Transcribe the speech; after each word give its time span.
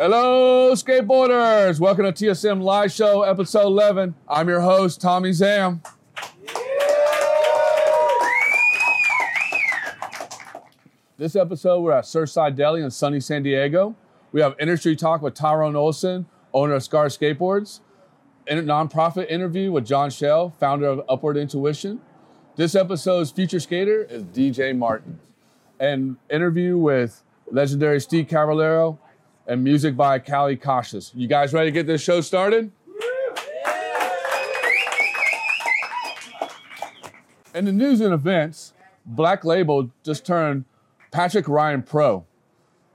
Hello, 0.00 0.74
skateboarders! 0.74 1.80
Welcome 1.80 2.04
to 2.04 2.12
TSM 2.12 2.62
Live 2.62 2.92
Show, 2.92 3.22
episode 3.22 3.66
11. 3.66 4.14
I'm 4.28 4.48
your 4.48 4.60
host, 4.60 5.00
Tommy 5.00 5.32
Zam. 5.32 5.82
This 11.16 11.34
episode, 11.34 11.80
we're 11.80 11.90
at 11.94 12.04
Surfside 12.04 12.54
Deli 12.54 12.80
in 12.80 12.92
sunny 12.92 13.18
San 13.18 13.42
Diego. 13.42 13.96
We 14.30 14.40
have 14.40 14.54
industry 14.60 14.94
talk 14.94 15.20
with 15.20 15.34
Tyrone 15.34 15.74
Olson, 15.74 16.26
owner 16.54 16.74
of 16.74 16.84
Scar 16.84 17.06
Skateboards, 17.06 17.80
and 18.46 18.60
a 18.60 18.62
nonprofit 18.62 19.28
interview 19.28 19.72
with 19.72 19.84
John 19.84 20.10
Shell, 20.10 20.50
founder 20.60 20.86
of 20.86 21.02
Upward 21.08 21.36
Intuition. 21.36 22.00
This 22.54 22.76
episode's 22.76 23.32
feature 23.32 23.58
skater 23.58 24.04
is 24.04 24.22
DJ 24.22 24.78
Martin, 24.78 25.18
and 25.80 26.18
interview 26.30 26.78
with 26.78 27.24
legendary 27.50 28.00
Steve 28.00 28.28
Caballero, 28.28 29.00
and 29.48 29.64
music 29.64 29.96
by 29.96 30.18
Callie 30.18 30.56
Cautious. 30.56 31.10
You 31.14 31.26
guys 31.26 31.54
ready 31.54 31.68
to 31.68 31.72
get 31.72 31.86
this 31.86 32.02
show 32.02 32.20
started? 32.20 32.70
In 37.54 37.64
the 37.64 37.72
news 37.72 38.00
and 38.02 38.12
events, 38.12 38.74
Black 39.06 39.44
Label 39.44 39.90
just 40.04 40.26
turned 40.26 40.66
Patrick 41.10 41.48
Ryan 41.48 41.82
Pro. 41.82 42.26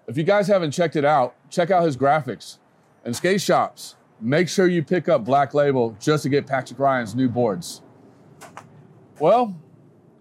If 0.08 0.16
you 0.16 0.24
guys 0.24 0.48
haven't 0.48 0.72
checked 0.72 0.96
it 0.96 1.04
out, 1.04 1.36
check 1.50 1.72
out 1.72 1.84
his 1.84 1.98
graphics. 1.98 2.60
And 3.04 3.16
skate 3.16 3.42
shops, 3.42 3.96
make 4.22 4.48
sure 4.48 4.68
you 4.68 4.84
pick 4.84 5.10
up 5.10 5.26
Black 5.26 5.54
Label 5.54 5.98
just 6.00 6.24
to 6.24 6.30
get 6.30 6.46
Patrick 6.46 6.80
Ryan's 6.80 7.16
new 7.16 7.28
boards. 7.28 7.82
Well, 9.20 9.60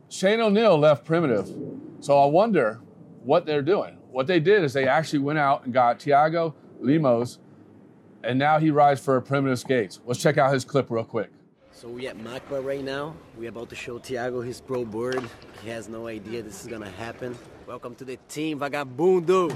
Shane 0.09 0.41
O'Neill 0.41 0.79
left 0.79 1.05
Primitive, 1.05 1.55
so 2.01 2.19
I 2.19 2.27
wonder 2.27 2.81
what 3.23 3.45
they're 3.45 3.63
doing. 3.63 3.99
What 4.13 4.27
they 4.27 4.41
did 4.41 4.63
is 4.63 4.75
they 4.75 4.87
actually 4.87 5.21
went 5.21 5.39
out 5.39 5.65
and 5.65 5.73
got 5.73 5.99
Tiago 5.99 6.55
Lemos, 6.81 7.39
and 8.23 8.39
now 8.39 8.59
he 8.59 8.71
rides 8.71 9.01
for 9.01 9.19
Primitive 9.23 9.59
Skates. 9.59 10.01
Let's 10.05 10.21
check 10.21 10.37
out 10.37 10.53
his 10.53 10.67
clip 10.67 10.91
real 10.91 11.03
quick. 11.03 11.31
So 11.71 11.89
we 11.89 12.07
at 12.09 12.19
MACBA 12.19 12.63
right 12.63 12.85
now. 12.85 13.15
We're 13.39 13.49
about 13.49 13.71
to 13.71 13.75
show 13.75 13.99
Tiago 13.99 14.43
his 14.43 14.61
pro 14.61 14.85
board. 14.85 15.27
He 15.63 15.71
has 15.71 15.89
no 15.89 16.09
idea 16.09 16.43
this 16.43 16.61
is 16.61 16.67
gonna 16.67 16.91
happen. 16.91 17.35
Welcome 17.67 17.95
to 17.95 18.05
the 18.05 18.19
team, 18.29 18.59
vagabundo! 18.59 19.49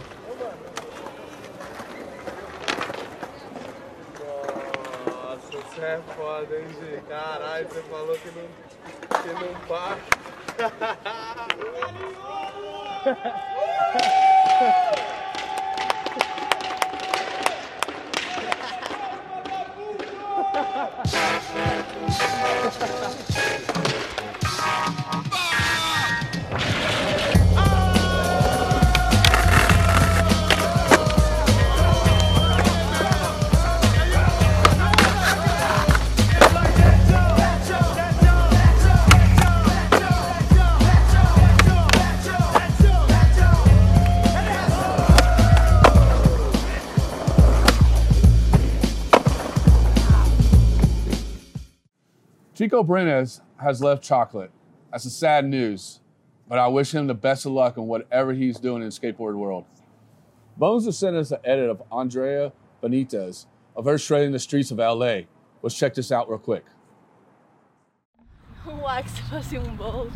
Nossa, 5.04 5.52
você 5.52 5.82
é 5.82 6.00
foda, 6.16 6.58
hein, 6.58 6.66
G? 6.80 7.02
Caralho, 7.06 7.68
você 7.68 7.82
falou 7.82 8.16
que 8.16 8.30
não, 8.30 8.48
que 9.20 9.28
não 9.34 9.52
para. 9.68 9.98
Ha 14.58 14.64
ha 20.72 20.86
ha! 23.34 24.15
Chico 52.56 52.82
Brenes 52.82 53.42
has 53.58 53.82
left 53.82 54.02
chocolate. 54.02 54.50
That's 54.90 55.04
a 55.04 55.10
sad 55.10 55.44
news, 55.44 56.00
but 56.48 56.58
I 56.58 56.68
wish 56.68 56.94
him 56.94 57.06
the 57.06 57.12
best 57.12 57.44
of 57.44 57.52
luck 57.52 57.76
in 57.76 57.86
whatever 57.86 58.32
he's 58.32 58.58
doing 58.58 58.80
in 58.80 58.88
the 58.88 58.94
skateboard 58.94 59.36
world. 59.36 59.66
Bones 60.56 60.86
has 60.86 60.96
sent 60.96 61.16
us 61.16 61.30
an 61.32 61.40
edit 61.44 61.68
of 61.68 61.82
Andrea 61.92 62.54
Benitez 62.82 63.44
of 63.76 63.84
her 63.84 63.98
shredding 63.98 64.32
the 64.32 64.38
streets 64.38 64.70
of 64.70 64.78
LA. 64.78 65.24
Let's 65.60 65.76
check 65.76 65.92
this 65.92 66.10
out 66.10 66.30
real 66.30 66.38
quick. 66.38 66.64
Axe 68.88 69.18
fazia 69.28 69.60
um 69.60 70.10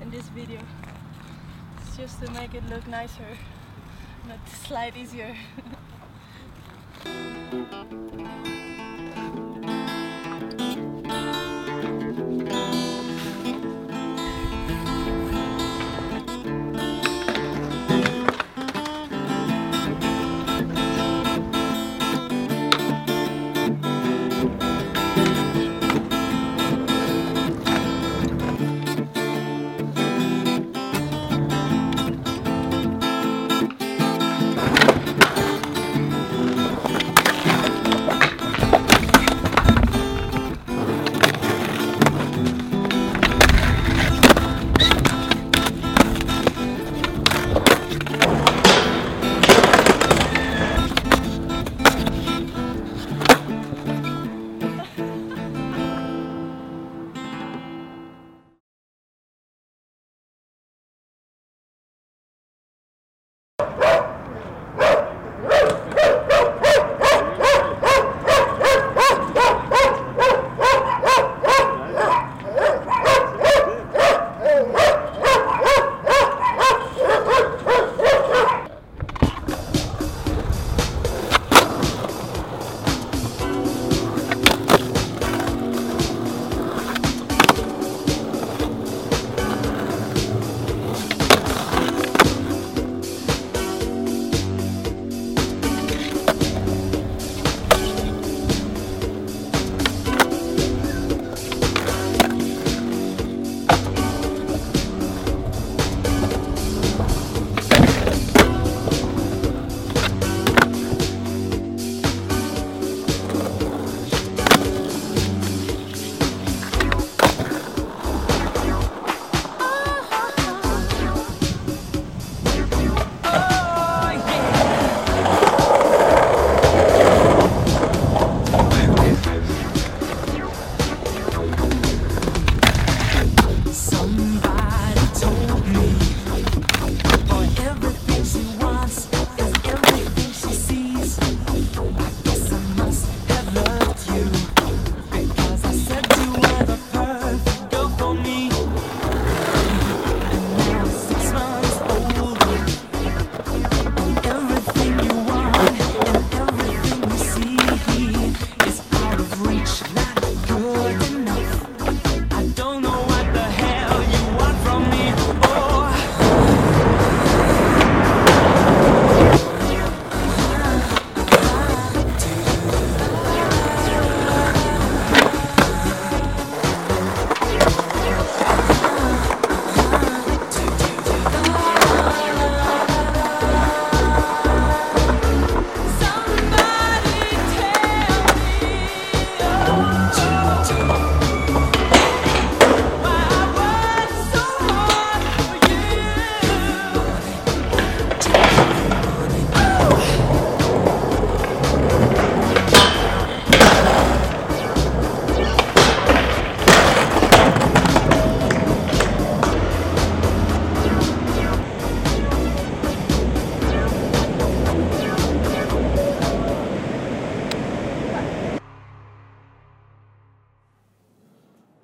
in 0.00 0.10
this 0.12 0.28
video. 0.28 0.60
It's 1.80 1.96
just 1.96 2.22
to 2.22 2.30
make 2.30 2.54
it 2.54 2.64
look 2.70 2.86
nicer, 2.86 3.36
not 4.28 4.38
slide 4.48 4.96
easier. 4.96 5.36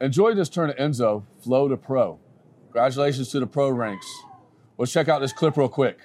Enjoy 0.05 0.35
this 0.35 0.51
turn 0.51 0.69
to 0.69 0.75
Enzo, 0.75 1.25
flow 1.43 1.67
to 1.67 1.79
pro. 1.79 2.19
Congratulations 2.65 3.31
to 3.31 3.41
the 3.41 3.47
pro 3.47 3.71
ranks. 3.71 4.07
Let's 4.77 4.93
check 4.93 5.09
out 5.09 5.21
this 5.21 5.33
clip 5.33 5.57
real 5.57 5.67
quick. 5.67 5.99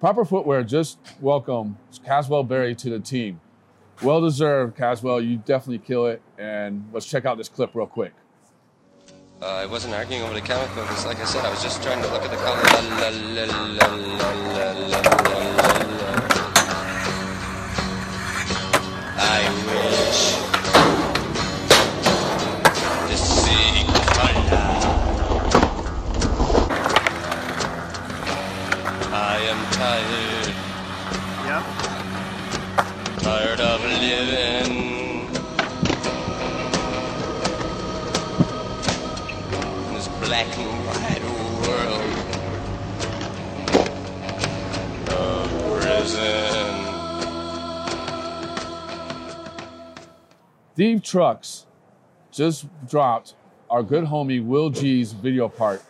Proper 0.00 0.24
footwear 0.24 0.64
just 0.64 0.98
welcome 1.20 1.76
Caswell 2.02 2.44
Berry 2.44 2.74
to 2.76 2.88
the 2.88 2.98
team. 2.98 3.42
Well 4.02 4.22
deserved, 4.22 4.74
Caswell. 4.74 5.20
You 5.20 5.36
definitely 5.36 5.80
kill 5.80 6.06
it. 6.06 6.22
Let's 6.92 7.06
check 7.06 7.26
out 7.26 7.36
this 7.36 7.48
clip 7.48 7.74
real 7.74 7.86
quick. 7.86 8.12
Uh, 9.40 9.46
I 9.46 9.66
wasn't 9.66 9.94
arguing 9.94 10.22
over 10.22 10.34
the 10.34 10.40
camera 10.40 10.66
because, 10.74 11.06
like 11.06 11.20
I 11.20 11.24
said, 11.24 11.44
I 11.44 11.50
was 11.50 11.62
just 11.62 11.82
trying 11.82 12.02
to 12.02 12.08
look 12.12 12.22
at 12.22 12.30
the 12.30 12.36
color. 12.38 12.60
I 19.20 19.44
wish. 19.66 20.37
Theeve 50.78 51.02
Trucks 51.02 51.66
just 52.30 52.66
dropped 52.88 53.34
our 53.68 53.82
good 53.82 54.04
homie 54.04 54.46
Will 54.46 54.70
G's 54.70 55.10
video 55.10 55.48
part. 55.48 55.82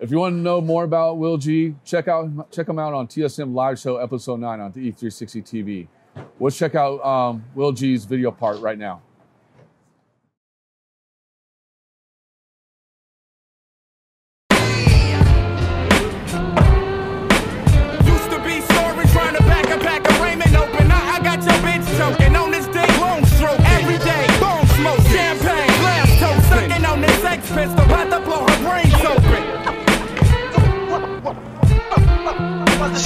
If 0.00 0.10
you 0.10 0.18
want 0.18 0.32
to 0.32 0.38
know 0.38 0.60
more 0.60 0.82
about 0.82 1.18
Will 1.18 1.36
G, 1.36 1.76
check 1.84 2.08
out 2.08 2.50
check 2.50 2.68
him 2.68 2.80
out 2.80 2.94
on 2.94 3.06
TSM 3.06 3.54
Live 3.54 3.78
Show 3.78 3.98
Episode 3.98 4.40
9 4.40 4.58
on 4.58 4.72
the 4.72 4.90
E360 4.90 5.44
TV. 5.44 5.86
Let's 6.40 6.58
check 6.58 6.74
out 6.74 7.00
um, 7.06 7.44
Will 7.54 7.70
G's 7.70 8.06
video 8.06 8.32
part 8.32 8.58
right 8.58 8.76
now. 8.76 9.02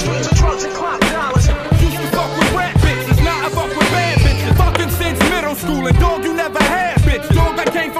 The 0.01 0.29
to 0.29 0.73
I 3.29 3.49
fuck 3.49 3.69
with. 3.69 4.57
Fucking 4.57 4.89
since 4.89 5.19
middle 5.29 5.55
school, 5.55 5.85
and 5.85 5.99
dog, 5.99 6.23
you 6.23 6.33
never 6.33 6.61
had. 6.63 6.97
Dog, 7.33 7.59
I 7.59 7.65
came 7.65 7.91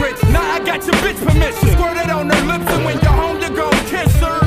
rich, 0.00 0.22
now 0.30 0.42
I 0.42 0.58
got 0.58 0.84
your 0.84 0.96
bitch 0.96 1.18
permission. 1.24 1.76
On 2.06 2.30
her 2.30 2.46
lips, 2.46 2.70
and 2.72 2.84
when 2.84 2.98
you're 3.00 3.12
home, 3.12 3.40
you 3.40 3.50
go 3.50 3.70
kiss 3.86 4.14
her. 4.16 4.40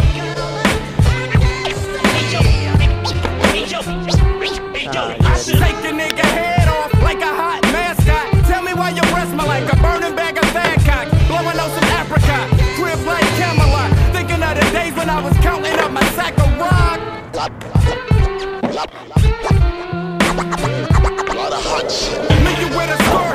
I 5.21 5.37
should 5.41 5.59
take 5.59 5.75
a 5.85 5.93
nigga 5.93 6.25
head 6.25 6.67
off 6.67 6.91
like 7.01 7.21
a 7.21 7.27
hot 7.27 7.61
mascot. 7.71 8.45
Tell 8.47 8.63
me 8.63 8.73
why 8.73 8.89
your 8.89 9.05
breath 9.05 9.29
smell 9.29 9.47
like 9.47 9.71
a 9.71 9.75
burning 9.77 10.15
bag 10.15 10.37
of 10.37 10.45
fat. 10.51 10.79
Blowing 11.27 11.59
on 11.59 11.69
some 11.69 11.89
apricot, 11.99 12.49
crib 12.75 12.99
like 13.05 13.23
Camelot. 13.37 13.91
Thinking 14.13 14.41
of 14.41 14.55
the 14.55 14.65
days 14.71 14.95
when 14.95 15.09
I 15.09 15.21
was 15.21 15.37
counting 15.37 15.77
up 15.79 15.91
my 15.91 16.03
sack 16.15 16.38
lot 17.39 17.51
of 21.53 21.63
hot 21.63 21.89
shit. 21.89 22.19
Nigga, 22.43 23.28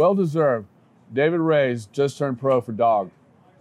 Well 0.00 0.14
deserved. 0.14 0.66
David 1.12 1.40
Ray's 1.40 1.84
just 1.84 2.16
turned 2.16 2.40
pro 2.40 2.62
for 2.62 2.72
dog. 2.72 3.10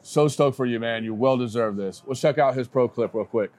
So 0.02 0.30
stoked 0.30 0.56
for 0.56 0.66
you, 0.66 0.80
man. 0.80 1.04
You 1.04 1.14
well 1.14 1.36
deserve 1.36 1.76
this. 1.76 2.02
Let's 2.08 2.22
check 2.22 2.38
out 2.38 2.56
his 2.56 2.70
pro 2.70 2.88
clip 2.88 3.14
real 3.14 3.26
quick. 3.26 3.52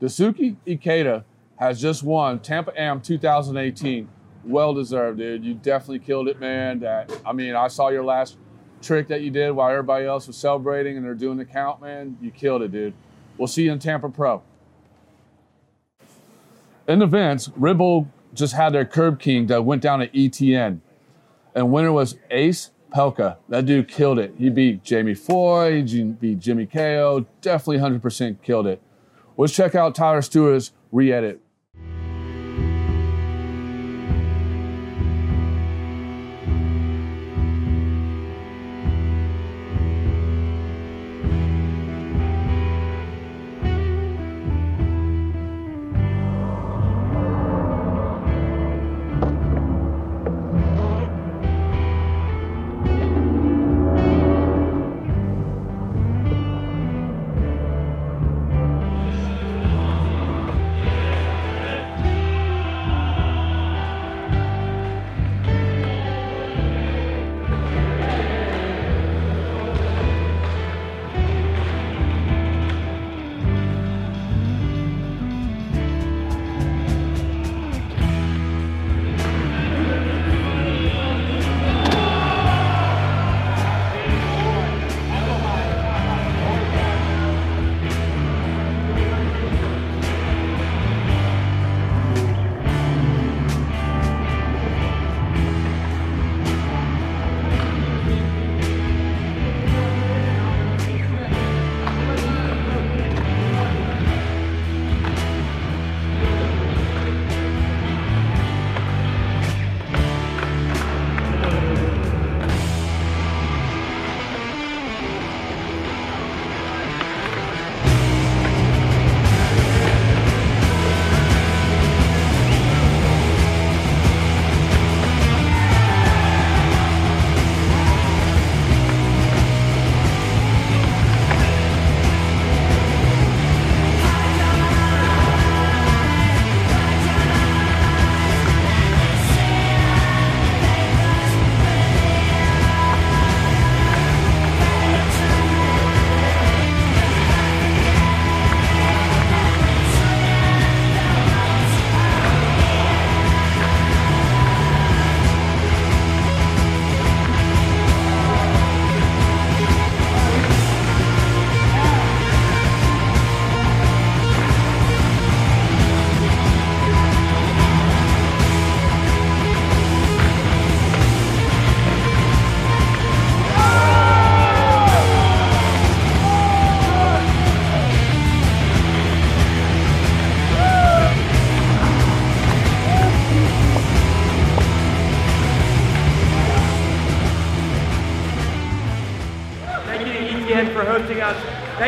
Daiki 0.00 0.56
Ikeda 0.66 1.24
has 1.56 1.80
just 1.80 2.02
won 2.02 2.38
Tampa 2.38 2.78
Am 2.80 3.00
2018. 3.00 4.08
Well 4.44 4.72
deserved, 4.74 5.18
dude. 5.18 5.44
You 5.44 5.54
definitely 5.54 5.98
killed 5.98 6.28
it, 6.28 6.38
man. 6.40 6.80
That 6.80 7.10
I 7.26 7.32
mean, 7.32 7.54
I 7.54 7.68
saw 7.68 7.88
your 7.88 8.04
last 8.04 8.36
trick 8.80 9.08
that 9.08 9.22
you 9.22 9.30
did 9.30 9.50
while 9.50 9.68
everybody 9.68 10.06
else 10.06 10.26
was 10.26 10.36
celebrating 10.36 10.96
and 10.96 11.04
they're 11.04 11.14
doing 11.14 11.36
the 11.36 11.44
count, 11.44 11.80
man. 11.80 12.16
You 12.20 12.30
killed 12.30 12.62
it, 12.62 12.72
dude. 12.72 12.94
We'll 13.36 13.48
see 13.48 13.64
you 13.64 13.72
in 13.72 13.78
Tampa 13.78 14.08
Pro. 14.08 14.42
In 16.86 17.02
events, 17.02 17.50
Ribble 17.56 18.08
just 18.34 18.54
had 18.54 18.72
their 18.72 18.84
Curb 18.84 19.20
King 19.20 19.46
that 19.48 19.64
went 19.64 19.82
down 19.82 20.00
at 20.00 20.12
ETN. 20.12 20.80
And 21.54 21.72
winner 21.72 21.92
was 21.92 22.16
Ace 22.30 22.70
Pelka. 22.94 23.36
That 23.48 23.66
dude 23.66 23.88
killed 23.88 24.18
it. 24.18 24.34
He 24.38 24.48
beat 24.48 24.82
Jamie 24.84 25.14
Foy, 25.14 25.84
he 25.84 26.04
beat 26.04 26.38
Jimmy 26.38 26.66
KO. 26.66 27.26
Definitely 27.40 27.78
100% 27.78 28.42
killed 28.42 28.66
it. 28.66 28.80
Let's 29.38 29.54
check 29.54 29.76
out 29.76 29.94
Tyler 29.94 30.20
Stewart's 30.20 30.72
re 30.90 31.12
edit. 31.12 31.40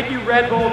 Thank 0.01 0.13
you, 0.13 0.21
Red 0.21 0.49
Bull, 0.49 0.70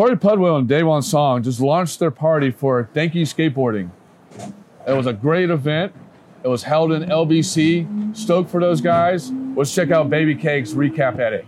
Torey 0.00 0.18
Pudwill 0.18 0.56
and 0.58 0.66
Daewon 0.66 1.04
Song 1.04 1.42
just 1.42 1.60
launched 1.60 1.98
their 1.98 2.10
party 2.10 2.50
for 2.50 2.88
Thank 2.94 3.14
You 3.14 3.26
Skateboarding. 3.26 3.90
It 4.88 4.94
was 4.94 5.04
a 5.04 5.12
great 5.12 5.50
event. 5.50 5.92
It 6.42 6.48
was 6.48 6.62
held 6.62 6.92
in 6.92 7.02
LBC. 7.02 8.16
Stoked 8.16 8.48
for 8.48 8.62
those 8.62 8.80
guys. 8.80 9.30
Let's 9.30 9.74
check 9.74 9.90
out 9.90 10.08
Baby 10.08 10.34
Cake's 10.34 10.72
recap 10.72 11.18
edit. 11.18 11.44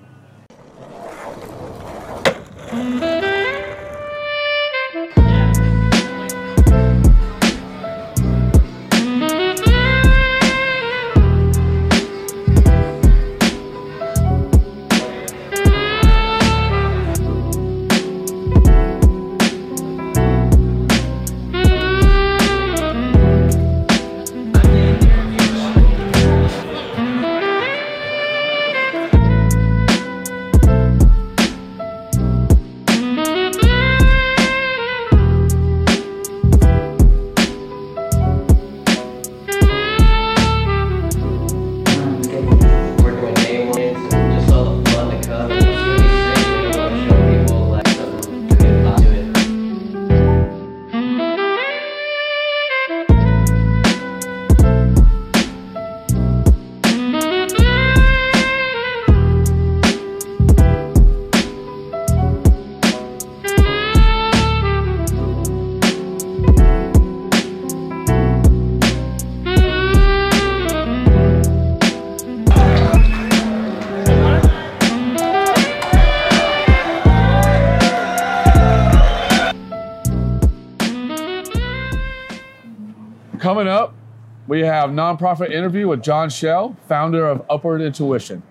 We 84.53 84.61
have 84.61 84.91
nonprofit 84.91 85.51
interview 85.51 85.89
with 85.89 86.03
John 86.03 86.29
Shell, 86.29 86.77
founder 86.87 87.27
of 87.27 87.43
Upward 87.49 87.81
Intuition. 87.81 88.43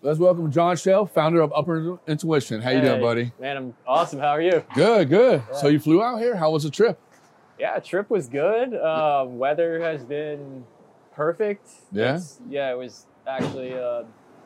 Let's 0.00 0.18
welcome 0.18 0.50
John 0.50 0.78
Shell, 0.78 1.04
founder 1.04 1.42
of 1.42 1.52
Upward 1.54 1.98
Intuition. 2.06 2.62
How 2.62 2.70
you 2.70 2.80
doing, 2.80 3.02
buddy? 3.02 3.32
Man, 3.38 3.56
I'm 3.58 3.74
awesome. 3.86 4.18
How 4.18 4.28
are 4.28 4.40
you? 4.40 4.64
Good, 4.74 5.10
good. 5.10 5.42
So 5.52 5.68
you 5.68 5.78
flew 5.78 6.02
out 6.02 6.16
here. 6.20 6.34
How 6.36 6.50
was 6.52 6.62
the 6.62 6.70
trip? 6.70 6.98
Yeah, 7.58 7.78
trip 7.80 8.08
was 8.08 8.30
good. 8.30 8.72
Uh, 8.72 9.26
weather 9.28 9.78
has 9.82 10.04
been 10.04 10.64
perfect. 11.12 11.68
Yeah? 11.92 12.04
It's- 12.14 12.40
yeah, 12.48 12.70
it 12.70 12.78
was 12.78 13.04
actually 13.26 13.74
uh, 13.74 14.04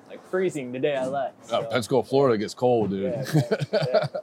like 0.08 0.28
freezing 0.28 0.72
the 0.72 0.80
day 0.80 0.96
I 0.96 1.06
left. 1.06 1.36
Uh, 1.44 1.62
so- 1.62 1.64
Pensacola, 1.70 2.02
Florida 2.02 2.36
gets 2.36 2.52
cold, 2.54 2.90
dude. 2.90 3.12
Yeah, 3.14 3.54
yeah. 3.72 4.06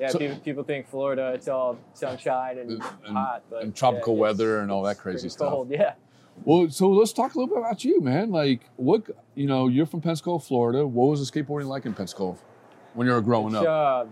Yeah, 0.00 0.08
So- 0.08 0.18
people, 0.18 0.36
people 0.38 0.64
think 0.64 0.88
Florida 0.88 1.32
it's 1.34 1.48
all 1.48 1.78
sunshine 1.94 2.58
and, 2.58 2.70
And- 2.72 2.82
hot, 3.16 3.42
but 3.50 3.62
and 3.62 3.74
tropical 3.74 4.14
yeah, 4.14 4.20
weather 4.20 4.58
and 4.60 4.70
all 4.70 4.82
that 4.82 4.98
crazy 4.98 5.28
stuff. 5.28 5.50
Cold, 5.50 5.70
yeah. 5.70 5.94
Well, 6.44 6.70
so 6.70 6.88
let's 6.90 7.12
talk 7.12 7.34
a 7.34 7.38
little 7.38 7.54
bit 7.54 7.58
about 7.58 7.84
you, 7.84 8.00
man. 8.00 8.30
Like, 8.30 8.62
what 8.76 9.02
you 9.34 9.46
know, 9.46 9.68
you're 9.68 9.86
from 9.86 10.00
Pensacola, 10.00 10.40
Florida. 10.40 10.86
What 10.86 11.06
was 11.10 11.30
the 11.30 11.30
skateboarding 11.42 11.66
like 11.66 11.84
in 11.84 11.92
Pensacola 11.94 12.36
when 12.94 13.06
you 13.06 13.12
were 13.12 13.20
growing 13.20 13.54
up? 13.54 13.66
uh, 13.66 14.04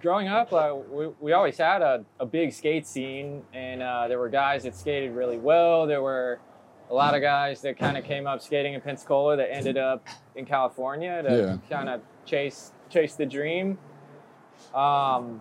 growing 0.00 0.26
up, 0.26 0.52
uh, 0.52 0.74
we, 0.90 1.08
we 1.20 1.32
always 1.32 1.56
had 1.56 1.80
a, 1.82 2.04
a 2.18 2.26
big 2.26 2.52
skate 2.52 2.86
scene, 2.86 3.42
and 3.54 3.80
uh, 3.80 4.08
there 4.08 4.18
were 4.18 4.28
guys 4.28 4.64
that 4.64 4.74
skated 4.74 5.12
really 5.12 5.38
well. 5.38 5.86
There 5.86 6.02
were 6.02 6.40
a 6.90 6.94
lot 6.94 7.14
of 7.14 7.22
guys 7.22 7.62
that 7.62 7.78
kind 7.78 7.96
of 7.96 8.04
came 8.04 8.26
up 8.26 8.42
skating 8.42 8.74
in 8.74 8.80
Pensacola 8.80 9.36
that 9.36 9.52
ended 9.54 9.78
up 9.78 10.06
in 10.34 10.44
California 10.44 11.22
to 11.22 11.60
kind 11.70 11.88
of 11.88 12.00
chase 12.26 12.72
chase 12.90 13.14
the 13.14 13.24
dream. 13.24 13.78
Um, 14.74 15.40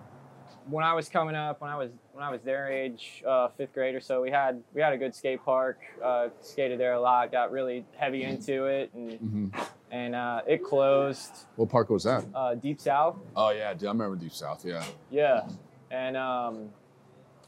when 0.70 0.84
I 0.84 0.94
was 0.94 1.10
coming 1.10 1.36
up, 1.36 1.62
when 1.62 1.70
I 1.72 1.76
was 1.76 1.90
when 2.14 2.24
I 2.24 2.30
was 2.30 2.42
their 2.42 2.70
age, 2.72 3.24
uh, 3.28 3.48
fifth 3.58 3.74
grade 3.74 3.96
or 3.96 4.00
so, 4.00 4.22
we 4.22 4.30
had 4.30 4.62
we 4.74 4.82
had 4.82 4.94
a 4.94 4.98
good 4.98 5.16
skate 5.16 5.44
park. 5.44 5.80
Uh, 6.04 6.30
skated 6.42 6.80
there 6.80 6.94
a 6.94 7.02
lot. 7.02 7.32
Got 7.32 7.52
really 7.52 7.84
heavy 7.98 8.24
into 8.24 8.66
it, 8.66 8.92
and 8.94 9.12
Mhm. 9.54 9.66
and 9.92 10.16
uh, 10.16 10.42
it 10.48 10.64
closed. 10.64 11.32
What 11.56 11.70
park 11.70 11.90
was 11.90 12.04
that? 12.04 12.26
Uh, 12.36 12.56
Deep 12.56 12.80
South. 12.80 13.18
Oh 13.36 13.50
yeah, 13.50 13.74
dude, 13.74 13.88
I 13.88 13.92
remember 13.92 14.16
Deep 14.16 14.34
South. 14.34 14.64
Yeah. 14.64 14.84
Yeah, 15.10 15.48
and 15.90 16.16
um, 16.16 16.70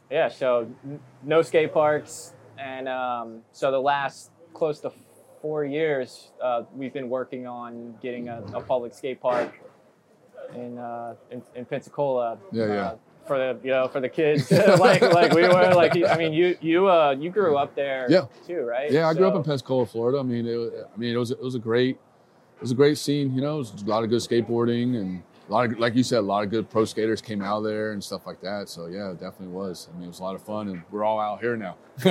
yeah, 0.10 0.28
so 0.30 0.68
n- 0.84 1.00
no 1.22 1.42
skate 1.44 1.72
parks, 1.74 2.34
and 2.58 2.88
um, 2.90 3.42
so 3.52 3.70
the 3.72 3.80
last 3.82 4.32
close 4.54 4.80
to 4.82 4.92
four 5.42 5.66
years, 5.66 6.32
uh, 6.42 6.64
we've 6.74 6.94
been 6.94 7.10
working 7.10 7.46
on 7.46 7.96
getting 8.02 8.30
a, 8.30 8.42
a 8.54 8.62
public 8.62 8.94
skate 8.94 9.20
park 9.22 9.54
in 10.56 10.78
uh, 10.78 11.16
in, 11.32 11.42
in 11.56 11.66
Pensacola. 11.66 12.38
Yeah, 12.52 12.66
yeah. 12.68 12.74
uh, 12.74 12.96
for 13.28 13.38
the 13.38 13.58
you 13.64 13.72
know 13.72 13.88
for 13.88 14.02
the 14.02 14.10
kids 14.10 14.52
like 14.80 15.02
like 15.02 15.32
we 15.34 15.44
were 15.44 15.74
like 15.74 15.96
I 16.06 16.18
mean 16.18 16.34
you 16.34 16.58
you 16.60 16.90
uh 16.90 17.12
you 17.18 17.30
grew 17.30 17.56
up 17.56 17.74
there 17.74 18.06
Yeah. 18.10 18.26
too 18.46 18.62
right 18.62 18.92
Yeah, 18.92 19.08
I 19.08 19.14
grew 19.14 19.28
up 19.28 19.36
in 19.36 19.44
Pensacola, 19.44 19.86
Florida. 19.86 20.20
I 20.20 20.24
mean, 20.24 20.46
it, 20.46 20.58
wa- 20.58 20.84
I 20.94 20.98
mean, 20.98 21.14
it 21.16 21.18
was 21.18 21.32
it 21.32 21.40
was 21.42 21.56
a 21.56 21.60
great 21.60 21.96
it 22.58 22.62
was 22.62 22.72
a 22.72 22.76
great 22.76 22.98
scene. 22.98 23.34
You 23.34 23.42
know, 23.42 23.56
it 23.56 23.60
was 23.60 23.82
a 23.82 23.86
lot 23.86 24.04
of 24.04 24.10
good 24.10 24.20
skateboarding 24.22 24.98
and 25.00 25.24
a 25.48 25.52
lot 25.52 25.66
of 25.66 25.80
like 25.80 25.96
you 25.96 26.04
said, 26.04 26.20
a 26.20 26.22
lot 26.22 26.44
of 26.44 26.50
good 26.50 26.70
pro 26.70 26.86
skaters 26.86 27.22
came 27.22 27.42
out 27.42 27.62
there 27.62 27.92
and 27.92 28.04
stuff 28.04 28.26
like 28.26 28.42
that. 28.42 28.70
So 28.70 28.88
yeah, 28.88 29.12
it 29.12 29.20
definitely 29.20 29.50
was. 29.50 29.90
I 29.92 29.96
mean, 29.98 30.06
it 30.06 30.08
was 30.08 30.20
a 30.20 30.24
lot 30.24 30.36
of 30.36 30.44
fun, 30.44 30.70
and 30.70 30.82
we're 30.92 31.04
all 31.04 31.20
out 31.20 31.42
here 31.42 31.56
now. 31.58 31.76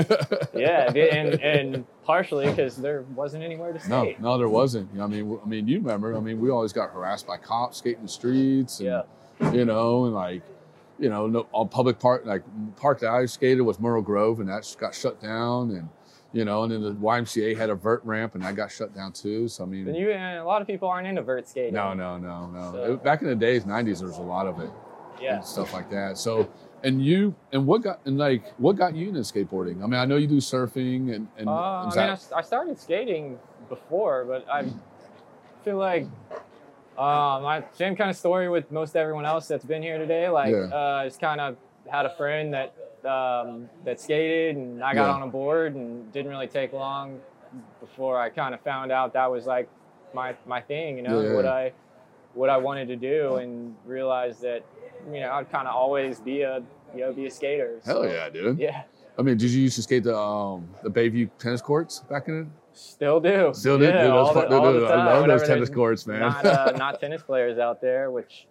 yeah 0.54 0.92
and 0.92 1.40
and 1.40 1.84
partially 2.04 2.46
because 2.46 2.76
there 2.76 3.02
wasn't 3.16 3.42
anywhere 3.42 3.72
to 3.72 3.80
skate 3.80 4.20
no, 4.20 4.32
no, 4.32 4.38
there 4.38 4.48
wasn't. 4.48 4.90
You 4.92 4.98
know, 4.98 5.04
I 5.04 5.08
mean, 5.08 5.38
I 5.44 5.48
mean, 5.48 5.66
you 5.66 5.78
remember? 5.78 6.16
I 6.16 6.20
mean, 6.20 6.40
we 6.40 6.50
always 6.50 6.72
got 6.72 6.90
harassed 6.90 7.26
by 7.26 7.36
cops 7.36 7.78
skating 7.78 8.02
the 8.02 8.08
streets. 8.08 8.78
And, 8.80 8.86
Yeah. 8.88 9.02
You 9.52 9.64
know, 9.64 10.04
and 10.04 10.14
like, 10.14 10.42
you 11.00 11.08
know, 11.08 11.26
no, 11.26 11.46
on 11.52 11.68
public 11.68 11.98
park, 11.98 12.24
like 12.24 12.42
park 12.76 13.00
that 13.00 13.10
I 13.10 13.26
skated 13.26 13.62
was 13.62 13.80
Myrtle 13.80 14.02
Grove, 14.02 14.38
and 14.38 14.48
that 14.48 14.72
got 14.78 14.94
shut 14.94 15.20
down. 15.20 15.70
And 15.72 15.88
you 16.32 16.44
know, 16.44 16.62
and 16.62 16.72
then 16.72 16.82
the 16.82 16.92
YMCA 16.92 17.56
had 17.56 17.70
a 17.70 17.74
vert 17.74 18.02
ramp, 18.04 18.34
and 18.34 18.42
that 18.44 18.54
got 18.56 18.70
shut 18.70 18.94
down 18.94 19.12
too. 19.12 19.48
So 19.48 19.64
I 19.64 19.66
mean, 19.66 19.86
and 19.88 19.96
you 19.96 20.10
and 20.12 20.38
a 20.38 20.44
lot 20.44 20.60
of 20.62 20.66
people 20.66 20.88
aren't 20.88 21.06
into 21.06 21.22
vert 21.22 21.48
skating 21.48 21.74
no, 21.74 21.92
no, 21.94 22.18
no, 22.18 22.46
no. 22.48 22.72
So- 22.72 22.92
It- 22.94 23.04
back 23.04 23.22
in 23.22 23.28
the 23.28 23.34
days, 23.36 23.64
'90s, 23.64 23.98
there 24.00 24.08
was 24.08 24.18
a 24.18 24.22
lot 24.22 24.46
of 24.46 24.60
it. 24.60 24.70
Yeah. 25.20 25.36
And 25.36 25.44
stuff 25.44 25.72
like 25.72 25.88
that. 25.90 26.18
So, 26.18 26.48
and 26.82 27.00
you, 27.04 27.32
and 27.52 27.64
what 27.64 27.82
got, 27.82 28.00
and 28.06 28.18
like, 28.18 28.42
what 28.58 28.74
got 28.74 28.96
you 28.96 29.08
into 29.08 29.20
skateboarding? 29.20 29.80
I 29.84 29.86
mean, 29.86 30.00
I 30.00 30.04
know 30.04 30.16
you 30.16 30.26
do 30.26 30.38
surfing, 30.38 31.14
and 31.14 31.28
and 31.38 31.48
Uh, 31.48 31.52
I 31.52 31.90
mean, 31.90 31.98
I, 32.10 32.18
I 32.38 32.42
started 32.42 32.78
skating 32.80 33.38
before, 33.68 34.24
but 34.24 34.44
I 34.52 34.64
feel 35.64 35.76
like 35.76 36.06
Um, 36.98 37.46
I, 37.46 37.64
same 37.72 37.96
kind 37.96 38.10
of 38.10 38.16
story 38.16 38.50
with 38.50 38.70
most 38.70 38.96
everyone 38.96 39.24
else 39.24 39.48
that's 39.48 39.64
been 39.64 39.82
here 39.82 39.96
today. 39.96 40.28
Like, 40.28 40.52
Yeah. 40.52 40.64
uh, 40.76 41.04
just 41.04 41.20
kind 41.20 41.40
of 41.40 41.56
had 41.88 42.04
a 42.04 42.10
friend 42.10 42.52
that 42.52 42.74
um, 43.04 43.68
that 43.84 44.00
skated, 44.00 44.56
and 44.56 44.82
I 44.82 44.94
got 44.94 45.06
Yeah. 45.08 45.14
on 45.14 45.22
a 45.22 45.26
board, 45.26 45.74
and 45.74 46.10
didn't 46.12 46.30
really 46.30 46.46
take 46.46 46.72
long 46.72 47.20
before 47.80 48.20
I 48.20 48.28
kind 48.30 48.54
of 48.54 48.60
found 48.60 48.90
out 48.92 49.12
that 49.14 49.30
was 49.30 49.46
like 49.46 49.68
my 50.14 50.34
my 50.46 50.60
thing. 50.60 50.96
You 50.96 51.02
know, 51.02 51.20
Yeah. 51.20 51.34
what 51.34 51.46
I 51.46 51.72
what 52.34 52.48
I 52.48 52.56
wanted 52.56 52.88
to 52.88 52.96
do, 52.96 53.36
and 53.36 53.74
realized 53.84 54.42
that 54.42 54.64
you 55.12 55.20
know 55.20 55.32
I'd 55.32 55.50
kind 55.50 55.68
of 55.68 55.74
always 55.74 56.20
be 56.20 56.42
a 56.42 56.62
you 56.94 57.00
know 57.00 57.12
be 57.12 57.26
a 57.26 57.30
skater. 57.30 57.80
Hell 57.84 58.02
So, 58.02 58.10
yeah, 58.10 58.28
dude. 58.30 58.58
Yeah, 58.58 58.82
I 59.18 59.22
mean, 59.22 59.36
did 59.36 59.50
you 59.50 59.62
used 59.62 59.76
to 59.76 59.82
skate 59.82 60.04
the 60.04 60.16
um 60.16 60.68
the 60.82 60.90
Bayview 60.90 61.30
tennis 61.38 61.60
courts 61.62 62.00
back 62.00 62.28
in 62.28 62.40
it? 62.42 62.46
still 62.74 63.20
do. 63.20 63.50
Still 63.52 63.78
do. 63.78 63.84
Yeah, 63.84 64.02
dude, 64.04 64.10
all 64.12 64.32
the, 64.32 64.48
all 64.56 64.72
dude, 64.72 64.82
the 64.82 64.86
I 64.86 65.04
love 65.04 65.26
those 65.26 65.46
tennis 65.46 65.68
courts, 65.68 66.06
man. 66.06 66.20
Not 66.20 66.46
uh, 66.46 66.72
not 66.76 67.00
tennis 67.00 67.22
players 67.22 67.58
out 67.58 67.80
there, 67.80 68.10
which 68.10 68.46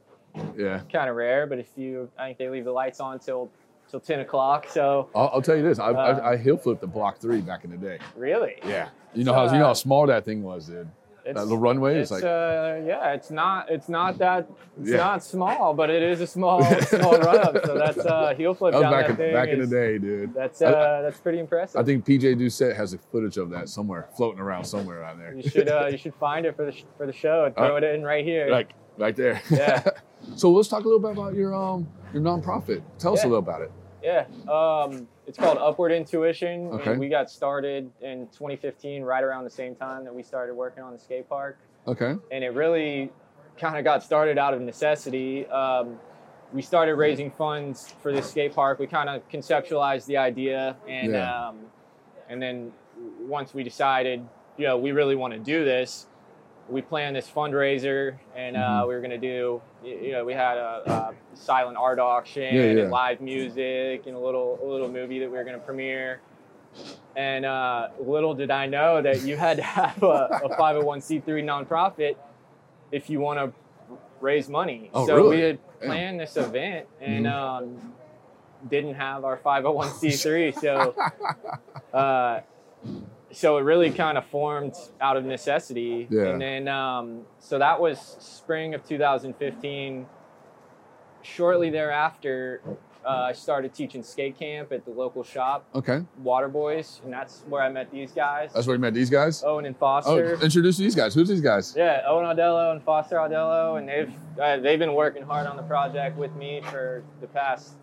yeah. 0.55 0.81
kind 0.91 1.09
of 1.09 1.15
rare. 1.15 1.47
But 1.47 1.59
if 1.59 1.69
you, 1.75 2.09
I 2.17 2.27
think 2.27 2.37
they 2.37 2.49
leave 2.49 2.65
the 2.65 2.71
lights 2.71 2.99
on 2.99 3.19
till 3.19 3.49
till 3.91 3.99
ten 3.99 4.21
o'clock. 4.21 4.67
So 4.69 5.09
I'll, 5.13 5.29
I'll 5.35 5.41
tell 5.41 5.55
you 5.55 5.63
this. 5.63 5.77
I, 5.79 5.89
Uh, 5.91 6.19
I, 6.23 6.31
I 6.31 6.37
heel 6.37 6.57
flipped 6.57 6.81
the 6.81 6.87
block 6.87 7.19
three 7.19 7.41
back 7.41 7.63
in 7.65 7.71
the 7.71 7.77
day. 7.77 7.99
really, 8.15 8.55
Yeah. 8.65 8.89
You 9.13 9.23
know 9.25 9.33
how 9.33 9.45
you 9.45 9.59
know 9.59 9.65
uh, 9.65 9.67
how 9.67 9.73
small 9.73 10.07
that 10.07 10.23
thing 10.25 10.41
was, 10.41 10.67
dude. 10.67 10.87
it's, 11.25 11.35
That 11.35 11.43
little 11.43 11.57
runway 11.59 11.99
is 11.99 12.09
like 12.11 12.23
uh, 12.23 12.79
yeah, 12.85 13.11
it's 13.13 13.29
not 13.29 13.69
it's 13.69 13.89
not 13.89 14.17
that 14.19 14.47
it's 14.79 14.89
Yeah. 14.91 14.97
not 14.97 15.21
small, 15.23 15.73
but 15.73 15.89
it 15.89 16.01
is 16.01 16.21
a 16.21 16.25
small 16.27 16.63
small 16.93 17.19
run 17.19 17.37
up. 17.39 17.57
So 17.65 17.77
that's 17.77 17.97
uh, 17.99 18.33
heel 18.37 18.53
flip 18.53 18.71
that 18.73 18.79
down 18.81 18.91
back 18.91 19.03
that 19.07 19.09
in, 19.11 19.15
thing. 19.17 19.33
back 19.33 19.49
in 19.49 19.59
the 19.59 19.67
day, 19.67 19.97
dude. 19.97 20.33
That's 20.33 20.61
I- 20.61 20.67
uh, 20.71 21.01
that's 21.01 21.19
pretty 21.19 21.39
impressive. 21.39 21.79
I 21.79 21.83
think 21.83 22.05
PJ 22.05 22.35
Doucette 22.39 22.75
has 22.75 22.93
a 22.93 22.97
footage 22.97 23.35
of 23.37 23.49
that 23.51 23.67
somewhere 23.67 24.07
floating 24.15 24.39
around 24.39 24.63
somewhere 24.63 25.03
out 25.03 25.17
there. 25.17 25.33
you 25.35 25.43
should 25.47 25.67
uh, 25.67 25.87
you 25.91 25.97
should 26.03 26.15
find 26.15 26.45
it 26.45 26.55
for 26.55 26.63
the 26.65 26.71
sh- 26.71 26.85
for 26.97 27.05
the 27.05 27.13
show 27.13 27.43
and 27.45 27.55
throw 27.55 27.73
Uh, 27.75 27.77
it 27.79 27.83
in 27.83 28.03
right 28.03 28.23
here. 28.25 28.47
Like 28.49 28.71
right 28.97 29.15
there. 29.15 29.41
Yeah. 29.51 29.83
so 30.37 30.49
let's 30.51 30.69
talk 30.69 30.85
a 30.85 30.87
little 30.87 30.99
bit 31.01 31.11
about 31.11 31.33
your 31.35 31.53
um 31.53 31.85
your 32.13 32.23
nonprofit. 32.23 32.81
Tell 32.97 33.13
us 33.13 33.19
a 33.19 33.23
Yeah. 33.23 33.31
little 33.31 33.39
about 33.43 33.61
it. 33.61 33.71
Yeah, 34.03 34.25
um, 34.49 35.07
it's 35.27 35.37
called 35.37 35.57
Upward 35.57 35.91
Intuition. 35.91 36.67
Okay. 36.67 36.91
And 36.91 36.99
we 36.99 37.07
got 37.09 37.29
started 37.29 37.91
in 38.01 38.27
2015, 38.27 39.03
right 39.03 39.23
around 39.23 39.43
the 39.43 39.49
same 39.49 39.75
time 39.75 40.03
that 40.05 40.13
we 40.13 40.23
started 40.23 40.55
working 40.55 40.83
on 40.83 40.93
the 40.93 40.99
skate 40.99 41.29
park. 41.29 41.57
Okay. 41.87 42.15
And 42.31 42.43
it 42.43 42.53
really 42.53 43.11
kind 43.57 43.77
of 43.77 43.83
got 43.83 44.03
started 44.03 44.37
out 44.37 44.53
of 44.53 44.61
necessity. 44.61 45.45
Um, 45.47 45.99
we 46.53 46.61
started 46.61 46.95
raising 46.95 47.31
funds 47.31 47.93
for 48.01 48.11
this 48.11 48.29
skate 48.29 48.53
park. 48.53 48.79
We 48.79 48.87
kind 48.87 49.09
of 49.09 49.27
conceptualized 49.29 50.05
the 50.05 50.17
idea, 50.17 50.75
and 50.87 51.13
Yeah. 51.13 51.47
um, 51.49 51.59
and 52.27 52.41
then 52.41 52.71
once 53.21 53.53
we 53.53 53.63
decided, 53.63 54.25
you 54.57 54.65
know, 54.67 54.77
we 54.77 54.91
really 54.91 55.15
want 55.15 55.33
to 55.33 55.39
do 55.39 55.63
this, 55.63 56.07
we 56.69 56.81
planned 56.81 57.15
this 57.15 57.29
fundraiser, 57.29 58.15
and 58.35 58.55
uh, 58.55 58.59
Mhm. 58.83 58.87
we 58.87 58.93
were 58.93 59.01
going 59.01 59.11
to 59.11 59.17
do 59.17 59.61
you 59.83 60.11
know, 60.11 60.23
we 60.23 60.33
had 60.33 60.57
a, 60.57 60.83
a 60.85 61.35
silent 61.35 61.75
art 61.75 61.97
auction 61.97 62.43
Yeah, 62.43 62.63
yeah. 62.65 62.81
and 62.83 62.91
live 62.91 63.19
music 63.19 64.03
and 64.05 64.15
a 64.15 64.19
little 64.19 64.59
a 64.61 64.65
little 64.65 64.87
movie 64.89 65.19
that 65.19 65.29
we 65.29 65.35
were 65.37 65.43
going 65.43 65.59
to 65.59 65.65
premiere. 65.65 66.21
And 67.15 67.45
uh, 67.45 67.87
little 67.99 68.33
did 68.35 68.51
I 68.51 68.67
know 68.67 69.01
that 69.01 69.23
you 69.23 69.35
had 69.37 69.57
to 69.57 69.63
have 69.63 70.01
a, 70.03 70.39
a 70.45 70.49
501c3 70.57 71.25
nonprofit 71.43 72.15
if 72.91 73.09
you 73.09 73.19
want 73.19 73.39
to 73.39 73.97
raise 74.21 74.47
money. 74.47 74.89
Oh, 74.93 75.05
so 75.07 75.15
really? 75.15 75.37
we 75.37 75.41
had 75.41 75.59
Damn. 75.79 75.89
planned 75.89 76.19
this 76.19 76.37
event 76.37 76.87
and 77.01 77.25
Mhm. 77.25 77.31
um, 77.33 77.93
didn't 78.69 78.93
have 78.93 79.25
our 79.25 79.37
501c3. 79.37 80.53
so 80.61 80.95
uh, 81.93 82.41
so 83.31 83.57
it 83.57 83.61
really 83.61 83.91
kind 83.91 84.17
of 84.17 84.25
formed 84.25 84.75
out 84.99 85.17
of 85.17 85.25
necessity. 85.25 86.07
Yeah. 86.09 86.27
And 86.27 86.41
then 86.41 86.67
um, 86.67 87.21
so 87.39 87.59
that 87.59 87.79
was 87.79 87.99
spring 88.19 88.73
of 88.73 88.85
2015. 88.87 90.05
Shortly 91.23 91.69
thereafter, 91.69 92.61
uh, 93.05 93.09
I 93.09 93.33
started 93.33 93.73
teaching 93.73 94.01
skate 94.03 94.37
camp 94.39 94.71
at 94.71 94.85
the 94.85 94.91
local 94.91 95.23
shop, 95.23 95.65
Okay. 95.75 96.01
Waterboyz, 96.23 97.03
and 97.03 97.13
that's 97.13 97.43
where 97.47 97.61
I 97.61 97.69
met 97.69 97.91
these 97.91 98.11
guys, 98.11 98.51
That's 98.53 98.65
where 98.65 98.75
you 98.75 98.81
met 98.81 98.93
these 98.95 99.09
guys? 99.09 99.43
Owen 99.43 99.65
and 99.65 99.77
Foster. 99.77 100.37
Oh, 100.39 100.43
introduce 100.43 100.77
these 100.77 100.95
guys. 100.95 101.13
Who's 101.13 101.27
these 101.29 101.41
guys? 101.41 101.75
Yeah, 101.75 102.01
Owen 102.07 102.25
Audello 102.25 102.71
and 102.71 102.81
Foster 102.83 103.17
Audello, 103.17 103.77
and 103.77 103.87
they've 103.87 104.11
uh, 104.41 104.57
they've 104.57 104.79
been 104.79 104.93
working 104.95 105.23
hard 105.23 105.45
on 105.45 105.57
the 105.57 105.63
project 105.63 106.17
with 106.17 106.35
me 106.35 106.61
for 106.71 107.03
the 107.21 107.27
past 107.27 107.75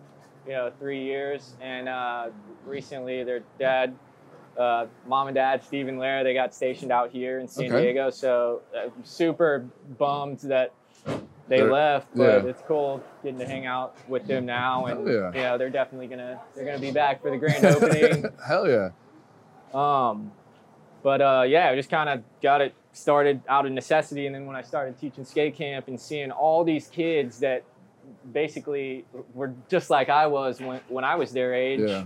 you 0.45 0.51
know 0.53 0.71
three 0.79 1.01
years, 1.03 1.55
and 1.61 1.87
uh, 1.87 2.29
recently 2.65 3.23
their 3.23 3.41
dad, 3.57 3.95
uh, 4.59 4.85
mom 5.07 5.27
and 5.27 5.35
dad, 5.35 5.63
Steve 5.63 5.87
and 5.87 5.97
Lara, 5.99 6.23
they 6.23 6.33
got 6.33 6.53
stationed 6.53 6.91
out 6.91 7.11
here 7.11 7.39
in 7.39 7.47
San 7.47 7.71
Okay. 7.73 7.81
Diego. 7.85 8.09
So 8.09 8.61
uh, 8.75 8.81
I'm 8.95 9.05
super 9.05 9.65
bummed 9.97 10.39
that 10.41 10.73
they 11.47 11.57
They're- 11.57 11.71
left, 11.71 12.07
but 12.15 12.43
yeah. 12.43 12.49
it's 12.49 12.61
cool 12.67 13.01
getting 13.23 13.39
to 13.39 13.45
hang 13.47 13.65
out 13.65 13.95
with 14.09 14.27
them 14.27 14.45
now, 14.45 14.85
and 14.85 15.07
Hell 15.07 15.15
yeah. 15.15 15.31
you 15.33 15.41
know 15.41 15.57
they're 15.57 15.69
definitely 15.71 16.07
gonna 16.07 16.39
they're 16.55 16.65
gonna 16.65 16.77
be 16.79 16.91
back 16.91 17.21
for 17.21 17.31
the 17.31 17.37
grand 17.37 17.65
opening. 17.65 18.25
Hell 18.47 18.67
yeah. 18.69 18.89
Um, 19.73 20.31
but 21.01 21.21
uh, 21.21 21.43
yeah, 21.47 21.69
I 21.69 21.75
just 21.75 21.89
kind 21.89 22.09
of 22.09 22.21
got 22.43 22.61
it 22.61 22.73
started 22.91 23.41
out 23.47 23.65
of 23.65 23.71
necessity, 23.71 24.25
and 24.25 24.35
then 24.35 24.45
when 24.45 24.55
I 24.55 24.61
started 24.61 24.99
teaching 24.99 25.23
skate 25.25 25.55
camp 25.55 25.87
and 25.87 25.99
seeing 25.99 26.31
all 26.31 26.63
these 26.63 26.87
kids 26.87 27.39
that 27.39 27.63
basically 28.31 29.05
were 29.33 29.53
just 29.69 29.89
like 29.89 30.09
I 30.09 30.27
was 30.27 30.59
when 30.59 30.81
when 30.89 31.03
I 31.03 31.15
was 31.15 31.31
their 31.31 31.53
age, 31.53 31.79
Yeah. 31.81 32.03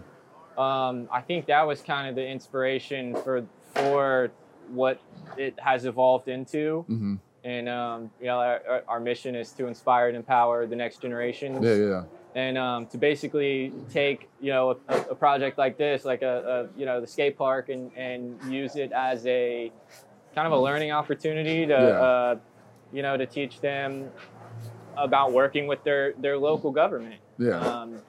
Um, 0.58 1.08
I 1.12 1.22
think 1.22 1.46
that 1.48 1.66
was 1.66 1.82
kind 1.82 2.08
of 2.10 2.16
the 2.16 2.26
inspiration 2.28 3.16
for 3.16 3.46
for 3.74 4.32
what 4.70 5.00
it 5.38 5.56
has 5.60 5.86
evolved 5.86 6.28
into. 6.28 6.82
hmm 6.88 7.16
And 7.44 7.68
um, 7.68 8.10
you 8.22 8.28
know, 8.28 8.40
our, 8.40 8.62
our- 8.70 8.84
our 8.88 9.00
mission 9.00 9.36
is 9.36 9.52
to 9.54 9.68
inspire 9.68 10.08
and 10.08 10.16
empower 10.18 10.66
the 10.68 10.76
next 10.76 11.02
generation. 11.02 11.62
Yeah, 11.62 11.76
yeah. 11.76 12.04
and 12.36 12.58
um, 12.58 12.86
to 12.88 12.98
basically 12.98 13.74
take 13.92 14.30
you 14.40 14.52
know 14.54 14.78
a, 14.88 14.96
a 15.12 15.16
project 15.16 15.58
like 15.58 15.78
this, 15.78 16.06
like 16.06 16.22
a, 16.22 16.70
a 16.74 16.80
you 16.80 16.86
know 16.86 17.02
the 17.02 17.08
skate 17.08 17.38
park, 17.38 17.70
and 17.70 17.92
and 17.98 18.40
use 18.52 18.76
it 18.78 18.92
as 18.94 19.26
a 19.26 19.72
kind 20.36 20.48
of 20.48 20.54
a 20.54 20.58
learning 20.68 20.92
opportunity 20.92 21.66
to 21.66 21.74
Yeah. 21.74 22.08
uh, 22.08 22.36
you 22.94 23.02
know 23.02 23.18
to 23.18 23.26
teach 23.26 23.60
them 23.60 24.10
about 24.96 25.34
working 25.34 25.68
with 25.68 25.84
their 25.84 26.14
their 26.14 26.38
local 26.38 26.72
government. 26.72 27.20
Yeah. 27.38 27.58
Um, 27.60 28.00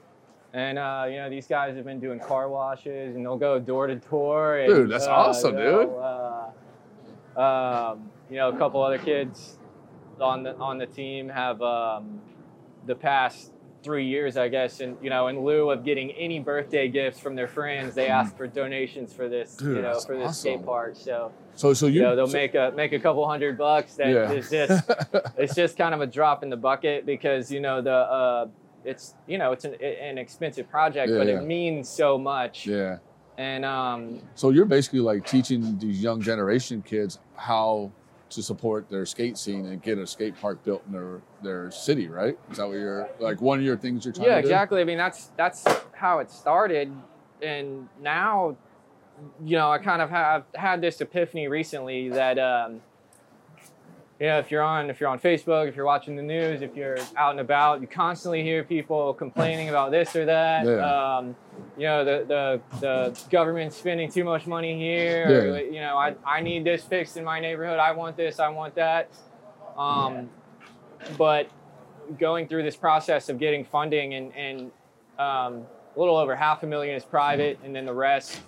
and 0.55 0.79
uh, 0.79 1.05
you 1.11 1.17
know 1.17 1.29
these 1.29 1.47
guys 1.47 1.75
have 1.77 1.85
been 1.85 2.01
doing 2.01 2.19
car 2.21 2.49
washes, 2.49 3.15
and 3.17 3.25
they'll 3.25 3.37
go 3.37 3.59
door 3.59 3.87
to 3.89 3.97
door. 3.97 4.59
and, 4.59 4.69
Dude, 4.73 4.91
that's 4.91 5.05
uh, 5.07 5.11
awesome, 5.11 5.57
dude. 5.57 5.91
Uh, 5.91 7.41
um, 7.41 8.11
you 8.31 8.37
know, 8.37 8.49
a 8.51 8.57
couple 8.57 8.83
other 8.83 8.99
kids 8.99 9.59
on 10.21 10.43
the 10.45 10.55
on 10.57 10.79
the 10.79 10.87
team 10.87 11.29
have 11.29 11.61
um, 11.61 12.21
the 12.87 12.95
past 12.95 13.51
three 13.83 14.07
years, 14.07 14.37
I 14.37 14.49
guess, 14.49 14.81
and 14.81 14.97
you 15.03 15.11
know, 15.11 15.27
in 15.27 15.45
lieu 15.45 15.71
of 15.71 15.85
getting 15.85 16.11
any 16.13 16.39
birthday 16.39 16.89
gifts 16.89 17.19
from 17.21 17.35
their 17.35 17.49
friends, 17.49 17.95
they 17.95 18.07
ask 18.07 18.35
for 18.37 18.47
donations 18.47 19.13
for 19.13 19.29
this, 19.29 19.57
Dude, 19.57 19.77
you 19.77 19.83
know, 19.83 19.99
for 20.01 20.17
this 20.17 20.39
skate 20.39 20.65
park. 20.65 20.95
So 20.97 21.33
So, 21.55 21.75
so 21.75 21.87
you, 21.87 21.95
you 21.97 22.03
know, 22.03 22.17
they'll 22.17 22.27
so- 22.29 22.33
make 22.33 22.55
a 22.55 22.73
make 22.75 22.93
a 22.93 22.99
couple 23.01 23.27
hundred 23.29 23.59
bucks. 23.59 23.97
That 23.97 24.09
Yeah. 24.09 24.31
is 24.33 24.49
just 24.49 24.89
it's 25.37 25.55
just 25.55 25.77
kind 25.77 25.95
of 25.95 26.01
a 26.01 26.07
drop 26.07 26.43
in 26.45 26.49
the 26.49 26.57
bucket 26.57 27.05
because 27.05 27.51
you 27.51 27.61
know 27.61 27.83
the 27.83 27.93
uh, 27.93 28.47
it's 28.85 29.15
you 29.27 29.39
know 29.39 29.53
it's 29.53 29.65
an, 29.65 29.75
an 29.83 30.19
expensive 30.19 30.69
project, 30.71 31.11
Yeah, 31.11 31.19
but 31.19 31.27
yeah. 31.27 31.39
it 31.41 31.45
means 31.45 31.89
so 31.89 32.19
much. 32.19 32.67
yeah. 32.67 32.99
And 33.37 33.65
um, 33.65 34.21
So 34.37 34.51
you're 34.51 34.65
basically 34.65 35.01
like 35.01 35.27
teaching 35.27 35.77
these 35.79 36.01
young 36.01 36.21
generation 36.23 36.83
kids 36.83 37.19
how 37.35 37.91
to 38.31 38.43
support 38.43 38.89
their 38.89 39.05
skate 39.07 39.37
scene 39.37 39.67
and 39.67 39.83
get 39.83 39.99
a 39.99 40.07
skate 40.07 40.41
park 40.41 40.63
built 40.65 40.83
in 40.87 40.93
their 40.93 41.21
their 41.43 41.71
city, 41.71 42.07
right? 42.09 42.39
Is 42.51 42.59
that 42.59 42.67
what 42.69 42.75
you're 42.75 43.09
like? 43.19 43.41
One 43.41 43.59
of 43.59 43.65
your 43.65 43.77
things 43.77 44.05
you're 44.05 44.15
trying 44.15 44.29
yeah, 44.29 44.35
do? 44.35 44.41
exactly. 44.47 44.81
I 44.81 44.85
mean, 44.85 44.99
that's 44.99 45.31
that's 45.37 45.65
how 45.95 46.21
it 46.21 46.31
started, 46.31 46.93
and 47.43 47.89
now, 48.01 48.57
you 49.45 49.57
know, 49.57 49.71
I 49.71 49.79
kind 49.79 50.01
of 50.01 50.11
have 50.11 50.45
had 50.55 50.81
this 50.81 51.01
epiphany 51.01 51.49
recently 51.49 52.09
that, 52.11 52.39
um, 52.39 52.81
you 54.21 54.27
know, 54.27 54.39
if 54.39 54.51
you're 54.51 54.63
on 54.63 54.91
if 54.91 55.01
you're 55.01 55.09
on 55.09 55.19
Facebook, 55.19 55.69
if 55.69 55.75
you're 55.75 55.85
watching 55.85 56.15
the 56.15 56.23
news, 56.23 56.63
if 56.63 56.77
you're 56.77 56.99
out 57.17 57.33
and 57.33 57.41
about, 57.41 57.81
you 57.81 57.87
constantly 57.87 58.43
hear 58.43 58.63
people 58.63 59.13
complaining 59.15 59.69
about 59.69 59.91
this 59.91 60.15
or 60.15 60.25
that. 60.27 60.65
Yeah. 60.67 61.17
Um, 61.17 61.37
you 61.77 61.85
know, 61.85 62.05
the, 62.05 62.25
the 62.27 62.61
the 62.81 63.21
government's 63.31 63.77
spending 63.77 64.11
too 64.11 64.23
much 64.25 64.47
money 64.47 64.79
here. 64.79 65.27
or, 65.27 65.59
Yeah. 65.59 65.65
you 65.65 65.81
know, 65.81 65.97
I 65.97 66.15
I 66.25 66.41
need 66.41 66.65
this 66.65 66.85
fixed 66.85 67.17
in 67.17 67.25
my 67.25 67.41
neighborhood. 67.41 67.79
I 67.79 67.93
want 67.93 68.17
this. 68.17 68.39
I 68.39 68.49
want 68.49 68.77
that. 68.77 69.11
Um, 69.77 70.31
but 71.19 71.51
going 72.19 72.47
through 72.47 72.63
this 72.63 72.77
process 72.77 73.29
of 73.29 73.39
getting 73.39 73.65
funding 73.65 74.15
and, 74.15 74.33
and 74.37 74.61
um, 75.19 75.67
a 75.97 75.99
little 75.99 76.17
over 76.17 76.37
half 76.37 76.63
a 76.63 76.67
million 76.67 76.95
is 76.95 77.05
private 77.05 77.59
and 77.65 77.75
then 77.75 77.85
the 77.87 77.93
rest 77.95 78.41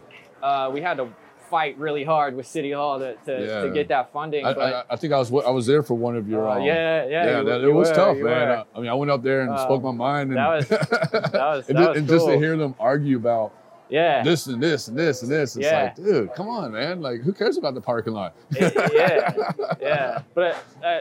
uh, 0.42 0.70
we 0.72 0.80
had 0.82 0.98
to 0.98 1.08
fight 1.48 1.78
really 1.78 2.04
hard 2.04 2.34
with 2.36 2.46
city 2.46 2.72
hall 2.72 2.98
to, 2.98 3.14
to, 3.26 3.46
Yeah. 3.46 3.60
to 3.62 3.70
get 3.70 3.88
that 3.88 4.12
funding 4.12 4.44
I, 4.44 4.52
but 4.54 4.74
I, 4.74 4.94
I 4.94 4.96
think 4.96 5.12
I 5.12 5.18
was 5.18 5.30
I 5.32 5.50
was 5.50 5.66
there 5.66 5.82
for 5.82 5.94
one 5.94 6.16
of 6.16 6.28
your. 6.28 6.48
uh, 6.48 6.56
um, 6.56 6.62
yeah 6.62 7.04
yeah 7.04 7.10
yeah, 7.24 7.38
you- 7.38 7.44
that, 7.44 7.60
you 7.62 7.70
it 7.70 7.72
was 7.72 7.88
were, 7.90 7.94
tough, 7.94 8.16
man. 8.18 8.48
I, 8.50 8.64
I 8.74 8.80
mean, 8.80 8.88
I 8.90 8.94
went 8.94 9.10
up 9.10 9.22
there 9.22 9.40
and 9.42 9.50
Um, 9.50 9.58
spoke 9.58 9.82
my 9.82 9.92
mind, 9.92 10.30
and 10.30 10.38
that 10.38 10.48
was- 10.48 10.68
that 10.68 11.32
was- 11.32 11.68
and, 11.68 11.78
that 11.78 11.82
ju- 11.82 11.88
was 11.90 11.98
and 11.98 12.08
just 12.08 12.26
to 12.26 12.38
hear 12.38 12.56
them 12.56 12.74
argue 12.80 13.16
about 13.16 13.52
yeah 13.88 14.22
this 14.24 14.46
and 14.48 14.60
this 14.62 14.88
and 14.88 14.98
this 14.98 15.22
and 15.22 15.30
this, 15.30 15.56
it's 15.56 15.64
Yeah. 15.64 15.82
like, 15.84 15.96
dude, 15.96 16.34
come 16.34 16.48
on, 16.48 16.72
man. 16.72 17.00
Like, 17.00 17.20
who 17.22 17.32
cares 17.32 17.56
about 17.56 17.74
the 17.74 17.80
parking 17.80 18.12
lot? 18.14 18.34
It- 18.50 18.92
yeah 18.92 19.52
yeah 19.80 20.22
but 20.34 20.56
uh, 20.84 21.00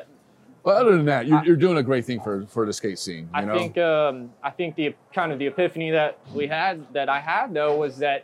Well, 0.64 0.78
other 0.78 0.96
than 0.98 1.06
that, 1.06 1.28
you're, 1.28 1.44
you're 1.46 1.56
doing 1.56 1.78
a 1.78 1.84
great 1.84 2.06
thing 2.06 2.20
for 2.20 2.46
for 2.48 2.66
the 2.66 2.74
skate 2.74 3.00
scene. 3.00 3.24
You 3.26 3.30
I 3.34 3.46
know? 3.46 3.58
think 3.58 3.78
um, 3.78 4.32
I 4.44 4.50
think 4.52 4.76
the 4.76 4.96
kind 5.14 5.32
of 5.32 5.40
the 5.40 5.48
epiphany 5.48 5.92
that 5.92 6.18
we 6.34 6.48
had 6.48 6.92
that 6.94 7.08
I 7.10 7.20
had 7.20 7.54
though 7.54 7.76
was 7.76 7.98
that 8.00 8.24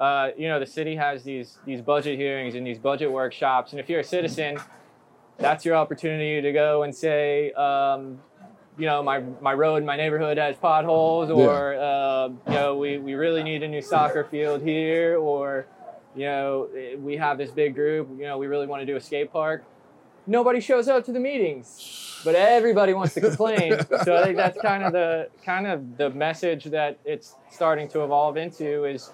uh, 0.00 0.30
you 0.36 0.48
know 0.48 0.60
the 0.60 0.66
city 0.66 0.96
has 0.96 1.24
these 1.24 1.58
these 1.64 1.80
budget 1.80 2.18
hearings 2.18 2.54
and 2.54 2.66
these 2.66 2.78
budget 2.78 3.10
workshops, 3.10 3.72
and 3.72 3.80
if 3.80 3.88
you're 3.88 4.00
a 4.00 4.04
citizen, 4.04 4.58
that's 5.38 5.64
your 5.64 5.76
opportunity 5.76 6.40
to 6.40 6.52
go 6.52 6.82
and 6.82 6.94
say, 6.94 7.52
um, 7.52 8.18
you 8.76 8.86
know, 8.86 9.02
my 9.02 9.20
my 9.40 9.52
road 9.54 9.84
my 9.84 9.96
neighborhood 9.96 10.38
has 10.38 10.56
potholes, 10.56 11.30
or 11.30 11.74
uh, 11.74 12.28
you 12.28 12.54
know, 12.54 12.76
we 12.76 12.98
we 12.98 13.14
really 13.14 13.42
need 13.42 13.62
a 13.62 13.68
new 13.68 13.82
soccer 13.82 14.24
field 14.24 14.62
here, 14.62 15.18
or 15.18 15.66
you 16.14 16.24
know, 16.24 16.68
we 16.98 17.16
have 17.16 17.38
this 17.38 17.50
big 17.50 17.74
group, 17.74 18.08
you 18.18 18.24
know, 18.24 18.38
we 18.38 18.46
really 18.46 18.66
want 18.66 18.82
to 18.82 18.86
do 18.86 18.96
a 18.96 19.00
skate 19.00 19.32
park. 19.32 19.64
Nobody 20.26 20.60
shows 20.60 20.88
up 20.88 21.04
to 21.06 21.12
the 21.12 21.20
meetings, 21.20 22.20
but 22.24 22.34
everybody 22.34 22.92
wants 22.92 23.14
to 23.14 23.20
complain. 23.20 23.78
so 24.04 24.16
I 24.16 24.24
think 24.24 24.36
that's 24.36 24.60
kind 24.60 24.84
of 24.84 24.92
the 24.92 25.28
kind 25.44 25.66
of 25.66 25.96
the 25.96 26.10
message 26.10 26.64
that 26.64 26.98
it's 27.04 27.34
starting 27.50 27.88
to 27.88 28.04
evolve 28.04 28.36
into 28.36 28.84
is 28.84 29.10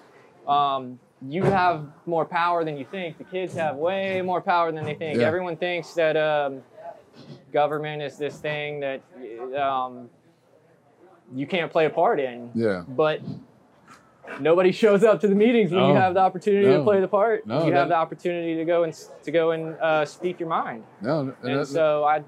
um, 0.47 0.99
you 1.27 1.43
have 1.43 1.85
more 2.05 2.25
power 2.25 2.63
than 2.63 2.77
you 2.77 2.85
think. 2.85 3.17
The 3.17 3.23
kids 3.23 3.53
have 3.55 3.75
way 3.77 4.21
more 4.21 4.41
power 4.41 4.71
than 4.71 4.83
they 4.85 4.93
think. 4.95 5.19
Yeah. 5.19 5.27
Everyone 5.27 5.55
thinks 5.57 5.93
that 5.93 6.15
um, 6.17 6.61
government 7.51 8.01
is 8.01 8.17
this 8.17 8.37
thing 8.37 8.79
that 8.81 9.01
um, 9.57 10.09
you 11.33 11.47
can't 11.47 11.71
play 11.71 11.85
a 11.85 11.89
part 11.89 12.19
in. 12.19 12.51
Yeah. 12.53 12.83
But 12.87 13.21
nobody 14.39 14.71
shows 14.71 15.03
up 15.03 15.21
to 15.21 15.27
the 15.27 15.35
meetings 15.35 15.71
when 15.71 15.85
you 15.85 15.95
have 15.95 16.13
the 16.13 16.19
opportunity 16.19 16.67
to 16.67 16.83
play 16.83 16.99
the 16.99 17.07
part. 17.07 17.45
No, 17.47 17.65
you 17.65 17.73
have 17.73 17.89
the 17.89 17.95
opportunity 17.95 18.55
to 18.55 18.65
go 18.65 18.83
and 18.83 18.93
to 19.23 19.31
go 19.31 19.51
and 19.51 19.75
uh, 19.79 20.05
speak 20.05 20.39
your 20.39 20.49
mind. 20.49 20.83
No, 21.01 21.19
and 21.21 21.33
And 21.43 21.59
that- 21.61 21.67
so 21.67 22.03
I 22.03 22.23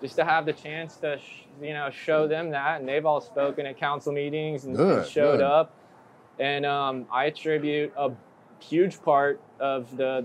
just 0.00 0.16
to 0.16 0.24
have 0.24 0.46
the 0.46 0.52
chance 0.54 0.96
to 0.96 1.18
sh- 1.18 1.44
you 1.60 1.74
know 1.74 1.90
show 1.90 2.26
them 2.26 2.50
that, 2.50 2.80
and 2.80 2.88
they've 2.88 3.04
all 3.04 3.20
spoken 3.20 3.66
at 3.66 3.76
council 3.78 4.12
meetings 4.12 4.64
and, 4.64 4.74
and 4.78 5.06
showed 5.06 5.38
good. 5.38 5.42
up. 5.42 5.76
And 6.40 6.64
um, 6.64 7.06
I 7.12 7.26
attribute 7.26 7.92
a 7.96 8.10
huge 8.60 9.00
part 9.02 9.40
of 9.60 9.94
the 9.96 10.24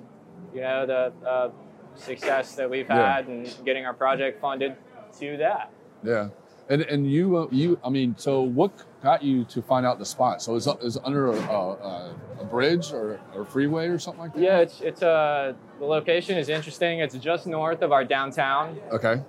you 0.54 0.62
know 0.62 0.86
the 0.86 1.28
uh, 1.28 1.50
success 1.96 2.56
that 2.56 2.70
we've 2.70 2.88
had 2.88 3.28
and 3.28 3.54
getting 3.66 3.86
our 3.86 3.94
project 3.94 4.40
funded 4.40 4.78
to 5.20 5.38
that. 5.38 5.70
Yeah, 6.04 6.30
and 6.70 6.82
and 6.84 7.12
you 7.12 7.36
uh, 7.38 7.48
you 7.52 7.78
I 7.84 7.90
mean, 7.90 8.16
so 8.18 8.42
what 8.42 8.72
got 9.04 9.24
you 9.24 9.44
to 9.46 9.62
find 9.62 9.86
out 9.86 10.00
the 10.00 10.06
spot? 10.06 10.42
So 10.42 10.56
is 10.56 10.68
is 10.82 10.98
under 11.04 11.28
a, 11.28 11.36
a, 11.36 12.16
a 12.40 12.46
bridge 12.46 12.94
or 12.94 13.20
or 13.36 13.44
freeway 13.44 13.88
or 13.88 14.00
something 14.00 14.22
like 14.24 14.34
that? 14.36 14.42
Yeah, 14.42 14.60
it's 14.60 14.80
it's 14.80 15.04
uh 15.04 15.54
the 15.80 15.86
location 15.86 16.38
is 16.38 16.48
interesting. 16.48 17.00
It's 17.00 17.16
just 17.18 17.46
north 17.46 17.82
of 17.82 17.92
our 17.92 18.06
downtown, 18.06 18.80
Okay. 18.90 19.22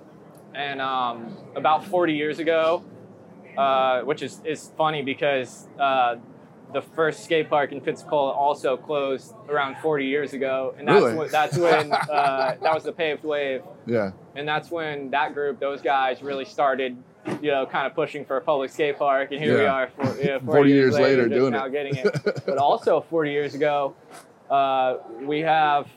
and 0.55 0.79
um, 0.81 1.35
about 1.57 1.83
40 1.83 2.13
years 2.13 2.39
ago, 2.39 2.81
uh, 3.57 4.01
which 4.03 4.21
is 4.21 4.41
is 4.45 4.71
funny 4.77 5.01
because 5.01 5.67
uh, 5.77 6.15
the 6.73 6.81
first 6.81 7.23
skate 7.23 7.49
park 7.49 7.71
in 7.71 7.79
Pensacola 7.81 8.31
also 8.31 8.75
closed 8.75 9.33
around 9.49 9.77
40 9.77 10.05
years 10.05 10.33
ago, 10.33 10.75
and 10.77 10.87
that's 10.87 11.03
Really? 11.03 11.15
when, 11.17 11.31
that's 11.31 11.57
when 11.57 11.91
uh, 11.93 12.55
that 12.61 12.73
was 12.73 12.83
the 12.83 12.91
paved 12.91 13.23
wave, 13.23 13.61
Yeah. 13.85 14.11
and 14.35 14.47
that's 14.47 14.69
when 14.69 15.09
that 15.11 15.33
group, 15.33 15.59
those 15.59 15.81
guys, 15.81 16.21
really 16.21 16.45
started. 16.45 16.97
You 17.41 17.51
know, 17.51 17.65
kind 17.65 17.85
of 17.85 17.93
pushing 17.93 18.23
for 18.23 18.37
a 18.37 18.41
public 18.41 18.69
skate 18.71 18.97
park, 18.97 19.33
and 19.33 19.43
here 19.43 19.57
we 19.59 19.65
are, 19.65 19.89
for, 19.89 20.17
you 20.17 20.27
know, 20.27 20.39
40, 20.39 20.45
40 20.45 20.69
years 20.71 20.93
later 20.95 21.23
just 21.27 21.33
doing 21.37 21.51
now 21.51 21.65
it. 21.65 21.71
getting 21.73 21.95
it. 21.97 22.41
But 22.45 22.57
also, 22.57 23.01
40 23.01 23.31
years 23.31 23.53
ago, 23.53 23.95
uh, 24.49 24.97
we 25.23 25.41
have 25.41 25.89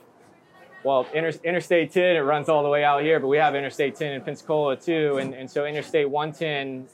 well, 0.82 1.06
inter, 1.14 1.30
Interstate 1.44 1.92
10, 1.92 2.16
it 2.16 2.20
runs 2.20 2.48
all 2.48 2.62
the 2.64 2.68
way 2.68 2.82
out 2.82 3.02
here, 3.02 3.20
but 3.20 3.28
we 3.28 3.36
have 3.36 3.54
Interstate 3.54 3.94
10 3.94 4.12
in 4.12 4.22
Pensacola 4.22 4.76
too. 4.76 5.18
And, 5.18 5.34
and 5.34 5.48
so 5.48 5.66
Interstate 5.66 6.08
110 6.10 6.88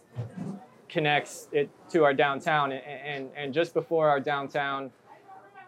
connects 1.01 1.47
it 1.53 1.69
to 1.91 2.05
our 2.05 2.15
downtown. 2.15 2.73
And, 2.73 2.83
and, 2.83 3.29
and 3.37 3.53
just 3.53 3.75
before 3.75 4.09
our 4.09 4.19
downtown, 4.19 4.91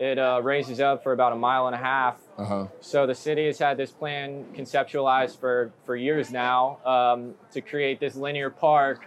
it 0.00 0.18
uh, 0.18 0.40
raises 0.42 0.80
up 0.80 1.02
for 1.02 1.12
about 1.12 1.34
a 1.34 1.36
mile 1.36 1.66
and 1.66 1.74
a 1.74 1.78
half. 1.78 2.16
Uh 2.38 2.44
huh. 2.46 2.66
So 2.80 3.06
the 3.06 3.14
city 3.14 3.44
has 3.44 3.58
had 3.58 3.76
this 3.76 3.90
plan 3.90 4.46
conceptualized 4.56 5.38
for, 5.38 5.70
for 5.84 5.96
years 5.96 6.30
now 6.30 6.78
um, 6.86 7.34
to 7.52 7.60
create 7.60 8.00
this 8.00 8.16
linear 8.16 8.48
park 8.48 9.04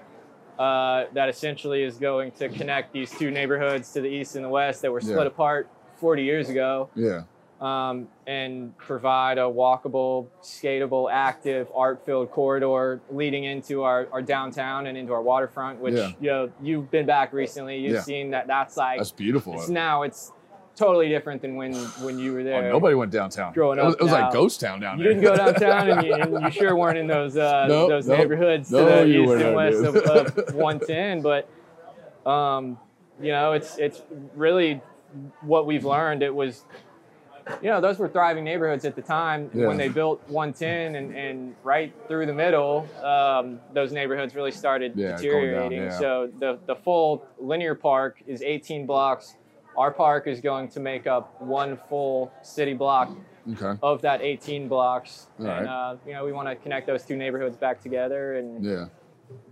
uh, 0.60 1.06
that 1.16 1.28
essentially 1.28 1.82
is 1.82 1.96
going 1.98 2.30
to 2.34 2.50
connect 2.50 2.94
these 2.94 3.10
two 3.18 3.32
neighborhoods 3.32 3.92
to 3.94 4.02
the 4.02 4.10
east 4.10 4.36
and 4.36 4.46
the 4.46 4.50
west 4.50 4.84
that 4.84 4.92
were 4.92 5.02
split 5.02 5.18
Yeah. 5.22 5.24
apart 5.26 5.70
40 5.98 6.24
years 6.24 6.50
ago 6.50 6.88
Yeah. 6.94 7.24
Um, 7.62 8.08
and 8.26 8.76
provide 8.78 9.38
a 9.38 9.42
walkable, 9.42 10.28
skatable, 10.42 11.10
active, 11.12 11.68
art-filled 11.76 12.32
corridor 12.32 13.00
leading 13.12 13.44
into 13.44 13.84
our, 13.84 14.08
our 14.12 14.22
downtown 14.22 14.88
and 14.88 14.98
into 14.98 15.14
our 15.14 15.22
waterfront. 15.22 15.80
Which 15.80 15.94
Yeah. 15.94 16.12
you 16.20 16.30
know 16.30 16.52
you've 16.62 16.90
been 16.90 17.06
back 17.06 17.32
recently, 17.34 17.78
you've 17.78 17.94
Yeah. 17.94 18.02
seen 18.02 18.32
that 18.32 18.48
that's 18.48 18.78
like 18.78 18.98
That's 18.98 19.12
beautiful. 19.12 19.54
it's 19.54 19.70
now 19.70 20.02
it's 20.02 20.32
totally 20.76 21.10
different 21.10 21.42
than 21.44 21.56
when 21.56 21.74
when 22.02 22.18
you 22.18 22.34
were 22.34 22.40
Oh, 22.40 22.44
there. 22.46 22.70
nobody 22.70 22.96
went 22.96 23.12
downtown. 23.12 23.54
growing 23.54 23.78
It 23.78 23.84
was, 23.84 23.94
up 23.94 24.02
it 24.02 24.04
was 24.06 24.12
like 24.14 24.34
ghost 24.34 24.60
town 24.60 24.80
down 24.80 24.98
there. 24.98 25.12
You 25.12 25.14
didn't 25.22 25.24
go 25.24 25.36
downtown, 25.36 25.90
and 25.92 26.04
you, 26.08 26.14
and 26.16 26.44
you 26.46 26.50
sure 26.60 26.76
weren't 26.76 26.98
in 26.98 27.06
those 27.06 27.38
uh, 27.38 27.68
Nope, 27.68 27.90
those 27.90 28.08
nope. 28.08 28.18
neighborhoods 28.18 28.72
No, 28.72 28.80
to 28.80 28.86
the 28.86 29.06
east 29.06 29.34
and 29.34 29.56
west 29.56 29.78
of, 29.84 29.96
of 29.98 30.56
110. 30.56 31.22
But 31.22 31.48
um, 32.28 32.80
you 33.22 33.32
know, 33.32 33.52
it's 33.54 33.78
it's 33.78 34.02
really 34.36 34.82
what 35.42 35.68
we've 35.68 35.86
learned. 35.86 36.24
It 36.24 36.34
was, 36.34 36.66
you 37.62 37.70
know, 37.70 37.82
those 37.82 37.98
were 38.00 38.08
thriving 38.10 38.44
neighborhoods 38.44 38.86
at 38.86 38.96
the 38.96 39.02
time 39.02 39.50
Yeah. 39.54 39.68
when 39.68 39.78
they 39.78 39.88
built 39.90 40.22
110, 40.28 40.96
and, 40.96 41.16
and 41.16 41.56
right 41.64 41.94
through 42.08 42.26
the 42.26 42.34
middle, 42.34 42.88
um, 43.04 43.60
those 43.74 43.92
neighborhoods 43.92 44.36
really 44.36 44.52
started 44.52 44.94
Yeah, 44.96 45.10
going 45.10 45.12
down, 45.12 45.22
deteriorating. 45.22 45.84
yeah. 45.84 46.00
So 46.00 46.30
the 46.40 46.60
the 46.66 46.76
full 46.76 47.26
linear 47.40 47.76
park 47.76 48.22
is 48.28 48.42
18 48.42 48.86
blocks. 48.86 49.36
Our 49.78 49.92
park 49.92 50.28
is 50.28 50.42
going 50.42 50.68
to 50.70 50.80
make 50.80 51.08
up 51.08 51.42
one 51.42 51.78
full 51.90 52.32
city 52.42 52.74
block 52.74 53.10
Okay. 53.54 53.80
of 53.82 54.02
that 54.04 54.22
18 54.22 54.68
blocks. 54.68 55.28
All 55.40 55.46
and, 55.48 55.66
right. 55.66 55.92
uh, 55.92 55.96
you 56.06 56.14
know, 56.14 56.24
we 56.26 56.32
want 56.32 56.48
to 56.48 56.56
connect 56.56 56.86
those 56.88 57.04
two 57.04 57.16
neighborhoods 57.16 57.58
back 57.58 57.82
together 57.82 58.36
and 58.36 58.64
Yeah. 58.64 58.86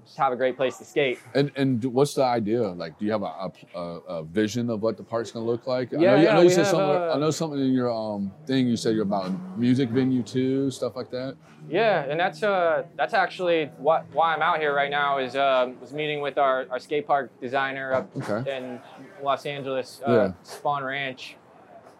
Just 0.05 0.17
have 0.17 0.33
a 0.33 0.35
great 0.35 0.57
place 0.57 0.77
to 0.79 0.85
skate. 0.85 1.19
And 1.35 1.51
and 1.55 1.83
what's 1.85 2.13
the 2.15 2.23
idea? 2.23 2.61
Like, 2.63 2.97
do 2.97 3.05
you 3.05 3.11
have 3.11 3.21
a, 3.21 3.51
a, 3.75 3.79
a 3.79 4.23
vision 4.23 4.69
of 4.69 4.81
what 4.81 4.97
the 4.97 5.03
park's 5.03 5.31
gonna 5.31 5.45
look 5.45 5.67
like? 5.67 5.93
I 5.93 5.97
Yeah, 6.01 6.09
know, 6.11 6.15
you- 6.15 6.23
yeah, 6.23 6.31
I 6.31 6.35
know 6.35 6.41
you 6.41 6.49
said 6.49 6.65
something. 6.67 6.89
uh, 6.89 7.11
I 7.13 7.17
know 7.19 7.29
something 7.31 7.59
in 7.59 7.73
your 7.73 7.91
um 7.91 8.31
thing. 8.47 8.67
You 8.67 8.75
said 8.77 8.95
you're 8.95 9.03
about 9.03 9.29
music 9.57 9.89
venue 9.89 10.23
too, 10.23 10.71
stuff 10.71 10.95
like 10.95 11.11
that. 11.11 11.35
Yeah, 11.69 12.01
and 12.09 12.19
that's 12.19 12.41
uh 12.41 12.83
that's 12.97 13.13
actually 13.13 13.65
what 13.77 14.05
why 14.11 14.33
I'm 14.33 14.41
out 14.41 14.59
here 14.59 14.73
right 14.73 14.89
now 14.89 15.19
is 15.19 15.35
um 15.35 15.79
was 15.79 15.93
meeting 15.93 16.21
with 16.21 16.39
our, 16.39 16.65
our 16.71 16.79
skate 16.79 17.05
park 17.05 17.29
designer 17.39 17.93
up 17.93 18.09
Okay. 18.17 18.49
in 18.57 18.79
Los 19.21 19.45
Angeles, 19.45 20.01
uh, 20.03 20.11
Yeah. 20.11 20.31
Spohn 20.43 20.83
Ranch, 20.83 21.35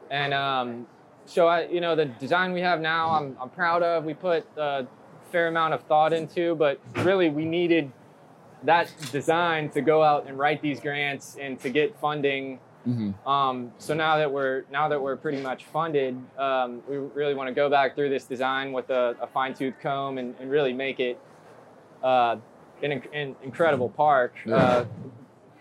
and 0.09 0.33
um 0.33 0.87
so 1.27 1.47
I 1.47 1.67
you 1.67 1.81
know 1.81 1.95
the 1.95 2.05
design 2.05 2.51
we 2.53 2.61
have 2.61 2.81
now 2.81 3.11
I'm 3.11 3.37
I'm 3.39 3.49
proud 3.49 3.83
of. 3.83 4.05
We 4.05 4.15
put 4.15 4.47
a 4.57 4.87
fair 5.31 5.47
amount 5.47 5.73
of 5.73 5.83
thought 5.83 6.13
into, 6.13 6.55
but 6.55 6.79
really 6.97 7.29
we 7.29 7.45
needed 7.45 7.91
that 8.63 8.91
design 9.11 9.69
to 9.69 9.81
go 9.81 10.03
out 10.03 10.27
and 10.27 10.37
write 10.37 10.61
these 10.61 10.79
grants 10.79 11.37
and 11.39 11.59
to 11.61 11.69
get 11.69 11.97
funding 11.99 12.59
Mm-hmm. 12.87 13.27
um, 13.27 13.71
so 13.77 13.93
now 13.93 14.17
that 14.17 14.31
we're 14.31 14.63
now 14.71 14.87
that 14.87 15.01
we're 15.01 15.17
pretty 15.17 15.41
much 15.41 15.65
funded, 15.65 16.17
um, 16.37 16.81
we 16.87 16.97
really 16.97 17.35
want 17.35 17.47
to 17.49 17.53
go 17.53 17.69
back 17.69 17.93
through 17.93 18.09
this 18.09 18.23
design 18.23 18.71
with 18.71 18.89
a, 18.89 19.15
a 19.21 19.27
fine 19.27 19.53
tooth 19.53 19.75
comb 19.81 20.17
and, 20.17 20.33
and 20.39 20.49
really 20.49 20.71
make 20.71 20.99
it 20.99 21.19
uh, 22.03 22.37
an, 22.81 23.03
an 23.13 23.35
incredible 23.43 23.89
park. 23.89 24.33
Yeah. 24.45 24.55
Uh, 24.55 24.85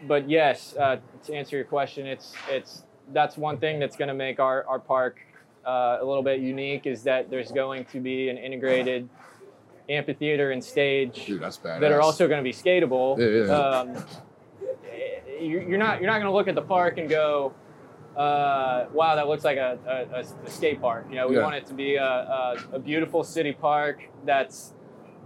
but 0.06 0.30
yes, 0.30 0.76
uh, 0.76 0.98
to 1.24 1.34
answer 1.34 1.56
your 1.56 1.64
question, 1.64 2.06
it's 2.06 2.34
it's 2.48 2.84
that's 3.12 3.36
one 3.36 3.58
thing 3.58 3.80
that's 3.80 3.96
going 3.96 4.08
to 4.08 4.14
make 4.14 4.38
our 4.38 4.64
our 4.66 4.78
park 4.78 5.18
uh, 5.66 5.98
a 6.00 6.04
little 6.04 6.22
bit 6.22 6.38
unique 6.40 6.86
is 6.86 7.02
that 7.02 7.30
there's 7.30 7.50
going 7.50 7.84
to 7.86 8.00
be 8.00 8.28
an 8.28 8.38
integrated 8.38 9.08
amphitheater 9.88 10.50
and 10.50 10.62
stage 10.62 11.26
Dude, 11.26 11.40
that 11.42 11.92
are 11.92 12.00
also 12.00 12.28
going 12.28 12.38
to 12.38 12.44
be 12.44 12.52
skatable. 12.52 13.18
Yeah, 13.18 13.46
yeah. 13.46 13.52
Um, 13.54 14.04
you- 15.40 15.60
you're 15.60 15.78
not 15.78 16.00
you're 16.00 16.10
not 16.10 16.14
going 16.20 16.26
to 16.26 16.32
look 16.32 16.48
at 16.48 16.54
the 16.54 16.62
park 16.62 16.98
and 16.98 17.08
go, 17.08 17.54
uh, 18.16 18.86
"Wow, 18.92 19.14
that 19.14 19.28
looks 19.28 19.44
like 19.44 19.56
a, 19.58 19.78
a, 19.86 20.16
a- 20.18 20.46
a 20.46 20.50
skate 20.50 20.80
park." 20.80 21.06
You 21.08 21.16
know, 21.16 21.28
we 21.28 21.36
Yeah. 21.36 21.42
want 21.44 21.56
it 21.56 21.66
to 21.66 21.74
be 21.74 21.94
a, 21.96 22.04
a, 22.04 22.56
a 22.74 22.78
beautiful 22.78 23.22
city 23.24 23.52
park 23.52 24.02
that's 24.24 24.74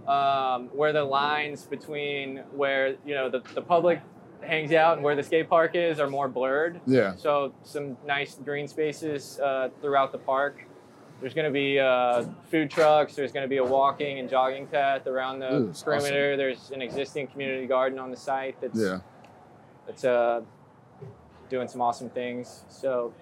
um, 0.07 0.67
where 0.73 0.93
the 0.93 1.03
lines 1.03 1.63
between 1.65 2.37
where 2.53 2.95
you 3.05 3.15
know 3.15 3.29
the, 3.29 3.41
the 3.55 3.61
public 3.61 4.01
hangs 4.41 4.73
out 4.73 4.97
and 4.97 5.03
where 5.03 5.15
the 5.15 5.23
skate 5.23 5.49
park 5.49 5.71
is 5.75 5.99
are 5.99 6.09
more 6.09 6.27
blurred. 6.27 6.79
Yeah. 6.85 7.15
So 7.15 7.53
some 7.63 7.97
nice 8.05 8.35
green 8.35 8.67
spaces 8.67 9.39
uh, 9.39 9.69
throughout 9.81 10.11
the 10.11 10.17
park. 10.19 10.65
There's 11.23 11.33
going 11.33 11.45
to 11.45 11.51
be 11.53 11.79
uh, 11.79 12.25
food 12.51 12.69
trucks. 12.69 13.15
There's 13.15 13.31
going 13.31 13.45
to 13.45 13.47
be 13.47 13.55
a 13.55 13.63
walking 13.63 14.19
and 14.19 14.29
jogging 14.29 14.67
path 14.67 15.07
around 15.07 15.39
the 15.39 15.53
Ooh, 15.55 15.73
perimeter. 15.81 16.35
There's 16.35 16.69
an 16.71 16.81
existing 16.81 17.27
community 17.27 17.65
garden 17.65 17.97
on 17.97 18.11
the 18.11 18.17
site 18.17 18.59
that's 18.59 18.77
Yeah. 18.77 18.99
that's 19.87 20.03
uh, 20.03 20.41
doing 21.49 21.69
some 21.69 21.79
awesome 21.79 22.09
things. 22.09 22.65
So 22.67 23.13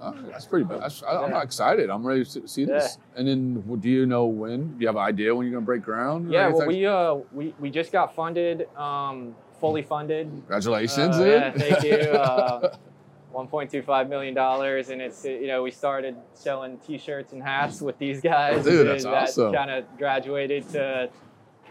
Oh, 0.00 0.14
that's 0.30 0.46
pretty 0.46 0.64
bad. 0.64 0.80
That's, 0.80 1.02
I, 1.02 1.22
I'm 1.22 1.34
excited. 1.42 1.90
I'm 1.90 2.04
ready 2.06 2.24
to 2.24 2.48
see 2.48 2.64
this. 2.64 2.96
And 3.16 3.28
then, 3.28 3.60
do 3.80 3.90
you 3.90 4.06
know 4.06 4.24
when? 4.24 4.78
Do 4.78 4.80
you 4.80 4.86
have 4.86 4.96
an 4.96 5.02
idea 5.02 5.34
when 5.34 5.46
you're 5.46 5.52
gonna 5.54 5.66
break 5.66 5.82
ground? 5.82 6.32
Yeah, 6.32 6.48
well, 6.48 6.66
we 6.66 6.86
uh 6.86 7.16
we, 7.32 7.54
we 7.60 7.68
just 7.68 7.92
got 7.92 8.14
funded, 8.16 8.66
um, 8.78 9.34
fully 9.60 9.82
funded. 9.82 10.28
Congratulations, 10.30 11.16
Uh, 11.16 11.24
yeah, 11.24 11.52
thank 11.52 11.82
you. 11.84 11.98
Uh, 12.18 12.74
1.25 13.32 14.08
million 14.08 14.34
dollars, 14.34 14.88
and 14.90 15.00
it's 15.00 15.24
you 15.24 15.46
know 15.46 15.62
we 15.62 15.70
started 15.70 16.16
selling 16.34 16.78
T-shirts 16.78 17.32
and 17.32 17.42
hats 17.42 17.80
with 17.80 17.98
these 17.98 18.20
guys. 18.20 18.64
Dude, 18.64 18.86
that's 18.86 19.04
and 19.04 19.14
awesome. 19.14 19.52
That 19.52 19.58
kind 19.58 19.70
of 19.70 19.98
graduated 19.98 20.68
to. 20.70 21.10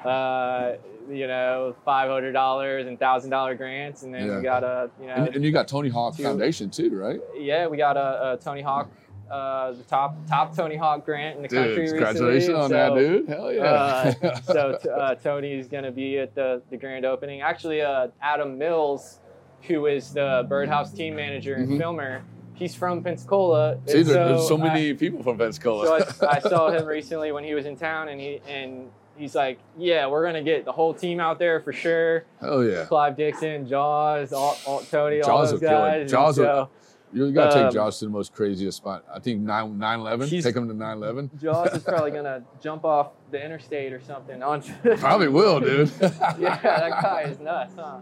Uh, 0.03 0.77
you 1.11 1.27
know, 1.27 1.75
five 1.85 2.09
hundred 2.09 2.31
dollars 2.31 2.87
and 2.87 2.97
thousand 2.99 3.29
dollar 3.29 3.53
grants, 3.53 4.01
and 4.03 4.11
then 4.13 4.27
Yeah. 4.27 4.37
we 4.37 4.43
got 4.43 4.63
a, 4.63 4.89
you 4.99 5.05
know, 5.07 5.13
and, 5.13 5.35
and 5.35 5.45
you 5.45 5.51
got 5.51 5.67
Tony 5.67 5.89
Hawk 5.89 6.17
Two- 6.17 6.23
Foundation 6.23 6.69
too, 6.71 6.97
right? 6.97 7.19
yeah, 7.37 7.67
we 7.67 7.77
got 7.77 7.97
a, 7.97 8.33
a 8.33 8.37
Tony 8.37 8.61
Hawk, 8.63 8.89
uh, 9.29 9.73
the 9.73 9.83
top 9.83 10.15
top 10.27 10.55
Tony 10.55 10.75
Hawk 10.75 11.05
grant 11.05 11.35
in 11.37 11.43
the 11.43 11.47
country 11.49 11.75
Dude, 11.75 11.79
recently. 11.93 12.03
congratulations 12.05 12.55
on 12.57 12.69
so, 12.69 12.75
that, 12.75 12.95
dude. 12.95 13.27
Hell 13.29 13.53
yeah. 13.53 13.61
Uh, 13.63 14.35
so 14.41 14.79
t- 14.81 14.89
uh, 14.89 15.15
Tony's 15.15 15.67
gonna 15.67 15.91
be 15.91 16.17
at 16.17 16.33
the 16.33 16.61
the 16.71 16.77
grand 16.77 17.05
opening. 17.05 17.41
Actually, 17.41 17.81
uh, 17.83 18.07
Adam 18.23 18.57
Mills, 18.57 19.19
who 19.67 19.85
is 19.87 20.13
the 20.13 20.45
Birdhouse 20.49 20.91
team 20.93 21.15
manager 21.15 21.55
and 21.55 21.67
Mhm. 21.69 21.77
filmer, 21.79 22.21
he's 22.55 22.75
from 22.75 23.03
Pensacola. 23.03 23.77
See, 23.87 24.03
there- 24.03 24.27
there's 24.29 24.47
so 24.47 24.57
I- 24.57 24.63
many 24.63 24.93
people 24.93 25.23
from 25.23 25.37
Pensacola. 25.37 26.03
so 26.05 26.25
I, 26.27 26.31
I 26.37 26.39
saw 26.39 26.69
him 26.71 26.85
recently 26.85 27.31
when 27.31 27.43
he 27.43 27.53
was 27.53 27.65
in 27.65 27.75
town, 27.75 28.09
and 28.09 28.19
he 28.19 28.41
and 28.47 28.89
he's 29.17 29.35
like, 29.35 29.59
"Yeah, 29.77 30.07
we're 30.07 30.25
gonna 30.25 30.43
get 30.43 30.65
the 30.65 30.71
whole 30.71 30.93
team 30.93 31.19
out 31.19 31.39
there 31.39 31.59
for 31.59 31.73
sure." 31.73 32.25
Hell 32.39 32.63
yeah. 32.63 32.85
Clive 32.85 33.15
Dixon, 33.17 33.67
Jaws, 33.67 34.33
all, 34.33 34.57
all, 34.65 34.79
Tony, 34.81 35.21
all 35.21 35.39
those 35.39 35.53
will 35.53 35.59
kill 35.59 35.85
it. 35.85 35.99
guys. 36.01 36.11
Jaws 36.11 36.35
so- 36.37 36.69
You 37.13 37.29
gotta 37.33 37.53
take 37.53 37.65
Um, 37.65 37.73
Josh 37.73 37.97
to 37.99 38.05
the 38.05 38.11
most 38.11 38.33
craziest 38.33 38.77
spot. 38.77 39.03
I 39.13 39.19
think 39.19 39.41
9 39.41 39.77
9 39.77 39.99
11. 39.99 40.29
He's- 40.29 40.45
Take 40.45 40.55
him 40.55 40.69
to 40.69 40.73
9 40.73 40.95
11. 40.95 41.29
Jaws 41.41 41.73
is 41.73 41.83
probably 41.83 42.11
gonna 42.11 42.41
jump 42.63 42.85
off 42.85 43.09
the 43.31 43.43
interstate 43.43 43.91
or 43.91 43.99
something. 43.99 44.41
On 44.41 44.61
Probably 44.97 45.27
will, 45.27 45.59
dude. 45.59 45.91
yeah, 46.01 46.57
that 46.63 47.01
guy 47.01 47.23
is 47.27 47.37
nuts, 47.41 47.73
huh? 47.77 47.97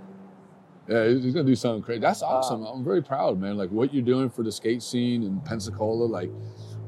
Yeah, 0.89 1.07
he's 1.07 1.33
gonna 1.33 1.45
do 1.45 1.55
something 1.55 1.83
crazy. 1.83 1.99
That's 1.99 2.23
awesome. 2.23 2.65
I'm 2.65 2.83
very 2.83 3.03
proud, 3.03 3.39
man. 3.39 3.57
Like 3.57 3.69
what 3.69 3.93
you're 3.93 4.03
doing 4.03 4.29
for 4.29 4.41
the 4.43 4.51
skate 4.51 4.81
scene 4.81 5.21
in 5.23 5.39
Pensacola, 5.41 6.05
like 6.05 6.31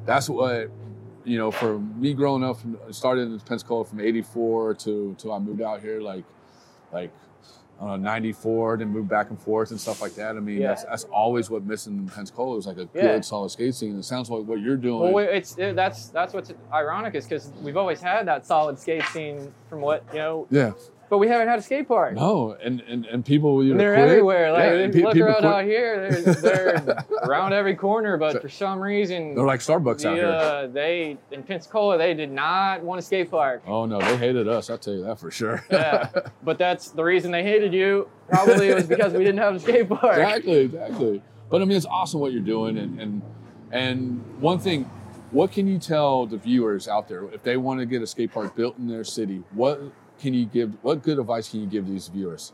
that's 0.06 0.28
what 0.28 0.72
you 1.24 1.38
know. 1.38 1.52
For 1.52 1.78
me 1.80 2.16
growing 2.16 2.44
up, 2.44 2.60
from, 2.60 2.78
started 2.90 3.22
in 3.32 3.40
Pensacola 3.42 3.86
from 3.86 4.00
'84 4.00 4.74
to 4.76 5.16
till 5.20 5.32
I 5.32 5.38
moved 5.38 5.62
out 5.62 5.82
here, 5.82 6.02
like 6.02 6.24
like 6.92 7.12
I 7.80 7.86
don't 7.88 8.02
know, 8.02 8.10
'94, 8.10 8.78
then 8.78 8.90
moved 8.90 9.08
back 9.10 9.30
and 9.30 9.40
forth 9.40 9.70
and 9.70 9.80
stuff 9.80 10.02
like 10.02 10.16
that. 10.16 10.36
I 10.36 10.40
mean, 10.40 10.62
Yeah. 10.62 10.70
that's 10.70 10.84
that's 10.86 11.04
always 11.06 11.52
what 11.52 11.64
missing 11.64 11.98
in 11.98 12.08
Pensacola 12.10 12.56
was 12.56 12.66
like 12.66 12.78
a 12.78 12.90
Yeah. 12.96 13.02
good, 13.14 13.26
solid 13.26 13.52
skate 13.52 13.76
scene. 13.76 14.00
It 14.00 14.04
sounds 14.06 14.32
like 14.32 14.46
what 14.48 14.60
you're 14.62 14.78
doing. 14.78 15.14
Well, 15.14 15.18
it's 15.30 15.56
it, 15.60 15.76
that's 15.76 16.08
that's 16.10 16.34
what's 16.34 16.52
ironic 16.74 17.14
is 17.14 17.26
because 17.26 17.52
we've 17.62 17.78
always 17.78 18.02
had 18.02 18.28
that 18.28 18.48
solid 18.48 18.80
skate 18.80 19.04
scene 19.14 19.54
from 19.70 19.82
what 19.82 20.04
you 20.12 20.18
know, 20.20 20.48
yeah, 20.50 20.72
but 21.12 21.17
we 21.17 21.28
haven't 21.28 21.50
had 21.50 21.60
a 21.60 21.62
skate 21.62 21.89
park. 21.89 22.15
no, 22.15 22.54
and 22.63 22.80
and, 22.88 23.06
and 23.06 23.26
people 23.26 23.63
you 23.63 23.74
know, 23.74 23.78
they're 23.78 23.93
quit. 23.95 24.08
everywhere. 24.08 24.52
Like 24.54 24.63
Yeah, 24.63 24.74
and 24.76 24.93
pe- 24.93 25.02
look 25.04 25.13
people 25.13 25.28
around 25.28 25.41
quit. 25.41 25.54
out 25.54 25.65
here, 25.65 26.10
they're, 26.10 26.34
they're 26.36 27.06
around 27.24 27.52
every 27.54 27.76
corner. 27.76 28.15
But 28.17 28.41
for 28.41 28.47
some 28.47 28.80
reason, 28.80 29.36
They're 29.36 29.45
like 29.45 29.60
Starbucks 29.60 30.06
out 30.06 30.15
the, 30.15 30.15
here. 30.15 30.26
uh, 30.26 30.67
they 30.67 31.17
in 31.32 31.43
Pensacola 31.43 31.97
they 31.97 32.13
did 32.13 32.32
not 32.32 32.82
want 32.82 33.00
a 33.00 33.02
skate 33.02 33.30
park. 33.30 33.62
Oh 33.67 33.86
no, 33.86 34.00
they 34.00 34.15
hated 34.15 34.47
us. 34.47 34.69
I'll 34.69 34.78
tell 34.78 34.93
you 34.95 35.04
that 35.04 35.19
for 35.19 35.30
sure. 35.30 35.63
Yeah, 35.69 36.10
but 36.43 36.58
that's 36.58 36.91
the 36.91 37.04
reason 37.04 37.30
they 37.32 37.43
hated 37.43 37.74
you. 37.74 38.10
Probably 38.30 38.69
it 38.69 38.76
was 38.76 38.88
because 38.88 39.12
we 39.12 39.26
didn't 39.26 39.39
have 39.39 39.56
a 39.56 39.60
skate 39.60 39.89
park. 39.89 40.04
exactly, 40.17 40.60
exactly. 40.60 41.21
But 41.50 41.62
I 41.62 41.65
mean, 41.65 41.76
it's 41.76 41.86
awesome 41.86 42.21
what 42.21 42.32
you're 42.32 42.41
doing, 42.41 42.78
and 42.78 43.00
and 43.02 43.21
and 43.71 44.24
one 44.39 44.60
thing, 44.60 44.89
what 45.32 45.52
can 45.52 45.67
you 45.67 45.78
tell 45.78 46.26
the 46.26 46.38
viewers 46.38 46.88
out 46.88 47.10
there 47.10 47.26
if 47.34 47.43
they 47.43 47.58
want 47.58 47.82
to 47.82 47.86
get 47.86 48.02
a 48.02 48.08
skate 48.08 48.32
park 48.32 48.56
built 48.56 48.78
in 48.78 48.88
their 48.88 49.04
city? 49.04 49.43
What 49.54 49.82
can 50.21 50.34
you 50.34 50.45
give? 50.45 50.71
What 50.84 51.01
good 51.01 51.19
advice 51.19 51.49
can 51.49 51.62
you 51.62 51.67
give 51.67 51.88
these 51.88 52.07
viewers 52.07 52.53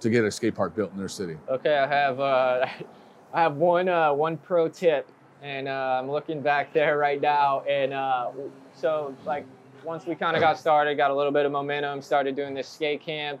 to 0.00 0.10
get 0.10 0.24
a 0.24 0.30
skate 0.30 0.54
park 0.54 0.76
built 0.76 0.92
in 0.92 0.98
their 0.98 1.08
city? 1.08 1.36
Okay, 1.48 1.76
I 1.76 1.86
have 1.86 2.20
uh, 2.20 2.66
I 3.32 3.40
have 3.40 3.56
one 3.56 3.88
uh, 3.88 4.12
one 4.12 4.36
pro 4.36 4.68
tip, 4.68 5.10
and 5.42 5.66
uh, 5.66 5.98
I'm 6.00 6.10
looking 6.10 6.40
back 6.40 6.72
there 6.72 6.98
right 6.98 7.20
now. 7.20 7.62
And 7.62 7.92
uh, 7.92 8.30
so, 8.74 9.16
like, 9.24 9.46
once 9.82 10.06
we 10.06 10.14
kind 10.14 10.36
of 10.36 10.40
got 10.40 10.58
started, 10.58 10.96
got 10.96 11.10
a 11.10 11.14
little 11.14 11.32
bit 11.32 11.46
of 11.46 11.52
momentum, 11.52 12.02
started 12.02 12.36
doing 12.36 12.54
this 12.54 12.68
skate 12.68 13.00
camp. 13.00 13.40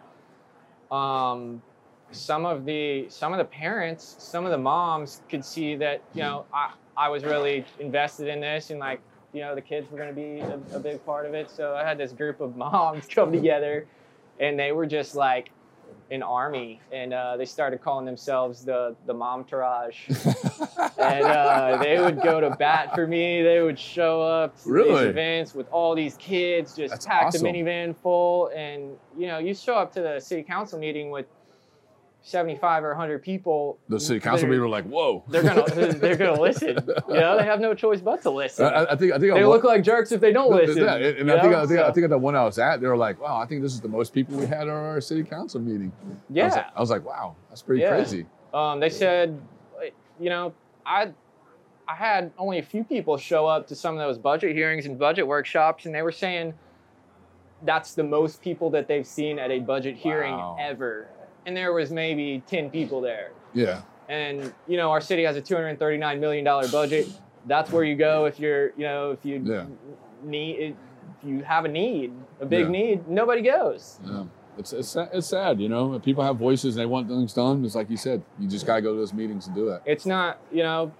Um, 0.90 1.62
some 2.10 2.46
of 2.46 2.64
the 2.64 3.06
some 3.10 3.32
of 3.32 3.38
the 3.38 3.44
parents, 3.44 4.16
some 4.18 4.46
of 4.46 4.50
the 4.50 4.58
moms 4.58 5.20
could 5.28 5.44
see 5.44 5.76
that 5.76 6.02
you 6.14 6.22
know 6.22 6.46
I 6.54 6.72
I 6.96 7.08
was 7.10 7.22
really 7.22 7.66
invested 7.78 8.28
in 8.28 8.40
this, 8.40 8.70
and 8.70 8.80
like 8.80 9.00
you 9.38 9.44
know 9.44 9.54
the 9.54 9.60
kids 9.62 9.88
were 9.88 9.96
going 9.96 10.08
to 10.08 10.14
be 10.14 10.40
a, 10.40 10.60
a 10.76 10.80
big 10.80 11.04
part 11.06 11.24
of 11.24 11.32
it. 11.32 11.48
So 11.48 11.76
I 11.76 11.84
had 11.84 11.96
this 11.96 12.10
group 12.10 12.40
of 12.40 12.56
moms 12.64 13.06
come 13.06 13.30
together, 13.30 13.86
and 14.40 14.58
they 14.58 14.72
were 14.72 14.84
just 14.84 15.14
like 15.14 15.52
an 16.10 16.24
army, 16.24 16.80
and 16.90 17.12
uh, 17.14 17.36
they 17.36 17.44
started 17.44 17.80
calling 17.80 18.04
themselves 18.04 18.64
the 18.64 18.96
the 19.06 19.14
mom 19.14 19.44
tourage. 19.44 20.06
and 20.98 21.24
uh, 21.24 21.76
they 21.80 22.00
would 22.00 22.20
go 22.20 22.40
to 22.40 22.50
bat 22.56 22.96
for 22.96 23.06
me. 23.06 23.42
They 23.42 23.62
would 23.62 23.78
show 23.78 24.22
up 24.22 24.60
to 24.64 24.70
Really? 24.72 24.90
these 24.90 25.06
events 25.10 25.54
with 25.54 25.68
all 25.70 25.94
these 25.94 26.16
kids, 26.16 26.74
just 26.74 26.90
That's 26.94 27.06
packed 27.06 27.24
awesome. 27.36 27.44
the 27.44 27.52
minivan 27.52 27.94
full. 27.94 28.50
And 28.56 28.96
you 29.16 29.28
know, 29.28 29.38
you 29.38 29.54
show 29.54 29.74
up 29.76 29.92
to 29.94 30.00
the 30.02 30.18
city 30.18 30.42
council 30.42 30.80
meeting 30.80 31.10
with 31.10 31.26
75 32.28 32.84
or 32.84 32.88
100 32.90 33.22
people. 33.22 33.78
The 33.88 33.98
city 33.98 34.20
council 34.20 34.48
people 34.48 34.64
are 34.64 34.68
like, 34.68 34.84
"Whoa." 34.84 35.24
They're 35.28 35.42
gonna 35.42 35.64
they're 35.94 36.16
gonna 36.16 36.40
listen. 36.40 36.76
You 37.08 37.14
know, 37.14 37.36
they 37.38 37.44
have 37.44 37.60
no 37.60 37.74
choice 37.74 38.00
but 38.00 38.22
to 38.22 38.30
listen. 38.30 38.66
I, 38.66 38.84
I 38.92 38.96
think 38.96 39.12
I 39.12 39.18
think 39.18 39.32
I 39.32 39.38
they 39.38 39.44
wa- 39.44 39.54
look 39.54 39.64
like 39.64 39.82
jerks 39.82 40.12
if 40.12 40.20
they 40.20 40.32
don't 40.32 40.50
listen. 40.50 40.84
Yeah, 40.84 40.94
and 40.96 41.30
I 41.30 41.40
think 41.40 41.52
know? 41.52 41.62
I 41.62 41.66
think 41.66 41.80
I 41.80 41.90
think 41.92 42.04
at 42.04 42.10
the 42.10 42.18
one 42.18 42.36
I 42.36 42.44
was 42.44 42.58
at, 42.58 42.80
they 42.80 42.86
were 42.86 42.96
like, 42.96 43.20
"Wow, 43.20 43.38
I 43.40 43.46
think 43.46 43.62
this 43.62 43.72
is 43.72 43.80
the 43.80 43.88
most 43.88 44.12
people 44.12 44.36
we 44.36 44.46
had 44.46 44.62
at 44.62 44.68
our 44.68 45.00
city 45.00 45.24
council 45.24 45.60
meeting." 45.60 45.90
I 46.02 46.10
was 46.10 46.20
Yeah. 46.30 46.46
like, 46.48 46.66
I 46.76 46.80
was 46.80 46.90
like 46.90 47.04
"Wow, 47.04 47.36
that's 47.48 47.62
pretty 47.62 47.82
Yeah. 47.82 47.90
crazy." 47.96 48.26
Um, 48.52 48.80
they 48.80 48.90
said, 48.90 49.40
you 50.20 50.28
know, 50.30 50.52
I 50.84 51.12
I 51.86 51.94
had 51.94 52.30
only 52.36 52.58
a 52.58 52.62
few 52.62 52.84
people 52.84 53.16
show 53.16 53.46
up 53.46 53.66
to 53.68 53.74
some 53.74 53.94
of 53.94 54.00
those 54.00 54.18
budget 54.18 54.54
hearings 54.54 54.84
and 54.86 54.98
budget 54.98 55.26
workshops, 55.26 55.86
and 55.86 55.94
they 55.94 56.02
were 56.02 56.12
saying 56.12 56.52
that's 57.62 57.94
the 57.94 58.04
most 58.04 58.40
people 58.42 58.70
that 58.70 58.86
they've 58.86 59.06
seen 59.06 59.38
at 59.38 59.50
a 59.50 59.58
budget 59.58 59.96
hearing 59.96 60.34
Wow. 60.36 60.56
ever. 60.60 61.08
And 61.46 61.56
there 61.56 61.72
was 61.72 61.90
maybe 61.90 62.42
10 62.46 62.70
people 62.70 63.00
there. 63.00 63.30
Yeah, 63.54 63.80
And, 64.08 64.52
you 64.66 64.76
know, 64.76 64.90
our 64.90 65.00
city 65.00 65.22
has 65.24 65.36
a 65.36 65.42
$239 65.42 66.20
million 66.20 66.44
budget. 66.70 67.08
That's 67.46 67.70
where 67.72 67.84
you 67.84 67.96
go 67.96 68.26
if 68.26 68.38
you're, 68.38 68.70
you 68.76 68.84
know, 68.84 69.10
if 69.12 69.24
you 69.24 69.42
Yeah. 69.44 69.64
need, 70.22 70.56
if 70.60 70.74
you 71.26 71.42
have 71.44 71.64
a 71.64 71.68
need, 71.68 72.12
a 72.40 72.46
big 72.46 72.66
Yeah. 72.66 72.70
need, 72.70 73.08
nobody 73.08 73.40
goes. 73.42 73.98
yeah. 74.04 74.24
It's 74.58 74.72
it's 74.72 74.96
it's 74.96 75.28
sad, 75.28 75.60
you 75.60 75.68
know. 75.68 76.00
People 76.00 76.24
have 76.24 76.34
voices 76.36 76.74
and 76.74 76.82
they 76.82 76.86
want 76.86 77.06
things 77.06 77.32
done. 77.32 77.64
It's 77.64 77.76
like 77.76 77.88
you 77.88 77.96
said, 77.96 78.22
you 78.40 78.48
just 78.48 78.66
gotta 78.66 78.82
go 78.82 78.92
to 78.92 78.98
those 78.98 79.14
meetings 79.14 79.46
and 79.46 79.54
do 79.54 79.66
that. 79.66 79.82
it's 79.86 80.04
not 80.04 80.38
you 80.50 80.64
know 80.64 80.90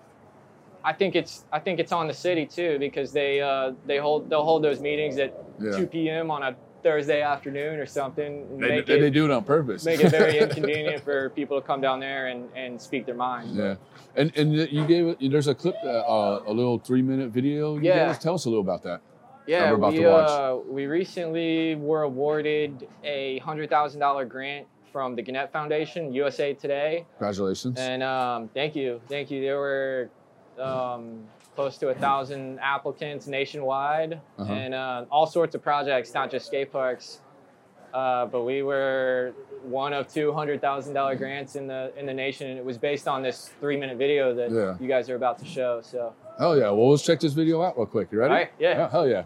i 0.85 0.93
think 0.93 1.17
it's 1.17 1.45
i 1.53 1.59
think 1.59 1.81
it's 1.81 1.91
on 1.91 2.07
the 2.07 2.15
city 2.15 2.47
too 2.47 2.79
because 2.79 3.11
they 3.13 3.41
uh 3.41 3.73
they 3.85 3.99
hold 3.99 4.31
they'll 4.31 4.45
hold 4.45 4.63
those 4.63 4.81
meetings 4.81 5.19
at 5.19 5.35
Yeah. 5.61 5.73
2 5.77 5.87
p.m 5.89 6.31
on 6.31 6.45
a 6.45 6.55
thursday 6.83 7.23
afternoon 7.23 7.79
or 7.79 7.87
something 7.87 8.47
They, 8.61 8.69
make 8.69 8.87
they, 8.87 8.97
it 8.97 9.01
they 9.01 9.11
do 9.11 9.25
it 9.25 9.31
on 9.31 9.45
purpose. 9.45 9.85
make 9.85 10.01
it 10.01 10.11
very 10.11 10.39
inconvenient 10.45 11.03
for 11.05 11.31
people 11.31 11.61
to 11.61 11.67
come 11.67 11.81
down 11.81 11.99
there 12.01 12.29
and 12.29 12.49
and 12.55 12.81
speak 12.81 13.05
their 13.07 13.15
mind 13.17 13.55
Yeah, 13.57 13.75
and 14.17 14.31
and 14.37 14.53
you 14.55 14.87
gave 14.87 15.07
it. 15.09 15.31
There's 15.31 15.49
a 15.49 15.55
clip, 15.55 15.75
uh, 15.85 15.89
uh, 15.89 16.43
a 16.47 16.53
little 16.53 16.79
three 16.79 17.03
minute 17.03 17.31
video. 17.31 17.77
You 17.77 17.83
Yeah. 17.85 18.13
Tell 18.15 18.35
us 18.35 18.45
a 18.45 18.49
little 18.49 18.63
about 18.63 18.83
that. 18.85 19.01
yeah 19.47 19.71
we're 19.71 19.77
about 19.77 19.93
we, 19.93 20.01
to 20.01 20.09
watch. 20.09 20.31
uh, 20.31 20.57
we 20.69 20.87
recently 20.87 21.75
were 21.75 22.03
awarded 22.03 22.87
a 23.05 23.39
hundred 23.39 23.71
thousand 23.71 24.01
dollar 24.01 24.25
grant 24.25 24.67
from 24.93 25.15
the 25.17 25.23
Gannett 25.23 25.53
Foundation, 25.53 26.13
USA 26.15 26.55
Today, 26.55 27.05
Congratulations. 27.19 27.79
And 27.79 28.03
um, 28.03 28.49
thank 28.55 28.75
you, 28.75 29.01
thank 29.09 29.31
you. 29.31 29.41
There 29.43 29.59
were 29.59 30.11
um, 30.59 31.25
close 31.59 31.77
to 31.77 31.89
a 31.89 31.95
thousand 31.95 32.57
applicants 32.61 33.27
nationwide, 33.27 34.21
Uh-huh. 34.39 34.53
and 34.53 34.73
uh, 34.75 35.05
all 35.11 35.27
sorts 35.27 35.57
of 35.57 35.61
projects, 35.71 36.15
not 36.15 36.31
just 36.31 36.47
skate 36.47 36.71
parks. 36.71 37.21
Uh, 37.93 38.27
but 38.27 38.43
we 38.45 38.63
were 38.63 39.33
one 39.65 39.93
of 39.93 40.07
two 40.07 40.33
hundred 40.33 40.61
thousand 40.61 40.95
dollar 40.95 41.17
grants 41.17 41.57
in 41.57 41.67
the 41.67 41.91
in 41.99 42.07
the 42.07 42.15
nation, 42.15 42.45
and 42.51 42.59
it 42.63 42.65
was 42.65 42.79
based 42.79 43.09
on 43.09 43.23
this 43.23 43.51
three 43.61 43.77
minute 43.77 43.99
video 43.99 44.33
that 44.37 44.51
Yeah. 44.53 44.77
you 44.79 44.87
guys 44.87 45.11
are 45.11 45.17
about 45.17 45.37
to 45.41 45.47
show. 45.47 45.81
So 45.83 46.13
hell 46.39 46.57
yeah. 46.57 46.71
Well, 46.71 46.91
let's 46.93 47.03
check 47.03 47.19
this 47.19 47.33
video 47.33 47.61
out 47.67 47.77
real 47.77 47.87
quick. 47.87 48.07
You 48.13 48.19
ready? 48.21 48.31
All 48.33 48.39
right, 48.39 48.51
yeah. 48.61 48.89
Hell 48.89 49.09
yeah. 49.09 49.25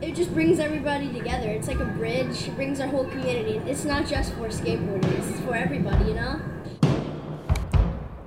It 0.00 0.16
just 0.16 0.32
brings 0.34 0.58
everybody 0.58 1.08
together. 1.12 1.48
It's 1.50 1.68
like 1.68 1.78
a 1.78 1.90
bridge. 2.00 2.48
It 2.48 2.56
brings 2.56 2.80
our 2.80 2.88
whole 2.88 3.04
community. 3.14 3.56
It's 3.70 3.84
not 3.84 4.06
just 4.06 4.32
for 4.32 4.48
skateboarders. 4.48 5.30
It's 5.30 5.40
for 5.46 5.54
everybody, 5.54 6.04
you 6.10 6.14
know? 6.14 6.40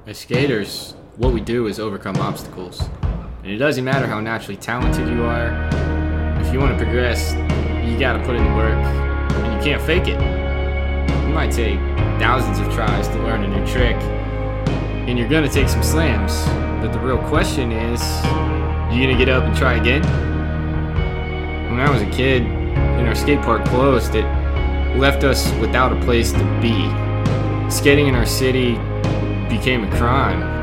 As 0.07 0.17
skaters, 0.19 0.95
what 1.19 1.33
we 1.33 1.41
do 1.41 1.67
is 1.67 1.81
overcome 1.81 2.15
obstacles. 2.15 2.81
And 3.43 3.51
it 3.51 3.57
doesn't 3.57 3.83
matter 3.83 4.07
how 4.07 4.21
naturally 4.21 4.55
talented 4.55 5.05
you 5.09 5.23
are, 5.23 5.49
if 6.39 6.53
you 6.53 6.59
want 6.59 6.77
to 6.77 6.81
progress, 6.81 7.33
you 7.85 7.99
gotta 7.99 8.23
put 8.23 8.37
in 8.37 8.43
the 8.45 8.55
work, 8.55 8.73
and 8.73 9.53
you 9.53 9.59
can't 9.61 9.81
fake 9.81 10.07
it. 10.07 10.17
You 11.27 11.33
might 11.33 11.51
take 11.51 11.77
thousands 12.21 12.59
of 12.59 12.73
tries 12.73 13.09
to 13.09 13.17
learn 13.23 13.43
a 13.43 13.47
new 13.49 13.67
trick, 13.67 13.97
and 15.07 15.19
you're 15.19 15.27
gonna 15.27 15.49
take 15.49 15.67
some 15.67 15.83
slams, 15.83 16.45
But 16.81 16.93
the 16.93 16.99
real 16.99 17.17
question 17.27 17.73
is, 17.73 18.01
you 18.89 19.03
gonna 19.05 19.17
get 19.17 19.27
up 19.27 19.43
and 19.43 19.53
try 19.57 19.73
again? 19.73 20.01
When 21.69 21.81
I 21.81 21.89
was 21.91 22.01
a 22.01 22.09
kid, 22.09 22.43
and 22.43 23.05
our 23.05 23.15
skate 23.15 23.41
park 23.41 23.65
closed, 23.65 24.15
it 24.15 24.23
left 24.97 25.25
us 25.25 25.51
without 25.59 25.91
a 25.91 25.99
place 26.05 26.31
to 26.31 26.59
be. 26.61 26.89
Skating 27.69 28.07
in 28.07 28.15
our 28.15 28.25
city 28.25 28.75
became 29.49 29.83
a 29.83 29.97
crime. 29.97 30.58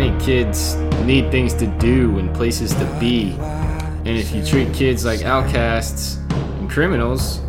Think 0.00 0.22
kids 0.22 0.76
need 1.04 1.30
things 1.30 1.52
to 1.52 1.66
do 1.78 2.18
and 2.18 2.34
places 2.34 2.74
to 2.76 2.86
be. 2.98 3.32
And 3.38 4.08
if 4.08 4.34
you 4.34 4.42
treat 4.42 4.72
kids 4.72 5.04
like 5.04 5.24
outcasts 5.24 6.16
and 6.30 6.70
criminals, 6.70 7.42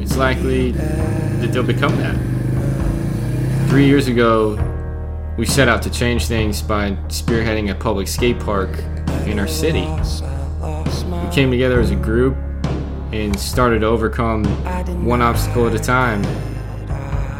it's 0.00 0.16
likely 0.16 0.72
that 0.72 1.52
they'll 1.52 1.62
become 1.62 1.96
that. 1.98 2.16
Three 3.68 3.86
years 3.86 4.08
ago, 4.08 4.58
we 5.38 5.46
set 5.46 5.68
out 5.68 5.80
to 5.82 5.90
change 5.90 6.26
things 6.26 6.60
by 6.60 6.90
spearheading 7.06 7.70
a 7.70 7.74
public 7.76 8.08
skate 8.08 8.40
park 8.40 8.80
in 9.24 9.38
our 9.38 9.46
city. 9.46 9.86
We 9.86 11.32
came 11.32 11.52
together 11.52 11.78
as 11.78 11.92
a 11.92 11.96
group 11.96 12.36
and 13.12 13.38
started 13.38 13.82
to 13.82 13.86
overcome 13.86 14.42
one 15.04 15.22
obstacle 15.22 15.68
at 15.68 15.74
a 15.76 15.78
time. 15.78 16.22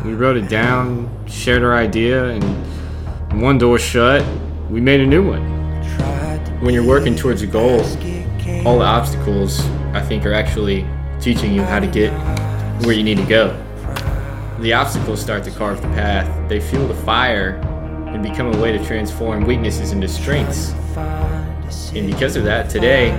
We 0.05 0.15
wrote 0.15 0.37
it 0.37 0.49
down, 0.49 1.11
shared 1.27 1.65
our 1.65 1.75
idea, 1.75 2.29
and 2.29 3.43
one 3.43 3.59
door 3.59 3.81
shut, 3.81 4.25
we 4.71 4.81
made 4.81 5.01
a 5.01 5.07
new 5.07 5.27
one. 5.27 5.43
When 6.61 6.75
you're 6.75 6.87
working 6.87 7.17
towards 7.17 7.43
a 7.43 7.47
goal, 7.47 7.81
all 8.67 8.79
the 8.79 8.85
obstacles, 8.85 9.61
I 9.93 10.01
think, 10.01 10.25
are 10.25 10.33
actually 10.33 10.87
teaching 11.21 11.53
you 11.53 11.63
how 11.63 11.81
to 11.81 11.87
get 11.87 12.13
where 12.85 12.95
you 12.95 13.03
need 13.03 13.19
to 13.19 13.27
go. 13.27 13.59
The 14.61 14.73
obstacles 14.73 15.21
start 15.21 15.45
to 15.45 15.51
carve 15.51 15.83
the 15.83 15.89
path, 15.89 16.49
they 16.49 16.61
fuel 16.61 16.87
the 16.87 16.95
fire 16.95 17.57
and 18.07 18.23
become 18.23 18.55
a 18.55 18.61
way 18.61 18.71
to 18.77 18.85
transform 18.85 19.45
weaknesses 19.45 19.93
into 19.93 20.07
strengths. 20.07 20.71
And 21.95 22.11
because 22.11 22.37
of 22.37 22.45
that, 22.45 22.71
today, 22.71 23.11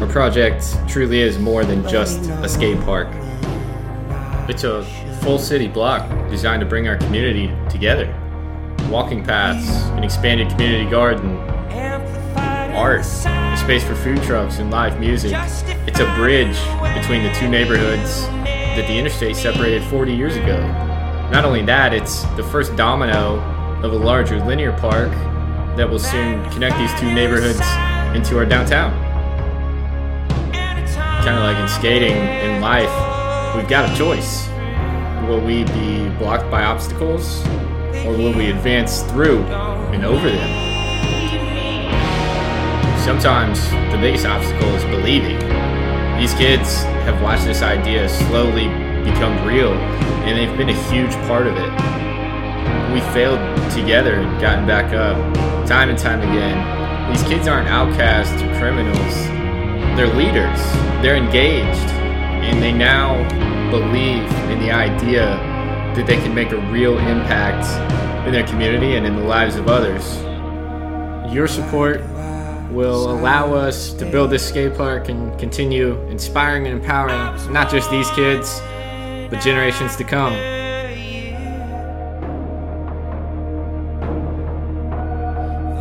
our 0.00 0.06
project 0.08 0.64
truly 0.88 1.20
is 1.20 1.38
more 1.38 1.64
than 1.64 1.86
just 1.88 2.20
a 2.30 2.48
skate 2.48 2.80
park. 2.80 3.08
It's 4.48 4.64
a 4.64 4.84
full 5.22 5.38
city 5.38 5.68
block 5.68 6.08
designed 6.28 6.60
to 6.60 6.66
bring 6.66 6.88
our 6.88 6.96
community 6.96 7.50
together. 7.70 8.12
Walking 8.90 9.24
paths, 9.24 9.68
an 9.90 10.02
expanded 10.02 10.50
community 10.50 10.90
garden, 10.90 11.36
art, 12.74 13.00
a 13.02 13.56
space 13.56 13.84
for 13.84 13.94
food 13.94 14.20
trucks 14.24 14.58
and 14.58 14.70
live 14.72 14.98
music. 14.98 15.32
It's 15.86 16.00
a 16.00 16.12
bridge 16.16 16.58
between 17.00 17.22
the 17.22 17.32
two 17.38 17.48
neighborhoods 17.48 18.26
that 18.26 18.88
the 18.88 18.98
interstate 18.98 19.36
separated 19.36 19.84
40 19.84 20.12
years 20.12 20.34
ago. 20.34 20.60
Not 21.30 21.44
only 21.44 21.62
that, 21.66 21.94
it's 21.94 22.24
the 22.36 22.42
first 22.42 22.74
domino 22.74 23.38
of 23.84 23.92
a 23.92 23.96
larger 23.96 24.44
linear 24.44 24.72
park 24.72 25.12
that 25.76 25.88
will 25.88 26.00
soon 26.00 26.42
connect 26.50 26.76
these 26.76 26.92
two 26.98 27.12
neighborhoods 27.14 27.60
into 28.16 28.38
our 28.38 28.44
downtown. 28.44 28.90
Kind 30.52 31.36
of 31.36 31.44
like 31.44 31.58
in 31.58 31.68
skating, 31.68 32.16
in 32.16 32.60
life, 32.60 32.90
we've 33.54 33.68
got 33.68 33.88
a 33.88 33.96
choice. 33.96 34.48
Will 35.28 35.40
we 35.40 35.62
be 35.64 36.08
blocked 36.18 36.50
by 36.50 36.64
obstacles, 36.64 37.44
or 38.04 38.16
will 38.16 38.32
we 38.32 38.50
advance 38.50 39.02
through 39.02 39.42
and 39.92 40.04
over 40.04 40.30
them? 40.30 40.70
Sometimes 43.04 43.70
the 43.92 43.98
biggest 44.00 44.26
obstacle 44.26 44.68
is 44.74 44.84
believing. 44.84 45.38
These 46.18 46.34
kids 46.34 46.82
have 47.04 47.20
watched 47.22 47.44
this 47.44 47.62
idea 47.62 48.08
slowly 48.08 48.68
become 49.02 49.46
real, 49.46 49.72
and 49.72 50.38
they've 50.38 50.56
been 50.56 50.68
a 50.68 50.90
huge 50.90 51.12
part 51.26 51.46
of 51.46 51.56
it. 51.56 51.72
We 52.92 53.00
failed 53.12 53.40
together 53.72 54.14
and 54.14 54.40
gotten 54.40 54.66
back 54.66 54.92
up 54.92 55.16
time 55.66 55.88
and 55.88 55.98
time 55.98 56.20
again. 56.20 57.12
These 57.12 57.22
kids 57.24 57.48
aren't 57.48 57.68
outcasts 57.68 58.40
or 58.42 58.58
criminals, 58.58 59.14
they're 59.96 60.14
leaders, 60.14 60.60
they're 61.02 61.16
engaged, 61.16 61.90
and 62.44 62.62
they 62.62 62.72
now 62.72 63.16
believe 63.70 64.24
in 64.50 64.60
the 64.60 64.70
idea 64.70 65.49
that 65.96 66.06
they 66.06 66.16
can 66.16 66.34
make 66.34 66.52
a 66.52 66.70
real 66.70 66.98
impact 66.98 67.66
in 68.26 68.32
their 68.32 68.46
community 68.46 68.94
and 68.94 69.06
in 69.06 69.16
the 69.16 69.24
lives 69.24 69.56
of 69.56 69.68
others. 69.68 70.16
Your 71.34 71.46
support 71.48 72.00
will 72.70 73.10
allow 73.10 73.52
us 73.52 73.92
to 73.94 74.04
build 74.04 74.30
this 74.30 74.46
skate 74.46 74.76
park 74.76 75.08
and 75.08 75.36
continue 75.38 76.00
inspiring 76.08 76.66
and 76.66 76.80
empowering 76.80 77.52
not 77.52 77.70
just 77.70 77.90
these 77.90 78.10
kids, 78.12 78.60
but 79.30 79.40
generations 79.40 79.96
to 79.96 80.04
come. 80.04 80.32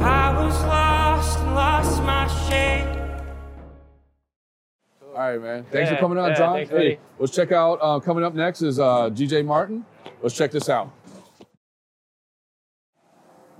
I 0.01 0.43
was 0.43 0.61
lost 0.63 1.39
and 1.39 1.55
lost 1.55 2.03
my 2.03 2.27
shape. 2.49 2.87
All 5.13 5.13
right, 5.15 5.41
man. 5.41 5.65
Thanks 5.71 5.89
for 5.91 5.97
coming 5.97 6.17
on, 6.17 6.29
yeah, 6.29 6.37
John. 6.37 6.53
thanks, 6.55 6.71
hey, 6.71 6.99
let's 7.19 7.35
check 7.35 7.51
out. 7.51 7.79
Uh, 7.81 7.99
coming 7.99 8.23
up 8.23 8.33
next 8.33 8.61
is 8.61 8.79
uh, 8.79 9.09
DJ 9.09 9.45
Martin. 9.45 9.85
Let's 10.21 10.35
check 10.35 10.51
this 10.51 10.69
out. 10.69 10.91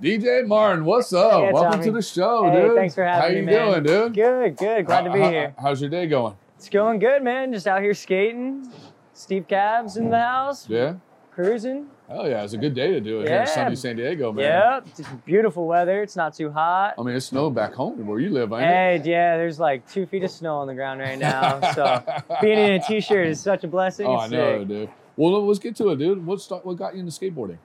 DJ 0.00 0.46
Martin, 0.46 0.84
what's 0.84 1.12
up? 1.12 1.32
Hey, 1.44 1.52
Welcome 1.52 1.72
Tommy. 1.72 1.84
to 1.84 1.92
the 1.92 2.02
show, 2.02 2.50
Hey, 2.50 2.62
dude. 2.62 2.74
thanks 2.76 2.94
for 2.94 3.04
having 3.04 3.44
me. 3.44 3.52
How 3.52 3.66
you 3.66 3.80
doing, 3.82 3.82
dude? 3.82 4.14
Good, 4.14 4.56
good. 4.56 4.86
Glad 4.86 5.02
to 5.02 5.10
be 5.12 5.18
How- 5.18 5.24
how- 5.26 5.30
here. 5.30 5.54
How's 5.60 5.80
your 5.82 5.90
day 5.90 6.06
going? 6.06 6.34
It's 6.56 6.70
going 6.70 6.98
good, 6.98 7.22
man. 7.22 7.52
Just 7.52 7.66
out 7.66 7.82
here 7.82 7.92
skating. 7.94 8.66
Steve 9.12 9.46
Cabs 9.46 9.98
in 9.98 10.08
the 10.08 10.18
house. 10.18 10.68
Yeah. 10.68 10.94
Cruising. 11.32 11.86
Oh 12.08 12.26
yeah, 12.26 12.42
it's 12.42 12.54
a 12.54 12.58
good 12.58 12.74
day 12.74 12.88
to 12.92 13.00
do 13.00 13.20
it 13.20 13.28
here 13.28 13.36
in 13.36 13.42
Yeah. 13.42 13.44
sunny 13.44 13.76
San 13.76 13.96
Diego, 13.96 14.32
man. 14.32 14.44
Yep. 14.84 14.96
Just 14.96 15.24
beautiful 15.26 15.66
weather. 15.66 16.02
It's 16.02 16.16
not 16.16 16.34
too 16.34 16.50
hot. 16.50 16.94
I 16.98 17.02
mean, 17.02 17.14
it's 17.14 17.26
snowing 17.26 17.54
back 17.54 17.72
home 17.74 18.04
where 18.06 18.18
you 18.18 18.30
live, 18.30 18.52
ain't 18.52 18.62
it? 18.62 18.66
Hey, 18.66 19.00
yeah, 19.04 19.36
there's 19.36 19.60
like 19.60 19.88
two 19.90 20.06
feet 20.06 20.24
of 20.24 20.30
snow 20.30 20.56
on 20.56 20.66
the 20.66 20.74
ground 20.74 21.00
right 21.00 21.18
now. 21.18 21.60
So 21.72 22.02
being 22.42 22.58
in 22.58 22.72
a 22.72 22.80
t-shirt 22.80 23.26
is 23.26 23.38
such 23.40 23.64
a 23.64 23.68
blessing. 23.68 24.06
Oh, 24.06 24.14
It's 24.14 24.24
I 24.24 24.28
know, 24.36 24.58
sick. 24.60 24.68
dude. 24.68 24.88
Well, 25.16 25.46
let's 25.46 25.58
get 25.58 25.76
to 25.76 25.90
it, 25.90 25.98
dude. 25.98 26.24
What 26.24 26.40
start, 26.40 26.64
What 26.64 26.76
got 26.76 26.94
you 26.94 27.00
into 27.00 27.12
skateboarding? 27.12 27.58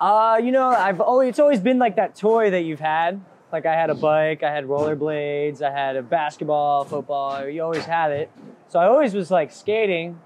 Uh, 0.00 0.40
you 0.42 0.50
know, 0.50 0.68
I've 0.68 1.00
always 1.00 1.30
it's 1.30 1.38
always 1.38 1.60
been 1.60 1.78
like 1.78 1.96
that 1.96 2.16
toy 2.16 2.50
that 2.50 2.62
you've 2.62 2.80
had. 2.80 3.20
Like 3.52 3.66
I 3.66 3.74
had 3.74 3.90
a 3.90 3.94
bike, 3.94 4.42
I 4.42 4.50
had 4.50 4.64
rollerblades, 4.64 5.60
I 5.60 5.70
had 5.70 5.96
a 5.96 6.02
basketball, 6.02 6.84
football. 6.84 7.46
You 7.48 7.62
always 7.62 7.84
had 7.84 8.12
it. 8.12 8.30
So 8.68 8.78
I 8.78 8.86
always 8.86 9.12
was 9.12 9.30
like 9.30 9.50
skating. 9.50 10.20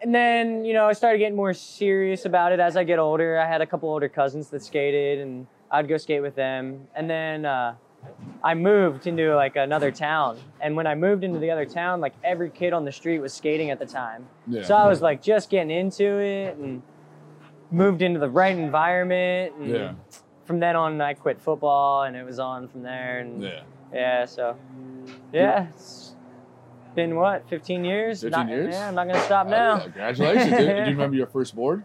And 0.00 0.12
then, 0.12 0.64
you 0.64 0.72
know, 0.72 0.86
I 0.86 0.94
started 0.94 1.18
getting 1.18 1.36
more 1.36 1.54
serious 1.54 2.24
about 2.24 2.50
it 2.50 2.58
as 2.58 2.76
I 2.76 2.82
get 2.82 2.98
older. 2.98 3.38
I 3.38 3.46
had 3.46 3.60
a 3.60 3.66
couple 3.66 3.88
older 3.88 4.08
cousins 4.08 4.48
that 4.50 4.64
skated 4.64 5.20
and 5.20 5.46
I'd 5.70 5.86
go 5.86 5.96
skate 5.98 6.22
with 6.22 6.34
them. 6.34 6.88
And 6.96 7.08
then 7.08 7.44
uh, 7.44 7.74
I 8.44 8.54
moved 8.54 9.06
into 9.06 9.34
like 9.36 9.56
another 9.56 9.90
town. 9.92 10.38
And 10.60 10.74
when 10.76 10.86
I 10.86 10.94
moved 10.94 11.22
into 11.24 11.38
the 11.38 11.50
other 11.50 11.64
town, 11.64 12.00
like 12.00 12.14
every 12.24 12.50
kid 12.50 12.72
on 12.72 12.84
the 12.84 12.92
street 12.92 13.20
was 13.20 13.32
skating 13.32 13.70
at 13.70 13.78
the 13.78 13.86
time. 13.86 14.26
Yeah. 14.48 14.64
So 14.64 14.74
I 14.74 14.88
was 14.88 15.00
like 15.00 15.22
just 15.22 15.48
getting 15.50 15.70
into 15.70 16.04
it 16.18 16.56
and 16.56 16.82
moved 17.70 18.02
into 18.02 18.18
the 18.18 18.28
right 18.28 18.56
environment. 18.56 19.54
And 19.60 19.68
Yeah. 19.70 19.92
From 20.44 20.58
then 20.58 20.74
on, 20.74 21.00
I 21.00 21.14
quit 21.14 21.40
football, 21.40 22.02
and 22.02 22.16
it 22.16 22.24
was 22.24 22.40
on 22.40 22.66
from 22.68 22.82
there. 22.82 23.20
And 23.20 23.42
Yeah. 23.42 23.60
yeah, 23.92 24.24
so 24.24 24.56
yeah, 25.32 25.68
it's 25.68 26.16
been 26.96 27.14
what 27.14 27.48
15 27.48 27.84
years. 27.84 28.22
15 28.22 28.30
Not- 28.46 28.48
years? 28.48 28.74
Yeah, 28.74 28.88
I'm 28.88 28.94
not 28.96 29.06
gonna 29.06 29.20
stop 29.20 29.46
Oh, 29.46 29.50
now. 29.50 29.76
yeah, 29.76 29.82
Congratulations, 29.84 30.50
dude. 30.50 30.58
Do 30.66 30.66
you 30.90 30.96
remember 30.96 31.16
your 31.16 31.28
first 31.28 31.54
board? 31.54 31.84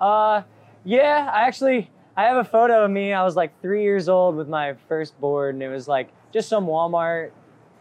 Uh, 0.00 0.42
yeah, 0.84 1.28
I 1.32 1.42
actually 1.48 1.90
I 2.16 2.24
have 2.24 2.38
a 2.38 2.44
photo 2.44 2.84
of 2.84 2.90
me. 2.90 3.12
I 3.12 3.22
was 3.24 3.36
like 3.36 3.60
three 3.60 3.82
years 3.82 4.08
old 4.08 4.36
with 4.36 4.48
my 4.48 4.74
first 4.88 5.18
board, 5.20 5.54
and 5.54 5.62
it 5.62 5.68
was 5.68 5.86
like 5.86 6.08
just 6.32 6.48
some 6.48 6.66
Walmart 6.66 7.30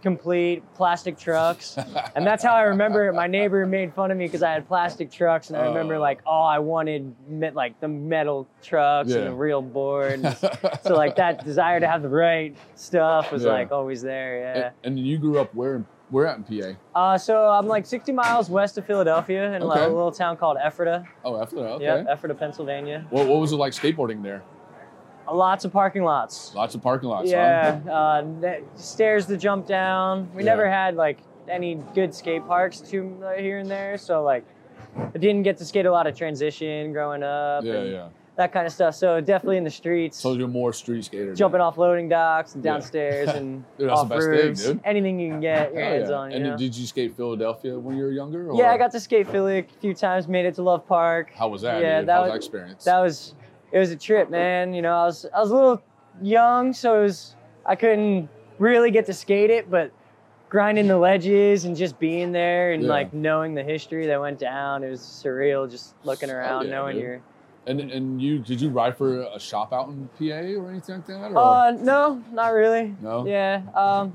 complete 0.02 0.62
plastic 0.76 1.18
trucks, 1.18 1.78
and 2.16 2.28
that's 2.28 2.44
how 2.44 2.54
I 2.54 2.64
remember 2.64 3.08
it. 3.08 3.14
My 3.14 3.26
neighbor 3.26 3.66
made 3.66 3.92
fun 3.94 4.12
of 4.12 4.18
me 4.18 4.26
because 4.26 4.44
I 4.44 4.52
had 4.52 4.68
plastic 4.68 5.10
trucks, 5.10 5.50
and 5.50 5.58
I 5.58 5.66
remember 5.68 5.98
like, 5.98 6.20
oh, 6.28 6.44
I 6.44 6.60
wanted 6.60 7.16
like 7.56 7.80
the 7.80 7.88
metal 7.88 8.46
trucks 8.62 9.10
Yeah. 9.10 9.18
and 9.20 9.28
the 9.28 9.34
real 9.34 9.62
board. 9.62 10.22
So 10.84 10.94
like 10.96 11.16
that 11.16 11.44
desire 11.44 11.80
to 11.80 11.88
have 11.88 12.04
the 12.04 12.10
right 12.10 12.56
stuff 12.76 13.32
was 13.32 13.44
Yeah. 13.46 13.52
like 13.54 13.72
always 13.72 14.02
there. 14.04 14.40
Yeah. 14.40 14.66
And, 14.84 14.98
and 14.98 15.00
you 15.08 15.18
grew 15.18 15.40
up 15.40 15.54
where? 15.56 15.78
in- 15.78 15.86
Where 16.10 16.28
at 16.28 16.38
in 16.38 16.44
PA? 16.44 16.78
Uh, 16.94 17.18
so 17.18 17.50
I'm 17.50 17.68
like 17.68 17.86
60 17.86 18.12
miles 18.12 18.50
west 18.50 18.78
of 18.78 18.86
Philadelphia 18.86 19.54
in 19.54 19.64
like 19.64 19.82
a 19.82 19.88
little 19.88 20.12
town 20.12 20.38
called 20.38 20.58
Ephrata. 20.64 21.04
Oh, 21.24 21.38
that. 21.38 21.54
Okay. 21.56 21.84
Yep, 21.84 22.08
Ephrata, 22.10 22.36
Pennsylvania. 22.36 23.06
What, 23.10 23.28
what 23.28 23.40
was 23.40 23.52
it 23.52 23.56
like 23.58 23.74
skateboarding 23.74 24.22
there? 24.22 24.44
Lots 25.32 25.66
of 25.66 25.74
parking 25.74 26.04
lots. 26.04 26.54
Lots 26.54 26.76
of 26.76 26.84
parking 26.84 27.10
lots. 27.10 27.30
yeah, 27.32 27.80
Huh? 27.84 27.92
uh, 27.92 28.56
stairs 28.76 29.26
to 29.26 29.38
jump 29.38 29.66
down. 29.66 30.30
We 30.36 30.44
Yeah. 30.44 30.52
never 30.52 30.70
had 30.70 30.96
like 30.96 31.18
any 31.50 31.76
good 31.96 32.14
skate 32.14 32.46
parks 32.48 32.80
to, 32.82 33.24
uh, 33.26 33.32
here 33.42 33.58
and 33.58 33.70
there, 33.70 33.98
so 33.98 34.24
like 34.24 34.46
I 34.98 35.18
didn't 35.18 35.42
get 35.44 35.58
to 35.58 35.66
skate 35.66 35.88
a 35.88 35.92
lot 35.92 36.06
of 36.08 36.16
transition 36.16 36.94
growing 36.94 37.24
up. 37.24 37.64
Yeah, 37.64 37.74
and 37.74 37.92
yeah. 37.92 38.08
That 38.38 38.52
kind 38.52 38.68
of 38.68 38.74
stuff. 38.74 38.96
So 38.96 39.22
definitely 39.22 39.56
in 39.58 39.64
the 39.64 39.70
streets, 39.70 40.18
So 40.18 40.34
you're 40.34 40.48
more 40.50 40.74
street 40.74 41.06
skater. 41.06 41.34
jumping 41.34 41.62
off 41.62 41.78
loading 41.78 42.10
docks 42.10 42.54
and 42.56 42.64
Yeah. 42.66 42.74
downstairs 42.74 43.30
and 43.36 43.64
Dude, 43.78 43.90
off 43.90 44.10
thing, 44.10 44.18
roofs. 44.20 44.66
dude. 44.66 44.82
Anything 44.84 45.20
you 45.20 45.30
can 45.32 45.40
get 45.40 45.74
your 45.74 45.82
hands 45.84 46.10
yeah. 46.10 46.16
on. 46.18 46.32
You 46.32 46.36
And 46.38 46.46
know? 46.48 46.58
did 46.58 46.76
you 46.76 46.86
skate 46.86 47.16
Philadelphia 47.16 47.80
when 47.80 47.96
you 47.96 48.04
were 48.04 48.12
younger? 48.12 48.50
Or? 48.52 48.58
Yeah, 48.60 48.72
I 48.72 48.78
got 48.78 48.92
to 48.92 49.00
skate 49.00 49.28
Philly 49.30 49.60
a 49.60 49.64
few 49.80 49.94
times. 49.94 50.28
Made 50.28 50.46
it 50.46 50.56
to 50.56 50.64
Love 50.64 50.86
Park. 50.86 51.32
How 51.34 51.48
was 51.48 51.62
that? 51.62 51.82
Yeah, 51.82 52.00
dude? 52.00 52.10
that 52.10 52.14
How 52.14 52.22
was 52.24 52.32
that 52.32 52.36
experience? 52.36 52.84
That 52.84 53.00
was 53.00 53.36
it 53.72 53.80
was 53.80 53.92
a 53.92 53.96
trip, 53.96 54.30
man. 54.30 54.74
You 54.74 54.82
know, 54.82 54.94
I 54.98 55.06
was 55.06 55.26
I 55.34 55.40
was 55.40 55.52
a 55.52 55.56
little 55.56 55.82
young, 56.22 56.74
so 56.74 57.00
it 57.00 57.04
was 57.04 57.36
I 57.66 57.76
couldn't 57.76 58.28
really 58.60 58.92
get 58.92 59.06
to 59.06 59.14
skate 59.14 59.50
it, 59.50 59.70
but 59.72 59.92
grinding 60.50 60.88
the 60.88 60.98
ledges 60.98 61.66
and 61.66 61.76
just 61.76 61.98
being 62.00 62.32
there 62.32 62.74
and 62.74 62.84
Yeah. 62.84 62.90
like 62.90 63.14
knowing 63.14 63.54
the 63.56 63.64
history 63.64 64.08
that 64.08 64.20
went 64.22 64.40
down, 64.40 64.84
it 64.84 64.90
was 64.90 65.00
surreal. 65.02 65.70
Just 65.70 65.96
looking 66.04 66.30
around, 66.30 66.66
yeah, 66.66 66.72
knowing 66.72 66.96
dude. 66.96 67.04
you're. 67.04 67.22
And 67.68 67.80
and 67.80 68.22
you 68.22 68.40
did 68.40 68.62
you 68.62 68.70
ride 68.70 68.96
for 68.98 69.22
a 69.22 69.40
shop 69.40 69.74
out 69.74 69.88
in 69.90 70.08
PA 70.20 70.36
or 70.60 70.70
anything 70.70 70.96
like 70.96 71.06
that? 71.08 71.32
Or? 71.32 71.38
Uh, 71.38 71.72
no, 71.72 72.24
not 72.32 72.50
really. 72.50 72.96
No? 73.02 73.26
Yeah. 73.26 73.62
Um, 73.74 74.14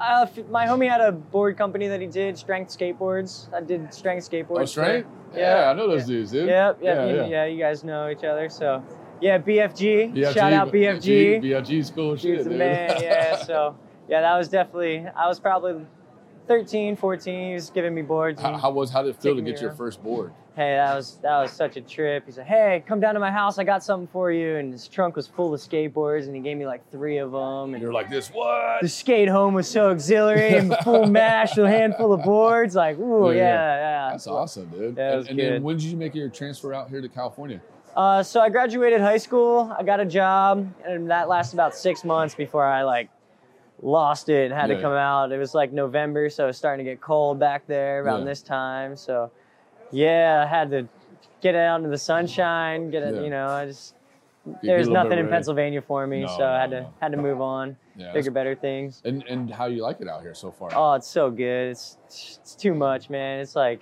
uh, 0.00 0.26
my 0.50 0.66
homie 0.66 0.88
had 0.88 1.00
a 1.00 1.12
board 1.12 1.56
company 1.58 1.86
that 1.88 2.00
he 2.00 2.06
did, 2.06 2.36
Strength 2.38 2.76
Skateboards. 2.76 3.52
I 3.54 3.60
did 3.60 3.92
Strength 3.92 4.30
Skateboards. 4.30 4.60
oh, 4.60 4.64
straight? 4.64 5.04
for- 5.32 5.38
Yeah, 5.38 5.70
I 5.70 5.74
know 5.74 5.86
those 5.88 6.06
dudes, 6.06 6.32
dude. 6.32 6.48
Yep, 6.48 6.78
yep, 6.82 6.96
Yeah, 6.96 7.06
you, 7.06 7.16
yeah. 7.16 7.26
yeah. 7.26 7.44
you 7.44 7.58
guys 7.58 7.84
know 7.84 8.08
each 8.08 8.24
other. 8.24 8.48
So, 8.48 8.82
yeah, 9.20 9.36
BFG. 9.38 10.14
BFG, 10.14 10.32
Shout 10.34 10.52
out 10.54 10.72
BFG. 10.72 11.42
BFG's 11.42 11.90
cool 11.90 12.16
Dude's 12.16 12.22
shit, 12.22 12.44
dude. 12.48 12.58
man, 12.58 12.96
yeah. 13.02 13.36
So, 13.44 13.76
yeah, 14.08 14.22
that 14.22 14.38
was 14.38 14.48
definitely, 14.48 15.06
I 15.14 15.28
was 15.28 15.38
probably 15.38 15.84
13, 16.48 16.96
14. 16.96 17.48
He 17.48 17.54
was 17.54 17.68
giving 17.68 17.94
me 17.94 18.00
boards. 18.02 18.40
how, 18.40 18.56
how 18.56 18.70
was 18.70 18.90
how 18.90 19.02
did 19.02 19.10
it 19.10 19.20
feel 19.22 19.36
to 19.36 19.42
get 19.42 19.60
your 19.60 19.72
first 19.72 20.02
board? 20.02 20.32
Hey, 20.56 20.74
that 20.74 20.94
was 20.96 21.16
that 21.22 21.40
was 21.40 21.52
such 21.52 21.76
a 21.76 21.80
trip. 21.80 22.24
He 22.26 22.32
said, 22.32 22.44
"Hey, 22.46 22.82
come 22.86 22.98
down 22.98 23.14
to 23.14 23.20
my 23.20 23.30
house. 23.30 23.58
I 23.58 23.64
got 23.64 23.84
something 23.84 24.08
for 24.08 24.32
you." 24.32 24.56
And 24.56 24.72
his 24.72 24.88
trunk 24.88 25.14
was 25.16 25.26
full 25.26 25.54
of 25.54 25.60
skateboards, 25.60 26.24
and 26.26 26.34
he 26.34 26.40
gave 26.42 26.56
me 26.56 26.66
like 26.66 26.82
three 26.90 27.18
of 27.18 27.30
them. 27.32 27.74
And 27.74 27.80
you're 27.82 27.92
like, 27.92 28.10
"This 28.10 28.28
what?" 28.30 28.80
The 28.82 28.88
skate 28.88 29.28
home 29.28 29.54
was 29.54 29.68
so 29.68 29.90
exhilarating. 29.90 30.72
full 30.82 31.06
mash, 31.06 31.56
a 31.56 31.68
handful 31.68 32.12
of 32.12 32.22
boards. 32.24 32.74
Like, 32.74 32.98
ooh, 32.98 33.30
Yeah, 33.30 33.36
yeah, 33.36 33.76
yeah. 33.76 34.10
That's 34.10 34.26
awesome, 34.26 34.66
dude. 34.68 34.98
And 34.98 35.28
and 35.28 35.38
then 35.38 35.62
when 35.62 35.76
did 35.76 35.84
you 35.86 35.96
make 35.96 36.14
your 36.14 36.28
transfer 36.28 36.74
out 36.74 36.90
here 36.90 37.00
to 37.00 37.08
California? 37.08 37.60
Uh, 37.96 38.22
so 38.22 38.40
I 38.40 38.48
graduated 38.50 39.00
high 39.00 39.18
school. 39.18 39.74
I 39.78 39.82
got 39.82 40.00
a 40.00 40.04
job, 40.04 40.68
and 40.84 41.10
that 41.10 41.28
lasted 41.28 41.56
about 41.56 41.74
six 41.76 42.04
months 42.04 42.34
before 42.34 42.64
I 42.64 42.82
like 42.82 43.08
lost 43.82 44.28
it 44.28 44.50
and 44.50 44.54
had 44.54 44.68
Yeah. 44.68 44.76
to 44.76 44.82
come 44.82 44.92
out. 44.92 45.32
It 45.32 45.38
was 45.38 45.54
like 45.54 45.72
November, 45.72 46.28
so 46.28 46.44
it 46.44 46.48
was 46.48 46.58
starting 46.58 46.84
to 46.84 46.90
get 46.90 47.00
cold 47.00 47.38
back 47.38 47.66
there 47.66 48.02
around 48.04 48.20
Yeah. 48.20 48.24
this 48.26 48.42
time. 48.42 48.94
So, 48.94 49.30
yeah, 49.90 50.44
I 50.44 50.48
had 50.48 50.70
to 50.70 50.88
get 51.40 51.54
out 51.54 51.76
into 51.76 51.88
the 51.90 51.98
sunshine. 51.98 52.90
Get 52.90 53.02
it, 53.02 53.14
Yeah. 53.16 53.20
you 53.22 53.30
know. 53.30 53.48
I 53.48 53.66
just 53.66 53.94
Get- 54.46 54.52
get 54.62 54.62
a 54.62 54.66
there's 54.66 54.88
nothing 54.88 55.18
in. 55.18 55.28
Pennsylvania 55.28 55.82
for 55.82 56.06
me, 56.06 56.22
No, 56.22 56.28
so 56.36 56.44
I 56.46 56.60
had 56.60 56.70
to 56.70 56.80
no. 56.82 56.94
had 57.00 57.12
to 57.12 57.18
move 57.18 57.40
on, 57.40 57.76
Yeah, 57.96 58.12
bigger, 58.12 58.30
better 58.30 58.54
things. 58.54 59.02
And 59.04 59.22
and 59.28 59.50
how 59.52 59.66
you 59.66 59.82
like 59.82 60.00
it 60.00 60.08
out 60.08 60.22
here 60.22 60.34
so 60.34 60.50
far? 60.50 60.70
Oh, 60.74 60.94
it's 60.94 61.06
so 61.08 61.30
good. 61.30 61.70
It's 61.72 61.96
it's 62.06 62.54
too 62.54 62.74
much, 62.74 63.10
man. 63.10 63.40
It's 63.40 63.54
like 63.56 63.80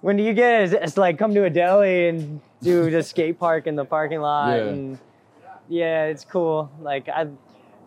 when 0.00 0.16
do 0.16 0.22
you 0.22 0.32
get 0.34 0.60
it? 0.60 0.64
It's, 0.64 0.72
it's 0.84 0.96
like 0.96 1.18
come 1.18 1.34
to 1.34 1.44
a 1.44 1.50
deli 1.50 2.08
and 2.08 2.40
do 2.62 2.90
the 2.90 3.02
skate 3.02 3.38
park 3.38 3.66
in 3.66 3.74
the 3.76 3.84
parking 3.84 4.20
lot, 4.20 4.56
Yeah. 4.56 4.64
and 4.64 4.98
yeah, 5.68 6.04
it's 6.06 6.24
cool. 6.24 6.70
Like 6.80 7.08
I, 7.08 7.26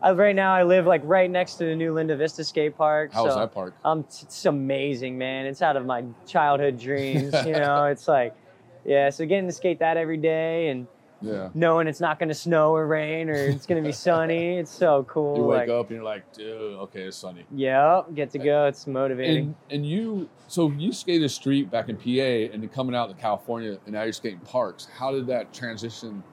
I 0.02 0.12
right 0.12 0.36
now 0.36 0.54
I 0.54 0.64
live 0.64 0.86
like 0.86 1.02
right 1.04 1.30
next 1.30 1.56
to 1.56 1.66
the 1.66 1.76
new 1.76 1.94
Linda 1.94 2.16
Vista 2.18 2.44
skate 2.44 2.76
park. 2.76 3.12
How's 3.14 3.34
so, 3.34 3.40
that 3.40 3.54
park? 3.54 3.76
Um, 3.86 4.00
it's, 4.00 4.24
it's 4.24 4.46
amazing, 4.46 5.18
man. 5.18 5.46
It's 5.46 5.62
out 5.62 5.78
of 5.78 5.86
my 5.86 6.04
childhood 6.26 6.80
dreams. 6.80 7.34
you 7.46 7.54
know, 7.54 7.86
it's 7.86 8.08
like, 8.08 8.36
yeah. 8.84 9.10
So 9.10 9.26
getting 9.26 9.48
to 9.48 9.54
skate 9.54 9.80
that 9.80 9.98
every 9.98 10.18
day 10.18 10.70
and 10.70 10.88
Yeah. 11.22 11.50
knowing 11.54 11.88
it's 11.88 12.00
not 12.00 12.18
going 12.18 12.30
to 12.30 12.36
snow 12.36 12.74
or 12.74 12.88
rain 12.88 13.30
or 13.30 13.36
it's 13.36 13.68
going 13.68 13.82
to 13.82 13.88
be 13.88 13.94
sunny, 13.94 14.58
it's 14.58 14.72
so 14.72 15.04
cool. 15.08 15.38
You 15.38 15.44
wake 15.44 15.60
like, 15.60 15.70
up 15.70 15.88
and 15.90 15.98
you're 15.98 16.04
like, 16.04 16.34
dude, 16.34 16.80
okay, 16.80 17.04
it's 17.04 17.18
sunny. 17.18 17.46
Yeah, 17.54 18.02
get 18.16 18.32
to 18.32 18.40
go. 18.40 18.66
It's 18.66 18.88
motivating. 18.88 19.38
And 19.38 19.56
and 19.70 19.86
you 19.86 20.30
so 20.48 20.72
you 20.72 20.92
skated 20.94 21.30
street 21.30 21.70
back 21.70 21.90
in 21.90 21.96
PA 21.96 22.52
and 22.54 22.64
then 22.64 22.70
coming 22.70 22.96
out 22.96 23.10
to 23.10 23.16
California 23.16 23.78
and 23.86 23.94
now 23.94 24.02
you're 24.02 24.14
skating 24.14 24.40
parks. 24.40 24.88
How 24.98 25.12
did 25.12 25.28
that 25.28 25.54
transition 25.54 26.24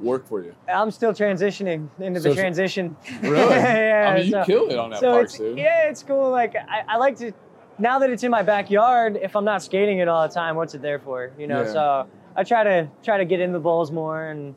work 0.00 0.26
for 0.26 0.42
you? 0.42 0.54
I'm 0.72 0.90
still 0.90 1.12
transitioning 1.12 1.88
into 2.00 2.20
So 2.20 2.30
the 2.30 2.34
transition. 2.34 2.96
Really? 3.22 3.34
yeah, 3.54 4.10
I 4.12 4.16
mean, 4.16 4.26
you 4.26 4.32
so- 4.32 4.44
killed 4.44 4.72
it 4.72 4.78
on 4.78 4.90
that 4.90 5.00
so 5.00 5.12
parks, 5.12 5.32
it's, 5.34 5.38
dude. 5.38 5.58
Yeah, 5.58 5.88
it's 5.88 6.02
cool. 6.02 6.30
Like 6.30 6.54
I, 6.56 6.82
I 6.88 6.96
like 6.96 7.16
to 7.18 7.32
now 7.78 7.98
that 7.98 8.10
it's 8.10 8.22
in 8.22 8.30
my 8.30 8.42
backyard. 8.42 9.18
If 9.20 9.36
I'm 9.36 9.44
not 9.44 9.62
skating 9.62 9.98
it 9.98 10.08
all 10.08 10.26
the 10.26 10.32
time, 10.34 10.56
what's 10.56 10.74
it 10.74 10.82
there 10.82 10.98
for? 10.98 11.32
You 11.38 11.46
know. 11.46 11.62
Yeah. 11.62 11.72
So 11.72 12.06
I 12.36 12.44
try 12.44 12.64
to 12.64 12.88
try 13.02 13.18
to 13.18 13.24
get 13.24 13.40
in 13.40 13.52
the 13.52 13.60
bowls 13.60 13.90
more 13.90 14.26
and. 14.28 14.54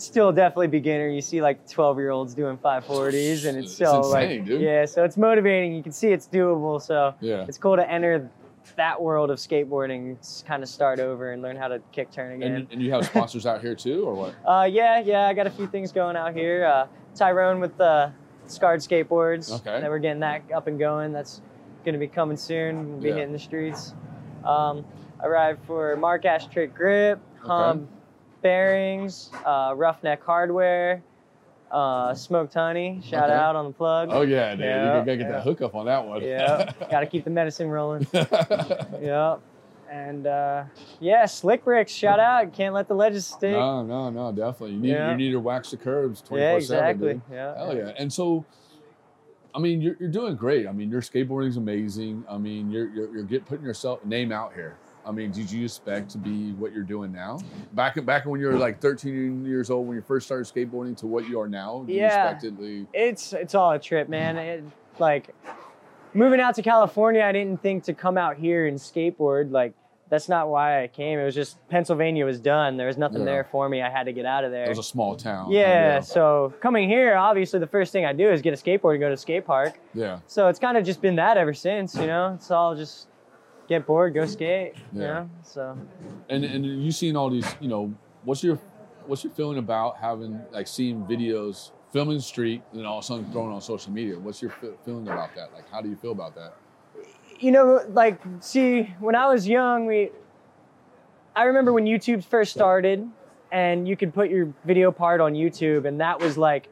Still 0.00 0.30
definitely 0.30 0.68
beginner. 0.68 1.08
You 1.08 1.20
see 1.20 1.42
like 1.42 1.68
12 1.68 1.98
year 1.98 2.10
olds 2.10 2.32
doing 2.32 2.56
540s, 2.56 3.46
and 3.46 3.58
it's 3.58 3.66
It's 3.66 3.76
so 3.78 3.96
insane, 3.96 4.12
like 4.12 4.44
dude. 4.44 4.60
yeah. 4.60 4.84
So 4.84 5.02
it's 5.02 5.16
motivating. 5.16 5.74
You 5.74 5.82
can 5.82 5.90
see 5.90 6.10
it's 6.12 6.28
doable. 6.28 6.80
So 6.80 7.14
Yeah. 7.20 7.44
it's 7.48 7.58
cool 7.58 7.74
to 7.74 7.90
enter 7.90 8.30
that 8.78 9.00
world 9.00 9.30
of 9.30 9.38
skateboarding, 9.38 10.16
kind 10.46 10.62
of 10.62 10.68
start 10.68 11.00
over 11.00 11.32
and 11.32 11.42
learn 11.42 11.56
how 11.56 11.68
to 11.68 11.80
kick 11.92 12.10
turn 12.10 12.32
again. 12.32 12.52
And, 12.54 12.68
and 12.72 12.82
you 12.82 12.92
have 12.92 13.04
sponsors 13.04 13.44
out 13.44 13.60
here 13.60 13.74
too, 13.74 14.04
or 14.04 14.14
what? 14.14 14.34
Uh, 14.46 14.64
yeah, 14.64 15.00
yeah, 15.00 15.26
I 15.26 15.34
got 15.34 15.46
a 15.46 15.50
few 15.50 15.66
things 15.66 15.92
going 15.92 16.16
out 16.16 16.34
here. 16.34 16.64
Uh, 16.64 16.86
Tyrone 17.14 17.60
with 17.60 17.76
the 17.76 18.12
Scarred 18.46 18.80
Skateboards. 18.80 19.52
Okay. 19.60 19.80
That 19.80 19.90
we're 19.90 19.98
getting 19.98 20.20
that 20.20 20.42
up 20.54 20.68
and 20.68 20.78
going. 20.78 21.12
That's 21.12 21.42
going 21.84 21.92
to 21.92 21.98
be 21.98 22.06
coming 22.08 22.36
soon. 22.36 22.92
We'll 22.92 23.00
be 23.00 23.08
Yeah. 23.08 23.14
hitting 23.16 23.32
the 23.32 23.38
streets. 23.38 23.94
Um, 24.44 24.84
I 25.22 25.26
ride 25.26 25.58
for 25.66 25.96
Mark 25.96 26.24
Ash 26.24 26.46
Trick 26.46 26.74
Grip, 26.74 27.20
Hum 27.40 27.88
Bearings, 28.42 29.30
uh, 29.44 29.74
Roughneck 29.76 30.22
Hardware, 30.24 31.02
uh, 31.70 32.14
Smoked 32.14 32.54
Honey. 32.54 33.00
Shout 33.04 33.24
Okay. 33.30 33.32
out 33.38 33.56
on 33.56 33.66
the 33.66 33.72
plug. 33.72 34.08
Oh 34.10 34.22
yeah, 34.22 34.52
dude. 34.54 34.64
Yeah, 34.64 34.82
you 34.82 35.04
gotta 35.04 35.16
get 35.16 35.26
yeah. 35.26 35.32
that 35.32 35.42
hookup 35.44 35.74
on 35.74 35.86
that 35.86 36.06
one. 36.06 36.22
Yeah, 36.22 36.70
got 36.90 37.00
to 37.00 37.06
keep 37.06 37.24
the 37.24 37.30
medicine 37.30 37.68
rolling. 37.68 38.06
yeah. 38.12 39.36
And 39.90 40.26
uh, 40.26 40.64
yeah, 41.00 41.24
Slick 41.24 41.64
Bricks, 41.64 41.90
shout 41.92 42.20
out. 42.20 42.52
Can't 42.52 42.74
let 42.74 42.88
the 42.88 42.94
ledges 42.94 43.26
stick. 43.26 43.52
No, 43.52 43.82
no, 43.82 44.10
no, 44.10 44.30
definitely. 44.32 44.72
You 44.72 44.80
need 44.80 44.90
Yeah. 44.90 45.10
you 45.12 45.16
need 45.16 45.30
to 45.32 45.40
wax 45.40 45.70
the 45.70 45.78
curbs 45.78 46.20
twenty 46.20 46.42
Yeah, 46.42 46.52
four 46.52 46.60
seven. 46.60 46.84
exactly. 46.90 47.20
Yeah. 47.34 47.56
Hell 47.56 47.74
yeah. 47.76 47.92
And 47.98 48.12
so 48.12 48.44
I 49.54 49.60
mean 49.60 49.80
you're, 49.80 49.96
you're 49.98 50.10
doing 50.10 50.36
great. 50.36 50.66
I 50.68 50.72
mean 50.72 50.90
your 50.90 51.00
skateboarding's 51.00 51.56
amazing. 51.56 52.24
I 52.28 52.36
mean 52.36 52.70
you're 52.70 52.88
you're, 52.90 53.10
you're 53.14 53.22
get, 53.24 53.46
putting 53.46 53.64
yourself 53.64 54.04
name 54.04 54.30
out 54.30 54.52
here. 54.52 54.76
I 55.08 55.10
mean, 55.10 55.30
did 55.30 55.50
you 55.50 55.64
expect 55.64 56.10
to 56.10 56.18
be 56.18 56.52
what 56.52 56.72
you're 56.74 56.82
doing 56.84 57.10
now? 57.12 57.40
Back 57.72 58.04
back 58.04 58.26
when 58.26 58.40
you 58.40 58.48
were 58.48 58.58
like 58.58 58.78
13 58.80 59.44
years 59.46 59.70
old 59.70 59.86
when 59.86 59.96
you 59.96 60.02
first 60.02 60.26
started 60.26 60.44
skateboarding 60.52 60.96
to 60.98 61.06
what 61.06 61.26
you 61.26 61.40
are 61.40 61.48
now? 61.48 61.84
Did 61.86 61.96
Yeah. 61.96 62.34
It's 62.92 63.32
it's 63.32 63.54
all 63.54 63.72
a 63.72 63.78
trip, 63.78 64.10
man. 64.10 64.36
It, 64.36 64.64
like 64.98 65.34
moving 66.12 66.40
out 66.40 66.54
to 66.56 66.62
California, 66.62 67.22
I 67.22 67.32
didn't 67.32 67.62
think 67.62 67.84
to 67.84 67.94
come 67.94 68.18
out 68.18 68.36
here 68.36 68.66
and 68.66 68.76
skateboard. 68.78 69.50
Like 69.50 69.72
that's 70.10 70.28
not 70.28 70.48
why 70.48 70.82
I 70.82 70.88
came. 70.88 71.18
It 71.18 71.24
was 71.24 71.34
just 71.34 71.56
Pennsylvania 71.68 72.24
was 72.26 72.40
done. 72.40 72.76
There 72.76 72.86
was 72.86 72.98
nothing 72.98 73.20
Yeah. 73.20 73.24
there 73.26 73.44
for 73.44 73.68
me. 73.68 73.80
I 73.82 73.90
had 73.90 74.04
to 74.04 74.12
get 74.12 74.26
out 74.26 74.44
of 74.44 74.50
there. 74.50 74.64
it 74.64 74.68
was 74.68 74.78
a 74.78 74.82
small 74.82 75.16
town. 75.16 75.50
yeah, 75.50 76.00
so 76.00 76.52
coming 76.60 76.88
here, 76.88 77.14
obviously 77.16 77.60
the 77.60 77.66
first 77.66 77.92
thing 77.92 78.04
I 78.04 78.12
do 78.12 78.30
is 78.30 78.42
get 78.42 78.52
a 78.52 78.56
skateboard 78.56 78.92
and 78.92 79.00
go 79.00 79.08
to 79.08 79.14
a 79.14 79.18
skate 79.18 79.46
park. 79.46 79.78
Yeah. 79.94 80.20
So 80.26 80.48
it's 80.48 80.58
kind 80.58 80.76
of 80.76 80.84
just 80.84 81.00
been 81.00 81.16
that 81.16 81.36
ever 81.38 81.52
since, 81.54 81.94
you 81.94 82.06
know. 82.06 82.32
It's 82.34 82.50
all 82.50 82.74
just 82.74 83.08
get 83.68 83.86
bored, 83.86 84.14
go 84.14 84.26
skate, 84.26 84.74
you 84.92 85.00
Yeah. 85.00 85.06
know. 85.06 85.30
So 85.42 85.78
And 86.28 86.44
and 86.44 86.64
you 86.64 86.92
seen 86.92 87.16
all 87.16 87.30
these, 87.30 87.46
you 87.60 87.68
know, 87.68 87.92
what's 88.24 88.42
your 88.42 88.56
what's 89.06 89.24
your 89.24 89.32
feeling 89.32 89.58
about 89.58 89.96
having 89.96 90.40
like 90.50 90.66
seeing 90.66 91.02
videos 91.04 91.70
filming 91.92 92.16
the 92.16 92.22
street 92.22 92.62
and 92.70 92.80
then 92.80 92.86
all 92.86 92.98
of 92.98 93.04
a 93.04 93.06
sudden 93.06 93.30
thrown 93.32 93.50
on 93.52 93.60
social 93.60 93.92
media? 93.92 94.18
What's 94.18 94.42
your 94.42 94.52
feeling 94.84 95.08
about 95.08 95.34
that? 95.34 95.52
Like 95.54 95.70
how 95.70 95.80
do 95.80 95.88
you 95.88 95.96
feel 95.96 96.12
about 96.12 96.34
that? 96.34 96.52
you 97.40 97.52
know, 97.52 97.80
like, 97.90 98.20
see, 98.40 98.82
when 98.98 99.14
I 99.14 99.28
was 99.28 99.46
young, 99.46 99.86
we, 99.86 100.10
I 101.34 101.44
remember 101.44 101.72
when 101.72 101.84
YouTube 101.84 102.24
first 102.24 102.52
started, 102.52 103.08
and 103.52 103.88
you 103.88 103.96
could 103.96 104.12
put 104.12 104.28
your 104.28 104.52
video 104.64 104.90
part 104.90 105.20
on 105.20 105.34
YouTube, 105.34 105.86
and 105.86 106.00
that 106.00 106.20
was 106.20 106.36
like, 106.36 106.68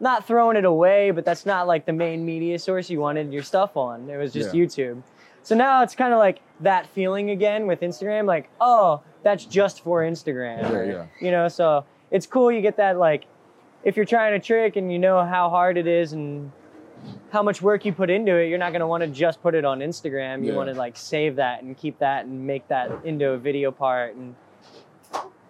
not 0.00 0.26
throwing 0.26 0.56
it 0.56 0.64
away, 0.64 1.10
but 1.10 1.24
that's 1.24 1.46
not 1.46 1.66
like 1.66 1.86
the 1.86 1.92
main 1.92 2.24
media 2.24 2.58
source 2.58 2.90
you 2.90 3.00
wanted 3.00 3.32
your 3.32 3.42
stuff 3.42 3.76
on. 3.76 4.08
It 4.08 4.16
was 4.16 4.32
just 4.32 4.54
Yeah. 4.54 4.60
YouTube. 4.62 5.02
So 5.44 5.54
now 5.54 5.82
it's 5.82 5.94
kind 5.94 6.12
of 6.12 6.18
like 6.18 6.40
that 6.60 6.86
feeling 6.88 7.30
again 7.30 7.66
with 7.66 7.80
Instagram, 7.80 8.24
like, 8.26 8.48
oh, 8.60 9.02
that's 9.22 9.44
just 9.44 9.82
for 9.84 10.00
Instagram. 10.02 10.62
Yeah, 10.62 10.72
or, 10.72 10.84
yeah. 10.84 11.06
You 11.20 11.30
know, 11.30 11.48
so 11.48 11.84
it's 12.10 12.26
cool. 12.26 12.50
You 12.50 12.62
get 12.62 12.78
that 12.78 12.98
like, 12.98 13.26
if 13.84 13.94
you're 13.96 14.06
trying 14.06 14.32
a 14.34 14.40
trick 14.40 14.76
and 14.76 14.90
you 14.90 14.98
know 14.98 15.22
how 15.22 15.50
hard 15.50 15.76
it 15.76 15.86
is 15.86 16.14
and 16.14 16.50
how 17.30 17.42
much 17.42 17.60
work 17.60 17.84
you 17.84 17.92
put 17.92 18.08
into 18.08 18.34
it, 18.36 18.48
you're 18.48 18.58
not 18.58 18.72
gonna 18.72 18.86
want 18.86 19.02
to 19.02 19.06
just 19.08 19.42
put 19.42 19.54
it 19.54 19.64
on 19.66 19.80
Instagram. 19.80 20.42
You 20.42 20.52
Yeah. 20.52 20.56
want 20.56 20.70
to 20.70 20.74
like 20.74 20.96
save 20.96 21.36
that 21.36 21.62
and 21.62 21.76
keep 21.76 21.98
that 21.98 22.24
and 22.24 22.46
make 22.46 22.66
that 22.68 22.90
into 23.04 23.30
a 23.30 23.38
video 23.38 23.70
part 23.70 24.14
and 24.14 24.34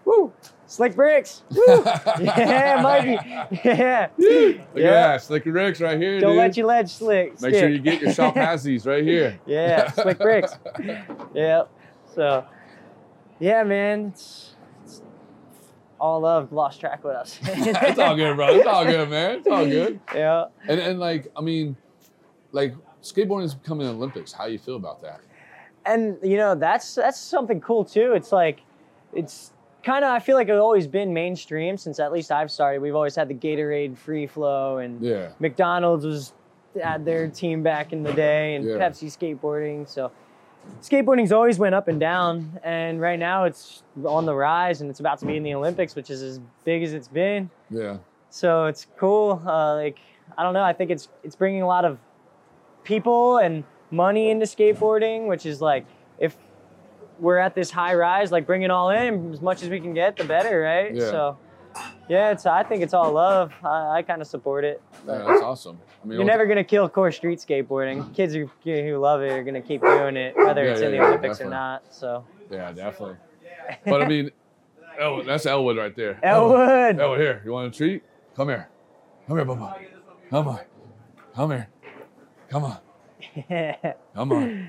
woo, 0.05 0.33
slick 0.75 0.95
bricks. 0.95 1.43
Yeah, 2.21 2.81
might 2.83 3.03
be. 3.03 3.59
Yeah. 3.65 4.09
Look 4.19 4.29
yeah. 4.75 4.85
at 4.85 4.91
that, 4.91 5.23
Slick 5.23 5.45
Bricks 5.45 5.81
right 5.81 5.99
here, 5.99 6.21
Don't 6.21 6.33
dude. 6.33 6.39
let 6.39 6.57
your 6.57 6.67
ledge 6.67 6.91
slick. 6.91 7.41
Make 7.41 7.55
sure 7.55 7.69
you 7.69 7.79
get 7.79 8.01
your 8.01 8.13
shop 8.13 8.35
has 8.35 8.63
these 8.63 8.87
right 8.87 9.05
here. 9.13 9.39
yeah, 9.47 9.91
slick 9.91 10.19
bricks. 10.19 10.57
yeah. 11.35 11.65
So, 12.15 12.45
yeah, 13.41 13.63
man, 13.65 14.07
it's, 14.07 14.55
it's 14.85 15.03
all 15.99 16.21
love. 16.21 16.53
Lost 16.53 16.81
track 16.81 17.03
with 17.05 17.15
us. 17.15 17.39
it's 17.43 17.99
all 17.99 18.17
good, 18.17 18.37
bro. 18.37 18.49
It's 18.55 18.67
all 18.67 18.85
good, 18.85 19.09
man. 19.11 19.39
It's 19.39 19.47
all 19.49 19.67
good. 19.67 20.01
Yeah. 20.15 20.47
And 20.69 20.81
and 20.81 21.01
like 21.01 21.31
I 21.37 21.41
mean, 21.41 21.77
like 22.53 22.75
skateboarding 23.03 23.45
is 23.45 23.55
becoming 23.55 23.87
an 23.87 23.95
Olympics. 23.95 24.33
How 24.33 24.47
you 24.47 24.59
feel 24.59 24.77
about 24.77 25.03
that? 25.03 25.21
and 25.87 26.17
you 26.23 26.39
know 26.39 26.55
that's 26.55 26.95
that's 26.95 27.19
something 27.19 27.61
cool 27.61 27.85
too 27.85 28.15
it's 28.15 28.33
like 28.33 28.61
it's 29.13 29.53
kind 29.85 30.05
of 30.05 30.11
I 30.11 30.19
feel 30.19 30.37
like 30.37 30.49
it's 30.49 30.59
always 30.61 30.87
been 30.87 31.13
mainstream 31.13 31.77
since 31.77 32.01
at 32.01 32.13
least 32.13 32.33
I've 32.33 32.51
started. 32.51 32.81
We've 32.81 32.95
always 32.95 33.15
had 33.15 33.29
the 33.29 33.35
Gatorade 33.35 33.97
free 33.97 34.27
flow 34.27 34.79
and 34.79 35.01
Yeah. 35.01 35.29
McDonald's 35.39 36.05
was 36.07 36.33
had 36.83 37.05
their 37.05 37.29
team 37.29 37.63
back 37.63 37.93
in 37.93 38.03
the 38.03 38.13
day 38.13 38.55
and 38.57 38.65
Yeah. 38.65 38.75
Pepsi 38.77 39.07
skateboarding. 39.07 39.87
So 39.89 40.11
skateboarding's 40.81 41.33
always 41.33 41.59
went 41.59 41.75
up 41.75 41.89
and 41.89 42.01
down 42.01 42.59
and 42.65 43.01
right 43.01 43.19
now 43.19 43.45
it's 43.45 43.83
on 44.05 44.25
the 44.27 44.35
rise 44.35 44.81
and 44.81 44.91
it's 44.91 45.01
about 45.01 45.19
to 45.19 45.27
be 45.27 45.37
in 45.37 45.43
the 45.43 45.55
Olympics, 45.55 45.95
which 45.95 46.11
is 46.11 46.23
as 46.23 46.41
big 46.65 46.83
as 46.83 46.95
it's 46.95 47.09
been. 47.09 47.51
Yeah. 47.71 47.99
So 48.31 48.65
it's 48.67 48.87
cool. 48.97 49.43
Uh, 49.47 49.75
like 49.77 49.99
I 50.39 50.43
don't 50.43 50.55
know. 50.55 50.63
I 50.65 50.73
think 50.73 50.91
it's 50.91 51.09
it's 51.23 51.37
bringing 51.37 51.63
a 51.63 51.67
lot 51.67 51.85
of 51.85 51.99
people 52.83 53.39
and 53.39 53.65
money 53.91 54.31
into 54.31 54.47
skateboarding, 54.47 55.29
which 55.29 55.47
is 55.47 55.61
like 55.61 55.85
if 56.19 56.37
we're 57.19 57.39
at 57.39 57.55
this 57.55 57.71
high 57.71 57.95
rise, 57.95 58.33
like 58.33 58.47
bring 58.47 58.63
it 58.63 58.71
all 58.71 58.91
in 58.91 59.33
as 59.33 59.41
much 59.41 59.63
as 59.63 59.69
we 59.69 59.81
can 59.81 59.95
get, 59.95 60.17
the 60.17 60.25
better, 60.25 60.61
right? 60.61 60.95
Yeah. 60.95 61.11
So 61.11 61.39
yeah, 62.09 62.31
it's 62.31 62.47
I 62.47 62.63
think 62.63 62.83
it's 62.83 62.95
all 62.95 63.13
love. 63.13 63.53
I, 63.65 63.99
I 63.99 64.03
kind 64.03 64.21
of 64.21 64.29
support 64.29 64.65
it. 64.65 64.83
Yeah, 65.07 65.19
that's 65.27 65.43
awesome. 65.43 65.79
I 66.03 66.07
mean, 66.07 66.19
You're 66.19 66.27
never 66.27 66.47
gonna 66.47 66.65
kill 66.65 66.89
core 66.89 67.13
street 67.13 67.39
skateboarding. 67.39 68.15
Kids 68.17 68.35
who 68.35 68.51
who 68.65 68.97
love 68.99 69.23
it 69.23 69.31
are 69.31 69.43
gonna 69.45 69.63
keep 69.63 69.81
doing 69.81 70.17
it, 70.17 70.37
whether 70.37 70.65
Yeah, 70.65 70.73
it's 70.73 70.81
yeah, 70.81 70.87
in 70.89 70.93
the 70.93 70.99
Olympics 71.01 71.39
definitely. 71.39 71.47
or 71.47 71.51
not. 71.59 71.95
So 71.95 72.25
Yeah, 72.51 72.73
definitely. 72.73 73.17
But 73.87 74.03
I 74.03 74.09
mean, 74.09 74.31
El, 74.99 75.09
oh, 75.21 75.23
that's 75.23 75.47
Elwood 75.47 75.77
right 75.77 75.95
there. 75.97 76.19
Elwood. 76.23 77.01
Elwood, 77.01 77.21
here. 77.21 77.43
You 77.45 77.53
want 77.53 77.75
a 77.75 77.77
treat? 77.77 78.03
Come 78.37 78.49
here. 78.49 78.69
Come 79.27 79.37
here, 79.39 79.47
Bubba. 79.47 79.87
Come 80.31 80.49
on. 80.49 80.61
Come 81.35 81.51
here. 81.51 81.69
Come 82.49 82.65
on. 82.65 82.79
Come 84.15 84.33
on. 84.33 84.69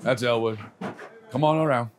That's 0.00 0.22
Elwood. 0.22 0.58
Come 1.30 1.44
on 1.44 1.58
around. 1.58 1.90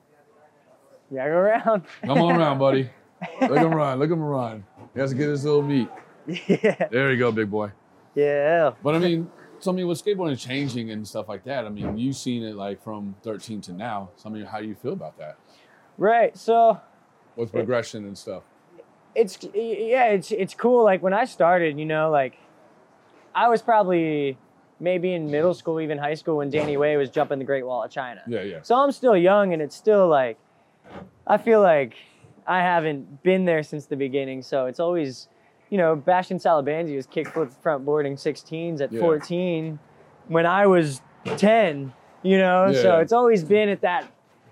yeah, 1.10 1.28
go 1.28 1.36
around. 1.36 1.84
Come 2.04 2.18
on 2.22 2.36
around, 2.40 2.58
buddy. 2.60 2.90
Look 3.42 3.58
him 3.60 3.74
run. 3.74 4.00
Look 4.00 4.10
him 4.10 4.20
run. 4.22 4.64
He 4.94 5.00
has 5.00 5.12
to 5.12 5.16
get 5.18 5.30
his 5.30 5.46
little 5.46 5.62
meat. 5.62 5.88
Yeah. 6.28 6.88
There 6.92 7.12
you 7.12 7.18
go, 7.18 7.32
big 7.32 7.50
boy. 7.50 7.72
Yeah. 8.16 8.72
But 8.84 8.96
I 8.96 9.00
mean, 9.00 9.30
so 9.60 9.72
I 9.72 9.76
mean, 9.76 9.88
with 9.88 10.04
skateboarding 10.04 10.40
changing 10.40 10.92
and 10.92 11.08
stuff 11.08 11.30
like 11.30 11.44
that, 11.46 11.66
I 11.66 11.70
mean, 11.70 11.98
you've 11.98 12.16
seen 12.16 12.44
it 12.44 12.56
like 12.56 12.84
from 12.84 13.16
13 13.24 13.62
to 13.62 13.74
now. 13.74 14.10
So 14.16 14.30
I 14.30 14.32
mean, 14.32 14.46
how 14.46 14.60
do 14.60 14.68
you 14.68 14.76
feel 14.76 14.94
about 14.94 15.18
that? 15.20 15.38
Right. 15.98 16.36
So 16.38 16.80
With 17.36 17.52
progression 17.52 18.06
and 18.06 18.18
stuff. 18.18 18.44
it's 19.16 19.38
yeah, 19.54 20.08
it's 20.08 20.32
it's 20.32 20.54
cool. 20.54 20.84
Like 20.84 21.02
when 21.04 21.14
I 21.14 21.26
started, 21.26 21.78
you 21.80 21.86
know, 21.86 22.10
like 22.10 22.38
I 23.36 23.48
was 23.50 23.62
probably 23.62 24.38
maybe 24.82 25.14
in 25.14 25.30
middle 25.32 25.54
school, 25.54 25.80
even 25.80 25.98
high 25.98 26.16
school, 26.16 26.38
when 26.38 26.50
Danny 26.50 26.76
Way 26.76 26.98
was 26.98 27.10
jumping 27.10 27.40
the 27.40 27.46
Great 27.46 27.66
Wall 27.66 27.84
of 27.84 27.92
China. 27.92 28.22
Yeah, 28.28 28.42
yeah. 28.42 28.60
So 28.64 28.76
I'm 28.76 28.92
still 28.92 29.16
young, 29.16 29.54
and 29.54 29.62
it's 29.62 29.76
still 29.76 30.08
like 30.10 30.38
I 31.26 31.38
feel 31.38 31.62
like 31.62 31.94
I 32.48 32.60
haven't 32.60 33.24
been 33.24 33.46
there 33.46 33.64
since 33.64 33.86
the 33.86 33.96
beginning. 33.96 34.42
So 34.42 34.66
it's 34.66 34.80
always, 34.80 35.28
you 35.70 35.78
know, 35.78 35.96
Bastien 35.96 36.40
Salabanzi 36.40 36.96
was 36.96 37.08
kickflip 37.08 37.52
front 37.62 37.86
boarding 37.86 38.16
16s 38.16 38.82
at 38.82 38.92
Yeah. 38.92 39.00
14 39.00 39.80
when 40.28 40.46
I 40.46 40.66
was 40.68 41.02
10. 41.38 41.94
You 42.24 42.38
know, 42.38 42.68
Yeah, 42.68 42.82
so 42.82 42.96
yeah. 42.96 43.02
it's 43.02 43.14
always 43.14 43.44
been 43.44 43.70
at 43.70 43.82
that 43.82 44.12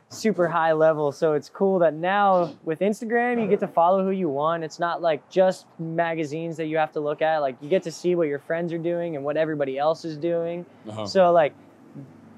super 0.09 0.47
high 0.47 0.73
level. 0.73 1.11
So 1.11 1.33
it's 1.33 1.49
cool 1.49 1.79
that 1.79 1.93
now 1.93 2.53
with 2.63 2.79
Instagram, 2.79 3.41
you 3.41 3.47
get 3.47 3.59
to 3.61 3.67
follow 3.67 4.03
who 4.03 4.11
you 4.11 4.27
want. 4.27 4.63
It's 4.63 4.79
not 4.79 5.01
like 5.01 5.27
just 5.29 5.67
magazines 5.77 6.57
that 6.57 6.65
you 6.65 6.77
have 6.77 6.91
to 6.93 6.99
look 6.99 7.21
at. 7.21 7.37
Like 7.39 7.55
you 7.61 7.69
get 7.69 7.83
to 7.83 7.91
see 7.91 8.15
what 8.15 8.27
your 8.27 8.39
friends 8.39 8.73
are 8.73 8.79
doing 8.79 9.15
and 9.15 9.23
what 9.23 9.37
everybody 9.37 9.77
else 9.77 10.05
is 10.05 10.17
doing. 10.17 10.65
Uh-huh. 10.87 11.05
So 11.05 11.31
like 11.31 11.53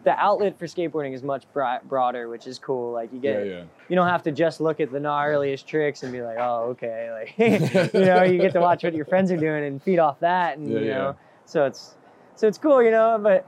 the 0.03 0.11
outlet 0.19 0.57
for 0.57 0.65
skateboarding 0.65 1.13
is 1.13 1.23
much 1.23 1.45
broader, 1.53 2.27
which 2.27 2.47
is 2.47 2.59
cool. 2.59 2.91
Like 2.91 3.13
you 3.13 3.19
get, 3.19 3.45
Yeah, 3.45 3.51
yeah. 3.53 3.63
you 3.87 3.95
don't 3.95 4.07
have 4.07 4.23
to 4.23 4.31
just 4.31 4.59
look 4.59 4.79
at 4.79 4.91
the 4.91 4.99
gnarliest 4.99 5.65
tricks 5.65 6.03
and 6.03 6.11
be 6.11 6.21
like, 6.21 6.37
oh, 6.39 6.71
okay. 6.71 7.09
Like, 7.37 7.93
you 7.93 7.99
know, 8.05 8.23
you 8.23 8.39
get 8.39 8.53
to 8.53 8.59
watch 8.61 8.83
what 8.83 8.93
your 8.93 9.05
friends 9.05 9.31
are 9.31 9.37
doing 9.37 9.63
and 9.63 9.81
feed 9.81 9.99
off 9.99 10.19
that, 10.21 10.57
and 10.57 10.69
Yeah, 10.69 10.79
you 10.79 10.87
know, 10.87 11.15
so 11.45 11.65
it's, 11.65 11.95
so 12.35 12.47
it's 12.47 12.57
cool, 12.57 12.81
you 12.81 12.91
know. 12.91 13.19
But 13.21 13.45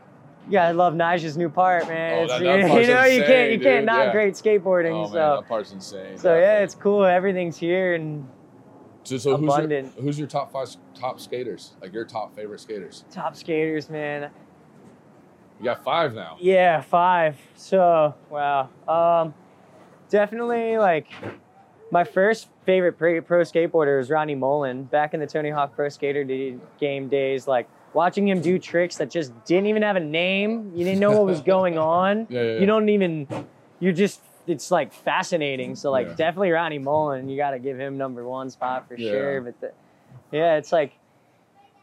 yeah, 0.50 0.68
I 0.68 0.72
love 0.72 0.94
Nigel's 0.96 1.38
new 1.38 1.50
part, 1.50 1.88
man. 1.88 2.24
Oh, 2.24 2.28
that- 2.28 2.39
that 2.44 2.60
you 2.82 2.88
know, 2.88 3.04
you 3.04 3.22
can't, 3.22 3.22
insane, 3.22 3.52
you 3.52 3.60
can't 3.60 3.86
not 3.86 4.08
Yeah. 4.08 4.12
great 4.12 4.34
skateboarding. 4.34 4.91
Oh, 4.94 5.08
so, 5.08 5.14
man, 5.14 5.36
that 5.38 5.48
part's 5.48 5.72
insane. 5.72 6.18
so 6.18 6.36
yeah, 6.38 6.60
it's 6.60 6.76
cool. 6.76 7.06
Everything's 7.06 7.58
here, 7.58 7.94
and 7.96 8.28
So, 9.04 9.18
so 9.18 9.38
who's 9.38 9.46
your, 9.48 9.56
abundant. 9.56 9.94
who's 10.00 10.18
your 10.20 10.28
top 10.28 10.52
five 10.52 10.70
top 10.96 11.20
skaters? 11.20 11.74
Like 11.82 11.94
your 11.94 12.06
top 12.06 12.36
favorite 12.36 12.60
skaters? 12.60 13.04
top 13.12 13.36
skaters, 13.36 13.89
man. 13.89 14.30
You 15.60 15.66
got 15.66 15.84
five 15.84 16.14
now. 16.14 16.38
Yeah, 16.39 16.82
five. 16.82 17.38
So 17.56 18.16
wow. 18.30 18.70
Um, 18.88 19.34
definitely 20.10 20.78
like 20.78 21.08
my 21.91 22.04
first 22.04 22.50
favorite 22.66 22.98
pro, 22.98 23.22
pro 23.22 23.41
skateboarder 23.41 23.98
was 23.98 24.10
Rodney 24.10 24.36
Mullen 24.36 24.84
back 24.84 25.14
in 25.14 25.20
the 25.20 25.28
Tony 25.28 25.50
Hawk 25.52 25.76
Pro 25.76 25.89
Skater 25.89 26.24
game 26.80 27.08
days. 27.08 27.48
Like 27.48 27.70
watching 27.94 28.28
him 28.28 28.41
do 28.41 28.60
tricks 28.60 28.98
that 28.98 29.10
just 29.10 29.32
didn't 29.46 29.68
even 29.68 29.82
have 29.82 29.96
a 29.96 30.02
name. 30.02 30.72
You 30.76 30.84
didn't 30.86 31.00
know 31.00 31.12
what 31.12 31.26
was 31.26 31.41
going 31.56 31.78
on. 31.78 32.28
Yeah, 32.30 32.41
yeah, 32.41 32.54
yeah. 32.54 32.60
You 32.60 32.66
don't 32.66 32.89
even. 32.89 33.28
you're 33.80 33.94
just. 33.94 34.22
It's 34.46 34.72
like 34.72 34.91
fascinating. 34.91 35.76
So 35.78 35.89
like 35.89 36.18
definitely 36.18 36.52
Rodney 36.52 36.78
Mullen. 36.78 37.30
You 37.30 37.38
got 37.38 37.52
to 37.52 37.60
give 37.60 37.80
him 37.80 37.98
number 37.98 38.28
one 38.28 38.50
spot 38.50 38.89
for 38.89 38.98
sure. 38.98 39.39
But 39.39 39.62
the, 39.62 39.72
yeah, 40.34 40.58
it's 40.58 40.74
like 40.74 40.91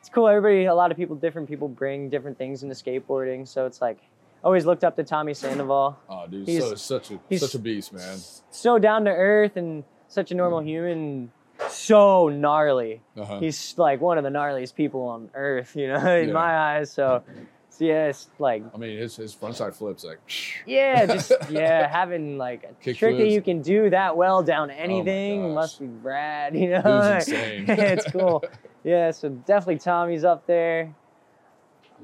it's 0.00 0.08
cool. 0.08 0.26
Everybody, 0.26 0.64
a 0.64 0.74
lot 0.74 0.90
of 0.90 0.96
people, 0.96 1.14
different 1.14 1.48
people 1.48 1.68
bring 1.68 2.08
different 2.08 2.38
things 2.38 2.62
into 2.62 2.74
skateboarding. 2.74 3.46
So 3.46 3.66
it's 3.66 3.80
like, 3.80 3.98
always 4.42 4.64
looked 4.64 4.82
up 4.82 4.96
to 4.96 5.04
Tommy 5.04 5.34
Sandoval. 5.34 5.98
Oh, 6.08 6.26
dude, 6.26 6.48
He's- 6.48 6.62
so, 6.62 6.74
such 6.74 7.10
a 7.10 7.38
such 7.38 7.54
a 7.54 7.58
beast, 7.58 7.92
man. 7.92 8.18
So 8.50 8.78
down 8.78 9.04
to 9.04 9.10
earth 9.10 9.56
and 9.56 9.84
such 10.08 10.30
a 10.30 10.34
normal 10.34 10.60
mm. 10.60 10.66
human. 10.66 11.32
So 11.68 12.28
gnarly. 12.28 13.00
Uh-huh. 13.16 13.38
He's 13.40 13.76
like 13.78 14.00
one 14.00 14.18
of 14.18 14.24
the 14.24 14.30
gnarliest 14.30 14.74
people 14.74 15.02
on 15.02 15.30
earth, 15.34 15.76
you 15.76 15.88
know, 15.88 15.96
in 16.16 16.28
Yeah. 16.28 16.34
my 16.34 16.76
eyes. 16.78 16.90
So, 16.92 17.22
so 17.68 17.84
yeah, 17.84 18.06
it's 18.08 18.28
like, 18.38 18.62
I 18.74 18.78
mean, 18.78 18.96
his 18.98 19.16
his 19.16 19.34
frontside 19.34 19.74
flips 19.74 20.04
like. 20.04 20.18
yeah, 20.66 21.06
just 21.14 21.32
yeah, 21.48 21.88
having 21.88 22.38
like 22.38 22.64
a 22.64 22.74
Kick 22.82 22.96
trick 22.96 23.16
that 23.18 23.28
you 23.28 23.42
can 23.42 23.62
do 23.62 23.90
that 23.90 24.16
well 24.16 24.42
down 24.42 24.70
anything 24.70 25.54
must 25.54 25.78
be 25.80 25.86
rad, 25.86 26.56
you 26.56 26.70
know. 26.70 26.82
Dude's 26.82 27.28
insane. 27.28 27.64
it's 27.68 28.10
cool. 28.10 28.44
Yeah, 28.82 29.10
so 29.10 29.28
definitely 29.28 29.78
Tommy's 29.78 30.24
up 30.24 30.46
there. 30.46 30.94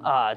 Uh, 0.05 0.35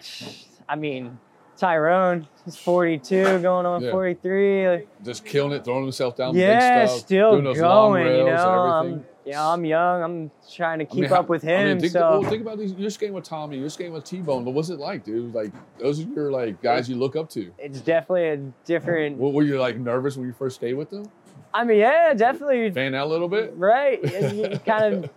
I 0.69 0.75
mean, 0.75 1.19
Tyrone, 1.59 2.27
he's 2.45 2.55
42, 2.55 3.39
going 3.39 3.65
on 3.65 3.81
Yeah. 3.83 3.91
43. 3.91 4.69
Like, 4.69 5.03
Just 5.03 5.25
killing 5.25 5.51
it, 5.51 5.63
throwing 5.65 5.83
himself 5.83 6.15
down 6.15 6.35
yeah, 6.35 6.81
big 6.81 6.89
stuff, 6.89 6.99
still 7.01 7.31
doing 7.33 7.43
those 7.43 7.59
long 7.59 7.91
going. 7.91 8.05
rails 8.05 8.19
You 8.27 8.33
know. 8.33 8.39
I'm, 8.39 9.05
yeah, 9.25 9.47
I'm 9.47 9.65
young. 9.65 10.01
I'm 10.03 10.31
trying 10.51 10.79
to 10.79 10.85
I 10.85 10.87
mean, 10.93 11.03
keep 11.03 11.09
how- 11.11 11.19
up 11.19 11.29
with 11.29 11.43
I 11.43 11.47
mean, 11.47 11.67
him. 11.67 11.79
think, 11.81 11.91
so 11.91 12.21
well, 12.21 12.29
think 12.29 12.41
about 12.41 12.57
these. 12.57 12.73
You're 12.73 12.89
skating 12.89 13.13
with 13.13 13.25
Tommy. 13.25 13.57
You're 13.57 13.69
skating 13.69 13.93
with 13.93 14.03
T-Bone. 14.05 14.43
But 14.45 14.51
what's 14.51 14.69
it 14.69 14.79
like, 14.79 15.03
dude? 15.03 15.33
Like 15.35 15.51
those 15.77 15.99
are 15.99 16.03
your 16.03 16.31
like 16.31 16.61
guys 16.61 16.89
you 16.89 16.95
look 16.95 17.15
up 17.15 17.29
to. 17.31 17.51
it's 17.59 17.81
definitely 17.81 18.29
a 18.29 18.37
different. 18.65 19.17
What 19.17 19.33
were 19.33 19.43
you 19.43 19.59
like 19.59 19.77
nervous 19.77 20.17
when 20.17 20.25
you 20.25 20.33
first 20.33 20.55
skated 20.55 20.77
with 20.77 20.89
them? 20.89 21.05
I 21.53 21.63
mean, 21.63 21.77
yeah, 21.79 22.13
definitely. 22.15 22.71
Fan 22.71 22.95
out 22.95 23.05
a 23.05 23.09
little 23.09 23.27
bit. 23.29 23.53
Right. 23.55 24.01
You 24.33 24.59
kind 24.65 24.95
of 25.03 25.09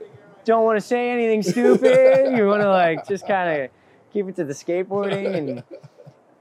don't 0.44 0.64
want 0.64 0.76
to 0.78 0.80
say 0.86 1.10
anything 1.10 1.42
stupid. 1.42 2.36
You 2.36 2.46
want 2.48 2.62
to 2.62 2.68
like 2.68 3.06
just 3.08 3.26
kind 3.26 3.62
of 3.62 3.70
keep 4.12 4.28
it 4.28 4.36
to 4.36 4.44
the 4.44 4.52
skateboarding 4.52 5.34
and 5.36 5.62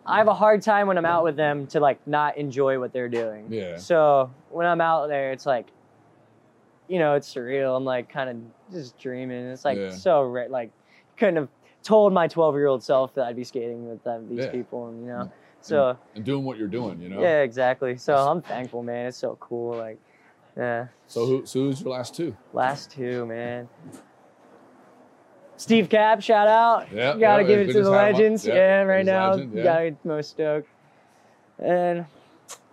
I 0.06 0.18
have 0.18 0.28
a 0.28 0.34
hard 0.34 0.62
time 0.62 0.88
when 0.88 0.98
I'm 0.98 1.06
out 1.06 1.24
with 1.24 1.36
them 1.36 1.68
to 1.68 1.80
like 1.80 2.06
not 2.08 2.38
enjoy 2.38 2.80
what 2.80 2.92
they're 2.94 3.10
doing. 3.10 3.46
Yeah. 3.50 3.78
So 3.78 4.32
when 4.50 4.66
I'm 4.66 4.82
out 4.82 5.08
there, 5.08 5.32
it's 5.32 5.46
like, 5.46 5.68
you 6.88 7.00
know, 7.00 7.16
it's 7.16 7.32
surreal. 7.34 7.76
I'm 7.78 7.86
like 7.86 8.10
kind 8.10 8.30
of 8.30 8.38
just 8.74 8.98
dreaming. 8.98 9.46
It's 9.48 9.64
like 9.66 9.78
Yeah. 9.78 9.92
so 9.92 10.22
re- 10.24 10.48
like 10.48 10.72
couldn't 11.18 11.36
have 11.36 11.50
told 11.84 12.14
my 12.14 12.28
12 12.28 12.56
year 12.56 12.68
old 12.68 12.84
self 12.84 13.14
that 13.16 13.26
I'd 13.26 13.36
be 13.36 13.44
skating 13.44 13.88
with 13.90 14.04
them, 14.04 14.28
these 14.30 14.46
Yeah. 14.46 14.52
people, 14.52 14.88
and 14.88 15.02
you 15.02 15.08
know. 15.08 15.32
So 15.62 15.96
and 16.16 16.26
doing 16.26 16.44
what 16.44 16.58
you're 16.58 16.68
doing, 16.68 17.00
you 17.00 17.10
know. 17.10 17.22
yeah, 17.22 17.42
exactly. 17.42 17.96
So 17.98 18.16
I'm 18.16 18.42
thankful, 18.42 18.82
man. 18.82 19.06
It's 19.08 19.18
so 19.18 19.38
cool. 19.40 19.78
Like, 19.78 20.00
yeah. 20.58 20.88
So 21.06 21.26
who? 21.28 21.46
So 21.46 21.60
who's 21.60 21.82
your 21.82 21.94
last 21.94 22.16
two? 22.16 22.36
Last 22.54 22.90
two, 22.92 23.28
man. 23.28 23.70
Steve 25.62 25.90
Cab, 25.90 26.24
shout 26.24 26.48
out. 26.48 26.88
Yeah, 26.92 27.14
You 27.14 27.20
gotta 27.20 27.44
yeah, 27.44 27.48
give 27.48 27.60
it 27.60 27.74
to 27.74 27.84
the 27.84 27.92
had 27.92 28.10
him 28.10 28.16
up. 28.16 28.20
legends. 28.20 28.48
Yeah, 28.48 28.54
Yeah, 28.56 28.82
right 28.82 29.06
now. 29.06 29.32
legend, 29.34 29.54
yeah. 29.54 29.64
Gotta 29.64 29.90
get 29.92 30.06
most 30.06 30.30
stoked. 30.32 30.68
And, 31.60 32.06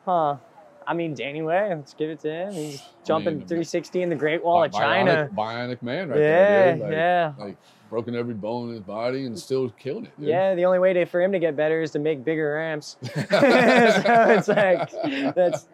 huh. 0.07 0.37
I 0.87 0.95
mean, 0.95 1.13
Danny 1.13 1.43
Way, 1.43 1.69
let's 1.69 1.93
give 1.93 2.09
it 2.09 2.21
to 2.21 2.31
him. 2.31 2.53
He's 2.55 2.83
jumping 3.05 3.41
mean, 3.41 3.47
360 3.47 4.01
in 4.01 4.09
the 4.09 4.17
Great 4.17 4.43
Wall 4.43 4.65
of 4.65 4.73
China. 4.73 5.29
Bionic 5.37 5.83
man, 5.83 6.09
right 6.09 6.19
Yeah, 6.19 6.23
there. 6.23 6.73
Dude. 6.73 6.83
Like, 6.83 6.93
yeah. 6.93 7.33
Like 7.39 7.57
broken 7.91 8.15
every 8.15 8.33
bone 8.33 8.69
in 8.71 8.77
his 8.77 8.81
body 8.85 9.27
and 9.27 9.39
still 9.39 9.69
killing 9.69 10.07
it. 10.07 10.19
Dude. 10.19 10.29
Yeah, 10.31 10.55
the 10.55 10.65
only 10.65 10.79
way 10.79 10.95
to, 10.95 11.05
for 11.05 11.21
him 11.21 11.31
to 11.33 11.39
get 11.39 11.57
better 11.57 11.83
is 11.83 11.91
to 11.91 11.99
make 11.99 12.25
bigger 12.25 12.55
ramps. 12.55 12.97
so 13.03 13.11
it's 13.13 14.49
like, 14.49 14.91
that's, 15.35 15.69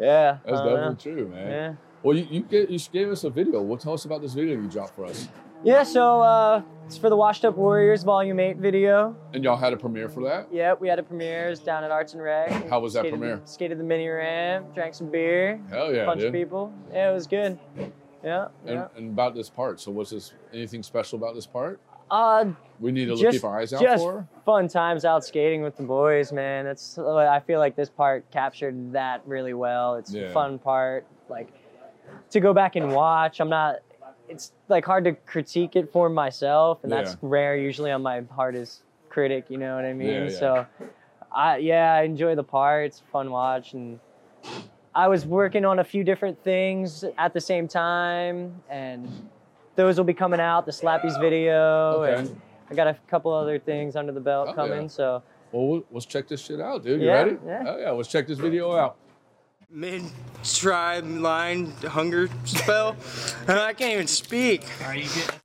yeah. 0.00 0.38
That's 0.42 0.46
I 0.46 0.50
don't 0.50 0.64
know. 0.64 0.76
definitely 0.94 1.12
true, 1.12 1.28
man. 1.28 1.50
Yeah. 1.50 1.74
Well, 2.02 2.16
you 2.16 2.26
you, 2.30 2.40
get, 2.40 2.70
you 2.70 2.78
gave 2.90 3.10
us 3.10 3.24
a 3.24 3.30
video. 3.30 3.60
Well, 3.60 3.76
tell 3.76 3.92
us 3.92 4.06
about 4.06 4.22
this 4.22 4.32
video 4.32 4.54
you 4.54 4.68
dropped 4.68 4.94
for 4.94 5.04
us. 5.04 5.28
Yeah, 5.66 5.82
so 5.82 6.20
uh, 6.20 6.62
it's 6.86 6.96
for 6.96 7.10
the 7.10 7.16
Washed 7.16 7.44
Up 7.44 7.56
Warriors 7.56 8.04
Volume 8.04 8.38
8 8.38 8.58
video. 8.58 9.16
And 9.34 9.42
y'all 9.42 9.56
had 9.56 9.72
a 9.72 9.76
premiere 9.76 10.08
for 10.08 10.22
that. 10.22 10.46
Yep, 10.52 10.80
we 10.80 10.86
had 10.86 11.00
a 11.00 11.02
premieres 11.02 11.58
down 11.58 11.82
at 11.82 11.90
Arts 11.90 12.12
and 12.12 12.22
Rec. 12.22 12.68
How 12.68 12.78
was 12.78 12.92
that 12.92 13.00
skated 13.00 13.18
premiere? 13.18 13.36
The, 13.38 13.46
skated 13.48 13.78
the 13.80 13.82
mini 13.82 14.06
ramp, 14.06 14.72
drank 14.76 14.94
some 14.94 15.10
beer. 15.10 15.60
Hell 15.68 15.92
yeah, 15.92 16.02
A 16.02 16.06
bunch 16.06 16.20
dude. 16.20 16.28
of 16.28 16.32
people. 16.34 16.72
Yeah, 16.92 17.10
it 17.10 17.14
was 17.14 17.26
good. 17.26 17.58
Yeah, 18.22 18.46
And, 18.64 18.74
yeah. 18.74 18.86
and 18.96 19.10
about 19.10 19.34
this 19.34 19.50
part. 19.50 19.80
So, 19.80 19.90
was 19.90 20.10
this 20.10 20.32
anything 20.52 20.84
special 20.84 21.18
about 21.18 21.34
this 21.34 21.46
part? 21.46 21.80
Uh, 22.12 22.44
We 22.78 22.92
need 22.92 23.06
to 23.06 23.16
just, 23.16 23.32
keep 23.38 23.44
our 23.44 23.58
eyes 23.58 23.72
out 23.72 23.82
just 23.82 24.04
for. 24.04 24.28
fun 24.44 24.68
times 24.68 25.04
out 25.04 25.24
skating 25.24 25.62
with 25.62 25.76
the 25.76 25.82
boys, 25.82 26.32
man. 26.32 26.64
That's 26.64 26.96
I 26.96 27.40
feel 27.40 27.58
like 27.58 27.74
this 27.74 27.90
part 27.90 28.30
captured 28.30 28.92
that 28.92 29.22
really 29.26 29.54
well. 29.54 29.96
It's 29.96 30.12
Yeah. 30.12 30.26
a 30.26 30.32
fun 30.32 30.60
part, 30.60 31.06
like 31.28 31.48
to 32.30 32.38
go 32.38 32.54
back 32.54 32.76
and 32.76 32.92
watch. 32.92 33.40
I'm 33.40 33.48
not. 33.48 33.80
It's 34.28 34.52
like 34.68 34.84
hard 34.84 35.04
to 35.04 35.12
critique 35.12 35.76
it 35.76 35.92
for 35.92 36.08
myself, 36.08 36.80
and 36.82 36.90
that's 36.92 37.16
rare. 37.22 37.56
Usually, 37.56 37.90
I'm 37.90 38.02
my 38.02 38.22
hardest 38.34 38.82
critic. 39.08 39.46
You 39.48 39.58
know 39.58 39.76
what 39.76 39.84
I 39.84 39.92
mean? 39.92 40.08
Yeah, 40.08 40.24
yeah. 40.24 40.38
So, 40.38 40.66
I 41.32 41.56
yeah, 41.58 41.92
I 41.94 42.02
enjoy 42.02 42.34
the 42.34 42.42
part. 42.44 42.86
It's 42.86 43.00
fun 43.12 43.30
watch, 43.30 43.74
and 43.74 44.00
I 44.94 45.08
was 45.08 45.26
working 45.26 45.64
on 45.64 45.78
a 45.78 45.84
few 45.84 46.02
different 46.04 46.42
things 46.42 47.04
at 47.18 47.34
the 47.34 47.40
same 47.40 47.68
time, 47.68 48.60
and 48.68 49.08
those 49.76 49.96
will 49.96 50.04
be 50.04 50.14
coming 50.14 50.40
out. 50.40 50.66
The 50.66 50.72
Slappies 50.72 51.20
video, 51.20 52.02
Okay. 52.02 52.14
and 52.20 52.40
I 52.70 52.74
got 52.74 52.88
a 52.88 52.96
couple 53.08 53.32
other 53.32 53.58
things 53.58 53.94
under 53.94 54.12
the 54.12 54.20
belt 54.20 54.48
Oh, 54.50 54.54
coming. 54.54 54.82
yeah. 54.82 54.88
So 54.88 55.22
Well, 55.52 55.66
we'll- 55.68 55.84
let's 55.92 56.06
check 56.06 56.26
this 56.26 56.40
shit 56.40 56.60
out, 56.60 56.82
dude. 56.82 57.00
You 57.00 57.06
Yeah, 57.06 57.12
ready? 57.22 57.36
yeah. 57.46 57.64
Oh 57.66 57.78
yeah, 57.78 57.90
let's 57.92 58.08
check 58.08 58.26
this 58.26 58.38
video 58.38 58.74
out. 58.74 58.96
Mid 59.68 60.04
tribe 60.44 61.06
line 61.06 61.72
hunger 61.82 62.28
spell. 62.44 62.96
and 63.48 63.58
I 63.58 63.72
can't 63.72 63.94
even 63.94 64.06
speak. 64.06 64.64
Are 64.84 64.94
you 64.94 65.02
getting 65.02 65.40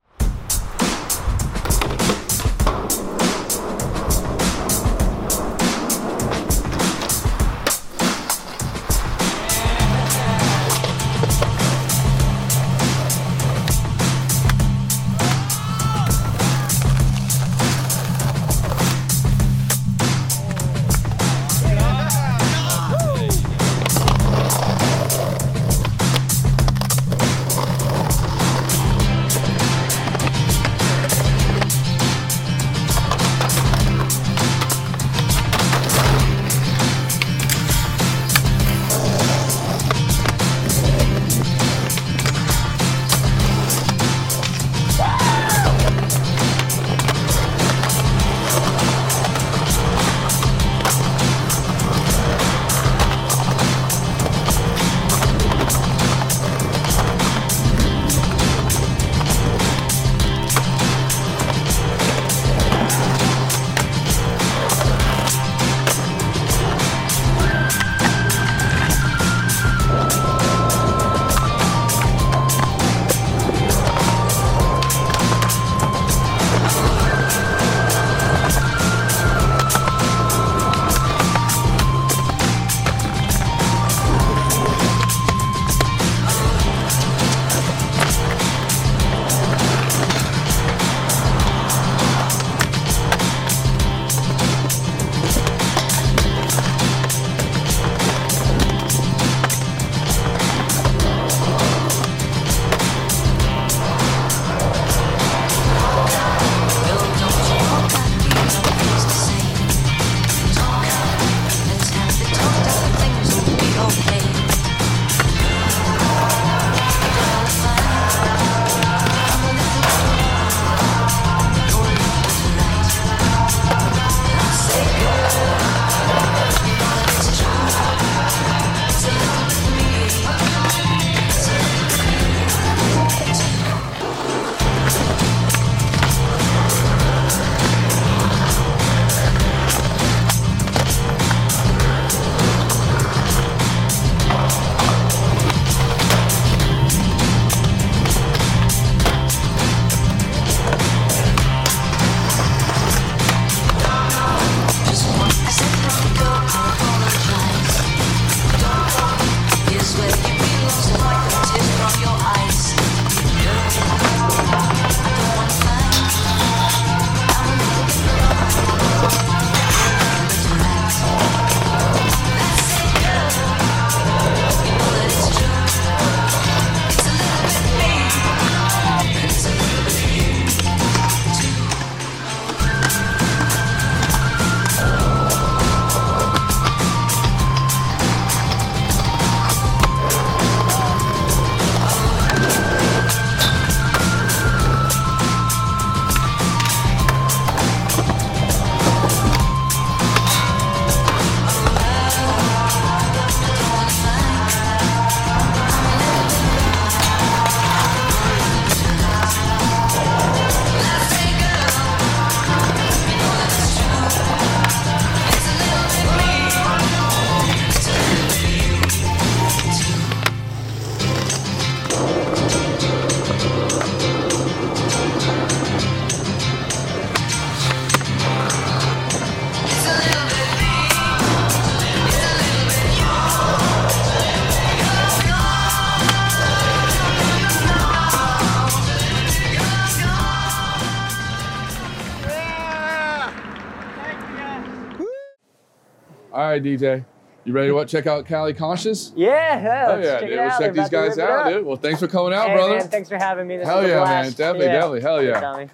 right, 246.51 246.63
DJ. 246.63 247.05
You 247.43 247.53
ready 247.53 247.69
to 247.69 247.73
what? 247.73 247.87
Check 247.87 248.05
out 248.05 248.25
Cali 248.27 248.53
Conscious? 248.53 249.13
Yeah, 249.15 249.61
yeah. 249.63 249.85
Oh 249.89 250.01
check 250.01 250.21
dude. 250.21 250.37
Let's 250.37 250.57
check 250.59 250.73
these 250.73 250.89
guys 250.89 251.17
out, 251.17 251.49
dude. 251.49 251.65
Well, 251.65 251.75
thanks 251.75 251.99
for 251.99 252.07
coming 252.07 252.33
out, 252.33 252.49
hey, 252.49 252.55
brother. 252.55 252.77
Man, 252.77 252.87
thanks 252.87 253.09
for 253.09 253.17
having 253.17 253.47
me. 253.47 253.57
This 253.57 253.67
Hell 253.67 253.87
yeah, 253.87 254.03
man. 254.03 254.25
Definitely, 254.31 254.65
Yeah. 254.67 254.71
definitely. 254.73 255.01
Hell 255.01 255.23
yeah. 255.23 255.67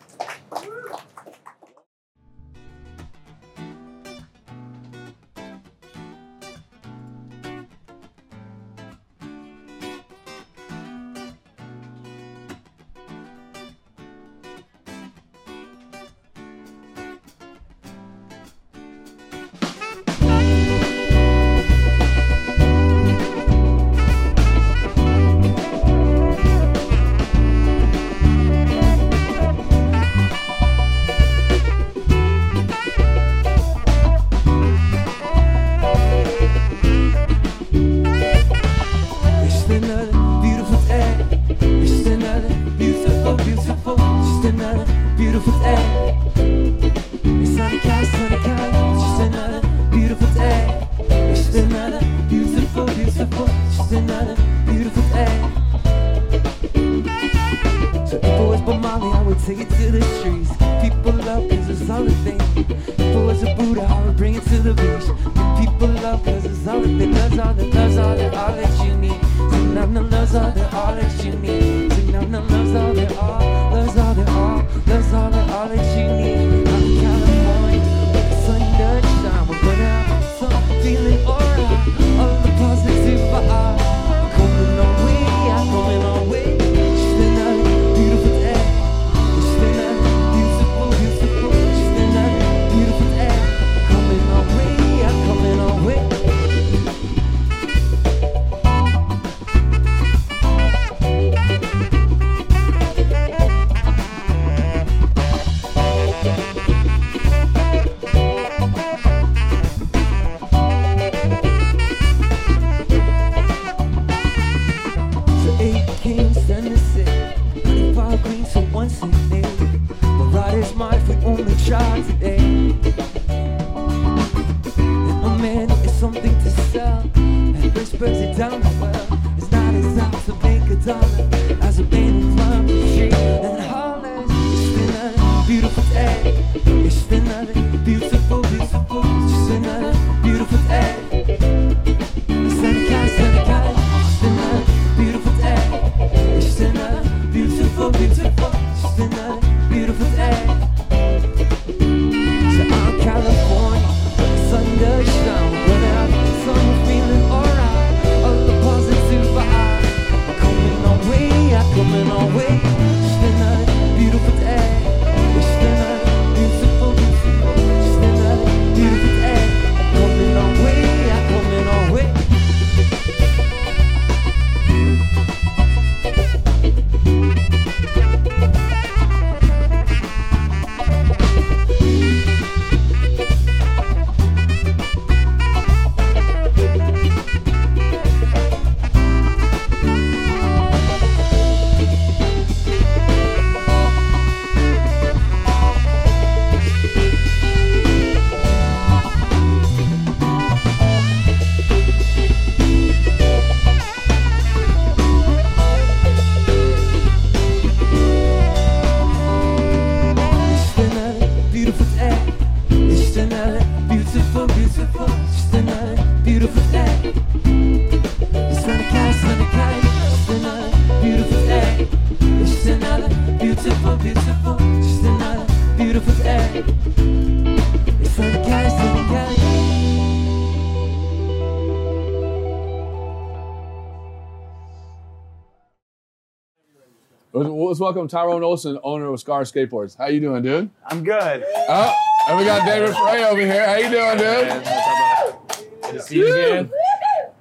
Let's 237.68 237.82
let's 237.82 237.95
welcome 237.95 238.07
Tyrone 238.07 238.43
Olson, 238.43 238.80
owner 238.82 239.11
of 239.11 239.20
Scar 239.20 239.41
Skateboards. 239.41 239.97
How 239.97 240.07
you 240.07 240.22
doing, 240.22 240.41
dude? 240.41 240.70
I'm 240.86 241.03
good. 241.03 241.43
Oh, 241.68 241.93
and 242.30 242.38
we 242.39 242.45
got 242.45 242.65
David 242.65 242.95
Frey 242.95 243.26
over 243.26 243.41
here. 243.41 243.68
How 243.68 243.76
you 243.76 243.89
doing, 243.89 244.18
dude? 244.18 245.82
Good 245.82 245.93
to 245.95 246.01
see 246.01 246.15
you 246.20 246.34
again. 246.34 246.72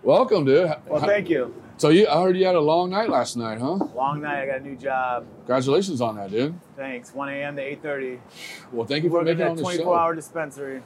Welcome, 0.02 0.44
dude. 0.44 0.74
Well, 0.88 1.00
thank 1.00 1.30
you. 1.30 1.54
So 1.76 1.90
you, 1.90 2.08
I 2.08 2.20
heard 2.22 2.36
you 2.36 2.44
had 2.44 2.56
a 2.56 2.60
long 2.60 2.90
night 2.90 3.08
last 3.08 3.36
night, 3.36 3.60
huh? 3.60 3.74
Long 3.94 4.20
night. 4.20 4.42
I 4.42 4.46
got 4.46 4.56
a 4.62 4.64
new 4.64 4.74
job. 4.74 5.26
Congratulations 5.44 6.00
on 6.00 6.16
that, 6.16 6.32
dude. 6.32 6.58
Thanks. 6.74 7.14
1 7.14 7.28
a.m. 7.28 7.54
to 7.54 7.62
8:30. 7.76 8.18
Well, 8.72 8.84
thank 8.84 9.04
you 9.04 9.10
for 9.10 9.18
Working 9.20 9.26
making 9.26 9.40
it 9.42 9.44
at 9.44 9.50
on 9.50 9.56
the 9.56 9.62
24 9.62 9.84
show. 9.84 9.94
hour 9.94 10.14
dispensary. 10.16 10.82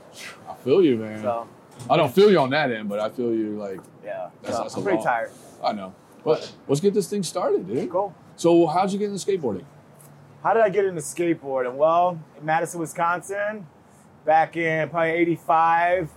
I 0.50 0.54
feel 0.56 0.82
you, 0.82 0.98
man. 0.98 1.22
So 1.22 1.48
I 1.88 1.96
don't 1.96 2.14
feel 2.14 2.30
you 2.30 2.40
on 2.40 2.50
that 2.50 2.70
end, 2.70 2.90
but 2.90 3.00
I 3.00 3.08
feel 3.08 3.32
you 3.34 3.56
like. 3.58 3.80
yeah. 4.04 4.28
That's, 4.42 4.56
so 4.56 4.62
that's 4.64 4.76
I'm 4.76 4.82
pretty 4.82 4.96
long- 4.98 5.06
tired. 5.06 5.30
I 5.64 5.72
know, 5.72 5.94
but 6.24 6.52
let's 6.68 6.82
get 6.82 6.92
this 6.92 7.08
thing 7.08 7.22
started, 7.22 7.66
dude. 7.66 7.88
Cool. 7.90 8.14
So 8.40 8.66
how'd 8.66 8.90
you 8.90 8.98
get 8.98 9.10
into 9.10 9.22
skateboarding? 9.22 9.64
How 10.42 10.54
did 10.54 10.62
I 10.62 10.70
get 10.70 10.86
into 10.86 11.02
skateboarding? 11.02 11.74
Well, 11.74 12.18
in 12.38 12.46
Madison, 12.46 12.80
Wisconsin, 12.80 13.66
back 14.24 14.56
in 14.56 14.88
probably 14.88 15.10
'85, 15.10 16.10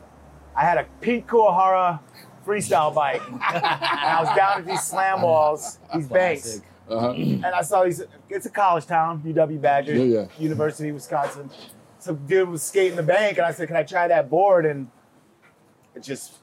I 0.56 0.62
had 0.62 0.78
a 0.78 0.86
Pete 1.02 1.28
Kuwahara 1.28 2.00
freestyle 2.48 2.96
bike, 2.96 3.22
and 3.30 3.42
I 3.44 4.20
was 4.24 4.34
down 4.38 4.60
at 4.60 4.66
these 4.66 4.82
slam 4.84 5.22
walls, 5.22 5.80
these 5.94 6.08
banks. 6.08 6.62
Uh-huh. 6.88 7.12
And 7.12 7.46
I 7.46 7.62
saw 7.62 7.84
these, 7.84 8.02
it's 8.30 8.46
a 8.46 8.50
college 8.50 8.86
town, 8.86 9.22
UW 9.26 9.60
Badger, 9.60 9.94
Yeah, 9.94 10.22
yeah. 10.22 10.26
University 10.40 10.88
of 10.90 10.96
Wisconsin. 10.96 11.50
Some 12.00 12.26
dude 12.26 12.48
was 12.48 12.64
skating 12.64 12.96
the 12.96 13.04
bank, 13.04 13.38
and 13.38 13.46
I 13.46 13.52
said, 13.52 13.68
Can 13.68 13.76
I 13.76 13.84
try 13.84 14.08
that 14.08 14.30
board? 14.30 14.66
And 14.66 14.90
it 15.94 16.04
just, 16.04 16.36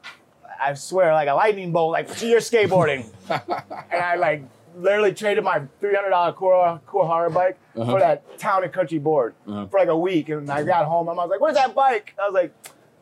I 0.63 0.75
swear, 0.75 1.15
like 1.15 1.29
a 1.29 1.35
lightning 1.35 1.73
bolt, 1.73 1.93
like 1.93 2.21
you're 2.21 2.41
skateboarding. 2.41 3.07
and 3.31 4.03
I 4.03 4.17
like 4.17 4.43
literally 4.77 5.13
traded 5.15 5.45
my 5.45 5.61
$300 5.83 6.35
Kuwahara 6.37 6.81
Kuwahara 6.83 7.33
bike 7.33 7.59
Uh-huh. 7.77 7.91
for 7.93 8.01
that 8.01 8.39
town 8.39 8.65
and 8.65 8.73
country 8.73 8.99
board 8.99 9.35
Uh-huh. 9.47 9.67
for 9.67 9.79
like 9.81 9.89
a 9.89 9.97
week. 9.99 10.29
And 10.29 10.51
I 10.51 10.63
got 10.63 10.87
home, 10.87 11.07
my 11.07 11.15
mom 11.15 11.29
was 11.29 11.31
like, 11.31 11.41
where's 11.41 11.55
that 11.57 11.75
bike? 11.75 12.15
I 12.21 12.27
was 12.27 12.35
like, 12.35 12.55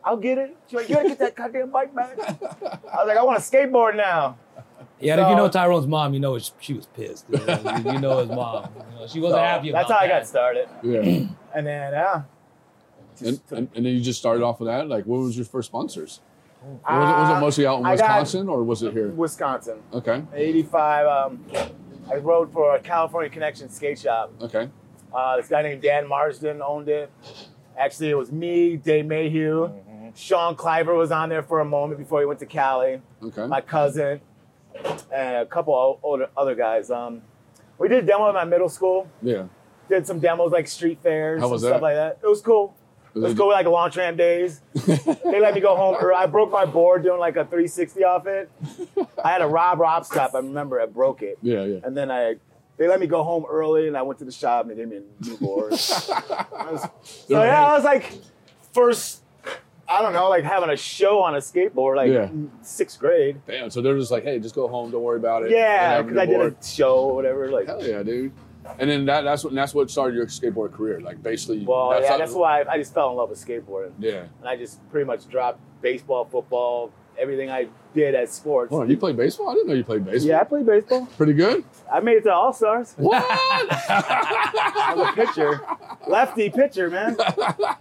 I'll 0.04 0.16
get 0.16 0.38
it. 0.38 0.56
She's 0.68 0.76
like, 0.78 0.88
you 0.88 0.94
gotta 0.94 1.08
get 1.08 1.18
that 1.18 1.34
goddamn 1.34 1.70
bike 1.70 1.94
back. 1.94 2.18
I 2.20 2.96
was 2.96 3.06
like, 3.08 3.16
I 3.18 3.22
want 3.22 3.38
a 3.38 3.42
skateboard 3.42 3.96
now. 3.96 4.36
Yeah, 5.00 5.12
and 5.14 5.22
if 5.22 5.28
you 5.28 5.36
know 5.36 5.48
Tyrone's 5.48 5.86
mom, 5.86 6.12
you 6.14 6.20
know 6.20 6.34
it's- 6.36 6.52
she 6.60 6.72
was 6.72 6.86
pissed. 6.86 7.24
You 7.30 7.38
know, 7.38 7.76
you, 7.84 7.92
you 7.92 7.98
know 8.00 8.18
his 8.18 8.28
mom. 8.28 8.68
You 8.94 9.00
know, 9.00 9.06
she 9.06 9.20
wasn't 9.20 9.38
So, 9.40 9.44
happy 9.44 9.70
about 9.70 9.86
That's 9.88 9.92
how 9.92 10.04
I 10.04 10.08
got 10.08 10.26
started. 10.26 10.68
Yeah. 10.82 11.00
And 11.54 11.66
then, 11.66 11.92
yeah. 11.92 12.22
and, 13.24 13.40
and, 13.50 13.68
and 13.74 13.86
then 13.86 13.92
you 13.94 14.00
just 14.00 14.18
started 14.18 14.42
off 14.42 14.58
with 14.60 14.68
that. 14.68 14.88
Like, 14.88 15.04
what 15.06 15.18
was 15.20 15.36
your 15.36 15.44
first 15.46 15.66
sponsors? 15.68 16.20
Was, 16.62 16.74
it, 16.74 17.20
was 17.20 17.30
it 17.30 17.34
Uh, 17.36 17.40
mostly 17.40 17.66
out 17.66 17.78
in 17.80 17.86
I 17.86 17.96
got- 17.96 18.20
Wisconsin 18.20 18.48
or 18.48 18.62
was 18.62 18.82
it 18.82 18.92
here? 18.92 19.08
Wisconsin. 19.08 19.78
Okay. 19.92 20.22
85. 20.34 21.06
Um, 21.06 21.44
I 22.10 22.16
rode 22.16 22.52
for 22.52 22.74
a 22.76 22.80
California 22.80 23.30
Connection 23.30 23.68
skate 23.68 23.98
shop. 23.98 24.32
Okay. 24.40 24.68
Uh, 25.14 25.36
this 25.36 25.48
guy 25.48 25.62
named 25.62 25.82
Dan 25.82 26.06
Marsden 26.08 26.60
owned 26.62 26.88
it. 26.88 27.10
Actually, 27.76 28.10
it 28.10 28.16
was 28.16 28.32
me, 28.32 28.76
Dave 28.76 29.06
Mayhew. 29.06 29.70
Sean 30.14 30.56
Cliver 30.56 30.94
was 30.94 31.12
on 31.12 31.28
there 31.28 31.42
for 31.42 31.60
a 31.60 31.64
moment 31.64 31.98
before 31.98 32.20
he 32.20 32.26
went 32.26 32.40
to 32.40 32.46
Cali. 32.46 33.00
Okay. 33.22 33.46
My 33.46 33.60
cousin 33.60 34.20
and 35.12 35.36
a 35.36 35.46
couple 35.46 35.74
o- 35.74 35.98
older 36.02 36.28
other 36.36 36.54
guys. 36.54 36.90
Um, 36.90 37.22
we 37.78 37.88
did 37.88 38.02
a 38.04 38.06
demo 38.06 38.28
at 38.28 38.34
my 38.34 38.44
middle 38.44 38.68
school. 38.68 39.06
Yeah. 39.22 39.44
Did 39.88 40.06
some 40.06 40.18
demos 40.18 40.50
like 40.50 40.66
street 40.66 40.98
fairs 41.02 41.40
How 41.40 41.46
and 41.46 41.52
was 41.52 41.62
stuff 41.62 41.80
like 41.82 41.94
that. 41.94 42.18
It 42.22 42.26
was 42.26 42.40
cool. 42.40 42.74
Let's 43.20 43.34
go 43.34 43.48
like 43.48 43.66
a 43.66 43.70
launch 43.70 43.96
ramp 43.96 44.16
days. 44.16 44.60
they 44.86 45.40
let 45.40 45.54
me 45.54 45.60
go 45.60 45.76
home. 45.76 45.96
I 46.16 46.26
broke 46.26 46.50
my 46.50 46.64
board 46.64 47.02
doing 47.02 47.18
like 47.20 47.36
a 47.36 47.44
360 47.44 48.04
off 48.04 48.26
it. 48.26 48.50
I 49.24 49.30
had 49.32 49.42
a 49.42 49.46
Rob 49.46 49.78
Roskopp. 49.78 50.34
I 50.34 50.38
remember 50.38 50.80
I 50.80 50.86
broke 50.86 51.22
it. 51.22 51.38
Yeah, 51.42 51.64
yeah. 51.64 51.78
And 51.84 51.96
then 51.96 52.10
I, 52.10 52.36
they 52.76 52.86
let 52.88 53.00
me 53.00 53.06
go 53.06 53.22
home 53.22 53.44
early, 53.48 53.88
and 53.88 53.96
I 53.96 54.02
went 54.02 54.18
to 54.20 54.24
the 54.24 54.32
shop 54.32 54.62
and 54.62 54.70
they 54.70 54.76
gave 54.76 54.88
me 54.88 54.96
a 54.98 55.24
new 55.24 55.36
board. 55.38 55.70
Was- 55.72 56.88
so 57.02 57.42
yeah, 57.42 57.66
I 57.66 57.74
was 57.74 57.84
like, 57.84 58.12
first, 58.72 59.22
I 59.88 60.02
don't 60.02 60.12
know, 60.12 60.28
like 60.28 60.44
having 60.44 60.70
a 60.70 60.76
show 60.76 61.20
on 61.22 61.34
a 61.34 61.38
skateboard, 61.38 61.96
like 61.96 62.12
Yeah. 62.12 62.28
sixth 62.62 62.98
grade. 63.00 63.40
Damn. 63.46 63.70
So 63.70 63.80
they're 63.82 63.96
just 63.98 64.10
like, 64.10 64.22
hey, 64.24 64.38
just 64.38 64.54
go 64.54 64.68
home. 64.68 64.90
Don't 64.90 65.02
worry 65.02 65.18
about 65.18 65.44
it. 65.44 65.50
Yeah, 65.50 66.02
because 66.02 66.18
I 66.18 66.26
did 66.26 66.40
a 66.40 66.54
show 66.64 66.98
or 67.00 67.14
whatever. 67.14 67.50
Like, 67.50 67.66
Hell 67.66 67.82
yeah, 67.84 68.02
dude. 68.02 68.32
And 68.78 68.90
then 68.90 69.06
that, 69.06 69.22
that's 69.22 69.44
what 69.44 69.54
that's 69.54 69.74
what 69.74 69.90
started 69.90 70.16
your 70.16 70.26
skateboard 70.26 70.72
career. 70.72 71.00
Like 71.00 71.22
basically. 71.22 71.64
well, 71.64 71.90
that's 71.90 72.04
yeah, 72.04 72.16
that's 72.16 72.32
why 72.32 72.62
I, 72.62 72.72
I 72.72 72.78
just 72.78 72.94
fell 72.94 73.10
in 73.10 73.16
love 73.16 73.30
with 73.30 73.44
skateboarding. 73.44 73.92
Yeah. 73.98 74.26
And 74.40 74.48
I 74.48 74.56
just 74.56 74.86
pretty 74.90 75.06
much 75.06 75.28
dropped 75.28 75.60
baseball, 75.82 76.24
football, 76.24 76.92
everything 77.18 77.50
I 77.50 77.68
did 77.94 78.14
as 78.14 78.30
sports. 78.30 78.72
On, 78.72 78.88
you 78.88 78.96
played 78.96 79.16
baseball? 79.16 79.50
I 79.50 79.54
didn't 79.54 79.68
know 79.68 79.74
you 79.74 79.84
played 79.84 80.04
baseball. 80.04 80.28
Yeah, 80.28 80.40
I 80.40 80.44
played 80.44 80.66
baseball. 80.66 81.06
Pretty 81.16 81.32
good. 81.32 81.64
I 81.92 82.00
made 82.00 82.18
it 82.18 82.24
to 82.24 82.32
All 82.32 82.52
Stars. 82.52 82.94
What? 82.96 83.24
I 83.28 84.94
was 84.96 85.08
a 85.08 85.12
pitcher, 85.12 85.60
lefty 86.06 86.50
pitcher, 86.50 86.90
man, 86.90 87.16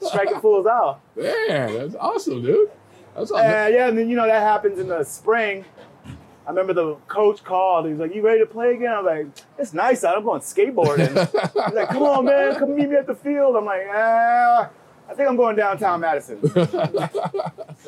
striking 0.02 0.40
fools 0.40 0.66
out. 0.66 1.02
Yeah, 1.16 1.68
that's 1.68 1.96
awesome, 1.96 2.42
dude. 2.42 2.72
That's 3.16 3.32
awesome. 3.32 3.46
Uh, 3.46 3.68
yeah, 3.68 3.88
and 3.88 3.98
then 3.98 4.10
you 4.10 4.16
know 4.16 4.28
that 4.28 4.42
happens 4.42 4.80
in 4.80 4.88
the 4.88 5.04
spring. 5.04 5.66
I 6.48 6.52
remember 6.52 6.72
the 6.72 6.96
coach 7.10 7.44
called. 7.44 7.86
He 7.86 7.92
was 7.92 8.00
like, 8.00 8.16
"You 8.16 8.22
ready 8.22 8.40
to 8.40 8.46
play 8.46 8.74
again?" 8.74 8.92
I 8.92 9.02
was 9.02 9.06
like, 9.06 9.46
"It's 9.60 9.74
nice 9.74 10.06
out. 10.06 10.18
I'm 10.18 10.24
going 10.24 10.40
skateboarding." 10.40 11.10
He's 11.10 11.74
like, 11.74 11.90
"Come 11.90 12.04
on, 12.04 12.24
man, 12.24 12.56
come 12.56 12.74
meet 12.74 12.90
me 12.90 12.96
at 12.96 13.06
the 13.06 13.16
field." 13.16 13.58
I'm 13.58 13.66
like, 13.66 13.82
"Ah, 13.92 14.70
I 15.10 15.14
think 15.14 15.28
I'm 15.28 15.36
going 15.36 15.58
downtown 15.58 16.00
Madison." 16.00 16.40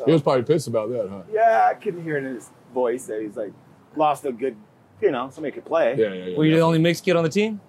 He 0.05 0.12
was 0.14 0.22
probably 0.22 0.43
pissed 0.43 0.68
about 0.68 0.89
that, 0.91 1.10
huh? 1.10 1.24
yeah, 1.32 1.68
I 1.70 1.74
couldn't 1.74 2.03
hear 2.03 2.18
it 2.18 2.24
in 2.24 2.36
his 2.36 2.49
voice 2.74 3.05
that 3.07 3.22
he's 3.22 3.36
like 3.36 3.51
lost 3.95 4.24
a 4.26 4.32
good, 4.32 4.55
you 5.01 5.12
know, 5.12 5.30
somebody 5.32 5.51
could 5.53 5.66
play. 5.66 5.95
Yeah, 5.97 6.14
yeah, 6.14 6.26
yeah. 6.28 6.38
Were 6.38 6.45
you 6.45 6.55
the 6.55 6.62
only 6.62 6.80
mixed 6.80 7.03
kid 7.03 7.16
on 7.16 7.24
the 7.24 7.30
team? 7.30 7.60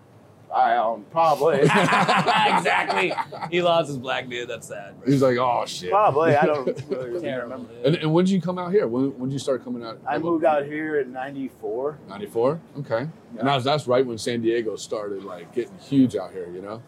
I 0.55 0.77
um, 0.77 1.05
probably, 1.11 1.59
exactly. 1.61 3.13
He 3.51 3.63
lost 3.63 3.89
his 3.89 3.99
black 3.99 4.29
dude. 4.29 4.49
That's 4.49 4.67
sad. 4.69 4.95
He's 5.07 5.23
like, 5.23 5.37
oh 5.39 5.65
shit. 5.67 5.91
probably. 5.91 6.35
I 6.35 6.45
don't 6.47 6.67
really 6.89 7.29
remember. 7.29 7.69
And, 7.85 7.97
and 7.97 8.13
when 8.13 8.25
did 8.25 8.33
you 8.33 8.41
come 8.41 8.59
out 8.59 8.73
here? 8.73 8.87
When, 8.89 9.17
when 9.19 9.29
did 9.31 9.35
you 9.35 9.39
start 9.39 9.63
coming 9.65 9.85
out? 9.85 9.99
I 10.07 10.19
moved 10.19 10.45
out 10.45 10.65
here 10.65 11.01
in 11.01 11.13
'94. 11.13 11.99
94? 12.09 12.61
Okay. 12.81 13.09
And 13.39 13.49
that's, 13.49 13.65
that's 13.65 13.87
right 13.87 14.05
when 14.05 14.19
San 14.19 14.41
Diego 14.43 14.77
started 14.77 15.23
like 15.25 15.55
getting 15.55 15.79
huge 15.79 16.17
out 16.17 16.33
here, 16.33 16.49
you 16.53 16.61
know? 16.63 16.83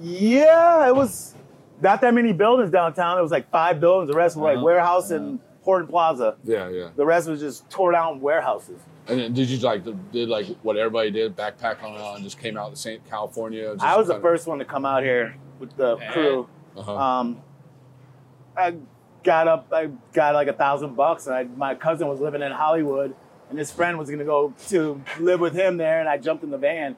Yeah, 0.00 0.88
it 0.88 0.94
was 0.94 1.34
not 1.80 2.00
that 2.00 2.14
many 2.14 2.32
buildings 2.32 2.70
downtown. 2.70 3.18
It 3.18 3.22
was 3.22 3.30
like 3.30 3.50
five 3.50 3.80
buildings. 3.80 4.10
The 4.10 4.16
rest 4.16 4.36
were 4.36 4.44
like 4.44 4.56
Uh-huh. 4.56 4.64
warehouse 4.64 5.10
and 5.10 5.38
Horton 5.62 5.86
Plaza. 5.88 6.36
Yeah, 6.44 6.68
yeah. 6.68 6.88
The 6.96 7.04
rest 7.04 7.28
was 7.28 7.40
just 7.40 7.68
tore 7.70 7.92
down 7.92 8.20
warehouses. 8.20 8.80
And 9.08 9.18
then 9.18 9.32
did 9.32 9.48
you 9.48 9.58
like 9.58 9.84
did 10.12 10.28
like 10.28 10.46
what 10.62 10.76
everybody 10.76 11.10
did, 11.10 11.34
backpack 11.36 11.82
on 11.82 12.16
and 12.16 12.24
just 12.24 12.38
came 12.38 12.56
out 12.56 12.70
to 12.70 12.76
St. 12.76 13.08
California? 13.08 13.72
Just 13.74 13.84
I 13.84 13.96
was 13.96 14.06
the 14.08 14.14
kinda- 14.14 14.28
first 14.28 14.46
one 14.46 14.58
to 14.58 14.64
come 14.64 14.84
out 14.84 15.02
here 15.02 15.34
with 15.58 15.74
the 15.76 15.96
crew. 16.12 16.48
Uh-huh. 16.76 16.94
Um, 16.96 17.42
I 18.56 18.74
got 19.24 19.48
up, 19.48 19.66
I 19.72 19.90
got 20.12 20.34
like 20.34 20.48
a 20.48 20.52
thousand 20.52 20.94
bucks, 20.94 21.26
and 21.26 21.34
I, 21.34 21.44
my 21.44 21.74
cousin 21.74 22.06
was 22.08 22.20
living 22.20 22.42
in 22.42 22.52
Hollywood, 22.52 23.14
and 23.50 23.58
his 23.58 23.70
friend 23.70 23.98
was 23.98 24.10
gonna 24.10 24.24
go 24.24 24.52
to 24.68 25.00
live 25.20 25.40
with 25.40 25.54
him 25.54 25.76
there, 25.76 26.00
and 26.00 26.08
I 26.08 26.18
jumped 26.18 26.44
in 26.44 26.50
the 26.50 26.58
van, 26.58 26.94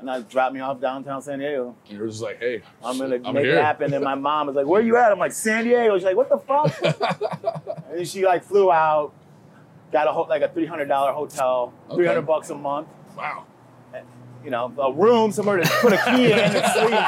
and 0.00 0.10
I 0.10 0.20
dropped 0.22 0.54
me 0.54 0.60
off 0.60 0.80
downtown 0.80 1.20
San 1.22 1.38
Diego. 1.40 1.76
And 1.88 1.98
you're 1.98 2.08
just 2.08 2.22
like, 2.22 2.38
hey, 2.40 2.62
I'm 2.84 2.98
gonna 2.98 3.20
I'm 3.24 3.34
make 3.34 3.44
here. 3.44 3.58
it 3.58 3.62
happen. 3.62 3.92
And 3.92 4.02
my 4.02 4.14
mom 4.14 4.46
was 4.48 4.56
like, 4.56 4.66
"Where 4.66 4.80
you 4.80 4.96
at?" 4.96 5.12
I'm 5.12 5.18
like, 5.18 5.32
"San 5.32 5.64
Diego." 5.64 5.96
She's 5.96 6.04
like, 6.04 6.16
"What 6.16 6.28
the 6.28 6.38
fuck?" 6.38 7.86
and 7.92 8.08
she 8.08 8.24
like 8.24 8.42
flew 8.42 8.72
out, 8.72 9.12
got 9.92 10.08
a 10.08 10.12
ho- 10.12 10.26
like 10.28 10.42
a 10.42 10.48
three 10.48 10.66
hundred 10.66 10.86
dollar 10.88 11.12
hotel, 11.12 11.72
Okay. 11.88 11.96
three 11.96 12.06
hundred 12.06 12.22
bucks 12.22 12.50
a 12.50 12.54
month. 12.54 12.88
Wow. 13.16 13.44
You 14.44 14.50
know, 14.50 14.72
a 14.76 14.92
room 14.92 15.30
somewhere 15.30 15.58
to 15.58 15.68
put 15.80 15.92
a 15.92 15.98
key 15.98 16.32
in 16.32 16.36
and 16.36 16.52
sleep. 16.74 17.00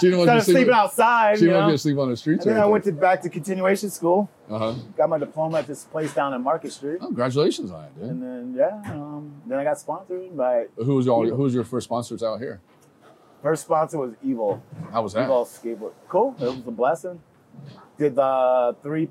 She 0.00 0.06
didn't 0.08 0.18
want 0.26 0.30
to 0.30 0.42
sleep- 0.44 0.56
sleeping 0.56 0.74
outside. 0.74 1.38
She 1.38 1.44
didn't 1.44 1.60
want 1.60 1.70
to 1.74 1.78
sleep 1.78 1.98
on 1.98 2.10
the 2.10 2.16
streets. 2.16 2.46
And 2.46 2.56
then 2.56 2.60
I 2.60 2.66
went 2.66 2.82
to 2.84 2.90
back 2.92 3.22
to 3.22 3.28
continuation 3.28 3.90
school. 3.90 4.28
Uh 4.50 4.58
huh. 4.58 4.72
Got 4.96 5.08
my 5.08 5.18
diploma 5.18 5.58
at 5.58 5.68
this 5.68 5.84
place 5.84 6.12
down 6.12 6.34
in 6.34 6.42
Market 6.42 6.72
Street. 6.72 6.98
Oh, 7.00 7.06
congratulations 7.06 7.70
on 7.70 7.84
it, 7.84 7.94
dude. 8.00 8.10
And 8.10 8.20
then 8.22 8.54
yeah, 8.58 8.92
um, 8.92 9.40
then 9.46 9.56
I 9.60 9.62
got 9.62 9.78
sponsored 9.78 10.36
by 10.36 10.66
Who 10.78 10.96
was 10.96 11.06
all? 11.06 11.24
Who 11.24 11.42
was 11.44 11.54
your 11.54 11.62
first 11.64 11.84
sponsors 11.84 12.24
out 12.24 12.40
here? 12.40 12.60
first 13.40 13.62
sponsor 13.62 13.98
was 13.98 14.14
Evil. 14.24 14.60
How 14.90 15.02
was 15.02 15.12
that? 15.12 15.22
Evil 15.26 15.44
skateboard. 15.44 15.92
Cool. 16.08 16.34
It 16.40 16.44
was 16.44 16.56
a 16.66 16.70
blessing. 16.72 17.20
Did 17.98 18.16
the 18.16 18.74
three 18.82 19.10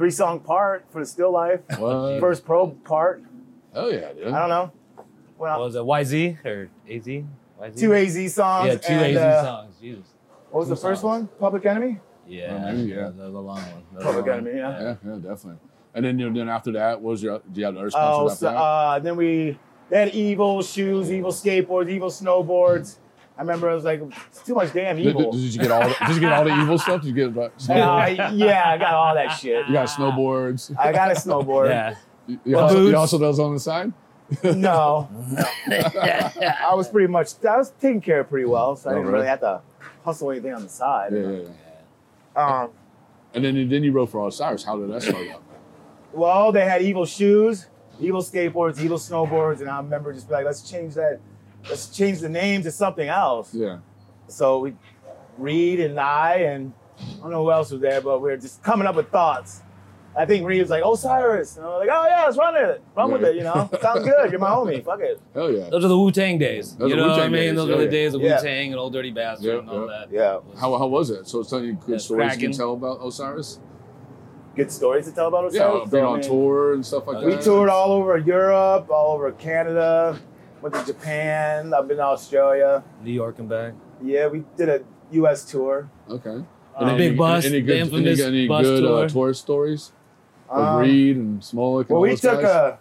three 0.00 0.10
song 0.10 0.40
part 0.40 0.86
for 0.88 1.00
the 1.00 1.06
Still 1.06 1.30
Life. 1.30 1.60
What? 1.76 2.20
First 2.20 2.46
pro 2.46 2.68
part. 2.68 3.22
Hell 3.74 3.92
yeah, 3.92 4.14
dude. 4.14 4.28
I 4.28 4.38
don't 4.38 4.48
know. 4.48 4.72
Well, 5.36 5.60
was 5.60 5.74
it 5.74 5.82
YZ 5.82 6.42
or 6.46 6.70
AZ? 6.88 7.06
YZ? 7.06 7.78
two 7.78 7.94
AZ 7.94 8.34
songs. 8.34 8.68
Yeah, 8.68 8.74
two 8.76 8.92
and, 8.94 9.16
AZ 9.16 9.22
uh, 9.22 9.44
songs. 9.44 9.74
Jesus. 9.78 10.04
What 10.50 10.60
was 10.60 10.68
the 10.70 10.76
first 10.76 11.02
songs. 11.02 11.28
one? 11.28 11.38
Public 11.38 11.66
Enemy. 11.66 11.98
Yeah, 12.26 12.54
Oh, 12.54 12.72
maybe, 12.72 12.88
yeah. 12.90 12.96
That 12.96 13.16
was 13.16 13.34
a 13.34 13.38
long 13.38 13.56
one. 13.60 13.82
That 13.92 14.02
Public 14.02 14.26
long 14.26 14.38
Enemy. 14.38 14.56
Yeah. 14.56 14.80
Yeah, 14.80 14.96
yeah, 15.04 15.16
definitely. 15.16 15.58
And 15.92 16.04
then, 16.06 16.18
you 16.18 16.30
know, 16.30 16.38
then 16.38 16.48
after 16.48 16.72
that, 16.72 16.98
what 17.02 17.10
was 17.10 17.22
your? 17.22 17.40
Do 17.52 17.60
you 17.60 17.66
have 17.66 17.76
other 17.76 17.86
Oh, 17.88 17.90
sponsors 17.90 18.38
so, 18.38 18.46
after 18.48 18.56
that? 18.56 18.62
uh, 18.62 18.98
then 19.00 19.16
we 19.16 19.58
they 19.90 19.98
had 19.98 20.14
Evil 20.14 20.62
shoes, 20.62 21.12
Evil 21.12 21.32
skateboards, 21.32 21.90
Evil 21.90 22.08
snowboards. 22.08 22.96
I 23.40 23.42
remember 23.42 23.70
I 23.70 23.74
was 23.74 23.84
like, 23.84 24.02
it's 24.26 24.42
too 24.42 24.54
much 24.54 24.70
damn 24.74 24.98
evil. 24.98 25.32
did, 25.32 25.40
did 25.40 25.54
you 25.54 25.60
get 25.62 25.70
all? 25.70 25.80
The, 25.88 25.96
did 26.06 26.14
you 26.16 26.20
get 26.20 26.32
all 26.34 26.44
the 26.44 26.60
evil 26.60 26.76
stuff? 26.78 27.00
Did 27.00 27.08
you 27.08 27.14
get? 27.14 27.34
Like, 27.34 27.52
Uh, 27.70 28.30
yeah, 28.34 28.64
I 28.66 28.76
got 28.76 28.92
all 28.92 29.14
that 29.14 29.28
shit. 29.40 29.66
You 29.66 29.72
got 29.72 29.88
snowboards. 29.88 30.76
I 30.78 30.92
got 30.92 31.10
a 31.10 31.14
snowboard. 31.14 31.70
Yeah. 31.70 31.94
You, 32.26 32.38
you 32.44 32.58
also, 32.58 32.74
Boots. 32.76 32.90
you 32.90 32.96
also 32.98 33.16
those 33.16 33.38
on 33.38 33.54
the 33.54 33.60
side. 33.60 33.92
No, 34.44 35.08
no. 35.24 35.44
I 35.70 36.74
was 36.74 36.86
pretty 36.88 37.08
much 37.08 37.30
I 37.48 37.56
was 37.56 37.70
taken 37.80 38.02
care 38.02 38.20
of 38.20 38.28
pretty 38.28 38.44
well, 38.46 38.76
so 38.76 38.90
I 38.90 38.92
Oh, 38.92 38.96
didn't 38.96 39.06
really? 39.06 39.18
really 39.20 39.28
have 39.28 39.40
to 39.40 39.60
hustle 40.04 40.30
anything 40.30 40.52
on 40.52 40.62
the 40.62 40.68
side. 40.68 41.12
Yeah, 41.12 41.20
yeah, 41.30 41.38
yeah. 42.36 42.60
Um, 42.62 42.70
And 43.34 43.42
then 43.44 43.68
then 43.70 43.82
you 43.82 43.90
wrote 43.92 44.10
for 44.10 44.28
Osiris. 44.28 44.64
How 44.64 44.76
did 44.78 44.90
that 44.92 45.02
start 45.02 45.28
up? 45.30 45.42
well, 46.12 46.52
they 46.52 46.64
had 46.64 46.82
evil 46.82 47.06
shoes, 47.06 47.66
evil 48.00 48.20
skateboards, 48.22 48.78
evil 48.80 48.98
snowboards, 48.98 49.60
and 49.62 49.70
I 49.70 49.78
remember 49.78 50.12
just 50.12 50.28
be 50.28 50.34
like, 50.34 50.44
let's 50.44 50.62
change 50.68 50.94
that, 50.94 51.18
let's 51.68 51.88
change 51.88 52.20
the 52.20 52.28
name 52.28 52.62
to 52.62 52.70
something 52.70 53.08
else. 53.08 53.52
Yeah. 53.54 53.78
So 54.28 54.60
we, 54.60 54.74
Reed 55.38 55.80
and 55.80 55.98
I, 55.98 56.34
and 56.36 56.72
I 56.98 57.20
don't 57.22 57.30
know 57.30 57.44
who 57.44 57.52
else 57.52 57.70
was 57.70 57.80
there, 57.80 58.00
but 58.00 58.20
we 58.20 58.30
are 58.32 58.36
just 58.36 58.62
coming 58.62 58.86
up 58.86 58.94
with 58.96 59.10
thoughts. 59.10 59.62
I 60.16 60.26
think 60.26 60.44
Reed 60.44 60.60
was 60.60 60.70
like, 60.70 60.82
Osiris. 60.84 61.56
And 61.56 61.64
I 61.64 61.68
was 61.68 61.86
like, 61.86 61.96
oh 61.96 62.06
yeah, 62.08 62.24
let's 62.24 62.36
run 62.36 62.56
it. 62.56 62.82
Run 62.96 63.12
with 63.12 63.22
it, 63.24 63.36
you 63.36 63.44
know? 63.44 63.70
Sounds 63.80 64.04
good. 64.04 64.30
You're 64.32 64.40
my 64.40 64.50
homie. 64.50 64.84
Fuck 64.84 65.00
it. 65.00 65.20
Hell 65.34 65.52
yeah. 65.52 65.70
Those 65.70 65.84
are 65.84 65.88
the 65.88 65.96
Wu 65.98 66.10
Tang 66.10 66.36
days. 66.36 66.74
Those 66.74 66.90
you 66.90 66.96
are 66.96 67.00
know 67.00 67.08
what 67.08 67.20
I 67.20 67.28
mean? 67.28 67.32
days, 67.32 67.54
Those 67.56 67.68
yeah, 67.68 67.74
are 67.74 67.78
the 67.78 67.84
yeah. 67.84 67.90
days 67.90 68.14
of 68.14 68.20
Yeah. 68.20 68.36
Wu 68.36 68.42
Tang 68.42 68.70
and 68.72 68.80
Old 68.80 68.92
Dirty 68.92 69.10
Bastard 69.12 69.44
Yeah, 69.46 69.58
and 69.60 69.70
all 69.70 69.80
yeah. 69.88 69.98
that. 70.06 70.12
Yeah. 70.12 70.60
How, 70.60 70.76
how 70.76 70.86
was 70.88 71.10
it? 71.10 71.28
So, 71.28 71.42
some 71.44 71.62
good 71.74 71.80
That's 71.94 72.04
stories 72.04 72.34
you 72.34 72.40
can 72.48 72.52
tell 72.56 72.72
about 72.72 72.98
Osiris. 73.06 73.60
Good 74.56 74.72
stories 74.72 75.06
to 75.06 75.12
tell 75.12 75.28
about 75.28 75.44
Osiris? 75.46 75.54
Yeah, 75.84 75.90
being 75.90 75.90
So, 75.90 75.98
I 76.00 76.04
on 76.12 76.18
mean, 76.20 76.28
tour 76.28 76.72
and 76.74 76.84
stuff 76.84 77.06
like 77.06 77.24
We 77.24 77.30
that. 77.36 77.42
toured 77.44 77.68
all 77.70 77.92
over 77.92 78.18
Europe, 78.18 78.90
all 78.90 79.14
over 79.14 79.30
Canada, 79.32 80.18
went 80.62 80.74
to 80.74 80.84
Japan, 80.84 81.72
I've 81.74 81.88
been 81.88 81.96
to 81.98 82.04
Australia. 82.04 82.82
New 83.02 83.12
York 83.12 83.38
and 83.38 83.48
back. 83.48 83.72
Yeah, 84.02 84.28
we 84.28 84.44
did 84.56 84.68
a 84.68 84.80
US 85.12 85.44
tour. 85.44 85.90
Okay. 86.08 86.42
Um, 86.76 86.96
Big 86.96 87.16
bus, 87.16 87.44
Any 87.44 87.60
the 87.60 87.66
good, 87.66 87.70
any, 87.72 87.80
infamous 87.80 88.20
any 88.20 88.48
bus 88.48 88.62
good 88.64 88.84
uh, 88.84 88.88
tour. 88.88 89.08
tourist 89.08 89.40
stories? 89.42 89.92
Like 90.50 90.58
Um, 90.58 90.80
Reed 90.80 91.16
and 91.16 91.40
Smolik. 91.40 91.88
Well, 91.88 91.96
all 91.96 92.00
we 92.02 92.10
those 92.10 92.20
took 92.20 92.42
guys? 92.42 92.50
a 92.50 92.78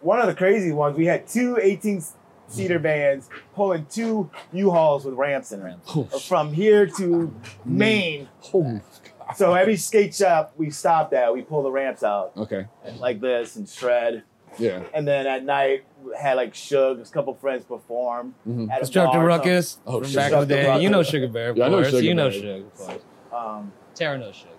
one 0.00 0.20
of 0.20 0.26
the 0.26 0.34
crazy 0.34 0.72
ones. 0.72 0.96
We 0.96 1.06
had 1.06 1.26
two 1.26 1.58
18 1.60 2.02
seater 2.46 2.78
vans 2.78 3.28
pulling 3.54 3.84
two 3.86 4.30
U-Hauls 4.52 5.04
with 5.04 5.14
ramps 5.14 5.52
in 5.52 5.60
them 5.60 5.80
from 6.28 6.52
here 6.52 6.86
to 6.86 7.34
Maine. 7.64 8.28
Oh, 8.54 8.80
So 9.36 9.52
every 9.52 9.76
skate 9.76 10.14
shop 10.14 10.54
we 10.56 10.70
stopped 10.70 11.12
at, 11.12 11.34
we 11.34 11.42
pull 11.42 11.62
the 11.62 11.70
ramps 11.70 12.02
out 12.02 12.32
Okay. 12.36 12.66
like 12.98 13.20
this 13.20 13.56
and 13.56 13.68
shred. 13.68 14.22
Yeah. 14.58 14.82
And 14.94 15.06
then 15.06 15.26
at 15.26 15.44
night, 15.44 15.84
we 15.84 15.87
had 16.18 16.34
like 16.34 16.54
Suge, 16.54 17.08
a 17.08 17.12
couple 17.12 17.34
friends 17.34 17.64
perform. 17.64 18.34
Mhm. 18.48 18.70
at 18.70 18.82
a 18.96 19.18
Ruckus 19.20 19.78
Oh, 19.86 20.00
from 20.02 20.12
back 20.12 20.32
in 20.32 20.38
the 20.38 20.42
Instructor 20.42 20.46
day. 20.46 20.80
You 20.82 20.90
know 20.90 21.02
Sugar 21.02 21.28
Bear, 21.28 21.50
of 21.50 21.56
Yeah, 21.56 21.66
I 21.66 21.68
know 21.68 21.76
course. 21.76 21.90
Sugar 21.90 22.02
you 22.02 22.14
know 22.14 22.30
Bear. 22.30 22.32
Sugar, 22.40 22.54
of 22.56 22.74
course. 22.76 23.02
Um, 23.32 23.72
Tara 23.94 24.18
knows 24.18 24.34
Sugar. 24.36 24.50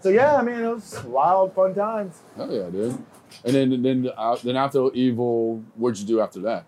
so 0.00 0.08
yeah, 0.10 0.36
I 0.36 0.42
mean, 0.42 0.56
it 0.56 0.68
was 0.74 1.02
wild, 1.04 1.54
fun 1.54 1.74
times. 1.74 2.20
Oh 2.38 2.50
yeah, 2.50 2.70
dude. 2.70 2.98
And 3.44 3.54
then 3.54 3.82
then 3.82 4.10
uh, 4.16 4.36
then 4.42 4.56
after 4.56 4.88
Evil, 4.94 5.62
what'd 5.76 5.98
you 5.98 6.06
do 6.06 6.20
after 6.20 6.40
that? 6.40 6.64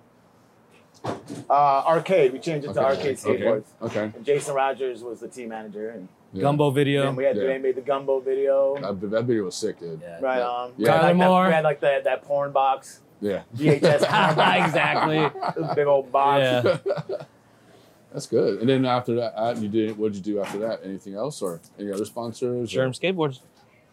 Uh, 1.05 1.83
arcade, 1.87 2.33
we 2.33 2.39
changed 2.41 2.67
it 2.69 2.73
to 2.75 2.85
arcade 2.85 3.17
skateboards. 3.17 3.67
Okay. 3.81 4.11
And 4.15 4.25
Jason 4.25 4.55
Rogers 4.55 5.03
was 5.03 5.21
the 5.21 5.29
team 5.29 5.51
manager. 5.51 5.91
And 5.91 6.09
Yeah. 6.33 6.43
Gumbo 6.43 6.71
video. 6.71 7.05
then 7.05 7.17
we 7.17 7.25
had 7.25 7.37
Yeah. 7.37 7.45
they 7.47 7.59
made 7.59 7.77
the 7.77 7.81
gumbo 7.81 8.19
video. 8.21 8.77
That, 8.81 9.11
that 9.11 9.25
video 9.25 9.45
was 9.45 9.55
sick, 9.55 9.79
dude. 9.79 10.01
Yeah. 10.03 10.19
Right 10.21 10.43
on. 10.43 10.73
Yeah. 10.77 10.85
We 10.85 10.85
had 10.85 10.93
like 10.93 11.01
Tyler 11.01 11.19
that- 11.19 11.29
Moore. 11.29 11.47
We 11.47 11.53
had 11.53 11.65
like 11.65 11.81
that, 11.81 12.05
that 12.05 12.23
porn 12.23 12.51
box. 12.53 13.01
Yeah. 13.21 13.43
VHS 13.57 13.81
exactly. 14.67 15.63
This 15.63 15.75
big 15.75 15.87
old 15.87 16.11
box. 16.13 16.43
Yeah. 16.43 17.17
That's 18.13 18.27
good. 18.27 18.61
And 18.61 18.69
then 18.69 18.85
after 18.87 19.15
that, 19.17 19.35
uh, 19.39 19.55
you 19.59 19.69
did. 19.69 19.99
What'd 19.99 20.17
you 20.17 20.23
do 20.23 20.41
after 20.41 20.59
that? 20.61 20.81
Anything 20.85 21.15
else 21.15 21.43
or 21.43 21.61
any 21.79 21.93
other 21.93 22.05
sponsors? 22.07 22.73
or- 22.73 22.75
Germ 22.75 22.93
skateboards. 22.93 23.41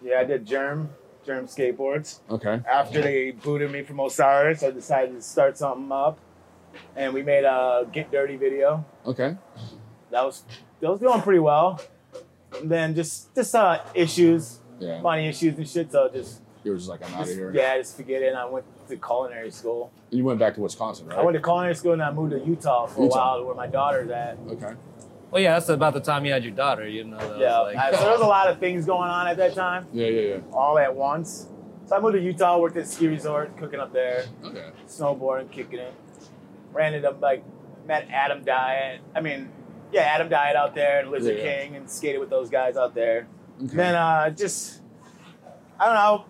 Yeah, 0.02 0.20
I 0.20 0.24
did 0.24 0.46
Germ, 0.46 0.90
Germ 1.26 1.48
Skateboards. 1.48 2.20
Okay. 2.30 2.62
After 2.70 3.02
they 3.02 3.32
booted 3.32 3.72
me 3.72 3.82
from 3.82 4.00
Osiris, 4.00 4.62
I 4.64 4.72
decided 4.72 5.16
to 5.16 5.22
start 5.22 5.58
something 5.58 5.92
up. 5.92 6.20
And 6.96 7.14
we 7.14 7.24
made 7.24 7.44
a 7.46 7.88
Get 7.92 8.12
Dirty 8.12 8.36
video. 8.36 8.86
Okay. 9.06 9.36
That 10.12 10.24
was 10.24 10.44
that 10.80 10.90
was 10.92 11.00
going 11.00 11.22
pretty 11.22 11.40
well. 11.40 11.82
And 12.60 12.70
then 12.70 12.94
just 12.96 13.34
just 13.36 13.56
uh 13.56 13.82
issues, 13.94 14.60
Yeah. 14.80 15.02
money 15.02 15.28
issues 15.28 15.58
and 15.58 15.68
shit. 15.68 15.92
So 15.92 16.10
just, 16.14 16.42
You 16.66 16.72
were 16.72 16.78
just 16.78 16.90
like, 16.90 17.08
I'm 17.08 17.14
out 17.14 17.22
of 17.30 17.36
here. 17.36 17.52
yeah, 17.54 17.78
just 17.78 17.96
forget 17.96 18.24
it. 18.24 18.30
And 18.30 18.38
I 18.38 18.46
went 18.46 18.66
to 18.90 18.98
culinary 18.98 19.52
school. 19.52 19.92
And 20.10 20.18
you 20.18 20.26
went 20.26 20.40
back 20.40 20.56
to 20.56 20.62
Wisconsin, 20.62 21.06
right? 21.08 21.20
I 21.20 21.24
went 21.24 21.36
to 21.38 21.42
culinary 21.42 21.76
school 21.76 21.94
and 21.94 22.02
I 22.02 22.12
moved 22.12 22.32
to 22.32 22.40
Utah 22.40 22.88
for 22.88 23.04
Utah. 23.04 23.16
a 23.16 23.38
while, 23.38 23.46
where 23.46 23.56
my 23.56 23.68
daughter's 23.68 24.10
at. 24.10 24.40
Okay. 24.50 24.74
Well, 25.30 25.44
yeah, 25.44 25.54
that's 25.54 25.70
about 25.70 25.94
the 25.94 26.00
time 26.00 26.26
you 26.26 26.32
had 26.34 26.44
your 26.44 26.54
daughter. 26.54 26.88
You 26.88 27.04
know. 27.04 27.18
That 27.20 27.30
was 27.30 27.40
Yeah, 27.40 27.60
like, 27.60 27.94
so 27.94 28.02
there 28.02 28.12
was 28.12 28.22
a 28.22 28.26
lot 28.26 28.50
of 28.50 28.58
things 28.60 28.86
going 28.88 29.10
on 29.10 29.28
at 29.28 29.38
that 29.38 29.54
time, 29.54 29.86
Yeah, 29.94 30.08
yeah, 30.08 30.22
yeah. 30.36 30.38
all 30.54 30.80
at 30.80 30.96
once. 30.96 31.50
So 31.86 31.96
I 31.96 32.00
moved 32.00 32.16
to 32.16 32.22
Utah, 32.22 32.58
worked 32.58 32.78
at 32.78 32.88
ski 32.88 33.08
resort, 33.10 33.56
cooking 33.58 33.80
up 33.80 33.94
there, 33.94 34.26
Okay. 34.44 34.72
snowboarding, 34.88 35.52
kicking 35.52 35.78
it. 35.78 35.94
Ran 36.74 36.96
into 36.96 37.12
like 37.12 37.44
met 37.86 38.08
Adam 38.10 38.44
Dyet. 38.44 39.00
I 39.16 39.22
mean, 39.22 39.50
yeah, 39.92 40.02
Adam 40.02 40.30
Dyet 40.30 40.56
out 40.56 40.74
there 40.74 41.02
and 41.02 41.12
Lizard 41.12 41.38
Yeah, 41.38 41.44
yeah. 41.44 41.62
King 41.64 41.76
and 41.76 41.88
skated 41.90 42.20
with 42.20 42.32
those 42.32 42.50
guys 42.50 42.76
out 42.76 42.96
there. 42.96 43.28
Okay. 43.64 43.76
Then 43.76 43.94
uh, 43.94 44.32
just 44.32 44.82
I 45.80 45.86
don't 45.86 45.94
know. 45.96 46.26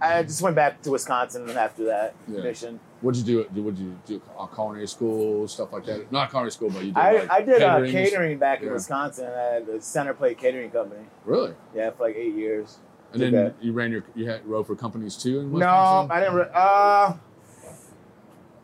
I 0.00 0.22
just 0.22 0.42
went 0.42 0.54
back 0.56 0.82
to 0.82 0.90
Wisconsin 0.90 1.48
after 1.50 1.84
that 1.86 2.14
Yeah. 2.28 2.42
mission. 2.42 2.80
What'd 3.00 3.26
you 3.26 3.44
do? 3.44 3.62
What'd 3.62 3.78
you 3.78 3.96
do? 4.06 4.20
Uh, 4.38 4.46
culinary 4.46 4.86
school, 4.88 5.46
stuff 5.48 5.72
like 5.72 5.84
that. 5.86 6.10
Not 6.12 6.30
culinary 6.30 6.50
school, 6.52 6.70
but 6.70 6.80
you 6.84 6.92
did. 6.92 6.96
I, 6.98 7.12
like, 7.20 7.30
I 7.30 7.42
did 7.42 7.62
uh, 7.62 7.80
catering 7.86 8.38
back 8.38 8.60
in 8.60 8.66
Yeah. 8.68 8.72
Wisconsin 8.74 9.26
at 9.26 9.66
the 9.66 9.80
Center 9.80 10.12
Plate 10.14 10.38
Catering 10.38 10.70
Company. 10.70 11.04
Really? 11.24 11.54
Yeah, 11.74 11.90
for 11.90 12.04
like 12.04 12.16
eight 12.16 12.34
years. 12.34 12.78
And 13.12 13.20
Did 13.20 13.32
then 13.32 13.44
that. 13.44 13.54
you 13.60 13.72
ran 13.72 13.92
your 13.92 14.02
you 14.14 14.28
had 14.28 14.44
rode 14.46 14.66
for 14.66 14.74
companies 14.74 15.16
too 15.16 15.40
in 15.40 15.50
No, 15.50 15.56
Wisconsin. 15.58 16.10
I 16.10 16.20
didn't. 16.20 16.34
Re- 16.34 16.50
uh, 16.52 17.12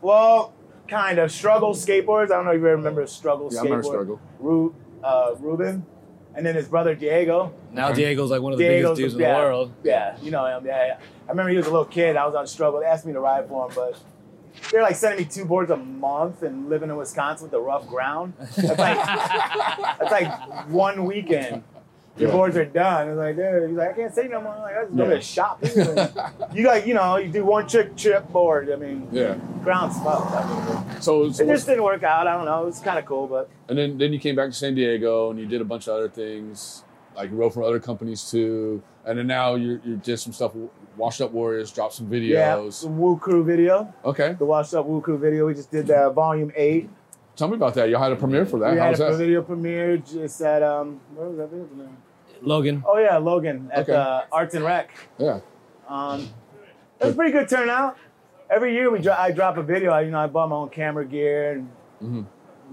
well, 0.01 0.53
kind 0.89 1.19
of. 1.19 1.31
Struggle 1.31 1.75
skateboards. 1.75 2.25
I 2.27 2.37
don't 2.37 2.45
know 2.45 2.51
if 2.53 2.61
you 2.61 2.67
remember 2.67 3.07
Struggle 3.07 3.49
Yeah, 3.53 3.61
I 3.61 3.63
remember 3.65 3.83
Struggle. 3.85 4.21
Ru- 4.41 4.75
uh, 5.03 5.35
Ruben, 5.39 5.87
and 6.35 6.45
then 6.45 6.55
his 6.55 6.69
brother 6.69 6.95
Diego. 6.95 7.53
now 7.73 7.93
Diego's 7.93 8.31
like 8.31 8.43
one 8.43 8.53
of 8.53 8.59
the 8.59 8.65
Diego's 8.67 8.99
biggest 8.99 9.17
dudes 9.17 9.21
yeah, 9.21 9.29
in 9.29 9.35
the 9.35 9.41
world. 9.41 9.73
Yeah, 9.83 10.17
you 10.23 10.31
know 10.31 10.47
him. 10.47 10.67
Yeah, 10.67 10.87
yeah. 10.87 10.99
I 11.27 11.31
remember 11.31 11.51
he 11.51 11.57
was 11.57 11.67
a 11.67 11.71
little 11.71 11.85
kid. 11.85 12.17
I 12.17 12.27
was 12.27 12.35
on 12.35 12.47
Struggle. 12.47 12.81
They 12.81 12.87
asked 12.87 13.07
me 13.07 13.13
to 13.13 13.21
ride 13.21 13.49
for 13.49 13.69
him, 13.69 13.73
but 13.75 13.99
they're 14.71 14.83
like 14.83 14.97
sending 14.97 15.25
me 15.25 15.31
two 15.31 15.45
boards 15.45 15.71
a 15.71 15.77
month 15.77 16.43
and 16.43 16.69
living 16.69 16.91
in 16.91 16.97
Wisconsin 16.97 17.45
with 17.45 17.53
the 17.53 17.61
rough 17.61 17.87
ground. 17.87 18.35
That's 18.39 18.79
like 18.79 18.97
that's 19.99 20.11
like 20.11 20.69
one 20.69 21.05
weekend. 21.05 21.63
Your 22.19 22.29
Yeah. 22.29 22.37
boards 22.37 22.57
are 22.59 22.65
done. 22.67 23.09
It's 23.09 23.17
like, 23.17 23.37
dude, 23.37 23.71
he's 23.71 23.79
like, 23.79 23.91
I 23.91 23.93
can't 23.95 24.15
say 24.15 24.29
no 24.29 24.41
more. 24.43 24.53
I'm 24.53 24.61
like, 24.63 24.77
I 24.77 24.83
just 24.85 24.97
go 24.97 25.05
to 25.05 25.11
Yeah. 25.11 25.17
the 25.17 25.21
shop. 25.23 26.45
you 26.55 26.63
got, 26.63 26.87
you 26.87 26.93
know, 26.95 27.17
you 27.17 27.29
do 27.33 27.45
one 27.45 27.67
trick 27.67 27.97
trip 27.97 28.29
board. 28.31 28.71
I 28.71 28.77
mean, 28.77 29.09
Yeah. 29.11 29.37
ground's 29.65 29.99
fucked. 29.99 30.31
I 30.35 30.85
mean, 30.93 31.01
So, 31.01 31.25
it 31.25 31.35
so 31.35 31.47
just 31.47 31.67
didn't 31.67 31.83
work 31.85 32.03
out. 32.03 32.27
I 32.27 32.35
don't 32.37 32.45
know. 32.45 32.63
It 32.65 32.67
was 32.67 32.81
kind 32.81 32.99
of 32.99 33.07
cool, 33.07 33.27
but 33.27 33.49
and 33.69 33.79
then 33.79 33.97
then 33.97 34.13
you 34.13 34.19
came 34.19 34.37
back 34.37 34.51
to 34.51 34.55
San 34.55 34.75
Diego 34.75 35.31
and 35.31 35.39
you 35.41 35.47
did 35.47 35.61
a 35.63 35.65
bunch 35.65 35.89
of 35.89 35.95
other 35.95 36.09
things, 36.09 36.85
like 37.17 37.31
you 37.31 37.37
wrote 37.37 37.55
for 37.55 37.63
other 37.63 37.81
companies 37.81 38.31
too. 38.31 38.83
And 39.07 39.19
then 39.19 39.27
now 39.27 39.55
you 39.55 39.81
you 39.83 39.97
did 39.97 40.19
some 40.19 40.33
stuff. 40.35 40.53
Washed 40.99 41.23
Up 41.23 41.33
Warriors 41.33 41.73
dropped 41.73 41.95
some 41.95 42.07
videos. 42.09 42.29
yeah, 42.29 42.57
the 42.83 42.89
Woo 42.95 43.17
Crew 43.17 43.43
video, 43.43 43.91
Okay. 44.05 44.35
the 44.39 44.45
Washed 44.45 44.75
Up 44.75 44.85
Woo 44.85 45.01
Crew 45.01 45.17
video. 45.17 45.47
We 45.47 45.55
just 45.55 45.71
did 45.71 45.87
that 45.87 46.13
volume 46.13 46.53
eight. 46.55 46.91
Tell 47.43 47.49
me 47.49 47.57
about 47.57 47.75
that. 47.75 47.89
Y'all 47.89 48.01
had 48.01 48.13
a 48.13 48.15
premiere 48.15 48.47
for 48.47 48.61
that. 48.61 48.71
we 48.75 48.79
How 48.79 48.85
had 48.85 48.91
was 48.91 49.01
a 49.01 49.05
that? 49.07 49.17
video 49.17 49.43
premiere 49.43 49.97
just 49.97 50.41
at 50.43 50.63
um, 50.63 51.01
where 51.17 51.27
was 51.29 51.39
that 51.39 51.49
video 51.51 51.65
premiere? 51.65 51.89
Logan. 52.41 52.85
Oh 52.87 52.99
yeah, 52.99 53.17
Logan 53.19 53.69
at 53.73 53.81
Okay. 53.81 53.91
the 53.95 54.25
Arts 54.31 54.55
and 54.55 54.65
Rec. 54.65 54.93
Yeah. 55.19 55.41
Um, 55.89 56.29
it 57.01 57.07
was 57.07 57.15
a 57.15 57.17
pretty 57.17 57.33
good 57.33 57.49
turnout. 57.49 57.97
Every 58.49 58.73
year 58.75 58.93
we 58.93 59.01
dro- 59.01 59.17
I 59.19 59.33
drop 59.33 59.57
a 59.57 59.63
video. 59.65 59.91
I, 59.91 60.03
you 60.03 60.13
know, 60.13 60.21
I 60.21 60.29
bought 60.29 60.51
my 60.51 60.55
own 60.55 60.69
camera 60.69 61.05
gear 61.05 61.51
and 61.55 61.69
Mhm. 62.01 62.27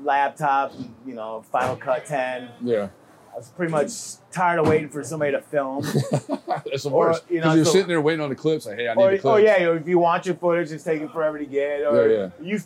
laptop. 0.04 0.72
You 1.04 1.16
know, 1.16 1.42
Final 1.52 1.76
Cut 1.76 2.06
10. 2.06 2.50
Yeah. 2.62 2.90
I 3.34 3.38
was 3.38 3.50
pretty 3.50 3.72
much 3.72 3.90
tired 4.32 4.60
of 4.60 4.68
waiting 4.68 4.90
for 4.90 5.04
somebody 5.04 5.32
to 5.32 5.42
film. 5.42 5.82
That's 6.68 6.84
the 6.84 6.92
Or, 6.92 7.08
worst. 7.08 7.24
you 7.28 7.42
know, 7.42 7.54
you're 7.56 7.66
so- 7.66 7.72
sitting 7.72 7.88
there 7.88 8.02
waiting 8.02 8.22
on 8.22 8.30
the 8.30 8.36
clips. 8.36 8.68
Like, 8.68 8.76
hey, 8.78 8.88
I 8.88 8.94
need 8.94 9.02
or, 9.04 9.18
the 9.18 9.28
oh 9.30 9.38
yeah, 9.38 9.58
you 9.58 9.66
know, 9.66 9.74
if 9.78 9.88
you 9.88 9.98
want 9.98 10.28
your 10.28 10.36
footage, 10.36 10.72
it's 10.72 10.84
taking 10.84 11.10
forever 11.10 11.40
to 11.40 11.46
get. 11.48 11.82
Or 11.88 12.08
Yeah, 12.08 12.30
you 12.40 12.60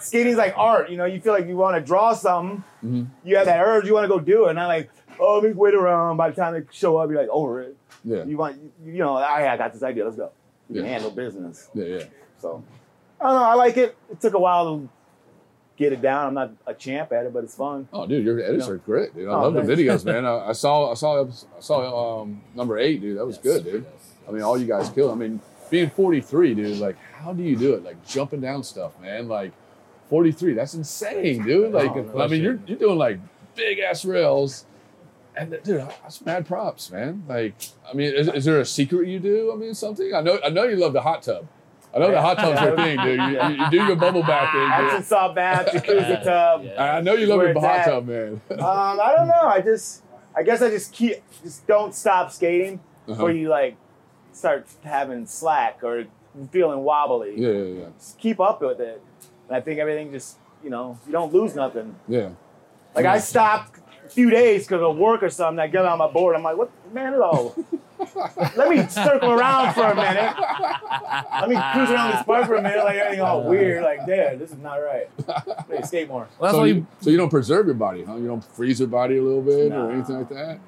skating's 0.00 0.36
like 0.36 0.54
art. 0.56 0.90
You 0.90 0.96
know, 0.96 1.04
you 1.04 1.20
feel 1.20 1.32
like 1.32 1.46
you 1.46 1.56
want 1.56 1.76
to 1.76 1.80
draw 1.82 2.12
something. 2.14 2.62
Mhm. 2.84 3.06
You 3.24 3.36
have 3.36 3.46
that 3.46 3.62
urge. 3.64 3.86
You 3.86 3.94
want 3.94 4.04
to 4.04 4.08
go 4.08 4.18
do 4.20 4.46
it. 4.46 4.50
And 4.50 4.60
I 4.60 4.66
like, 4.66 4.90
oh, 5.18 5.34
let 5.34 5.44
me 5.44 5.52
wait 5.52 5.74
around. 5.74 6.16
By 6.16 6.30
the 6.30 6.36
time 6.36 6.54
they 6.54 6.62
show 6.72 6.96
up, 6.98 7.10
you're 7.10 7.20
like 7.20 7.28
over 7.30 7.60
it. 7.62 7.76
Yeah. 8.04 8.24
You 8.24 8.36
want, 8.36 8.56
you 8.84 8.98
know, 8.98 9.16
I, 9.16 9.52
I 9.52 9.56
got 9.56 9.72
this 9.72 9.82
idea. 9.82 10.04
Let's 10.04 10.16
go. 10.16 10.30
You 10.68 10.76
can 10.76 10.84
Yeah. 10.84 10.90
handle 10.92 11.10
business. 11.10 11.68
Yeah, 11.74 11.84
yeah. 11.84 12.04
So 12.38 12.62
I 13.20 13.24
don't 13.24 13.34
know. 13.40 13.44
I 13.44 13.54
like 13.54 13.76
it. 13.76 13.96
It 14.10 14.20
took 14.20 14.34
a 14.34 14.38
while 14.38 14.64
to 14.78 14.88
get 15.76 15.92
it 15.92 16.00
down. 16.00 16.26
I'm 16.28 16.34
not 16.34 16.52
a 16.66 16.74
champ 16.74 17.12
at 17.12 17.26
it, 17.26 17.32
but 17.32 17.44
it's 17.44 17.54
fun. 17.54 17.88
Oh, 17.92 18.06
dude, 18.06 18.24
your 18.24 18.40
edits 18.40 18.66
Yeah. 18.66 18.72
are 18.72 18.76
great, 18.78 19.14
dude. 19.14 19.28
I 19.28 19.32
Oh, 19.32 19.48
love 19.48 19.54
the 19.54 19.62
videos, 19.72 20.04
man. 20.04 20.24
I, 20.26 20.48
I 20.48 20.52
saw, 20.52 20.90
I 20.90 20.94
saw, 20.94 21.24
I 21.26 21.60
saw 21.60 22.22
um, 22.22 22.42
number 22.54 22.78
eight, 22.78 23.00
dude. 23.00 23.18
That 23.18 23.26
was 23.26 23.38
good, 23.38 23.64
dude. 23.64 23.84
I 24.28 24.32
mean, 24.32 24.42
all 24.42 24.56
you 24.58 24.66
guys 24.66 24.88
killed. 24.90 25.10
I 25.12 25.14
mean, 25.16 25.40
being 25.70 25.90
43, 25.90 26.54
dude. 26.54 26.78
Like, 26.78 26.96
how 27.14 27.32
do 27.32 27.42
you 27.42 27.56
do 27.56 27.74
it? 27.74 27.82
Like 27.84 28.04
jumping 28.06 28.40
down 28.40 28.62
stuff, 28.62 28.98
man. 29.00 29.28
Like 29.28 29.52
43, 30.10 30.54
that's 30.54 30.74
insane, 30.74 31.42
dude. 31.44 31.72
Like, 31.72 31.92
Oh, 31.92 32.02
no 32.02 32.20
I 32.24 32.26
mean, 32.26 32.30
shit. 32.30 32.42
you're 32.42 32.58
you're 32.66 32.78
doing 32.78 32.98
like 32.98 33.18
big 33.54 33.78
ass 33.78 34.04
rails. 34.04 34.66
And 35.36 35.50
dude, 35.62 35.80
that's 36.02 36.24
mad 36.26 36.44
props, 36.46 36.90
man. 36.90 37.24
Like, 37.28 37.54
I 37.88 37.94
mean, 37.94 38.12
is, 38.12 38.28
is 38.28 38.44
there 38.44 38.60
a 38.60 38.64
secret 38.64 39.06
you 39.08 39.20
do? 39.20 39.52
I 39.52 39.56
mean, 39.56 39.72
something. 39.74 40.12
I 40.14 40.20
know, 40.20 40.38
I 40.44 40.50
know 40.50 40.64
you 40.64 40.76
love 40.76 40.92
the 40.92 41.00
hot 41.00 41.22
tub. 41.22 41.46
I 41.94 41.98
know 41.98 42.10
the 42.10 42.20
hot 42.20 42.36
tub's 42.38 42.60
your 42.60 42.76
thing, 42.76 42.98
dude. 42.98 43.18
You, 43.18 43.26
you, 43.42 43.64
you 43.64 43.70
do 43.70 43.76
your 43.86 43.96
bubble 43.96 44.22
bath 44.22 44.52
thing, 44.52 44.68
Epsom 44.72 44.98
dude. 45.00 45.06
salt 45.06 45.34
bath, 45.34 45.66
jacuzzi 45.72 46.22
tub. 46.22 46.66
I 46.78 46.98
I 46.98 47.00
know 47.00 47.14
you 47.14 47.26
love 47.26 47.40
your 47.42 47.54
hot 47.54 47.64
at. 47.80 47.84
tub, 47.86 48.06
man. 48.06 48.40
Um, 48.50 48.58
I 49.00 49.14
don't 49.16 49.28
know. 49.28 49.42
I 49.48 49.60
just, 49.60 50.02
I 50.36 50.42
guess 50.42 50.60
I 50.62 50.70
just 50.70 50.92
keep, 50.92 51.16
just 51.42 51.66
don't 51.66 51.94
stop 51.94 52.30
skating 52.32 52.74
Uh-huh. 53.06 53.14
before 53.14 53.30
you 53.32 53.48
like 53.48 53.76
start 54.32 54.66
having 54.84 55.26
slack 55.26 55.80
or 55.82 56.04
feeling 56.52 56.80
wobbly. 56.80 57.34
Yeah, 57.36 57.48
yeah, 57.50 57.80
yeah. 57.80 57.86
Just 57.98 58.18
keep 58.18 58.38
up 58.40 58.60
with 58.60 58.80
it. 58.80 59.02
And 59.50 59.56
I 59.56 59.60
think 59.60 59.80
everything 59.80 60.12
just, 60.12 60.36
you 60.62 60.70
know, 60.70 60.96
you 61.06 61.12
don't 61.12 61.32
lose 61.32 61.56
nothing. 61.56 61.96
Yeah. 62.06 62.30
Like 62.94 63.04
I 63.04 63.18
stopped 63.18 63.80
a 64.06 64.08
few 64.08 64.30
days 64.30 64.64
because 64.64 64.80
of 64.80 64.96
work 64.96 65.24
or 65.24 65.28
something. 65.28 65.58
I 65.58 65.66
get 65.66 65.84
on 65.84 65.98
my 65.98 66.06
board. 66.06 66.36
I'm 66.36 66.44
like, 66.44 66.56
what, 66.56 66.70
man, 66.94 67.12
no. 67.18 67.52
Let 68.56 68.70
me 68.70 68.86
circle 68.86 69.32
around 69.32 69.74
for 69.74 69.82
a 69.86 69.94
minute. 69.96 70.34
Let 71.32 71.48
me 71.48 71.56
cruise 71.72 71.90
around 71.90 72.12
this 72.12 72.22
park 72.22 72.46
for 72.46 72.54
a 72.54 72.62
minute, 72.62 72.84
like 72.84 72.96
everything 72.96 73.20
all 73.20 73.42
weird. 73.42 73.82
Like, 73.82 74.06
damn, 74.06 74.38
this 74.38 74.52
is 74.52 74.58
not 74.58 74.76
right. 74.76 75.10
Maybe 75.68 75.82
skate 75.86 76.08
more. 76.08 76.28
so, 76.40 76.62
you, 76.62 76.86
so 77.00 77.10
you 77.10 77.16
don't 77.16 77.28
preserve 77.28 77.66
your 77.66 77.74
body, 77.74 78.04
huh? 78.04 78.16
You 78.16 78.28
don't 78.28 78.44
freeze 78.44 78.78
your 78.78 78.88
body 78.88 79.18
a 79.18 79.22
little 79.22 79.42
bit 79.42 79.72
or 79.72 79.90
anything 79.90 80.16
like 80.16 80.28
that? 80.28 80.60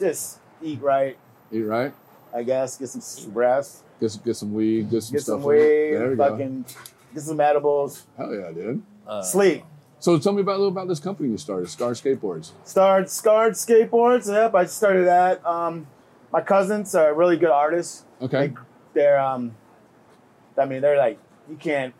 Just 0.00 0.38
eat 0.62 0.80
right, 0.80 1.18
Eat 1.52 1.60
right? 1.60 1.92
I 2.34 2.42
guess. 2.42 2.78
Get 2.78 2.88
some 2.88 3.34
rest. 3.34 3.84
Get 4.00 4.10
some, 4.10 4.22
get 4.24 4.36
some 4.36 4.54
weed, 4.54 4.90
get 4.90 5.02
some 5.02 5.12
Get 5.12 5.22
stuff. 5.22 5.34
some 5.34 5.42
in 5.42 5.46
weed. 5.46 5.92
There 5.92 6.10
we 6.10 6.16
go. 6.16 6.64
Fucking 7.12 7.22
get 7.22 7.28
some 7.28 7.40
edibles. 7.40 8.06
Hell 8.16 8.34
yeah, 8.34 8.50
dude. 8.52 8.82
Sleep. 9.22 9.64
So 9.98 10.18
tell 10.18 10.32
me 10.32 10.40
about 10.40 10.52
a 10.52 10.58
little 10.58 10.68
about 10.68 10.88
this 10.88 10.98
company 10.98 11.28
you 11.28 11.36
started, 11.36 11.68
Scar 11.68 11.90
Skateboards. 11.92 12.50
Start 12.64 13.08
scarred 13.08 13.52
skateboards. 13.52 14.26
Yep, 14.32 14.54
I 14.54 14.64
started 14.66 15.06
that. 15.06 15.44
Um, 15.46 15.86
My 16.32 16.40
cousins 16.40 16.94
are 16.94 17.12
really 17.14 17.36
good 17.36 17.50
artists. 17.50 18.04
Okay. 18.20 18.52
They're 18.94 19.20
um, 19.20 19.54
I 20.58 20.64
mean, 20.64 20.80
they're 20.80 20.96
like 20.98 21.18
you 21.48 21.56
can't 21.56 21.94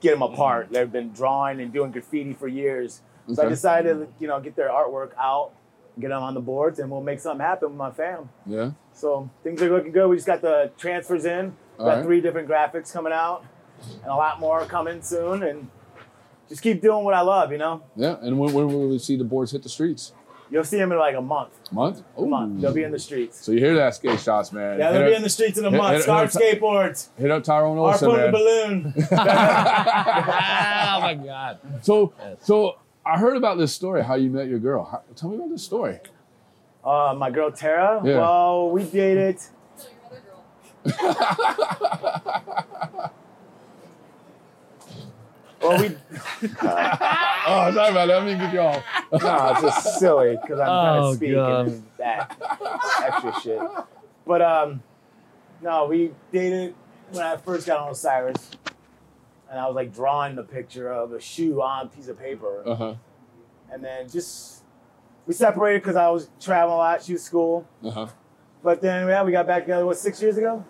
get 0.00 0.12
them 0.12 0.22
apart. 0.22 0.68
They've 0.72 0.90
been 0.90 1.12
drawing 1.12 1.60
and 1.60 1.72
doing 1.72 1.90
graffiti 1.92 2.32
for 2.32 2.48
years. 2.48 3.02
So 3.32 3.42
I 3.42 3.46
Okay. 3.46 3.54
decided, 3.54 3.94
to, 3.98 4.08
you 4.20 4.28
know, 4.28 4.38
get 4.40 4.54
their 4.54 4.68
artwork 4.68 5.12
out, 5.18 5.52
get 5.98 6.08
them 6.08 6.22
on 6.22 6.34
the 6.34 6.40
boards, 6.40 6.78
and 6.78 6.90
we'll 6.90 7.00
make 7.00 7.20
something 7.20 7.40
happen 7.44 7.70
with 7.70 7.78
my 7.78 7.90
fam. 7.90 8.28
Yeah. 8.44 8.72
So 8.92 9.30
things 9.42 9.62
are 9.62 9.70
looking 9.70 9.92
good. 9.92 10.08
We 10.08 10.16
just 10.16 10.26
got 10.26 10.42
the 10.42 10.70
transfers 10.76 11.24
in. 11.24 11.56
All 11.78 11.86
got 11.86 11.96
right. 11.96 12.04
three 12.04 12.20
different 12.20 12.48
graphics 12.48 12.92
coming 12.92 13.12
out, 13.14 13.44
and 14.02 14.10
a 14.10 14.14
lot 14.14 14.40
more 14.40 14.64
coming 14.66 15.00
soon. 15.02 15.42
And 15.42 15.68
just 16.48 16.62
keep 16.62 16.80
doing 16.82 17.04
what 17.04 17.14
I 17.14 17.20
love. 17.22 17.50
You 17.52 17.58
know, 17.58 17.82
Yeah. 17.96 18.16
And 18.20 18.38
when, 18.38 18.52
when 18.52 18.68
will 18.68 18.88
we 18.88 18.98
see 18.98 19.16
the 19.16 19.24
boards 19.24 19.52
hit 19.52 19.62
the 19.62 19.68
streets? 19.68 20.12
you'll 20.50 20.62
see 20.62 20.76
them 20.76 20.92
in 20.92 20.98
like 20.98 21.16
a 21.16 21.20
month. 21.22 21.50
Month? 21.72 22.02
A 22.16 22.22
month. 22.22 22.60
They'll 22.60 22.72
be 22.72 22.84
in 22.84 22.92
the 22.92 22.98
streets. 22.98 23.44
So 23.44 23.50
you 23.50 23.58
hear 23.58 23.74
that, 23.76 23.94
skate 23.96 24.20
shots, 24.20 24.52
man. 24.52 24.78
Yeah, 24.78 24.92
they'll 24.92 25.06
be 25.06 25.12
up- 25.12 25.16
in 25.16 25.22
the 25.22 25.30
streets 25.30 25.58
in 25.58 25.64
a 25.64 25.70
hit- 25.70 25.76
month. 25.78 25.94
hit- 25.94 26.02
Scarf 26.04 26.32
hit 26.32 26.54
up- 26.54 26.60
skateboards. 26.60 27.08
Hit 27.18 27.30
up 27.30 27.42
Tyrone 27.42 27.78
Olson, 27.78 28.10
Harpoon 28.10 28.30
the 28.30 28.30
man. 28.30 28.32
balloon. 28.32 28.94
oh 29.10 31.00
my 31.00 31.18
God. 31.24 31.58
So, 31.82 32.12
so 32.42 32.76
I 33.04 33.18
heard 33.18 33.36
about 33.36 33.58
this 33.58 33.72
story. 33.72 34.04
How 34.04 34.14
you 34.14 34.30
met 34.30 34.46
your 34.46 34.60
girl? 34.60 34.84
How, 34.84 35.02
tell 35.16 35.30
me 35.30 35.36
about 35.36 35.50
this 35.50 35.64
story. 35.64 35.98
Uh, 36.84 37.14
my 37.18 37.30
girl 37.30 37.50
Tara. 37.50 38.00
Yeah. 38.04 38.18
Well, 38.18 38.70
we 38.70 38.84
dated. 38.84 39.38
well, 45.64 45.80
we. 45.80 45.88
oh, 46.62 47.70
sorry 47.74 47.90
about 47.90 48.06
that. 48.06 48.22
I 48.22 48.24
mean, 48.24 48.38
get 48.38 48.52
you 48.52 48.60
all. 48.60 48.82
no, 49.12 49.50
it's 49.52 49.60
just 49.62 49.98
silly 49.98 50.36
because 50.40 50.60
I'm 50.60 50.66
trying 50.66 51.02
Oh, 51.02 51.10
to 51.12 51.16
speak 51.16 51.32
God. 51.34 51.66
and 51.68 51.84
that 51.98 52.36
extra 53.02 53.40
shit. 53.40 53.60
But 54.26 54.42
um, 54.42 54.82
no, 55.62 55.86
we 55.86 56.12
dated 56.32 56.74
when 57.10 57.24
I 57.24 57.36
first 57.36 57.66
got 57.66 57.80
on 57.80 57.92
Osiris, 57.92 58.50
and 59.50 59.58
I 59.58 59.66
was 59.66 59.74
like 59.76 59.94
drawing 59.94 60.36
the 60.36 60.42
picture 60.42 60.92
of 60.92 61.12
a 61.12 61.20
shoe 61.20 61.60
on 61.62 61.86
a 61.86 61.88
piece 61.88 62.08
of 62.08 62.18
paper, 62.18 62.62
Uh 62.66 62.74
huh. 62.74 62.94
and 63.72 63.82
then 63.84 64.08
just 64.08 64.62
we 65.26 65.34
separated 65.34 65.82
because 65.82 65.96
I 65.96 66.08
was 66.10 66.28
traveling 66.40 66.74
a 66.74 66.78
lot. 66.78 67.02
She 67.02 67.12
was 67.14 67.22
school, 67.22 67.66
Uh 67.84 67.90
huh. 67.90 68.06
but 68.62 68.80
then 68.80 69.06
yeah, 69.08 69.22
we 69.22 69.32
got 69.32 69.46
back 69.46 69.62
together. 69.64 69.86
What 69.86 69.96
six 69.98 70.20
years 70.20 70.36
ago? 70.36 70.64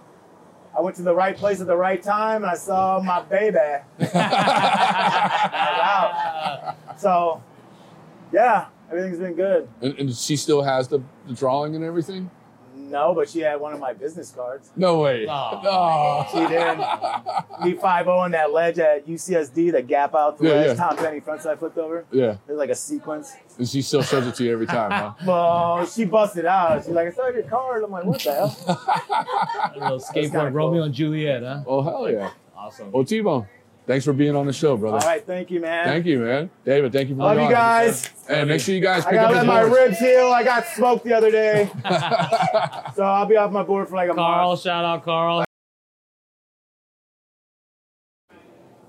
I 0.77 0.81
went 0.81 0.97
to 0.97 1.03
the 1.03 1.15
right 1.15 1.37
place 1.37 1.61
at 1.61 1.67
the 1.67 1.77
right 1.77 2.03
time, 2.03 2.43
and 2.43 2.51
I 2.51 2.57
saw 2.57 3.01
my 3.01 3.23
baby. 3.23 3.59
Out. 5.85 6.77
So, 6.99 7.43
yeah, 8.33 8.67
everything's 8.91 9.19
been 9.19 9.35
good. 9.35 9.69
And, 9.81 9.99
and 9.99 10.15
she 10.15 10.37
still 10.37 10.63
has 10.63 10.89
the, 10.89 11.01
the 11.27 11.35
drawing 11.35 11.77
and 11.77 11.85
everything. 11.85 12.31
No, 12.95 13.13
but 13.13 13.29
she 13.29 13.41
had 13.41 13.61
one 13.61 13.73
of 13.73 13.81
my 13.81 13.93
business 13.93 14.31
cards. 14.31 14.71
No 14.77 15.01
way. 15.01 15.27
Oh. 15.29 15.61
No. 15.65 16.27
She 16.31 16.47
did. 16.47 16.79
Me 17.65 17.75
five 17.81 18.07
oh 18.07 18.13
zero 18.13 18.19
on 18.21 18.31
that 18.31 18.53
ledge 18.53 18.79
at 18.79 19.05
UCSD, 19.07 19.73
the 19.73 19.83
gap 19.83 20.15
out 20.15 20.39
the 20.39 20.45
Yeah, 20.47 20.53
ledge, 20.55 20.67
yeah. 20.69 20.75
top 20.75 20.97
penny 20.99 21.19
front 21.19 21.43
side 21.43 21.59
flipped 21.59 21.77
over. 21.77 22.05
Yeah. 22.13 22.37
There's 22.47 22.57
like 22.59 22.71
a 22.71 22.75
sequence. 22.77 23.33
And 23.59 23.69
she 23.69 23.83
still 23.83 24.03
shows 24.03 24.27
it 24.29 24.37
to 24.37 24.45
you 24.45 24.53
every 24.53 24.67
time, 24.67 24.91
huh? 24.93 25.13
Well, 25.27 25.87
she 25.87 26.05
busted 26.05 26.47
out. 26.47 26.85
She's 26.85 26.93
like, 26.95 27.09
I 27.09 27.11
saw 27.11 27.29
your 27.31 27.43
card. 27.43 27.83
I'm 27.83 27.91
like, 27.91 28.05
what 28.05 28.21
the 28.23 28.33
hell? 28.33 28.57
A 29.75 29.79
little 29.81 29.99
skateboard 30.01 30.53
Romeo 30.55 30.79
cool. 30.79 30.83
and 30.85 30.95
Juliet, 30.95 31.43
huh? 31.43 31.65
Oh 31.67 31.83
hell 31.83 32.09
yeah. 32.11 32.31
Awesome. 32.57 32.91
Oh, 32.95 33.03
T-Bone, 33.03 33.47
thanks 33.87 34.05
for 34.05 34.13
being 34.13 34.35
on 34.37 34.47
the 34.47 34.53
show, 34.53 34.77
brother. 34.77 34.97
All 34.99 35.07
right, 35.07 35.25
thank 35.27 35.51
you, 35.51 35.61
man. 35.61 35.85
Thank 35.85 36.07
you, 36.07 36.19
man. 36.21 36.51
David, 36.65 36.93
thank 36.93 37.09
you 37.09 37.15
for 37.15 37.23
Love 37.23 37.37
you 37.37 37.43
on. 37.45 37.51
guys. 37.51 38.11
And 38.29 38.49
make 38.49 38.61
sure 38.61 38.75
you 38.75 38.81
guys 38.81 39.05
I 39.07 39.11
pick 39.11 39.19
up 39.21 39.31
gotta 39.31 39.39
his 39.41 39.47
let 39.49 39.55
my 39.55 39.61
boards. 39.69 39.75
ribs 39.77 39.99
heal. 39.99 40.27
I 40.27 40.43
got 40.45 40.67
smoked 40.67 41.05
the 41.05 41.13
other 41.15 41.31
day. 41.31 41.71
so 42.95 43.03
I'll 43.05 43.27
be 43.27 43.37
off 43.37 43.51
my 43.53 43.63
board 43.63 43.89
for 43.89 43.97
like 43.97 44.11
a 44.11 44.15
Carl, 44.15 44.29
month. 44.31 44.37
Carl, 44.41 44.57
shout 44.57 44.85
out 44.85 45.05
Carl. 45.05 45.45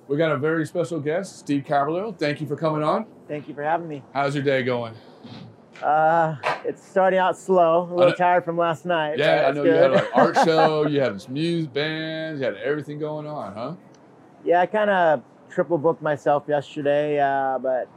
We 0.08 0.18
got 0.18 0.32
a 0.32 0.38
very 0.38 0.66
special 0.68 1.00
guest, 1.00 1.40
Steve 1.40 1.64
Caballero. 1.66 2.12
Thank 2.12 2.40
you 2.40 2.46
for 2.48 2.56
coming 2.56 2.84
on. 2.84 3.08
Thank 3.28 3.48
you 3.48 3.56
for 3.56 3.64
having 3.64 3.88
me. 3.88 4.04
How's 4.14 4.36
your 4.36 4.44
day 4.44 4.62
going? 4.62 4.94
Uh, 5.82 6.36
it's 6.64 6.88
starting 6.88 7.20
out 7.20 7.36
slow. 7.38 7.90
A 7.92 7.94
little 7.94 8.14
tired 8.14 8.46
from 8.46 8.56
last 8.58 8.86
night. 8.86 9.18
Yeah, 9.18 9.48
I 9.48 9.52
know 9.52 9.64
it's 9.64 9.68
you 9.68 9.74
had 9.74 9.86
an 9.92 9.92
like 9.94 10.10
art 10.16 10.36
show, 10.46 10.88
you 10.88 11.02
had 11.02 11.16
this 11.16 11.28
music 11.28 11.74
band, 11.74 12.38
you 12.40 12.46
had 12.46 12.56
everything 12.58 13.00
going 13.00 13.26
on, 13.28 13.54
huh? 13.54 13.74
Yeah, 14.46 14.62
I 14.62 14.66
kind 14.68 14.90
of 14.90 15.24
triple 15.50 15.78
booked 15.78 16.02
myself 16.02 16.44
yesterday, 16.48 17.20
uh, 17.20 17.58
but 17.60 17.88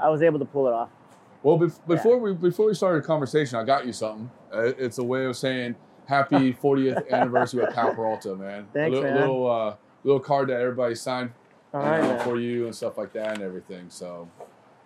I 0.00 0.08
was 0.10 0.22
able 0.22 0.38
to 0.40 0.44
pull 0.44 0.66
it 0.66 0.72
off. 0.72 0.88
Well, 1.42 1.58
bef- 1.58 1.86
before 1.86 2.18
we 2.18 2.32
before 2.34 2.66
we 2.66 2.74
started 2.74 3.02
the 3.02 3.06
conversation, 3.06 3.58
I 3.58 3.64
got 3.64 3.86
you 3.86 3.92
something. 3.92 4.30
Uh, 4.52 4.72
it's 4.78 4.98
a 4.98 5.04
way 5.04 5.24
of 5.26 5.36
saying 5.36 5.76
happy 6.06 6.52
40th 6.62 7.10
anniversary 7.10 7.64
with 7.64 7.74
Powell 7.74 7.94
Peralta, 7.94 8.34
man. 8.34 8.66
Thanks, 8.72 8.96
a 8.96 9.00
little, 9.00 9.02
man. 9.10 9.20
little 9.20 9.50
uh, 9.50 9.74
little 10.04 10.20
card 10.20 10.48
that 10.48 10.60
everybody 10.60 10.94
signed 10.94 11.30
right, 11.72 12.00
know, 12.02 12.18
for 12.20 12.38
you 12.38 12.64
and 12.66 12.74
stuff 12.74 12.96
like 12.98 13.12
that 13.12 13.34
and 13.34 13.42
everything. 13.42 13.86
So 13.88 14.28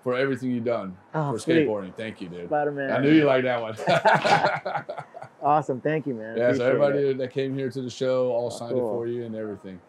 for 0.03 0.15
everything 0.17 0.51
you've 0.51 0.65
done 0.65 0.97
Oh, 1.15 1.33
for 1.33 1.39
sweet. 1.39 1.67
skateboarding, 1.67 1.95
thank 1.95 2.21
you, 2.21 2.29
dude. 2.29 2.47
Spider-Man. 2.47 2.91
I 2.93 2.99
knew 3.01 3.13
you 3.13 3.25
liked 3.25 3.45
that 3.45 3.61
one. 3.63 3.77
Awesome. 5.41 5.81
Thank 5.81 6.05
you, 6.09 6.15
man. 6.15 6.37
yeah, 6.37 6.53
so 6.53 6.67
everybody 6.67 6.99
it. 7.11 7.19
that 7.19 7.31
came 7.33 7.55
here 7.55 7.71
to 7.71 7.81
the 7.81 7.89
show 7.89 8.33
all 8.33 8.51
signed 8.51 8.73
it 8.77 8.81
for 8.81 9.07
you 9.07 9.25
and 9.25 9.37
everything. 9.37 9.81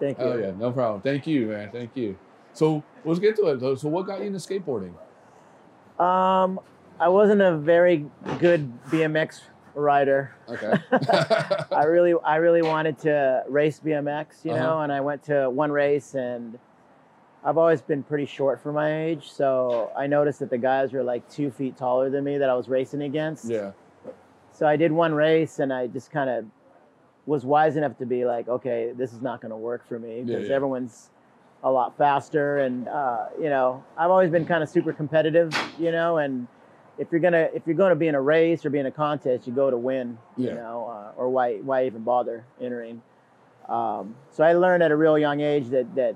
Thank 0.00 0.18
you. 0.18 0.24
Oh 0.24 0.36
yeah, 0.36 0.52
no 0.52 0.70
problem. 0.72 1.00
Thank 1.02 1.26
you, 1.26 1.46
man. 1.46 1.70
Thank 1.72 1.96
you. 1.96 2.16
So 2.52 2.82
let's 3.04 3.20
get 3.20 3.36
to 3.36 3.46
it. 3.48 3.60
So- 3.60 3.74
So 3.74 3.88
what 3.88 4.06
got 4.06 4.20
you 4.20 4.26
into 4.26 4.38
skateboarding? 4.38 4.92
Um, 6.02 6.60
I 7.00 7.08
wasn't 7.08 7.40
a 7.40 7.56
very 7.56 8.06
good 8.38 8.72
BMX 8.86 9.40
rider. 9.74 10.32
Okay. 10.48 10.72
I 11.72 11.84
really, 11.86 12.14
I 12.24 12.36
really 12.36 12.62
wanted 12.62 12.98
to 13.00 13.44
race 13.48 13.80
BMX, 13.84 14.44
you 14.44 14.52
Uh-huh. 14.52 14.62
know, 14.62 14.80
and 14.80 14.92
I 14.92 15.00
went 15.00 15.22
to 15.24 15.50
one 15.50 15.70
race, 15.72 16.14
and 16.14 16.58
I've 17.44 17.58
always 17.58 17.80
been 17.82 18.02
pretty 18.02 18.26
short 18.26 18.60
for 18.60 18.72
my 18.72 19.04
age, 19.06 19.30
so 19.30 19.90
I 19.96 20.06
noticed 20.06 20.40
that 20.40 20.50
the 20.50 20.58
guys 20.58 20.92
were 20.92 21.02
like 21.04 21.28
two 21.28 21.50
feet 21.50 21.76
taller 21.76 22.10
than 22.10 22.24
me 22.24 22.38
that 22.38 22.50
I 22.50 22.54
was 22.54 22.68
racing 22.68 23.02
against. 23.02 23.44
Yeah. 23.46 23.72
So 24.52 24.66
I 24.66 24.76
did 24.76 24.90
one 24.90 25.14
race, 25.14 25.60
and 25.60 25.72
I 25.72 25.86
just 25.86 26.10
kind 26.10 26.28
of 26.30 26.44
was 27.28 27.44
wise 27.44 27.76
enough 27.76 27.98
to 27.98 28.06
be 28.06 28.24
like, 28.24 28.48
okay, 28.48 28.92
this 28.96 29.12
is 29.12 29.20
not 29.20 29.42
going 29.42 29.50
to 29.50 29.56
work 29.56 29.86
for 29.86 29.98
me 29.98 30.22
Yeah, 30.22 30.36
because 30.36 30.48
yeah. 30.48 30.54
everyone's 30.54 31.10
a 31.62 31.70
lot 31.70 31.96
faster, 31.98 32.58
and 32.58 32.88
uh, 32.88 33.26
you 33.38 33.50
know, 33.50 33.84
I've 33.98 34.10
always 34.10 34.30
been 34.30 34.46
kind 34.46 34.62
of 34.62 34.68
super 34.68 34.92
competitive, 34.94 35.52
you 35.78 35.92
know, 35.92 36.16
and 36.18 36.46
if 36.96 37.08
you're 37.10 37.20
gonna 37.20 37.48
if 37.52 37.66
you're 37.66 37.76
gonna 37.76 37.96
be 37.96 38.08
in 38.08 38.14
a 38.14 38.20
race 38.20 38.64
or 38.64 38.70
be 38.70 38.78
in 38.78 38.86
a 38.86 38.90
contest, 38.90 39.46
you 39.46 39.52
go 39.52 39.68
to 39.70 39.76
win, 39.76 40.18
Yeah. 40.36 40.50
you 40.50 40.54
know, 40.56 40.86
uh, 40.88 41.20
or 41.20 41.28
why 41.28 41.58
why 41.58 41.84
even 41.84 42.02
bother 42.02 42.44
entering? 42.60 43.02
Um, 43.68 44.14
so 44.30 44.42
I 44.44 44.54
learned 44.54 44.82
at 44.82 44.90
a 44.90 44.96
real 44.96 45.18
young 45.18 45.40
age 45.40 45.68
that 45.68 45.94
that 45.96 46.14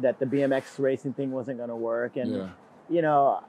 that 0.00 0.18
the 0.18 0.26
BMX 0.26 0.78
racing 0.78 1.12
thing 1.12 1.30
wasn't 1.30 1.58
going 1.58 1.68
to 1.70 1.76
work, 1.76 2.16
and 2.16 2.34
Yeah. 2.34 2.48
you 2.88 3.02
know, 3.02 3.42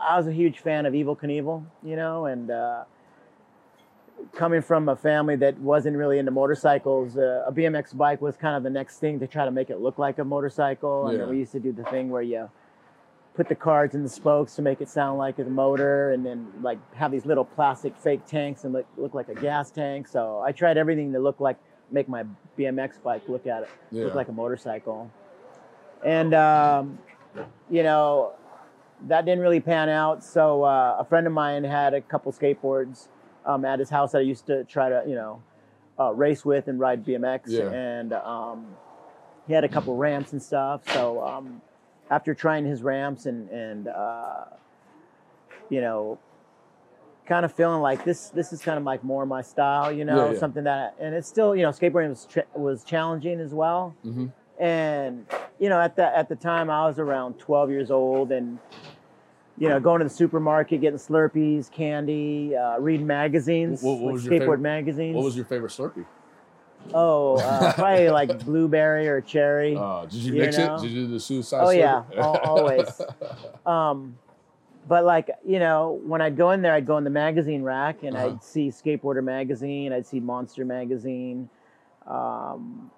I 0.00 0.16
was 0.16 0.26
a 0.26 0.32
huge 0.32 0.58
fan 0.58 0.86
of 0.86 0.94
Evil 0.94 1.14
Knievel, 1.14 1.62
you 1.84 1.94
know, 1.94 2.24
and 2.26 2.50
uh, 2.50 2.84
coming 4.32 4.62
from 4.62 4.88
a 4.88 4.96
family 4.96 5.36
that 5.36 5.58
wasn't 5.58 5.96
really 5.96 6.18
into 6.18 6.30
motorcycles, 6.30 7.16
uh, 7.16 7.44
a 7.46 7.52
BMX 7.52 7.96
bike 7.96 8.20
was 8.22 8.36
kind 8.36 8.56
of 8.56 8.62
the 8.62 8.70
next 8.70 8.98
thing 8.98 9.18
to 9.20 9.26
try 9.26 9.44
to 9.44 9.50
make 9.50 9.68
it 9.70 9.80
look 9.80 9.98
like 9.98 10.18
a 10.18 10.24
motorcycle. 10.24 11.08
And 11.08 11.18
Yeah. 11.18 11.26
we 11.26 11.38
used 11.38 11.52
to 11.52 11.60
do 11.60 11.72
the 11.72 11.84
thing 11.84 12.10
where 12.10 12.22
you 12.22 12.48
put 13.34 13.48
the 13.48 13.54
cards 13.54 13.94
in 13.94 14.02
the 14.02 14.08
spokes 14.08 14.54
to 14.56 14.62
make 14.62 14.80
it 14.80 14.88
sound 14.88 15.18
like 15.18 15.38
a 15.38 15.44
motor, 15.44 16.10
and 16.10 16.24
then 16.24 16.46
like 16.62 16.78
have 16.94 17.10
these 17.10 17.24
little 17.26 17.44
plastic 17.44 17.96
fake 17.96 18.24
tanks 18.26 18.64
and 18.64 18.72
look, 18.74 18.86
look 18.96 19.14
like 19.14 19.28
a 19.28 19.34
gas 19.34 19.70
tank. 19.70 20.06
So 20.06 20.40
I 20.40 20.52
tried 20.52 20.76
everything 20.76 21.12
to 21.14 21.18
look 21.18 21.40
like 21.40 21.56
make 21.90 22.08
my 22.08 22.24
BMX 22.58 23.02
bike 23.02 23.22
look 23.28 23.46
at 23.46 23.62
it 23.64 23.68
Yeah. 23.90 24.04
look 24.04 24.14
like 24.14 24.28
a 24.28 24.32
motorcycle. 24.32 25.10
And 26.04 26.34
um, 26.34 26.98
you 27.70 27.82
know, 27.82 28.32
that 29.08 29.24
didn't 29.24 29.40
really 29.42 29.60
pan 29.60 29.88
out. 29.88 30.22
So 30.22 30.62
uh, 30.64 30.96
a 30.98 31.04
friend 31.04 31.26
of 31.26 31.32
mine 31.32 31.64
had 31.64 31.94
a 31.94 32.00
couple 32.00 32.32
skateboards 32.32 33.08
um, 33.46 33.64
at 33.64 33.78
his 33.78 33.90
house 33.90 34.12
that 34.12 34.18
I 34.18 34.22
used 34.22 34.46
to 34.46 34.64
try 34.64 34.88
to, 34.88 35.02
you 35.06 35.14
know, 35.14 35.42
uh, 35.98 36.12
race 36.12 36.44
with 36.44 36.68
and 36.68 36.78
ride 36.80 37.04
BMX. 37.04 37.42
Yeah. 37.46 37.70
And 37.70 38.12
um, 38.12 38.66
he 39.46 39.52
had 39.52 39.64
a 39.64 39.68
couple 39.68 39.96
ramps 39.96 40.32
and 40.32 40.42
stuff. 40.42 40.82
So 40.92 41.22
um, 41.26 41.60
after 42.10 42.34
trying 42.34 42.64
his 42.64 42.82
ramps 42.82 43.26
and 43.26 43.48
and 43.50 43.88
uh, 43.88 44.44
you 45.68 45.80
know, 45.80 46.18
kind 47.26 47.44
of 47.44 47.52
feeling 47.52 47.80
like 47.80 48.04
this 48.04 48.28
this 48.30 48.52
is 48.52 48.60
kind 48.62 48.78
of 48.78 48.84
like 48.84 49.02
more 49.04 49.24
my 49.26 49.42
style, 49.42 49.92
you 49.92 50.04
know, 50.04 50.26
Yeah, 50.26 50.32
yeah. 50.32 50.38
something 50.38 50.64
that 50.64 50.94
and 51.00 51.14
it's 51.14 51.28
still 51.28 51.54
you 51.54 51.62
know 51.62 51.70
skateboarding 51.70 52.10
was 52.10 52.26
was 52.54 52.84
challenging 52.84 53.40
as 53.40 53.52
well 53.54 53.94
Mm-hmm. 54.04 54.26
and 54.62 55.26
you 55.58 55.68
know 55.68 55.80
at 55.80 55.94
the 55.96 56.04
at 56.16 56.28
the 56.28 56.36
time 56.36 56.68
I 56.70 56.86
was 56.86 56.98
around 56.98 57.38
12 57.38 57.70
years 57.70 57.90
old 57.90 58.32
and 58.32 58.58
you 59.62 59.68
know 59.68 59.78
going 59.78 60.00
to 60.00 60.04
the 60.04 60.10
supermarket 60.10 60.80
getting 60.80 60.98
Slurpees, 60.98 61.70
candy, 61.70 62.56
uh, 62.56 62.78
reading 62.80 63.06
magazines, 63.06 63.80
What, 63.80 63.98
what 64.00 64.14
like 64.14 64.22
skateboard 64.22 64.28
favorite, 64.40 64.60
magazines. 64.60 65.14
What 65.14 65.24
was 65.24 65.36
your 65.36 65.44
favorite 65.44 65.70
Slurpee? 65.70 66.04
Oh, 66.92 67.36
uh, 67.36 67.72
probably 67.74 68.10
like 68.10 68.44
blueberry 68.44 69.06
or 69.06 69.20
cherry. 69.20 69.76
Uh, 69.76 70.02
did 70.06 70.14
you 70.14 70.32
you 70.34 70.40
mix 70.40 70.58
know? 70.58 70.74
it? 70.74 70.82
Did 70.82 70.90
you 70.90 71.06
do 71.06 71.12
the 71.12 71.20
suicide? 71.20 71.60
Oh 71.62 71.70
yeah, 71.70 72.02
always. 72.18 73.00
Um, 73.64 74.18
but 74.88 75.04
like 75.04 75.30
you 75.46 75.60
know, 75.60 76.00
when 76.04 76.20
I'd 76.20 76.36
go 76.36 76.50
in 76.50 76.60
there, 76.62 76.72
I'd 76.74 76.84
go 76.86 76.98
in 76.98 77.04
the 77.04 77.10
magazine 77.10 77.62
rack 77.62 78.02
and 78.02 78.16
Uh-huh. 78.16 78.26
I'd 78.26 78.42
see 78.42 78.68
Skateboarder 78.70 79.22
magazine, 79.22 79.92
I'd 79.92 80.04
see 80.08 80.18
Monster 80.18 80.64
magazine, 80.64 81.48
um, 82.08 82.90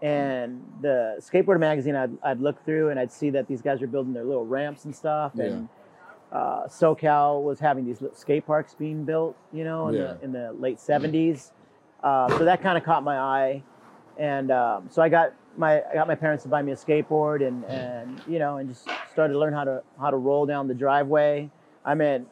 and 0.00 0.62
the 0.80 1.16
Skateboarder 1.18 1.58
magazine 1.58 1.96
I'd, 1.96 2.16
I'd 2.22 2.40
look 2.40 2.64
through 2.64 2.90
and 2.90 3.00
I'd 3.00 3.10
see 3.10 3.30
that 3.30 3.48
these 3.48 3.60
guys 3.60 3.80
were 3.80 3.88
building 3.88 4.12
their 4.12 4.22
little 4.24 4.46
ramps 4.46 4.84
and 4.84 4.94
stuff, 4.94 5.34
and 5.34 5.68
uh, 6.32 6.64
SoCal 6.66 7.42
was 7.42 7.60
having 7.60 7.84
these 7.86 8.00
little 8.00 8.16
skate 8.16 8.46
parks 8.46 8.74
being 8.74 9.04
built, 9.04 9.36
you 9.52 9.64
know, 9.64 9.88
in, 9.88 9.94
Yeah. 9.94 10.14
the, 10.14 10.24
in 10.24 10.32
the 10.32 10.52
late 10.58 10.78
'70s. 10.78 11.52
Uh, 12.02 12.28
so 12.38 12.44
that 12.44 12.60
kind 12.62 12.76
of 12.76 12.84
caught 12.84 13.02
my 13.02 13.18
eye, 13.18 13.62
and 14.18 14.50
um, 14.50 14.88
so 14.90 15.02
I 15.02 15.08
got 15.08 15.32
my 15.56 15.82
I 15.90 15.94
got 15.94 16.06
my 16.06 16.14
parents 16.14 16.42
to 16.44 16.48
buy 16.48 16.62
me 16.62 16.72
a 16.72 16.76
skateboard, 16.76 17.46
and 17.46 17.64
and 17.64 18.20
you 18.28 18.38
know, 18.38 18.58
and 18.58 18.68
just 18.68 18.86
started 19.10 19.32
to 19.32 19.38
learn 19.38 19.52
how 19.54 19.64
to 19.64 19.82
how 19.98 20.10
to 20.10 20.16
roll 20.16 20.46
down 20.46 20.68
the 20.68 20.74
driveway. 20.74 21.50
I 21.84 21.94
mean, 21.94 22.26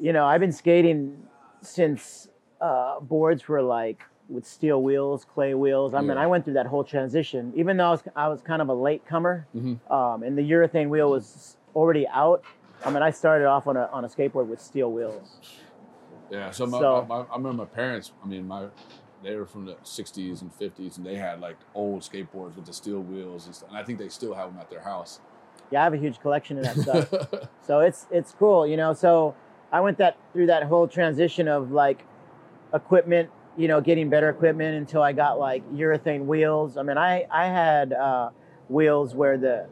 you 0.00 0.12
know, 0.12 0.24
I've 0.26 0.40
been 0.40 0.52
skating 0.52 1.22
since 1.62 2.28
uh, 2.60 3.00
boards 3.00 3.48
were 3.48 3.62
like 3.62 4.02
with 4.28 4.46
steel 4.46 4.82
wheels, 4.82 5.24
clay 5.24 5.54
wheels. 5.54 5.94
I 5.94 6.00
mean, 6.00 6.10
Yeah. 6.16 6.22
I 6.22 6.26
went 6.26 6.44
through 6.44 6.54
that 6.54 6.66
whole 6.66 6.84
transition, 6.84 7.52
even 7.56 7.76
though 7.76 7.86
I 7.86 7.90
was, 7.90 8.02
I 8.16 8.28
was 8.28 8.40
kind 8.42 8.60
of 8.60 8.68
a 8.68 8.74
late 8.74 9.04
comer, 9.06 9.46
Mhm. 9.56 9.78
um, 9.90 10.22
and 10.22 10.36
the 10.36 10.42
urethane 10.42 10.88
wheel 10.88 11.10
was 11.10 11.55
already 11.76 12.08
out. 12.08 12.42
I 12.84 12.90
mean, 12.90 13.02
I 13.02 13.10
started 13.10 13.46
off 13.46 13.66
on 13.66 13.76
a 13.76 13.88
on 13.92 14.04
a 14.04 14.08
skateboard 14.08 14.46
with 14.46 14.60
steel 14.60 14.90
wheels. 14.90 15.38
Yeah, 16.30 16.50
so, 16.50 16.66
my, 16.66 16.80
So- 16.80 17.06
my, 17.08 17.18
I 17.20 17.36
remember 17.36 17.52
my 17.62 17.64
parents. 17.66 18.12
I 18.24 18.26
mean, 18.26 18.48
my 18.48 18.66
they 19.22 19.36
were 19.36 19.46
from 19.46 19.64
the 19.66 19.74
'60s 19.84 20.42
and 20.42 20.50
'50s, 20.58 20.96
and 20.96 21.06
they 21.06 21.16
had 21.16 21.40
like 21.40 21.56
old 21.74 22.02
skateboards 22.02 22.56
with 22.56 22.66
the 22.66 22.72
steel 22.72 23.00
wheels 23.00 23.46
and 23.46 23.54
stuff. 23.54 23.68
And 23.68 23.78
I 23.78 23.82
think 23.84 23.98
they 23.98 24.08
still 24.08 24.34
have 24.34 24.50
them 24.50 24.58
at 24.60 24.70
their 24.70 24.80
house. 24.82 25.20
Yeah, 25.70 25.80
I 25.80 25.84
have 25.84 25.94
a 25.94 25.98
huge 25.98 26.20
collection 26.20 26.58
of 26.58 26.64
that 26.64 26.76
stuff. 26.76 27.48
so 27.66 27.80
it's 27.80 28.06
it's 28.10 28.32
cool, 28.32 28.66
you 28.66 28.76
know. 28.76 28.92
So 28.92 29.34
I 29.72 29.80
went 29.80 29.98
that 29.98 30.16
through 30.32 30.46
that 30.46 30.64
whole 30.64 30.86
transition 30.88 31.48
of 31.48 31.72
like 31.72 32.04
equipment, 32.74 33.30
you 33.56 33.68
know, 33.68 33.80
getting 33.80 34.08
better 34.10 34.28
equipment 34.28 34.76
until 34.76 35.02
I 35.02 35.12
got 35.12 35.38
like 35.38 35.68
urethane 35.72 36.26
wheels. 36.26 36.76
I 36.76 36.82
mean, 36.82 36.98
I 36.98 37.26
I 37.30 37.46
had 37.46 37.92
uh, 37.92 38.30
wheels 38.68 39.14
where 39.14 39.38
the 39.38 39.66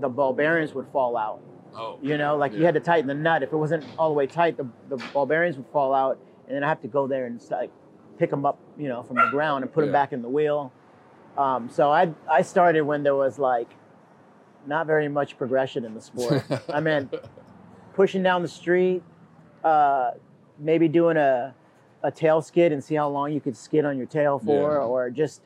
the 0.00 0.08
ball 0.08 0.32
bearings 0.32 0.74
would 0.74 0.86
fall 0.92 1.16
out. 1.16 1.40
Oh, 1.74 1.98
You 2.02 2.18
know, 2.18 2.36
like 2.36 2.52
you 2.52 2.64
had 2.64 2.74
to 2.74 2.80
tighten 2.80 3.06
the 3.06 3.14
nut. 3.14 3.42
If 3.42 3.52
it 3.52 3.56
wasn't 3.56 3.84
all 3.98 4.08
the 4.08 4.14
way 4.14 4.26
tight, 4.26 4.56
the, 4.56 4.66
the 4.88 4.96
ball 5.12 5.26
bearings 5.26 5.56
would 5.56 5.66
fall 5.72 5.94
out, 5.94 6.18
and 6.46 6.56
then 6.56 6.64
I 6.64 6.68
have 6.68 6.80
to 6.82 6.88
go 6.88 7.06
there 7.06 7.26
and 7.26 7.40
like 7.50 7.70
pick 8.18 8.30
them 8.30 8.44
up, 8.44 8.58
you 8.76 8.88
know, 8.88 9.02
from 9.04 9.16
the 9.16 9.28
ground 9.30 9.62
and 9.64 9.72
put 9.72 9.82
them 9.82 9.92
back 9.92 10.12
in 10.12 10.20
the 10.22 10.28
wheel. 10.28 10.72
Um, 11.38 11.70
so 11.70 11.90
I 11.92 12.12
I 12.28 12.42
started 12.42 12.82
when 12.82 13.02
there 13.04 13.14
was 13.14 13.38
like 13.38 13.68
not 14.66 14.86
very 14.86 15.08
much 15.08 15.38
progression 15.38 15.84
in 15.84 15.94
the 15.94 16.00
sport. 16.00 16.42
I 16.68 16.80
mean, 16.80 17.08
pushing 17.94 18.22
down 18.22 18.42
the 18.42 18.48
street, 18.48 19.02
uh, 19.62 20.12
maybe 20.58 20.88
doing 20.88 21.16
a 21.16 21.54
a 22.02 22.10
tail 22.10 22.42
skid 22.42 22.72
and 22.72 22.82
see 22.82 22.94
how 22.96 23.08
long 23.08 23.30
you 23.32 23.40
could 23.40 23.56
skid 23.56 23.84
on 23.84 23.96
your 23.96 24.06
tail 24.06 24.38
for, 24.38 24.72
Yeah. 24.72 24.78
or 24.78 25.10
just 25.10 25.42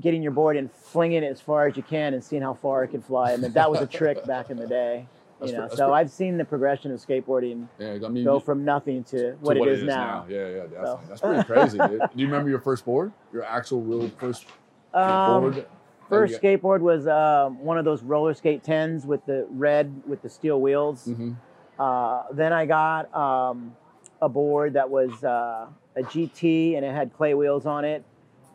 getting 0.00 0.22
your 0.22 0.32
board 0.32 0.56
and 0.56 0.70
flinging 0.72 1.22
it 1.22 1.26
as 1.30 1.40
far 1.40 1.66
as 1.66 1.76
you 1.76 1.82
can 1.82 2.14
and 2.14 2.22
seeing 2.22 2.42
how 2.42 2.54
far 2.54 2.84
it 2.84 2.88
can 2.88 3.00
fly. 3.02 3.32
I 3.32 3.36
mean, 3.36 3.52
that 3.52 3.70
was 3.70 3.80
a 3.80 3.86
trick 3.86 4.24
back 4.26 4.50
in 4.50 4.56
the 4.56 4.66
day. 4.66 5.06
That's 5.40 5.52
You 5.52 5.58
know, 5.58 5.64
that's 5.64 5.76
so 5.76 5.92
I've 5.92 6.10
seen 6.10 6.36
the 6.36 6.44
progression 6.44 6.90
of 6.92 6.98
skateboarding 7.04 7.68
Yeah, 7.78 7.98
I 8.04 8.08
mean, 8.08 8.24
go 8.24 8.34
you- 8.34 8.40
from 8.40 8.64
nothing 8.64 9.04
to 9.04 9.32
to 9.32 9.36
what, 9.40 9.56
it 9.56 9.66
is, 9.68 9.82
now. 9.84 10.26
Yeah, 10.28 10.36
yeah, 10.48 10.62
definitely. 10.62 10.84
So- 10.84 11.00
That's 11.08 11.20
pretty 11.20 11.44
crazy. 11.44 11.78
dude. 11.78 12.00
Do 12.00 12.08
you 12.14 12.26
remember 12.26 12.50
your 12.50 12.60
first 12.60 12.84
board? 12.84 13.12
Your 13.32 13.44
actual 13.44 13.80
real 13.82 14.08
first 14.18 14.46
Um, 14.94 15.40
board? 15.52 15.66
First 16.08 16.40
skateboard 16.40 16.80
was 16.80 17.06
um, 17.06 17.62
one 17.62 17.76
of 17.76 17.84
those 17.84 18.02
roller 18.02 18.32
skate 18.34 18.62
tens 18.64 19.04
with 19.04 19.24
the 19.26 19.46
red 19.50 20.02
with 20.06 20.22
the 20.22 20.28
steel 20.30 20.60
wheels. 20.60 21.06
Mhm. 21.06 21.36
Uh, 21.78 22.22
then 22.32 22.52
I 22.52 22.64
got 22.66 23.14
um, 23.14 23.76
a 24.22 24.28
board 24.28 24.72
that 24.72 24.88
was 24.88 25.22
uh, 25.22 25.66
a 25.96 26.02
GT 26.02 26.76
and 26.76 26.84
it 26.84 26.92
had 26.94 27.12
clay 27.14 27.34
wheels 27.34 27.66
on 27.66 27.84
it. 27.84 28.02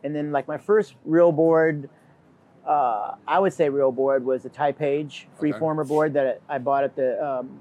And 0.03 0.15
then 0.15 0.31
like 0.31 0.47
my 0.47 0.57
first 0.57 0.95
real 1.05 1.31
board, 1.31 1.89
uh, 2.67 3.11
I 3.27 3.39
would 3.39 3.53
say 3.53 3.69
real 3.69 3.91
board 3.91 4.25
was 4.25 4.45
a 4.45 4.49
Type 4.49 4.77
Page 4.77 5.27
Okay. 5.37 5.51
freeformer 5.51 5.87
board 5.87 6.13
that 6.13 6.41
I 6.49 6.57
bought 6.57 6.83
at 6.83 6.95
the 6.95 7.23
um, 7.25 7.59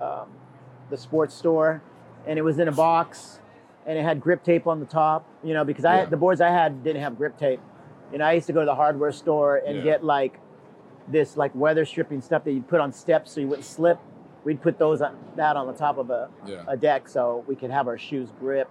um, 0.00 0.28
the 0.88 0.96
sports 0.96 1.34
store, 1.34 1.82
and 2.26 2.38
it 2.38 2.42
was 2.42 2.58
in 2.58 2.68
a 2.68 2.72
box, 2.72 3.40
and 3.86 3.98
it 3.98 4.02
had 4.02 4.20
grip 4.20 4.42
tape 4.42 4.66
on 4.66 4.80
the 4.80 4.86
top. 4.86 5.26
You 5.44 5.54
know, 5.54 5.64
because 5.64 5.84
I 5.84 6.00
Yeah. 6.00 6.04
the 6.06 6.16
boards 6.16 6.40
I 6.40 6.48
had 6.48 6.82
didn't 6.82 7.02
have 7.02 7.16
grip 7.16 7.36
tape. 7.36 7.60
You 8.12 8.18
know, 8.18 8.24
I 8.24 8.32
used 8.32 8.46
to 8.48 8.52
go 8.52 8.60
to 8.60 8.66
the 8.66 8.74
hardware 8.74 9.12
store 9.12 9.56
and 9.58 9.78
Yeah. 9.78 9.82
get 9.84 10.04
like 10.04 10.40
this 11.08 11.36
like 11.36 11.52
weather 11.54 11.84
stripping 11.84 12.20
stuff 12.20 12.44
that 12.44 12.52
you 12.52 12.62
put 12.62 12.80
on 12.80 12.92
steps 12.92 13.32
so 13.32 13.40
you 13.40 13.48
wouldn't 13.48 13.64
slip. 13.64 13.98
We'd 14.44 14.60
put 14.60 14.78
those 14.78 15.02
on, 15.02 15.12
that 15.36 15.56
on 15.56 15.66
the 15.66 15.72
top 15.72 15.98
of 15.98 16.10
a, 16.10 16.28
Yeah. 16.46 16.62
a 16.66 16.76
deck 16.76 17.08
so 17.08 17.44
we 17.46 17.56
could 17.56 17.70
have 17.70 17.88
our 17.88 17.98
shoes 17.98 18.30
grip. 18.38 18.68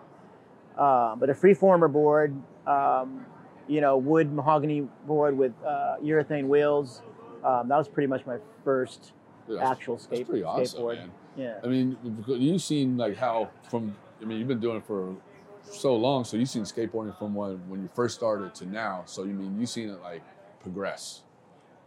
Uh, 0.77 1.15
but 1.15 1.30
a 1.30 1.34
freeformer 1.34 1.91
board, 1.91 2.34
um, 2.69 3.25
you 3.67 3.81
know, 3.81 3.97
wood 3.97 4.31
mahogany 4.31 4.81
board 5.05 5.37
with 5.37 5.53
uh, 5.65 5.95
urethane 6.03 6.47
wheels. 6.47 7.01
Um, 7.43 7.67
that 7.69 7.77
was 7.77 7.87
pretty 7.87 8.07
much 8.07 8.25
my 8.25 8.37
first 8.63 9.13
Dude, 9.47 9.59
actual 9.59 9.95
that's 9.95 10.05
skate, 10.05 10.27
pretty 10.27 10.43
awesome, 10.43 10.81
skateboard. 10.81 10.95
man. 10.97 11.11
Yeah. 11.37 11.59
I 11.63 11.67
mean, 11.67 11.97
you've 12.27 12.61
seen 12.61 12.97
like 12.97 13.15
how 13.15 13.49
from. 13.69 13.95
I 14.21 14.25
mean, 14.25 14.39
you've 14.39 14.49
been 14.49 14.59
doing 14.59 14.77
it 14.77 14.85
for 14.85 15.15
so 15.63 15.95
long, 15.95 16.25
so 16.25 16.35
you've 16.35 16.49
seen 16.49 16.63
skateboarding 16.63 17.17
from 17.17 17.33
when 17.33 17.57
when 17.69 17.81
you 17.81 17.89
first 17.93 18.15
started 18.15 18.53
to 18.55 18.65
now. 18.65 19.03
So 19.05 19.23
you 19.23 19.33
mean 19.33 19.59
you've 19.59 19.69
seen 19.69 19.89
it 19.89 20.01
like 20.01 20.21
progress, 20.61 21.21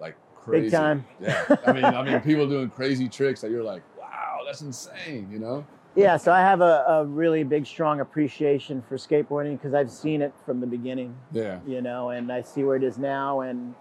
like 0.00 0.16
crazy. 0.36 0.66
Big 0.66 0.72
time. 0.72 1.04
Yeah. 1.20 1.56
I 1.66 1.72
mean, 1.72 1.84
I 1.84 2.02
mean, 2.02 2.20
people 2.20 2.48
doing 2.48 2.70
crazy 2.70 3.08
tricks 3.08 3.42
that 3.42 3.50
you're 3.50 3.62
like, 3.62 3.82
wow, 3.98 4.40
that's 4.46 4.62
insane. 4.62 5.28
You 5.30 5.38
know? 5.38 5.66
Yeah, 5.94 6.16
so 6.16 6.32
I 6.32 6.40
have 6.40 6.60
a, 6.62 6.84
a 6.88 7.04
really 7.04 7.44
big, 7.44 7.66
strong 7.66 8.00
appreciation 8.00 8.82
for 8.88 8.96
skateboarding 8.96 9.52
because 9.58 9.74
I've 9.74 9.90
seen 9.90 10.22
it 10.22 10.32
from 10.46 10.60
the 10.60 10.66
beginning. 10.66 11.14
Yeah. 11.32 11.58
You 11.66 11.82
know, 11.82 12.10
and 12.10 12.32
I 12.32 12.42
see 12.42 12.64
where 12.64 12.76
it 12.76 12.82
is 12.82 12.96
now, 12.98 13.40
and 13.40 13.74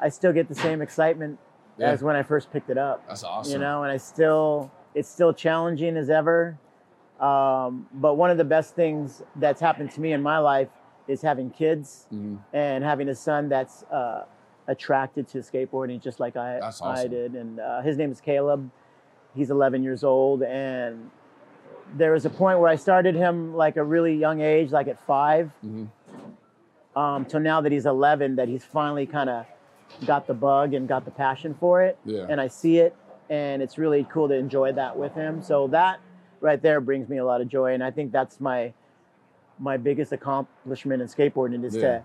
I 0.00 0.08
still 0.08 0.32
get 0.32 0.48
the 0.48 0.54
same 0.54 0.80
excitement 0.80 1.38
Yeah. 1.78 1.90
as 1.90 2.02
when 2.02 2.16
I 2.16 2.22
first 2.22 2.50
picked 2.50 2.70
it 2.70 2.78
up. 2.78 3.06
That's 3.06 3.24
awesome. 3.24 3.52
You 3.52 3.58
know, 3.58 3.82
and 3.82 3.92
I 3.92 3.98
still, 3.98 4.70
it's 4.94 5.08
still 5.08 5.34
challenging 5.34 5.96
as 5.98 6.08
ever. 6.08 6.58
Um, 7.20 7.88
but 7.92 8.14
one 8.14 8.30
of 8.30 8.38
the 8.38 8.44
best 8.44 8.74
things 8.74 9.22
that's 9.36 9.60
happened 9.60 9.90
to 9.92 10.00
me 10.00 10.12
in 10.12 10.22
my 10.22 10.38
life 10.38 10.68
is 11.06 11.20
having 11.20 11.50
kids 11.50 12.06
Mhm. 12.12 12.38
and 12.54 12.82
having 12.82 13.08
a 13.10 13.14
son 13.14 13.50
that's 13.50 13.82
uh, 13.84 14.24
attracted 14.66 15.28
to 15.28 15.38
skateboarding 15.38 16.00
just 16.00 16.18
like 16.20 16.36
I, 16.36 16.58
That's 16.60 16.80
I 16.80 17.06
did. 17.06 17.34
And 17.34 17.60
uh, 17.60 17.82
his 17.82 17.98
name 17.98 18.10
is 18.10 18.20
Caleb. 18.22 18.70
He's 19.34 19.50
11 19.50 19.82
years 19.82 20.02
old. 20.02 20.42
And 20.42 21.10
there 21.96 22.12
was 22.12 22.24
a 22.24 22.30
point 22.30 22.58
where 22.58 22.68
I 22.68 22.76
started 22.76 23.14
him 23.14 23.54
like 23.54 23.76
a 23.76 23.84
really 23.84 24.14
young 24.16 24.40
age, 24.40 24.70
like 24.72 24.88
at 24.88 24.98
5 25.06 25.50
Mhm. 25.64 25.88
um, 26.96 27.24
till 27.24 27.40
now 27.40 27.60
that 27.60 27.72
he's 27.72 27.86
11, 27.86 28.36
that 28.36 28.48
he's 28.48 28.64
finally 28.64 29.06
kind 29.06 29.28
of 29.30 29.46
got 30.06 30.26
the 30.26 30.34
bug 30.34 30.74
and 30.74 30.88
got 30.88 31.04
the 31.04 31.10
passion 31.10 31.54
for 31.54 31.82
it. 31.82 31.98
Yeah. 32.04 32.26
And 32.28 32.40
I 32.40 32.48
see 32.48 32.78
it, 32.78 32.94
and 33.30 33.62
it's 33.62 33.78
really 33.78 34.04
cool 34.10 34.28
to 34.28 34.34
enjoy 34.34 34.72
that 34.72 34.96
with 34.96 35.14
him. 35.14 35.42
So 35.42 35.66
that 35.68 36.00
right 36.40 36.60
there 36.60 36.80
brings 36.80 37.08
me 37.08 37.18
a 37.18 37.24
lot 37.24 37.40
of 37.40 37.48
joy, 37.48 37.74
and 37.74 37.82
I 37.82 37.90
think 37.90 38.12
that's 38.12 38.40
my 38.40 38.72
my 39.60 39.76
biggest 39.76 40.10
accomplishment 40.12 41.00
in 41.00 41.06
skateboarding 41.06 41.62
is 41.64 41.76
Yeah. 41.76 41.82
to, 41.98 42.04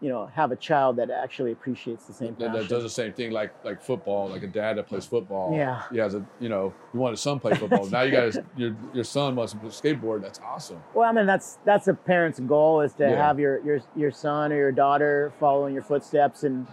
you 0.00 0.08
know, 0.08 0.26
have 0.26 0.52
a 0.52 0.56
child 0.56 0.96
that 0.96 1.10
actually 1.10 1.50
appreciates 1.50 2.04
the 2.06 2.12
same 2.12 2.34
passion. 2.34 2.52
that 2.52 2.68
does 2.68 2.82
the 2.84 2.88
same 2.90 3.12
thing 3.12 3.32
like 3.32 3.52
like 3.64 3.82
football, 3.82 4.28
like 4.28 4.42
a 4.44 4.46
dad 4.46 4.76
that 4.76 4.86
plays 4.86 5.04
football. 5.06 5.52
Yeah. 5.54 5.82
He 5.90 5.98
has 5.98 6.14
a 6.14 6.24
you 6.38 6.48
know, 6.48 6.72
you 6.94 7.00
want 7.00 7.12
his 7.14 7.20
son 7.20 7.36
to 7.36 7.40
play 7.40 7.54
football. 7.56 7.84
now 7.86 8.02
you 8.02 8.12
got 8.12 8.24
his, 8.26 8.38
your 8.56 8.76
your 8.92 9.04
son 9.04 9.34
wants 9.34 9.54
to 9.54 9.58
skateboard. 9.58 10.22
That's 10.22 10.40
awesome. 10.40 10.80
Well, 10.94 11.08
I 11.08 11.12
mean 11.12 11.26
that's 11.26 11.58
that's 11.64 11.88
a 11.88 11.94
parent's 11.94 12.38
goal 12.40 12.80
is 12.80 12.94
to 12.94 13.04
Yeah. 13.10 13.16
have 13.16 13.40
your 13.40 13.60
your 13.64 13.80
your 13.96 14.10
son 14.12 14.52
or 14.52 14.56
your 14.56 14.72
daughter 14.72 15.32
following 15.40 15.74
your 15.74 15.82
footsteps 15.82 16.44
and 16.44 16.66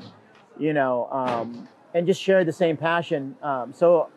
you 0.60 0.74
know 0.74 1.08
um, 1.12 1.68
and 1.96 2.06
just 2.06 2.22
share 2.22 2.44
the 2.46 2.54
same 2.54 2.78
passion. 2.78 3.36
Um, 3.42 3.74
so, 3.74 4.10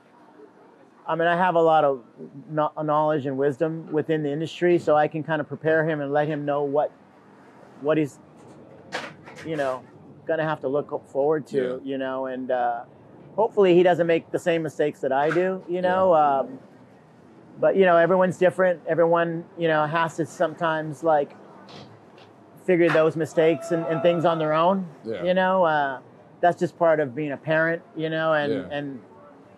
I 1.06 1.14
mean, 1.14 1.28
I 1.28 1.36
have 1.36 1.54
a 1.54 1.62
lot 1.62 1.84
of 1.84 2.02
knowledge 2.50 3.24
and 3.24 3.38
wisdom 3.38 3.90
within 3.90 4.22
the 4.22 4.30
industry, 4.30 4.78
so 4.78 4.96
I 4.96 5.08
can 5.08 5.22
kind 5.22 5.40
of 5.40 5.48
prepare 5.48 5.88
him 5.88 6.00
and 6.00 6.12
let 6.12 6.28
him 6.28 6.44
know 6.44 6.62
what 6.64 6.92
what 7.80 7.96
he's 7.96 8.18
you 9.46 9.56
know 9.56 9.82
gonna 10.26 10.44
have 10.44 10.60
to 10.60 10.68
look 10.68 11.08
forward 11.08 11.46
to. 11.48 11.80
You 11.84 11.98
know, 11.98 12.26
and 12.26 12.50
uh, 12.50 12.84
hopefully 13.34 13.74
he 13.74 13.82
doesn't 13.82 14.06
make 14.06 14.30
the 14.30 14.38
same 14.38 14.62
mistakes 14.62 15.00
that 15.00 15.12
I 15.12 15.30
do. 15.30 15.62
You 15.68 15.82
know. 15.82 16.14
Um, 16.14 16.58
but 17.60 17.74
you 17.76 17.84
know 17.84 17.96
everyone's 17.96 18.38
different 18.38 18.80
everyone 18.86 19.44
you 19.58 19.66
know 19.66 19.84
has 19.84 20.16
to 20.16 20.24
sometimes 20.26 21.02
like 21.02 21.34
figure 22.64 22.88
those 22.88 23.16
mistakes 23.16 23.72
and, 23.72 23.84
and 23.86 24.02
things 24.02 24.24
on 24.24 24.38
their 24.38 24.52
own 24.52 24.86
Yeah. 25.04 25.24
you 25.24 25.34
know 25.34 25.64
uh, 25.64 25.98
that's 26.40 26.58
just 26.58 26.78
part 26.78 27.00
of 27.00 27.14
being 27.14 27.32
a 27.32 27.36
parent 27.36 27.82
you 27.96 28.10
know 28.10 28.32
and 28.34 28.52
Yeah. 28.52 28.68
and 28.70 29.00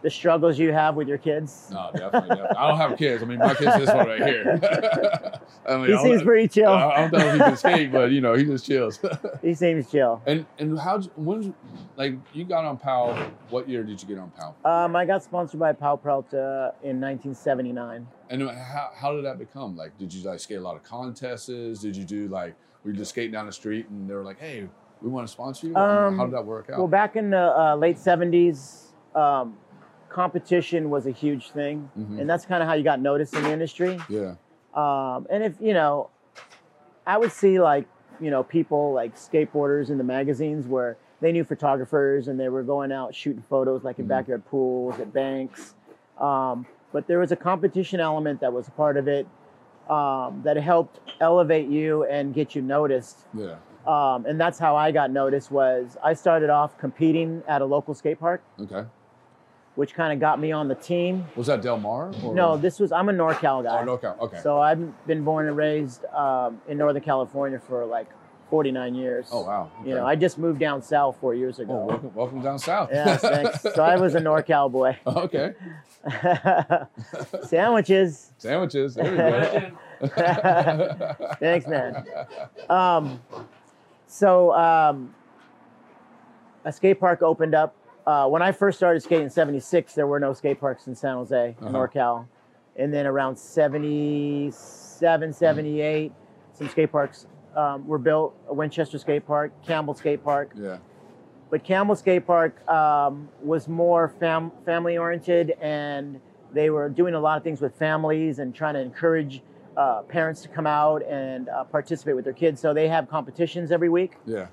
the 0.03 0.11
struggles 0.11 0.59
you 0.59 0.73
have 0.73 0.95
with 0.95 1.09
your 1.09 1.19
kids? 1.19 1.69
No, 1.71 1.91
definitely, 1.93 2.29
definitely. 2.31 2.57
I 2.57 2.69
don't 2.69 2.79
have 2.79 2.99
kids. 2.99 3.23
I 3.23 3.27
mean, 3.27 3.39
my 3.39 3.55
kid's 3.55 3.77
this 3.77 3.89
one 3.89 4.07
right 4.07 4.23
here. 4.23 4.59
I 5.69 5.77
mean, 5.77 5.87
He 5.87 5.95
I 5.95 6.03
seems 6.03 6.23
pretty 6.23 6.49
chill. 6.49 6.71
I 6.71 7.09
don't 7.09 7.13
know 7.13 7.27
if 7.27 7.33
he 7.35 7.39
can 7.39 7.57
skate, 7.57 7.93
but 7.93 8.11
you 8.11 8.21
know, 8.21 8.35
he 8.35 8.45
just 8.45 8.67
chills. 8.67 8.99
He 9.43 9.55
seems 9.55 9.91
chill. 9.91 10.21
and 10.27 10.45
and 10.59 10.79
how 10.79 11.01
when 11.17 11.55
like 11.97 12.15
you 12.33 12.45
got 12.45 12.65
on 12.65 12.77
Powell? 12.77 13.17
What 13.49 13.69
year 13.69 13.83
did 13.83 14.01
you 14.03 14.09
get 14.09 14.19
on 14.19 14.31
Powell? 14.31 14.57
Um, 14.65 14.95
I 14.97 15.05
got 15.05 15.23
sponsored 15.23 15.61
by 15.61 15.73
Powell 15.73 15.97
Peralta 15.97 16.75
in 16.83 17.01
1979. 17.01 18.07
And 18.29 18.43
how, 18.51 18.91
how 18.95 19.15
did 19.15 19.25
that 19.25 19.39
become? 19.39 19.77
Like, 19.77 19.97
did 19.99 20.13
you 20.13 20.23
like 20.23 20.41
skate 20.41 20.59
a 20.59 20.61
lot 20.61 20.77
of 20.77 20.83
contests? 20.83 21.47
Did 21.47 21.97
you 21.97 22.05
do 22.05 22.29
like 22.29 22.55
were 22.85 22.91
you 22.91 22.97
just 22.97 23.11
skating 23.11 23.33
down 23.33 23.47
the 23.47 23.53
street 23.53 23.89
and 23.89 24.09
they 24.09 24.15
were 24.15 24.23
like, 24.25 24.39
hey, 24.39 24.67
we 25.03 25.09
want 25.09 25.27
to 25.27 25.33
sponsor 25.33 25.67
you? 25.67 25.77
Um, 25.77 26.17
how 26.17 26.25
did 26.25 26.35
that 26.35 26.45
work 26.45 26.71
out? 26.71 26.79
Well, 26.79 26.89
back 26.89 27.17
in 27.17 27.31
the 27.31 27.39
uh, 27.59 27.77
late 27.77 27.97
70s, 27.97 28.87
um, 29.15 29.57
competition 30.11 30.91
was 30.91 31.07
a 31.07 31.11
huge 31.11 31.51
thing. 31.51 31.89
Mhm. 31.99 32.21
And 32.21 32.29
that's 32.29 32.45
kind 32.45 32.63
of 32.63 32.69
how 32.69 32.75
you 32.75 32.83
got 32.85 33.01
noticed 33.01 33.35
in 33.35 33.43
the 33.45 33.53
industry. 33.53 33.99
yeah. 34.09 34.35
Um, 34.75 35.27
and 35.31 35.43
if, 35.43 35.61
you 35.61 35.75
know, 35.75 36.11
I 37.07 37.19
would 37.19 37.33
see 37.33 37.59
like, 37.61 37.87
you 38.21 38.31
know, 38.31 38.43
people 38.45 38.93
like 38.93 39.17
skateboarders 39.17 39.91
in 39.91 39.99
the 39.99 40.05
magazines 40.05 40.67
where 40.67 40.97
they 41.21 41.33
knew 41.33 41.43
photographers 41.45 42.29
and 42.29 42.39
they 42.39 42.49
were 42.49 42.63
going 42.63 42.93
out 42.93 43.15
shooting 43.15 43.43
photos 43.49 43.83
like 43.83 43.99
in 43.99 44.07
backyard 44.07 44.45
pools, 44.47 44.99
at 45.01 45.13
banks. 45.13 45.75
Um, 46.19 46.67
but 46.93 47.07
there 47.07 47.19
was 47.19 47.33
a 47.33 47.37
competition 47.37 47.99
element 48.01 48.41
that 48.41 48.53
was 48.53 48.69
a 48.69 48.71
part 48.73 48.97
of 48.97 49.09
it 49.09 49.27
um, 49.89 50.43
that 50.45 50.57
helped 50.57 51.01
elevate 51.21 51.69
you 51.69 52.05
and 52.05 52.33
get 52.35 52.55
you 52.55 52.63
noticed. 52.63 53.27
Yeah. 53.35 53.57
Um, 53.87 54.25
and 54.27 54.39
that's 54.41 54.59
how 54.59 54.77
I 54.77 54.93
got 54.93 55.11
noticed 55.11 55.51
was 55.51 55.97
I 56.05 56.13
started 56.15 56.51
off 56.51 56.77
competing 56.79 57.43
at 57.49 57.61
a 57.63 57.65
local 57.65 57.95
skate 57.95 58.21
park, 58.21 58.43
Okay. 58.61 58.85
Which 59.75 59.95
kind 59.95 60.13
of 60.13 60.21
got 60.21 60.41
me 60.41 60.53
on 60.53 60.69
the 60.69 60.75
team. 60.75 61.27
Was 61.37 61.47
that 61.47 61.63
Del 61.63 61.79
Mar? 61.79 62.13
Or? 62.23 62.35
No, 62.35 62.57
this 62.57 62.79
was 62.81 62.93
I'm 62.93 63.09
a 63.09 63.13
NorCal 63.13 63.63
guy. 63.63 63.81
Oh, 63.83 63.87
NorCal. 63.87 64.19
Okay. 64.19 64.41
So 64.43 64.61
I've 64.61 65.07
been 65.07 65.25
born 65.25 65.47
and 65.49 65.57
raised 65.57 66.05
um, 66.07 66.61
in 66.69 66.79
Northern 66.79 67.03
California 67.03 67.59
for 67.59 67.85
like 67.87 68.09
49 68.51 68.95
years. 68.95 69.29
Oh 69.31 69.43
wow. 69.43 69.71
Okay. 69.81 69.91
You 69.91 69.95
know, 69.95 70.05
I 70.05 70.17
just 70.17 70.37
moved 70.37 70.59
down 70.59 70.83
south 70.83 71.17
four 71.21 71.35
years 71.35 71.61
ago. 71.61 71.73
Oh, 71.73 71.87
welcome, 71.87 72.15
welcome 72.15 72.43
down 72.43 72.59
south. 72.59 72.91
Yes, 72.93 73.21
thanks. 73.21 73.63
So 73.75 73.85
I 73.85 73.97
was 73.97 74.17
a 74.17 74.21
NorCal 74.21 74.71
boy. 74.71 74.99
okay. 75.07 75.55
Sandwiches. 77.47 78.33
Sandwiches. 78.39 78.95
There 78.97 79.73
we 80.01 80.09
go. 80.09 81.17
Thanks, 81.39 81.67
man. 81.69 82.05
Um, 82.69 83.21
so 84.09 84.53
um, 84.53 85.15
a 86.65 86.73
skate 86.73 86.99
park 86.99 87.23
opened 87.23 87.55
up. 87.55 87.77
Uh, 88.11 88.27
when 88.27 88.43
I 88.43 88.51
first 88.51 88.77
started 88.77 89.01
skating 89.05 89.25
in 89.27 89.31
76, 89.31 89.95
there 89.95 90.09
were 90.09 90.19
no 90.19 90.33
skate 90.33 90.59
parks 90.59 90.89
in 90.89 90.97
San 90.97 91.15
Jose, 91.15 91.55
Uh-huh. 91.61 91.71
NorCal. 91.71 92.27
And 92.75 92.93
then 92.93 93.07
around 93.07 93.37
77, 93.39 95.33
78, 95.33 96.13
some 96.53 96.69
skate 96.69 96.91
parks 96.91 97.27
um, 97.55 97.87
were 97.87 97.99
built. 97.99 98.35
Winchester 98.49 98.99
Skate 98.99 99.25
Park, 99.25 99.53
Campbell 99.65 99.95
Skate 99.95 100.25
Park. 100.25 100.51
Yeah. 100.57 100.79
But 101.51 101.63
Campbell 101.63 101.95
Skate 101.95 102.27
Park 102.27 102.69
um, 102.69 103.29
was 103.43 103.69
more 103.69 104.09
fam- 104.19 104.51
family 104.65 104.99
oriented, 104.99 105.53
and 105.61 106.21
they 106.53 106.71
were 106.71 106.89
doing 106.89 107.15
a 107.15 107.21
lot 107.21 107.37
of 107.37 107.45
things 107.45 107.61
with 107.61 107.77
families 107.77 108.41
and 108.41 108.53
trying 108.53 108.75
to 108.75 108.81
encourage 108.81 109.43
uh, 109.77 110.03
parents 110.03 110.43
to 110.43 110.49
come 110.49 110.67
out 110.67 111.03
and 111.05 111.49
uh, 111.49 111.63
participate 111.63 112.17
with 112.17 112.25
their 112.25 112.35
kids. 112.35 112.61
So 112.61 112.75
they 112.75 112.89
have 112.89 113.09
competitions 113.09 113.71
every 113.71 113.89
week. 113.89 114.17
Yeah. 114.27 114.49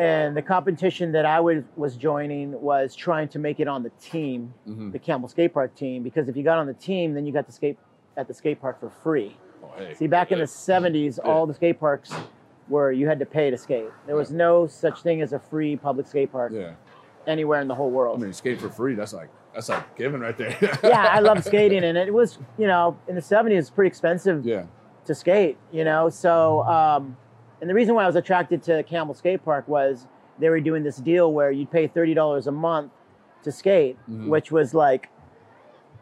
And 0.00 0.34
the 0.34 0.40
competition 0.40 1.12
that 1.12 1.26
I 1.26 1.40
was, 1.40 1.62
was 1.76 1.94
joining 1.94 2.58
was 2.58 2.94
trying 2.94 3.28
to 3.28 3.38
make 3.38 3.60
it 3.60 3.68
on 3.68 3.82
the 3.82 3.90
team, 4.00 4.54
Mhm. 4.66 4.92
the 4.92 4.98
Campbell 4.98 5.28
Skate 5.28 5.52
Park 5.52 5.74
team, 5.74 6.02
because 6.02 6.26
if 6.26 6.36
you 6.38 6.42
got 6.42 6.56
on 6.56 6.66
the 6.66 6.72
team, 6.72 7.12
then 7.12 7.26
you 7.26 7.32
got 7.34 7.44
to 7.46 7.52
skate 7.52 7.76
at 8.16 8.26
the 8.26 8.32
skate 8.32 8.62
park 8.62 8.80
for 8.80 8.88
free. 8.88 9.36
Oh, 9.62 9.68
hey. 9.76 9.92
See, 9.92 10.06
back 10.06 10.32
in 10.32 10.38
the 10.38 10.46
70s, 10.46 11.18
all 11.18 11.46
the 11.46 11.52
skate 11.52 11.78
parks 11.78 12.14
were 12.70 12.92
you 12.92 13.06
had 13.08 13.18
to 13.18 13.26
pay 13.26 13.50
to 13.50 13.58
skate. 13.58 13.90
There 14.06 14.16
was 14.16 14.30
no 14.30 14.66
such 14.66 15.02
thing 15.02 15.20
as 15.20 15.34
a 15.34 15.38
free 15.38 15.76
public 15.76 16.06
skate 16.06 16.32
park 16.32 16.52
Yeah. 16.54 16.70
anywhere 17.26 17.60
in 17.60 17.68
the 17.68 17.74
whole 17.74 17.90
world. 17.90 18.20
I 18.20 18.22
mean, 18.24 18.32
skate 18.32 18.58
for 18.58 18.70
free. 18.70 18.94
That's 18.94 19.12
like 19.12 19.28
that's 19.52 19.68
like 19.68 19.96
giving 19.96 20.20
right 20.20 20.36
there. 20.38 20.56
yeah, 20.82 21.08
I 21.10 21.18
love 21.20 21.44
skating, 21.52 21.84
and 21.84 21.98
it 21.98 22.14
was, 22.14 22.38
you 22.56 22.66
know, 22.68 22.96
in 23.06 23.16
the 23.16 23.20
70s, 23.20 23.58
it's 23.58 23.68
pretty 23.70 23.88
expensive 23.88 24.46
Yeah. 24.46 24.62
to 25.04 25.14
skate, 25.14 25.58
you 25.72 25.84
know. 25.84 26.08
So, 26.08 26.62
um, 26.62 27.16
and 27.60 27.68
the 27.70 27.74
reason 27.74 27.94
why 27.94 28.04
I 28.04 28.06
was 28.06 28.16
attracted 28.16 28.62
to 28.64 28.82
Campbell 28.84 29.14
Skate 29.14 29.44
Park 29.44 29.66
was 29.68 30.06
they 30.38 30.48
were 30.48 30.60
doing 30.60 30.82
this 30.82 30.96
deal 30.96 31.32
where 31.32 31.50
you'd 31.50 31.70
pay 31.70 31.86
$30 31.88 32.46
a 32.46 32.50
month 32.52 32.92
to 33.42 33.52
skate, 33.52 33.96
Mhm. 34.08 34.28
which 34.28 34.50
was 34.50 34.74
like, 34.74 35.08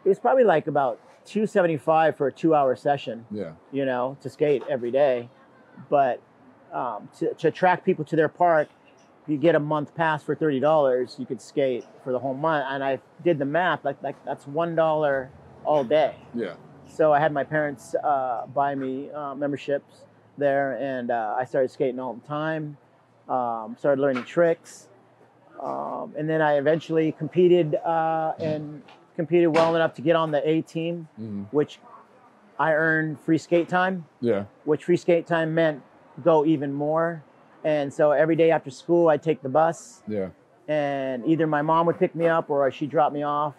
it 0.05 0.09
was 0.09 0.19
probably 0.19 0.43
like 0.45 0.67
about 0.67 0.99
275 1.25 2.15
for 2.15 2.27
a 2.27 2.31
two 2.31 2.55
hour 2.55 2.75
session. 2.75 3.25
Yeah. 3.31 3.51
you 3.71 3.85
know, 3.85 4.17
to 4.21 4.29
skate 4.29 4.63
every 4.69 4.91
day. 4.91 5.29
But 5.89 6.21
um, 6.73 7.09
to, 7.19 7.33
to 7.33 7.47
attract 7.49 7.85
people 7.85 8.05
to 8.05 8.15
their 8.15 8.29
park, 8.29 8.69
you 9.27 9.37
get 9.37 9.55
a 9.55 9.59
month 9.59 9.93
pass 9.95 10.23
for 10.23 10.33
thirty 10.35 10.59
dollars, 10.59 11.15
you 11.19 11.25
could 11.25 11.41
skate 11.41 11.85
for 12.03 12.11
the 12.11 12.19
whole 12.19 12.33
month. 12.33 12.65
And 12.69 12.83
I 12.83 12.99
did 13.23 13.37
the 13.37 13.45
math, 13.45 13.85
like, 13.85 14.01
like 14.01 14.15
that's 14.25 14.47
one 14.47 14.75
dollar 14.75 15.29
all 15.65 15.83
day. 15.83 16.15
Yeah. 16.33 16.53
So 16.87 17.13
I 17.13 17.19
had 17.19 17.31
my 17.31 17.43
parents 17.43 17.93
uh, 17.95 18.47
buy 18.47 18.73
me 18.75 19.11
uh, 19.11 19.35
memberships 19.35 20.05
there, 20.39 20.77
and 20.79 21.11
uh, 21.11 21.35
I 21.37 21.45
started 21.45 21.69
skating 21.69 21.99
all 21.99 22.13
the 22.15 22.27
time. 22.27 22.77
Um, 23.27 23.75
started 23.77 24.01
learning 24.01 24.23
tricks, 24.23 24.87
um, 25.61 26.15
and 26.17 26.27
then 26.27 26.41
I 26.41 26.57
eventually 26.57 27.11
competed 27.11 27.75
uh, 27.75 28.33
and 28.39 28.81
competed 29.15 29.55
well 29.55 29.75
enough 29.75 29.93
to 29.95 30.01
get 30.01 30.15
on 30.15 30.31
the 30.31 30.47
A 30.49 30.61
team, 30.61 31.07
Mhm. 31.19 31.45
which 31.51 31.79
I 32.57 32.73
earned 32.73 33.19
free 33.19 33.37
skate 33.37 33.69
time 33.69 34.05
Yeah. 34.19 34.45
which 34.65 34.83
free 34.85 34.97
skate 34.97 35.25
time 35.27 35.53
meant 35.53 35.81
go 36.23 36.43
even 36.45 36.73
more. 36.73 37.23
And 37.63 37.93
so 37.93 38.11
every 38.11 38.35
day 38.35 38.51
after 38.51 38.69
school, 38.71 39.09
I'd 39.09 39.21
take 39.21 39.41
the 39.41 39.49
bus, 39.49 40.01
Yeah. 40.07 40.29
and 40.67 41.25
either 41.25 41.45
my 41.47 41.61
mom 41.61 41.85
would 41.85 41.99
pick 41.99 42.15
me 42.15 42.25
up 42.27 42.49
or 42.49 42.69
she'd 42.71 42.89
drop 42.89 43.13
me 43.13 43.21
off. 43.23 43.53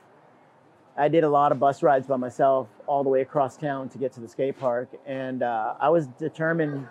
I 1.01 1.09
did 1.09 1.25
a 1.25 1.29
lot 1.31 1.51
of 1.51 1.59
bus 1.59 1.83
rides 1.83 2.07
by 2.07 2.17
myself 2.17 2.69
all 2.87 3.03
the 3.03 3.09
way 3.09 3.23
across 3.23 3.57
town 3.57 3.89
to 3.89 3.97
get 3.99 4.13
to 4.13 4.21
the 4.21 4.29
skate 4.29 4.59
park, 4.59 4.91
and 5.07 5.43
uh, 5.43 5.75
I 5.81 5.89
was 5.89 6.07
determined 6.19 6.87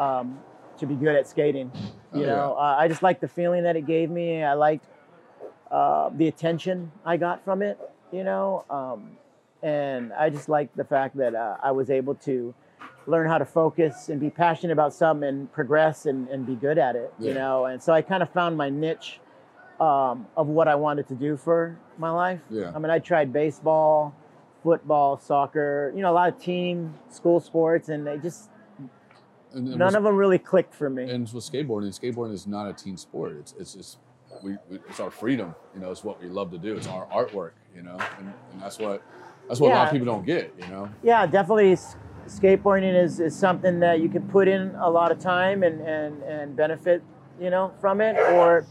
um, 0.00 0.40
to 0.78 0.86
be 0.86 0.96
good 0.96 1.14
at 1.14 1.28
skating. 1.28 1.70
You 2.12 2.24
Oh, 2.24 2.26
know, 2.26 2.54
uh, 2.58 2.76
I 2.78 2.88
just 2.88 3.02
liked 3.04 3.20
the 3.20 3.28
feeling 3.28 3.62
that 3.62 3.76
it 3.76 3.86
gave 3.86 4.10
me. 4.10 4.42
I 4.42 4.54
liked 4.54 4.86
uh, 5.70 6.10
the 6.12 6.26
attention 6.26 6.90
I 7.06 7.16
got 7.16 7.44
from 7.44 7.62
it. 7.62 7.78
You 8.10 8.24
know, 8.24 8.64
um, 8.68 9.16
and 9.62 10.12
I 10.12 10.28
just 10.28 10.48
liked 10.48 10.76
the 10.76 10.84
fact 10.84 11.16
that 11.18 11.34
uh, 11.36 11.56
I 11.62 11.70
was 11.70 11.88
able 11.88 12.16
to 12.16 12.52
learn 13.06 13.28
how 13.28 13.38
to 13.38 13.44
focus 13.46 14.08
and 14.08 14.20
be 14.20 14.28
passionate 14.28 14.72
about 14.72 14.92
something 14.92 15.28
and 15.28 15.52
progress 15.52 16.06
and, 16.06 16.28
and 16.28 16.44
be 16.46 16.56
good 16.56 16.78
at 16.78 16.96
it. 16.96 17.14
You 17.20 17.32
know, 17.34 17.66
and 17.66 17.80
so 17.80 17.92
I 17.92 18.02
kind 18.02 18.24
of 18.24 18.30
found 18.30 18.56
my 18.56 18.70
niche 18.70 19.20
um, 19.82 20.26
of 20.36 20.46
what 20.46 20.68
I 20.68 20.76
wanted 20.76 21.08
to 21.08 21.14
do 21.14 21.36
for 21.36 21.76
my 21.98 22.10
life. 22.10 22.40
Yeah. 22.50 22.70
I 22.74 22.78
mean, 22.78 22.90
I 22.90 23.00
tried 23.00 23.32
baseball, 23.32 24.14
football, 24.62 25.18
soccer, 25.18 25.92
you 25.94 26.02
know, 26.02 26.10
a 26.12 26.14
lot 26.14 26.28
of 26.28 26.38
team, 26.40 26.94
school 27.10 27.40
sports, 27.40 27.88
and 27.88 28.06
they 28.06 28.16
just 28.18 28.48
And, 28.78 29.66
and 29.68 29.76
none 29.76 29.88
with- 29.88 29.96
of 29.96 30.04
them 30.04 30.16
really 30.16 30.38
clicked 30.38 30.74
for 30.74 30.88
me. 30.88 31.10
And 31.10 31.28
with 31.32 31.44
skateboarding, 31.44 31.88
skateboarding 31.98 32.32
is 32.32 32.46
not 32.46 32.68
a 32.68 32.72
team 32.72 32.96
sport. 32.96 33.32
It's 33.40 33.54
it's 33.58 33.74
it's 33.74 33.98
we, 34.42 34.56
we 34.70 34.78
it's 34.88 35.00
our 35.00 35.10
freedom. 35.10 35.54
You 35.74 35.80
know, 35.80 35.90
it's 35.90 36.04
what 36.04 36.22
we 36.22 36.28
love 36.28 36.50
to 36.52 36.58
do. 36.58 36.76
It's 36.76 36.86
our 36.86 37.06
artwork. 37.06 37.52
You 37.74 37.82
know, 37.82 37.98
and, 38.18 38.32
and 38.52 38.62
that's 38.62 38.78
what 38.78 39.02
that's 39.48 39.58
what 39.60 39.72
a 39.72 39.74
lot 39.74 39.86
of 39.88 39.92
people 39.92 40.06
don't 40.06 40.24
get. 40.24 40.54
You 40.60 40.68
know. 40.68 40.88
yeah, 41.02 41.26
definitely 41.26 41.76
skateboarding 42.28 42.94
is, 42.94 43.18
is 43.18 43.34
something 43.36 43.80
that 43.80 44.00
you 44.00 44.08
can 44.08 44.22
put 44.28 44.46
in 44.46 44.74
a 44.76 44.88
lot 44.88 45.10
of 45.10 45.18
time 45.18 45.64
and, 45.64 45.80
and, 45.80 46.22
and 46.22 46.54
benefit, 46.56 47.02
you 47.40 47.50
know, 47.50 47.72
from 47.80 48.00
it, 48.00 48.16
or 48.16 48.64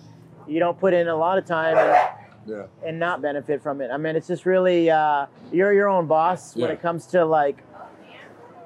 you 0.47 0.59
don't 0.59 0.79
put 0.79 0.93
in 0.93 1.07
a 1.07 1.15
lot 1.15 1.37
of 1.37 1.45
time 1.45 1.77
and, 1.77 2.09
Yeah. 2.47 2.63
and 2.85 2.99
not 2.99 3.21
benefit 3.21 3.61
from 3.61 3.81
it. 3.81 3.91
I 3.91 3.97
mean, 3.97 4.15
it's 4.15 4.27
just 4.27 4.45
really, 4.45 4.89
uh, 4.89 5.27
you're 5.51 5.73
your 5.73 5.87
own 5.89 6.07
boss 6.07 6.55
when 6.55 6.71
it 6.71 6.81
comes 6.81 7.05
to 7.07 7.23
like 7.25 7.63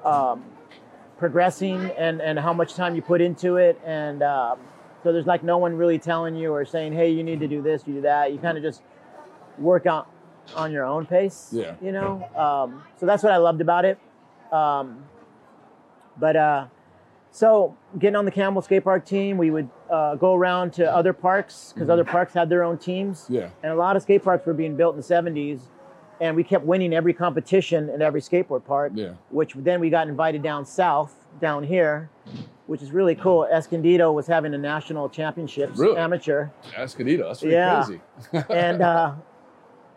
um, 0.04 0.44
progressing 1.18 1.90
and, 1.98 2.20
and 2.20 2.38
how 2.38 2.52
much 2.52 2.74
time 2.74 2.94
you 2.94 3.02
put 3.02 3.20
into 3.20 3.56
it. 3.56 3.80
And 3.84 4.22
um, 4.22 4.58
so 5.02 5.12
there's 5.12 5.26
like 5.26 5.42
no 5.42 5.58
one 5.58 5.74
really 5.74 5.98
telling 5.98 6.34
you 6.36 6.52
or 6.52 6.64
saying, 6.64 6.92
hey, 6.92 7.10
you 7.10 7.22
need 7.22 7.40
to 7.40 7.48
do 7.48 7.62
this, 7.62 7.82
you 7.86 7.94
do 7.94 8.00
that. 8.02 8.32
You 8.32 8.38
kind 8.38 8.56
of 8.56 8.62
just 8.62 8.82
work 9.58 9.86
out 9.86 10.08
on 10.54 10.72
your 10.72 10.84
own 10.84 11.06
pace. 11.06 11.50
Yeah. 11.52 11.74
You 11.82 11.92
know? 11.92 12.28
Um, 12.36 12.82
so 12.98 13.06
that's 13.06 13.22
what 13.22 13.32
I 13.32 13.36
loved 13.38 13.60
about 13.60 13.84
it. 13.84 13.98
Um, 14.52 15.04
but 16.18 16.36
uh, 16.36 16.66
so 17.30 17.76
getting 17.98 18.16
on 18.16 18.24
the 18.24 18.30
Campbell 18.30 18.62
Skate 18.62 18.84
Park 18.84 19.04
team, 19.04 19.36
we 19.36 19.50
would 19.50 19.68
uh, 19.90 20.14
go 20.14 20.34
around 20.34 20.72
to 20.74 20.90
other 20.94 21.12
parks 21.12 21.72
because 21.74 21.90
other 21.90 22.04
parks 22.04 22.32
had 22.32 22.48
their 22.48 22.62
own 22.64 22.78
teams. 22.78 23.22
Mm-hmm. 23.24 23.34
Yeah. 23.34 23.48
And 23.62 23.72
a 23.72 23.76
lot 23.76 23.96
of 23.96 24.02
skate 24.02 24.24
parks 24.24 24.46
were 24.46 24.54
being 24.54 24.76
built 24.76 24.94
in 24.94 25.00
the 25.00 25.06
70s. 25.06 25.60
And 26.18 26.34
we 26.34 26.42
kept 26.44 26.64
winning 26.64 26.94
every 26.94 27.12
competition 27.12 27.90
in 27.90 28.00
every 28.00 28.22
skateboard 28.22 28.64
park, 28.64 28.92
Yeah. 28.94 29.10
which 29.30 29.52
then 29.54 29.80
we 29.80 29.90
got 29.90 30.08
invited 30.08 30.42
down 30.42 30.64
south, 30.64 31.14
down 31.42 31.62
here, 31.62 32.08
which 32.66 32.80
is 32.80 32.90
really 32.90 33.14
cool. 33.14 33.44
Escondido 33.44 34.10
was 34.12 34.26
having 34.26 34.54
a 34.54 34.58
national 34.58 35.10
championships, 35.10 35.78
Really? 35.78 35.98
amateur. 35.98 36.48
Escondido. 36.74 37.26
That's 37.26 37.40
pretty 37.40 37.54
Yeah. 37.54 37.84
crazy. 37.84 38.00
and 38.50 38.80
uh, 38.80 39.12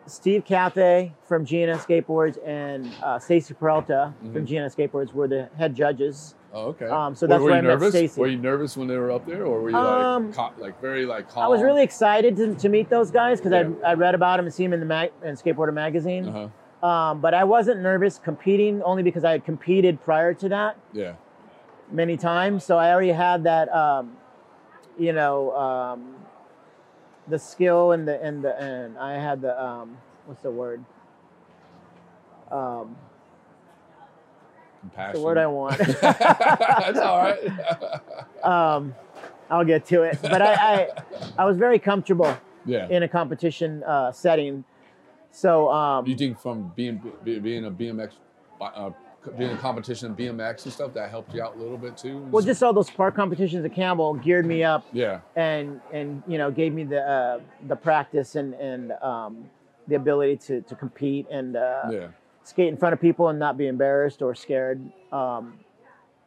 Steve 0.04 0.44
Cathey 0.44 1.12
from 1.26 1.46
G&S 1.46 1.86
Skateboards 1.86 2.36
and 2.46 2.92
uh, 3.02 3.18
Stacy 3.18 3.54
Peralta 3.54 4.12
from 4.20 4.34
Mhm. 4.42 4.44
G&S 4.44 4.74
Skateboards 4.74 5.14
were 5.14 5.26
the 5.26 5.48
head 5.56 5.74
judges. 5.74 6.34
Oh, 6.52 6.66
okay. 6.68 6.86
Um, 6.86 7.14
so 7.14 7.24
Were- 7.24 7.28
that's 7.28 7.38
were 7.40 7.44
where 7.44 7.52
you 7.54 7.58
I 7.58 7.60
met 7.62 7.68
nervous? 7.68 7.90
Stacy. 7.90 8.20
Were 8.20 8.26
you 8.26 8.36
nervous 8.38 8.76
when 8.76 8.88
they 8.88 8.96
were 8.96 9.12
up 9.12 9.24
there, 9.24 9.44
or 9.44 9.60
were 9.60 9.70
you 9.70 9.76
Um, 9.76 10.26
like, 10.26 10.34
co- 10.36 10.50
like 10.62 10.80
very 10.80 11.06
like 11.06 11.28
calm? 11.28 11.44
I 11.44 11.48
was 11.48 11.62
really 11.62 11.82
excited 11.84 12.36
to, 12.36 12.54
to 12.56 12.68
meet 12.68 12.88
those 12.90 13.10
guys 13.12 13.40
because 13.40 13.52
Yeah. 13.52 13.86
I 13.86 13.90
I 13.92 13.94
read 13.94 14.14
about 14.16 14.38
them 14.38 14.46
and 14.46 14.54
seen 14.54 14.70
them 14.70 14.74
in 14.74 14.80
the 14.80 14.86
mag- 14.86 15.12
in 15.22 15.34
Skateboarder 15.36 15.72
magazine. 15.72 16.28
Uh-huh. 16.28 16.48
Um, 16.86 17.20
but 17.20 17.34
I 17.34 17.44
wasn't 17.44 17.80
nervous 17.82 18.18
competing 18.18 18.82
only 18.82 19.02
because 19.02 19.24
I 19.24 19.32
had 19.32 19.44
competed 19.44 20.00
prior 20.02 20.34
to 20.34 20.48
that 20.48 20.76
Yeah. 20.92 21.12
many 21.92 22.16
times. 22.16 22.64
So 22.64 22.78
I 22.78 22.90
already 22.90 23.12
had 23.12 23.44
that, 23.44 23.68
um, 23.72 24.16
you 24.98 25.12
know, 25.12 25.54
um, 25.56 26.14
the 27.28 27.38
skill 27.38 27.92
and 27.92 28.08
the 28.08 28.20
and 28.20 28.42
the 28.42 28.60
and 28.60 28.98
I 28.98 29.12
had 29.20 29.40
the 29.40 29.62
um, 29.62 29.98
what's 30.26 30.42
the 30.42 30.50
word? 30.50 30.82
Compassion. 34.80 35.20
the 35.20 35.24
word 35.26 35.38
I 35.38 35.46
want. 35.46 35.78
That's 36.00 36.98
all 36.98 37.18
right. 37.18 38.44
um, 38.44 38.94
I'll 39.50 39.64
get 39.64 39.84
to 39.86 40.02
it. 40.02 40.18
But 40.22 40.40
I, 40.42 40.54
I, 40.54 40.88
I 41.38 41.44
was 41.44 41.56
very 41.56 41.78
comfortable 41.78 42.36
Yeah. 42.64 42.88
in 42.88 43.02
a 43.02 43.08
competition 43.08 43.82
uh, 43.84 44.12
setting. 44.12 44.64
So 45.32 45.70
um, 45.70 46.06
you 46.06 46.16
think 46.16 46.40
from 46.40 46.72
being 46.74 47.00
being 47.22 47.64
a 47.64 47.70
BMX, 47.70 48.12
uh, 48.60 48.90
being 49.38 49.50
a 49.50 49.56
competition 49.58 50.10
in 50.10 50.16
BMX 50.16 50.64
and 50.64 50.72
stuff, 50.72 50.94
that 50.94 51.10
helped 51.10 51.34
you 51.34 51.42
out 51.42 51.54
a 51.56 51.58
little 51.58 51.76
bit 51.78 51.96
too? 51.96 52.18
well, 52.30 52.44
just 52.44 52.62
all 52.62 52.72
those 52.72 52.90
park 52.90 53.14
competitions 53.14 53.64
at 53.64 53.74
Campbell 53.74 54.14
geared 54.14 54.46
me 54.46 54.64
up 54.64 54.86
yeah. 54.92 55.20
and 55.36 55.80
and 55.92 56.22
you 56.26 56.38
know 56.38 56.50
gave 56.50 56.72
me 56.72 56.84
the 56.84 57.00
uh, 57.00 57.40
the 57.68 57.76
practice 57.76 58.34
and 58.34 58.54
and 58.54 58.92
um, 59.02 59.48
the 59.88 59.94
ability 59.96 60.36
to 60.38 60.62
to 60.62 60.74
compete 60.74 61.26
and 61.30 61.54
uh, 61.56 61.82
Yeah. 61.90 62.08
Skate 62.42 62.68
in 62.68 62.76
front 62.76 62.92
of 62.92 63.00
people 63.00 63.28
and 63.28 63.38
not 63.38 63.56
be 63.56 63.66
embarrassed 63.66 64.22
or 64.22 64.34
scared. 64.34 64.80
Um, 65.12 65.58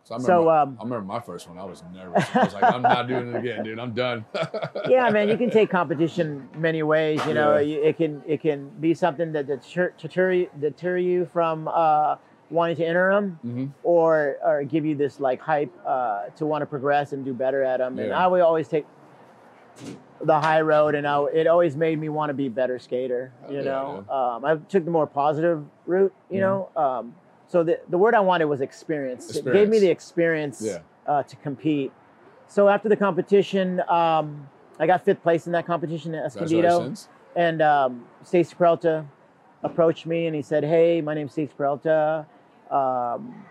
So 0.06 0.16
I 0.16 0.18
remember, 0.18 0.28
So, 0.28 0.50
um, 0.50 0.78
I 0.80 0.84
remember 0.84 1.06
my 1.06 1.20
first 1.22 1.48
one. 1.48 1.58
I 1.58 1.64
was 1.64 1.82
nervous. 1.94 2.26
I 2.36 2.44
was 2.44 2.54
like, 2.54 2.64
I'm 2.64 2.82
not 2.82 3.08
doing 3.08 3.34
it 3.34 3.38
again, 3.38 3.64
dude. 3.64 3.80
I'm 3.80 3.94
done. 3.94 4.26
yeah, 4.90 5.10
man, 5.10 5.30
you 5.30 5.38
can 5.38 5.50
take 5.50 5.70
competition 5.70 6.50
many 6.58 6.84
ways. 6.84 7.26
You 7.26 7.34
know, 7.34 7.56
Yeah. 7.58 7.78
you, 7.78 7.84
it 7.84 7.98
can 7.98 8.22
it 8.28 8.42
can 8.42 8.70
be 8.82 8.94
something 8.94 9.32
that 9.32 9.48
deter 9.48 9.94
deter 9.98 10.32
you, 10.34 10.50
deter 10.60 10.98
you 10.98 11.26
from 11.32 11.70
uh, 11.70 12.18
wanting 12.50 12.76
to 12.76 12.86
enter 12.86 13.14
them, 13.14 13.40
Mhm. 13.46 13.72
or 13.84 14.36
or 14.44 14.64
give 14.66 14.86
you 14.86 14.96
this 14.96 15.20
like 15.22 15.40
hype 15.40 15.72
uh, 15.86 16.26
to 16.36 16.46
want 16.46 16.62
to 16.62 16.66
progress 16.66 17.14
and 17.14 17.24
do 17.24 17.34
better 17.34 17.64
at 17.64 17.78
them. 17.78 17.98
And 17.98 18.12
I 18.14 18.28
would 18.28 18.42
always 18.42 18.68
take 18.68 18.86
the 20.26 20.40
high 20.40 20.62
road, 20.62 20.96
and 20.96 21.08
I, 21.08 21.24
it 21.34 21.48
always 21.48 21.76
made 21.76 22.00
me 22.00 22.10
want 22.10 22.30
to 22.30 22.34
be 22.34 22.48
a 22.48 22.50
better 22.52 22.80
skater. 22.80 23.32
You 23.50 23.58
Yeah, 23.58 23.64
know, 23.64 24.06
um, 24.10 24.46
I 24.46 24.56
took 24.70 24.86
the 24.86 24.92
more 24.92 25.08
positive 25.08 25.64
route. 25.86 26.14
You 26.30 26.38
Mhm. 26.38 26.42
know, 26.42 26.70
um, 26.76 27.16
so 27.48 27.64
the 27.64 27.80
the 27.90 27.98
word 27.98 28.16
I 28.16 28.20
wanted 28.22 28.46
was 28.46 28.62
experience. 28.62 29.36
It 29.36 29.46
gave 29.46 29.70
me 29.70 29.80
the 29.80 29.90
experience 29.90 30.62
Yeah. 30.62 30.80
uh, 31.06 31.24
to 31.24 31.36
compete. 31.38 31.92
So 32.48 32.70
after 32.70 32.88
the 32.90 32.96
competition, 32.98 33.82
um, 33.90 34.50
I 34.80 34.88
got 34.88 35.04
fifth 35.04 35.22
place 35.22 35.46
in 35.48 35.54
that 35.54 35.66
competition 35.66 36.16
at 36.16 36.26
Escondido. 36.26 36.94
And 37.36 37.62
um, 37.64 38.06
Stacy 38.24 38.54
Peralta 38.56 39.06
approached 39.64 40.06
me 40.06 40.28
and 40.28 40.36
he 40.36 40.42
said, 40.42 40.64
"Hey, 40.64 41.02
my 41.02 41.14
name's 41.14 41.32
Stacy 41.32 41.52
Peralta. 41.58 42.26
Um, 42.70 43.44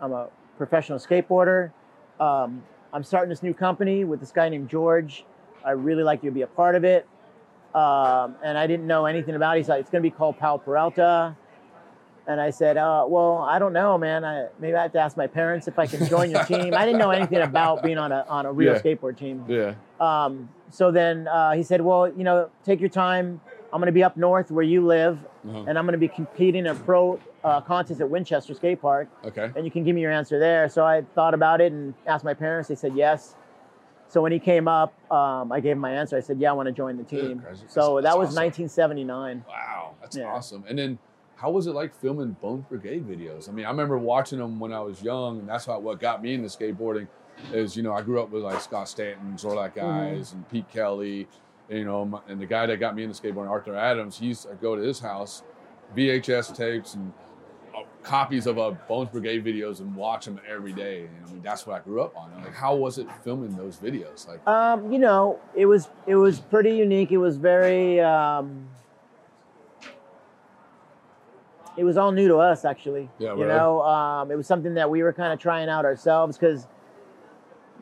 I'm 0.00 0.12
a 0.12 0.28
professional 0.56 0.98
skateboarder. 0.98 1.70
Um, 2.18 2.62
I'm 2.92 3.04
starting 3.04 3.28
this 3.28 3.42
new 3.42 3.52
company 3.54 4.04
with 4.04 4.20
this 4.20 4.32
guy 4.32 4.48
named 4.48 4.68
George. 4.70 5.24
I 5.66 5.72
really 5.72 6.02
like 6.04 6.22
you 6.22 6.30
to 6.30 6.34
be 6.34 6.42
a 6.42 6.46
part 6.46 6.74
of 6.76 6.84
it." 6.84 7.06
Um, 7.74 8.36
and 8.42 8.56
I 8.56 8.66
didn't 8.66 8.86
know 8.86 9.04
anything 9.06 9.34
about 9.34 9.56
it. 9.56 9.60
He's 9.60 9.68
like, 9.68 9.80
"It's 9.80 9.90
going 9.90 10.02
to 10.02 10.08
be 10.10 10.14
called 10.14 10.38
Powell 10.38 10.58
Peralta." 10.58 11.36
And 12.28 12.40
I 12.40 12.50
said, 12.50 12.76
uh, 12.76 13.04
"Well, 13.06 13.38
I 13.38 13.58
don't 13.58 13.72
know, 13.72 13.98
man. 13.98 14.24
I, 14.24 14.46
maybe 14.58 14.74
I 14.76 14.82
have 14.82 14.92
to 14.92 14.98
ask 14.98 15.16
my 15.16 15.26
parents 15.26 15.68
if 15.68 15.78
I 15.78 15.86
can 15.86 16.06
join 16.06 16.30
your 16.30 16.44
team." 16.44 16.72
I 16.74 16.84
didn't 16.86 16.98
know 16.98 17.10
anything 17.10 17.40
about 17.42 17.82
being 17.82 17.98
on 17.98 18.12
a 18.12 18.24
on 18.28 18.46
a 18.46 18.52
real 18.52 18.72
Yeah. 18.74 18.80
skateboard 18.80 19.18
team. 19.18 19.44
Yeah. 19.48 19.74
Um, 20.00 20.48
so 20.70 20.90
then 20.90 21.28
uh, 21.28 21.52
he 21.52 21.62
said, 21.62 21.80
"Well, 21.82 22.08
you 22.08 22.24
know, 22.24 22.48
take 22.64 22.80
your 22.80 22.88
time. 22.88 23.40
I'm 23.72 23.80
going 23.80 23.86
to 23.86 23.92
be 23.92 24.02
up 24.04 24.16
north 24.16 24.50
where 24.50 24.64
you 24.64 24.86
live, 24.86 25.18
Uh-huh. 25.46 25.64
and 25.68 25.76
I'm 25.78 25.84
going 25.84 25.92
to 25.92 25.98
be 25.98 26.08
competing 26.08 26.66
in 26.66 26.68
a 26.68 26.74
pro 26.74 27.18
uh, 27.44 27.60
contest 27.60 28.00
at 28.00 28.08
Winchester 28.08 28.54
Skate 28.54 28.80
Park, 28.80 29.08
Okay. 29.24 29.50
and 29.54 29.64
you 29.64 29.70
can 29.70 29.84
give 29.84 29.94
me 29.94 30.00
your 30.00 30.12
answer 30.12 30.38
there." 30.38 30.68
So 30.68 30.84
I 30.84 31.02
thought 31.14 31.34
about 31.34 31.60
it 31.60 31.70
and 31.72 31.92
asked 32.06 32.24
my 32.24 32.34
parents. 32.34 32.68
They 32.70 32.74
said 32.76 32.96
yes. 32.96 33.36
So 34.08 34.22
when 34.22 34.32
he 34.32 34.38
came 34.38 34.68
up, 34.68 34.94
um, 35.10 35.50
I 35.52 35.60
gave 35.60 35.72
him 35.72 35.78
my 35.80 35.90
answer. 35.92 36.16
I 36.16 36.20
said, 36.20 36.38
"Yeah, 36.40 36.50
I 36.50 36.52
want 36.52 36.66
to 36.68 36.72
join 36.72 36.96
the 36.96 37.02
team." 37.04 37.42
So 37.68 38.00
that 38.00 38.16
was 38.16 38.28
awesome. 38.28 38.42
1979. 38.44 39.44
Wow, 39.48 39.94
that's 40.00 40.16
Yeah. 40.16 40.32
awesome. 40.32 40.64
And 40.68 40.78
then, 40.78 40.98
how 41.36 41.50
was 41.50 41.66
it 41.66 41.72
like 41.74 41.94
filming 41.94 42.32
Bones 42.40 42.64
Brigade 42.68 43.06
videos? 43.06 43.48
I 43.48 43.52
mean, 43.52 43.66
I 43.66 43.70
remember 43.70 43.98
watching 43.98 44.38
them 44.38 44.58
when 44.60 44.72
I 44.72 44.80
was 44.80 45.02
young, 45.02 45.40
and 45.40 45.48
that's 45.48 45.66
how, 45.66 45.78
what 45.80 46.00
got 46.00 46.22
me 46.22 46.34
into 46.34 46.48
skateboarding. 46.48 47.08
Is 47.52 47.76
you 47.76 47.82
know 47.82 47.92
I 47.92 48.00
grew 48.00 48.22
up 48.22 48.30
with 48.30 48.42
like 48.44 48.60
Scott 48.60 48.88
Stanton, 48.88 49.34
Zorlac 49.34 49.74
Mm-hmm. 49.74 50.14
guys, 50.16 50.32
and 50.32 50.48
Pete 50.48 50.68
Kelly, 50.70 51.28
you 51.68 51.84
know, 51.84 52.04
my- 52.06 52.20
and 52.28 52.40
the 52.40 52.46
guy 52.46 52.64
that 52.66 52.78
got 52.80 52.94
me 52.94 53.02
into 53.02 53.20
skateboarding, 53.20 53.50
Arthur 53.50 53.74
Adams. 53.76 54.18
He 54.18 54.26
used 54.26 54.44
to 54.48 54.54
go 54.54 54.74
to 54.76 54.80
his 54.82 55.00
house, 55.00 55.42
VHS 55.94 56.56
tapes 56.56 56.94
and 56.94 57.12
copies 58.06 58.46
of 58.46 58.58
uh, 58.58 58.70
Bones 58.88 59.10
Brigade 59.10 59.44
videos, 59.44 59.80
and 59.80 59.94
watch 59.94 60.24
them 60.24 60.40
every 60.48 60.72
day. 60.72 61.00
And 61.00 61.26
I 61.28 61.32
mean, 61.32 61.42
that's 61.42 61.66
what 61.66 61.76
I 61.80 61.84
grew 61.84 62.00
up 62.00 62.16
on. 62.16 62.30
Like, 62.42 62.54
how 62.54 62.74
was 62.76 62.98
it 62.98 63.06
filming 63.24 63.56
those 63.56 63.76
videos? 63.78 64.26
Like, 64.28 64.46
Um, 64.46 64.92
you 64.92 64.98
know, 64.98 65.38
it 65.54 65.66
was 65.66 65.88
it 66.06 66.14
was 66.16 66.38
pretty 66.40 66.70
unique. 66.76 67.10
It 67.12 67.18
was 67.18 67.36
very. 67.36 68.00
Um, 68.00 68.68
it 71.76 71.84
was 71.84 71.98
all 71.98 72.10
new 72.10 72.26
to 72.28 72.36
us, 72.38 72.64
actually. 72.64 73.10
Yeah, 73.18 73.34
You 73.36 73.44
know, 73.46 73.82
um, 73.82 74.30
it 74.30 74.34
was 74.36 74.46
something 74.46 74.72
that 74.74 74.88
we 74.88 75.02
were 75.02 75.12
kind 75.12 75.30
of 75.32 75.38
trying 75.38 75.68
out 75.68 75.84
ourselves 75.84 76.38
because 76.38 76.66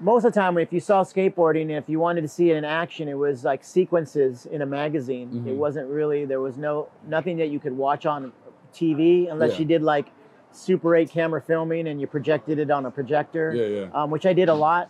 most 0.00 0.24
of 0.24 0.32
the 0.32 0.40
time, 0.40 0.58
if 0.58 0.72
you 0.72 0.80
saw 0.80 1.04
skateboarding, 1.04 1.70
if 1.70 1.88
you 1.88 2.00
wanted 2.00 2.22
to 2.22 2.28
see 2.28 2.50
it 2.50 2.56
in 2.56 2.64
action, 2.64 3.08
it 3.08 3.14
was 3.16 3.44
like 3.44 3.62
sequences 3.62 4.46
in 4.46 4.62
a 4.62 4.66
magazine. 4.66 5.44
It 5.46 5.52
Mhm. 5.52 5.56
wasn't 5.56 5.88
really 5.88 6.24
there 6.24 6.40
was 6.40 6.58
no 6.58 6.88
nothing 7.06 7.36
that 7.36 7.50
you 7.50 7.60
could 7.60 7.76
watch 7.76 8.04
on 8.04 8.32
TV 8.74 9.30
unless 9.30 9.52
Yeah. 9.52 9.58
you 9.60 9.64
did 9.64 9.82
like 9.82 10.06
Super 10.52 10.94
8 10.94 11.10
camera 11.10 11.40
filming 11.40 11.88
and 11.88 12.00
you 12.00 12.06
projected 12.06 12.58
it 12.58 12.70
on 12.70 12.86
a 12.86 12.90
projector. 12.90 13.52
Yeah, 13.54 13.66
yeah. 13.84 13.86
Um, 14.02 14.10
which 14.10 14.26
I 14.26 14.32
did 14.32 14.48
a 14.48 14.54
lot 14.54 14.88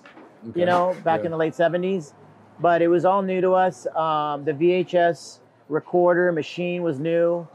Okay. 0.51 0.61
you 0.61 0.66
know, 0.66 0.94
back 1.05 1.20
Yeah. 1.20 1.27
in 1.27 1.31
the 1.31 1.39
late 1.39 1.55
70s. 1.55 2.12
But 2.61 2.82
it 2.82 2.89
was 2.89 3.05
all 3.05 3.23
new 3.23 3.40
to 3.40 3.52
us. 3.52 3.86
Um, 3.97 4.44
the 4.44 4.52
VHS 4.52 5.40
recorder 5.69 6.31
machine 6.32 6.82
was 6.82 7.01
new. 7.01 7.47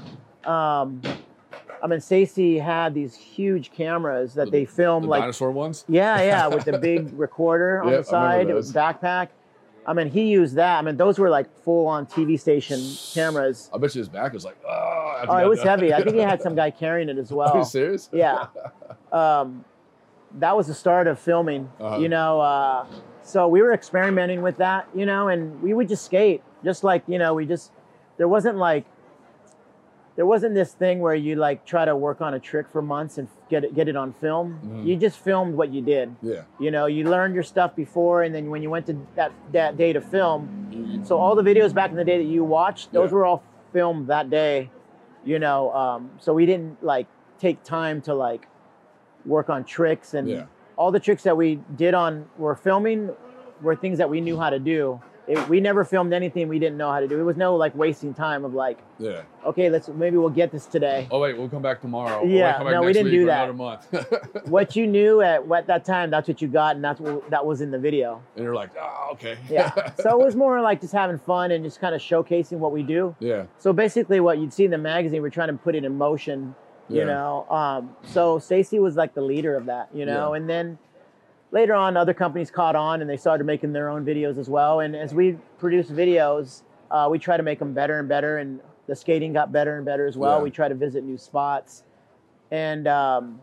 Um, 0.44 1.02
I 1.82 1.88
mean, 1.88 2.02
Stacy 2.02 2.58
had 2.60 2.94
these 2.94 3.16
huge 3.16 3.72
cameras 3.72 4.34
that 4.34 4.52
they 4.52 4.66
filmed 4.66 5.06
the 5.06 5.10
like 5.10 5.22
dinosaur 5.22 5.52
ones. 5.52 5.86
yeah, 5.88 6.20
yeah, 6.22 6.48
with 6.48 6.66
the 6.66 6.78
big 6.90 7.18
recorder 7.18 7.82
on 7.84 7.90
Yep, 7.92 7.98
the 8.00 8.04
side, 8.04 8.48
backpack. 8.48 9.28
I 9.90 9.94
mean, 9.94 10.10
he 10.12 10.24
used 10.30 10.56
that. 10.56 10.78
I 10.78 10.82
mean, 10.84 10.98
those 10.98 11.18
were 11.18 11.30
like 11.32 11.48
full 11.64 11.88
on 11.88 12.06
TV 12.06 12.40
station 12.40 12.80
cameras. 13.16 13.70
I 13.74 13.78
bet 13.80 13.96
you 13.96 14.00
his 14.00 14.10
back 14.10 14.34
was 14.34 14.46
like, 14.46 14.58
oh. 14.68 15.24
Oh, 15.28 15.38
it 15.38 15.48
was 15.50 15.60
done." 15.60 15.80
heavy. 15.80 15.94
I 15.94 16.04
think 16.04 16.16
he 16.16 16.22
had 16.22 16.42
some 16.42 16.54
guy 16.62 16.70
carrying 16.70 17.10
it 17.10 17.18
as 17.18 17.32
well. 17.32 17.50
Are 17.54 17.58
you 17.60 17.66
serious? 17.66 18.10
Yeah. 18.14 18.48
Um, 19.12 19.66
that 20.38 20.56
was 20.56 20.68
the 20.68 20.76
start 20.76 21.08
of 21.08 21.20
filming, 21.20 21.72
Uh-huh. 21.80 21.98
you 21.98 22.10
know. 22.10 22.40
Uh, 22.40 22.86
so 23.24 23.48
we 23.48 23.64
were 23.64 23.74
experimenting 23.74 24.44
with 24.44 24.58
that, 24.58 24.88
you 24.94 25.08
know, 25.08 25.30
and 25.30 25.60
we 25.64 25.74
would 25.74 25.90
just 25.90 26.06
skate, 26.06 26.44
just 26.64 26.84
like, 26.84 27.02
you 27.08 27.18
know, 27.18 27.34
we 27.34 27.48
just, 27.48 27.72
there 28.18 28.28
wasn't 28.28 28.58
like, 28.58 28.86
there 30.20 30.26
wasn't 30.26 30.54
this 30.54 30.74
thing 30.74 31.00
where 31.00 31.16
you 31.16 31.38
like 31.38 31.64
try 31.66 31.86
to 31.86 31.96
work 31.96 32.20
on 32.20 32.34
a 32.34 32.40
trick 32.42 32.68
for 32.68 32.82
months 32.82 33.18
and 33.18 33.30
get 33.50 33.64
it, 33.64 33.74
get 33.74 33.88
it 33.88 33.96
on 33.96 34.12
film. 34.12 34.60
Mhm. 34.66 34.86
You 34.86 34.98
just 34.98 35.18
filmed 35.18 35.56
what 35.56 35.72
you 35.72 35.82
did. 35.82 36.14
Yeah. 36.22 36.42
You 36.60 36.72
know, 36.72 36.88
you 36.88 37.06
learned 37.10 37.34
your 37.36 37.44
stuff 37.44 37.74
before, 37.74 38.24
and 38.24 38.36
then 38.36 38.50
when 38.50 38.62
you 38.62 38.70
went 38.70 38.86
to 38.88 38.98
that, 39.16 39.32
that 39.54 39.78
day 39.78 39.94
to 39.94 40.02
film, 40.02 41.02
so 41.06 41.18
all 41.18 41.36
the 41.36 41.42
videos 41.42 41.74
back 41.74 41.90
in 41.92 41.96
the 41.96 42.04
day 42.04 42.18
that 42.18 42.26
you 42.30 42.44
watched, 42.44 42.92
those 42.92 43.12
Yeah. 43.12 43.16
were 43.16 43.26
all 43.26 43.44
filmed 43.72 44.08
that 44.08 44.30
day. 44.30 44.70
You 45.24 45.40
know, 45.40 45.72
um, 45.74 46.10
so 46.20 46.34
we 46.34 46.46
didn't 46.46 46.84
like 46.84 47.08
take 47.40 47.64
time 47.64 48.02
to 48.02 48.14
like 48.14 48.50
work 49.26 49.50
on 49.50 49.64
tricks, 49.64 50.14
and 50.14 50.28
Yeah. 50.28 50.44
all 50.76 50.92
the 50.92 51.00
tricks 51.00 51.24
that 51.24 51.38
we 51.38 51.62
did 51.78 51.94
on 51.94 52.26
were 52.38 52.56
filming 52.56 53.12
were 53.62 53.74
things 53.74 53.98
that 54.00 54.10
we 54.10 54.20
knew 54.20 54.38
how 54.38 54.50
to 54.50 54.60
do. 54.60 55.00
It, 55.30 55.48
we 55.48 55.62
never 55.62 55.86
filmed 55.86 56.12
anything 56.12 56.48
we 56.48 56.58
didn't 56.58 56.78
know 56.78 56.92
how 56.92 57.00
to 57.00 57.08
do. 57.08 57.20
It 57.20 57.24
was 57.24 57.38
no 57.38 57.56
like 57.56 57.76
wasting 57.76 58.16
time 58.16 58.44
of 58.44 58.56
like, 58.56 58.80
Yeah. 58.98 59.22
okay, 59.46 59.70
let's 59.70 59.88
maybe 59.88 60.18
we'll 60.18 60.30
get 60.32 60.52
this 60.52 60.66
today. 60.66 61.08
Oh 61.12 61.20
wait, 61.20 61.38
we'll 61.38 61.48
come 61.50 61.62
back 61.62 61.82
tomorrow. 61.82 62.24
Yeah, 62.26 62.58
come 62.58 62.66
back 62.66 62.74
no, 62.74 62.82
we 62.82 62.94
didn't 62.94 63.12
do 63.12 63.28
that. 63.28 63.44
Another 63.50 63.54
month. 63.54 64.46
what 64.48 64.76
you 64.76 64.88
knew 64.88 65.22
at 65.22 65.46
what 65.46 65.68
that 65.68 65.86
time, 65.86 66.10
that's 66.10 66.28
what 66.28 66.42
you 66.42 66.48
got, 66.48 66.76
and 66.76 66.84
that's 66.84 67.00
what 67.00 67.30
that 67.30 67.46
was 67.46 67.62
in 67.62 67.70
the 67.70 67.78
video. 67.78 68.24
and 68.36 68.44
you're 68.44 68.56
like, 68.56 68.72
oh, 68.80 69.10
okay. 69.14 69.38
Yeah. 69.52 69.92
so 70.02 70.20
it 70.20 70.26
was 70.26 70.36
more 70.36 70.60
like 70.62 70.82
just 70.82 70.94
having 70.94 71.20
fun 71.20 71.52
and 71.52 71.64
just 71.64 71.80
kind 71.80 71.94
of 71.94 72.02
showcasing 72.02 72.58
what 72.58 72.72
we 72.72 72.82
do. 72.82 73.16
yeah. 73.20 73.44
So 73.60 73.72
basically, 73.72 74.20
what 74.20 74.40
you'd 74.40 74.52
see 74.52 74.66
in 74.66 74.72
the 74.72 74.80
magazine, 74.80 75.22
we're 75.22 75.30
trying 75.30 75.50
to 75.50 75.54
put 75.54 75.76
it 75.76 75.86
in 75.86 75.96
motion. 75.96 76.56
You 76.90 77.02
Yeah. 77.02 77.06
know. 77.06 77.46
Um, 77.52 77.96
so 78.02 78.40
Stacy 78.40 78.80
was 78.80 78.96
like 78.96 79.14
the 79.14 79.22
leader 79.22 79.56
of 79.56 79.68
that. 79.68 79.90
You 79.94 80.08
know, 80.08 80.34
Yeah. 80.34 80.38
and 80.40 80.50
then 80.50 80.80
later 81.52 81.74
on, 81.76 81.98
other 81.98 82.14
companies 82.14 82.52
caught 82.52 82.76
on 82.76 83.02
and 83.02 83.10
they 83.10 83.18
started 83.18 83.46
making 83.46 83.74
their 83.74 83.90
own 83.90 84.06
videos 84.06 84.38
as 84.38 84.50
well. 84.50 84.80
And 84.82 84.96
as 84.96 85.14
we 85.14 85.38
produce 85.58 85.88
videos, 85.90 86.64
uh, 86.92 87.08
we 87.12 87.20
try 87.20 87.38
to 87.38 87.44
make 87.44 87.60
them 87.60 87.74
better 87.74 88.00
and 88.00 88.08
better 88.10 88.38
and 88.38 88.60
the 88.88 88.96
skating 88.96 89.34
got 89.34 89.52
better 89.52 89.78
and 89.78 89.86
better 89.86 90.08
as 90.08 90.18
well. 90.18 90.38
Yeah. 90.38 90.44
We 90.44 90.50
try 90.52 90.68
to 90.68 90.74
visit 90.76 91.04
new 91.04 91.18
spots, 91.18 91.84
and 92.50 92.88
um, 92.88 93.40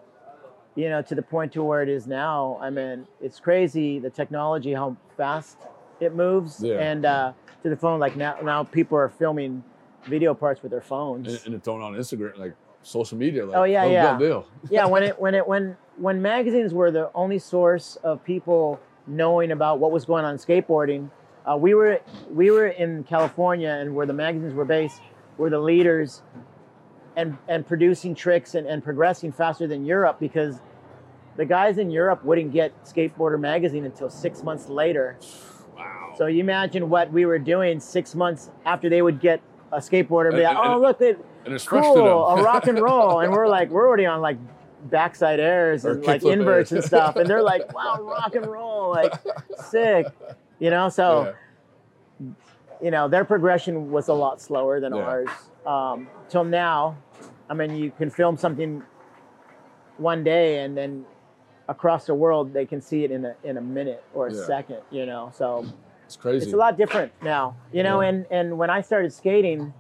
you 0.75 0.89
know, 0.89 1.01
to 1.03 1.15
the 1.15 1.23
point 1.23 1.53
to 1.53 1.63
where 1.63 1.83
it 1.85 1.89
is 1.89 2.09
now. 2.09 2.59
I 2.61 2.69
mean, 2.69 3.07
it's 3.23 3.39
crazy 3.39 4.01
the 4.01 4.11
technology, 4.11 4.73
how 4.75 4.97
fast 5.17 5.59
it 6.01 6.17
moves, 6.17 6.61
Yeah. 6.61 6.79
and 6.81 7.07
uh, 7.07 7.33
to 7.63 7.69
the 7.69 7.77
phone. 7.77 8.01
Like 8.01 8.17
now, 8.17 8.37
now 8.43 8.65
people 8.65 8.99
are 8.99 9.09
filming 9.09 9.63
video 10.05 10.35
parts 10.35 10.63
with 10.63 10.73
their 10.73 10.81
phones. 10.83 11.29
and, 11.29 11.47
and 11.47 11.55
it's 11.55 11.65
thrown 11.65 11.81
on 11.81 11.95
Instagram, 11.95 12.37
like 12.37 12.55
social 12.83 13.17
media. 13.17 13.47
Like, 13.47 13.57
oh 13.57 13.63
yeah, 13.65 13.85
no 13.85 13.91
yeah, 13.93 14.19
deal. 14.19 14.49
yeah. 14.69 14.87
When 14.87 15.03
it 15.11 15.21
when 15.21 15.37
it 15.37 15.47
when 15.47 15.77
when 15.99 16.21
magazines 16.21 16.75
were 16.75 16.91
the 16.91 17.11
only 17.15 17.39
source 17.39 17.97
of 18.03 18.23
people 18.25 18.81
knowing 19.07 19.53
about 19.53 19.79
what 19.79 19.93
was 19.93 20.05
going 20.05 20.25
on 20.25 20.33
in 20.33 20.39
skateboarding, 20.39 21.11
uh, 21.47 21.57
we 21.57 21.75
were 21.75 22.01
we 22.31 22.51
were 22.51 22.69
in 22.69 23.05
California 23.05 23.71
and 23.71 23.95
where 23.95 24.07
the 24.07 24.13
magazines 24.13 24.55
were 24.55 24.65
based 24.65 25.01
were 25.39 25.51
the 25.51 25.59
leaders, 25.59 26.23
and 27.17 27.37
and 27.49 27.67
producing 27.67 28.15
tricks 28.15 28.55
and, 28.55 28.67
and 28.67 28.83
progressing 28.83 29.33
faster 29.33 29.67
than 29.67 29.85
Europe 29.85 30.19
because 30.19 30.61
the 31.37 31.45
guys 31.45 31.79
in 31.79 31.91
Europe 31.91 32.25
wouldn't 32.25 32.53
get 32.53 32.73
Skateboarder 32.85 33.39
magazine 33.39 33.85
until 33.85 34.11
six 34.11 34.43
months 34.43 34.69
later. 34.69 35.19
Wow. 35.77 36.15
So 36.17 36.27
you 36.27 36.41
imagine 36.41 36.89
what 36.89 37.13
we 37.13 37.27
were 37.27 37.39
doing 37.39 37.79
six 37.79 38.15
months 38.15 38.51
after 38.65 38.89
they 38.89 39.03
would 39.03 39.21
get 39.21 39.41
a 39.71 39.79
skateboarder 39.79 40.29
and 40.29 40.37
be 40.37 40.43
like, 40.43 40.57
and- 40.57 40.75
oh 40.75 40.81
look, 40.81 41.01
it, 41.01 41.25
and 41.45 41.65
cool, 41.67 42.27
a 42.27 42.43
rock 42.43 42.67
and 42.67 42.81
roll, 42.81 43.21
and 43.21 43.33
we're 43.33 43.47
like, 43.47 43.71
we're 43.71 43.87
already 43.87 44.07
on 44.07 44.21
like 44.21 44.39
backside 44.91 45.41
airs 45.41 45.85
and 45.85 46.03
like 46.05 46.23
inverts 46.25 46.73
airs. 46.73 46.79
and 46.79 46.85
stuff, 46.85 47.17
and 47.17 47.29
they're 47.29 47.43
like, 47.43 47.73
wow, 47.75 47.99
rock 48.01 48.35
and 48.35 48.47
roll, 48.47 48.91
like 48.91 49.13
sick, 49.71 50.07
you 50.59 50.71
know. 50.71 50.89
So, 50.89 51.35
you 52.83 52.91
know, 52.91 53.09
their 53.09 53.25
progression 53.25 53.91
was 53.91 54.09
a 54.09 54.15
lot 54.15 54.41
slower 54.41 54.81
than 54.81 54.95
Yeah. 54.95 55.03
ours. 55.03 55.29
Um, 55.67 56.09
till 56.29 56.45
now, 56.45 56.97
I 57.51 57.55
mean, 57.55 57.75
you 57.77 57.91
can 57.91 58.11
film 58.11 58.37
something 58.37 58.83
one 59.99 60.23
day 60.23 60.61
and 60.65 60.77
then 60.77 61.05
across 61.69 62.07
the 62.07 62.15
world 62.15 62.53
they 62.53 62.65
can 62.67 62.81
see 62.81 63.03
it 63.03 63.11
in 63.11 63.25
a 63.25 63.35
in 63.43 63.57
a 63.57 63.61
minute 63.61 64.05
or 64.15 64.29
a 64.29 64.33
Yeah. 64.35 64.45
second, 64.47 64.79
you 64.91 65.07
know. 65.07 65.31
So 65.35 65.65
It's 66.05 66.17
crazy. 66.17 66.45
it's 66.45 66.53
a 66.55 66.57
lot 66.57 66.77
different 66.77 67.13
now, 67.23 67.57
you 67.73 67.83
know. 67.83 68.01
Yeah. 68.01 68.09
And 68.09 68.27
and 68.31 68.59
when 68.59 68.71
I 68.71 68.81
started 68.83 69.13
skating, 69.13 69.73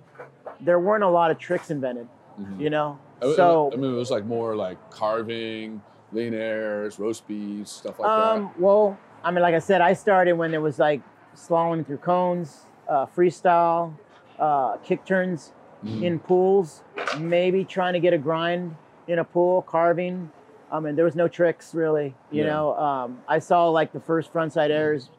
there 0.60 0.80
weren't 0.80 1.04
a 1.04 1.08
lot 1.08 1.30
of 1.30 1.38
tricks 1.38 1.70
invented, 1.70 2.08
Mhm. 2.40 2.58
you 2.60 2.70
know. 2.70 2.98
So 3.22 3.70
I 3.72 3.76
mean, 3.76 3.92
it 3.92 3.96
was 3.96 4.10
like 4.10 4.24
more 4.26 4.54
like 4.54 4.78
carving, 4.90 5.80
lean 6.12 6.34
airs, 6.34 6.98
roast 6.98 7.26
beefs, 7.26 7.70
stuff 7.72 7.98
like 7.98 8.08
that. 8.08 8.22
um, 8.22 8.52
well, 8.58 8.98
I 9.24 9.30
mean, 9.30 9.42
like 9.42 9.54
I 9.54 9.58
said, 9.58 9.80
I 9.80 9.94
started 9.94 10.34
when 10.34 10.54
it 10.54 10.60
was 10.60 10.78
like 10.78 11.00
slaloming 11.34 11.86
through 11.86 11.98
cones, 11.98 12.62
uh, 12.88 13.06
freestyle, 13.06 13.92
uh, 14.38 14.76
kick 14.84 15.04
turns 15.04 15.52
Mhm. 15.84 16.02
in 16.02 16.18
pools, 16.20 16.82
maybe 17.18 17.64
trying 17.64 17.94
to 17.94 18.00
get 18.00 18.12
a 18.12 18.18
grind 18.18 18.76
in 19.08 19.18
a 19.18 19.24
pool, 19.24 19.62
carving. 19.62 20.30
I 20.70 20.80
mean, 20.80 20.96
there 20.96 21.04
was 21.04 21.14
no 21.16 21.28
tricks 21.28 21.74
really, 21.74 22.14
you 22.30 22.42
Yeah. 22.42 22.50
know. 22.50 22.76
Um, 22.76 23.22
I 23.28 23.38
saw 23.38 23.68
like 23.68 23.92
the 23.92 24.00
first 24.00 24.32
frontside 24.32 24.70
airs 24.70 25.10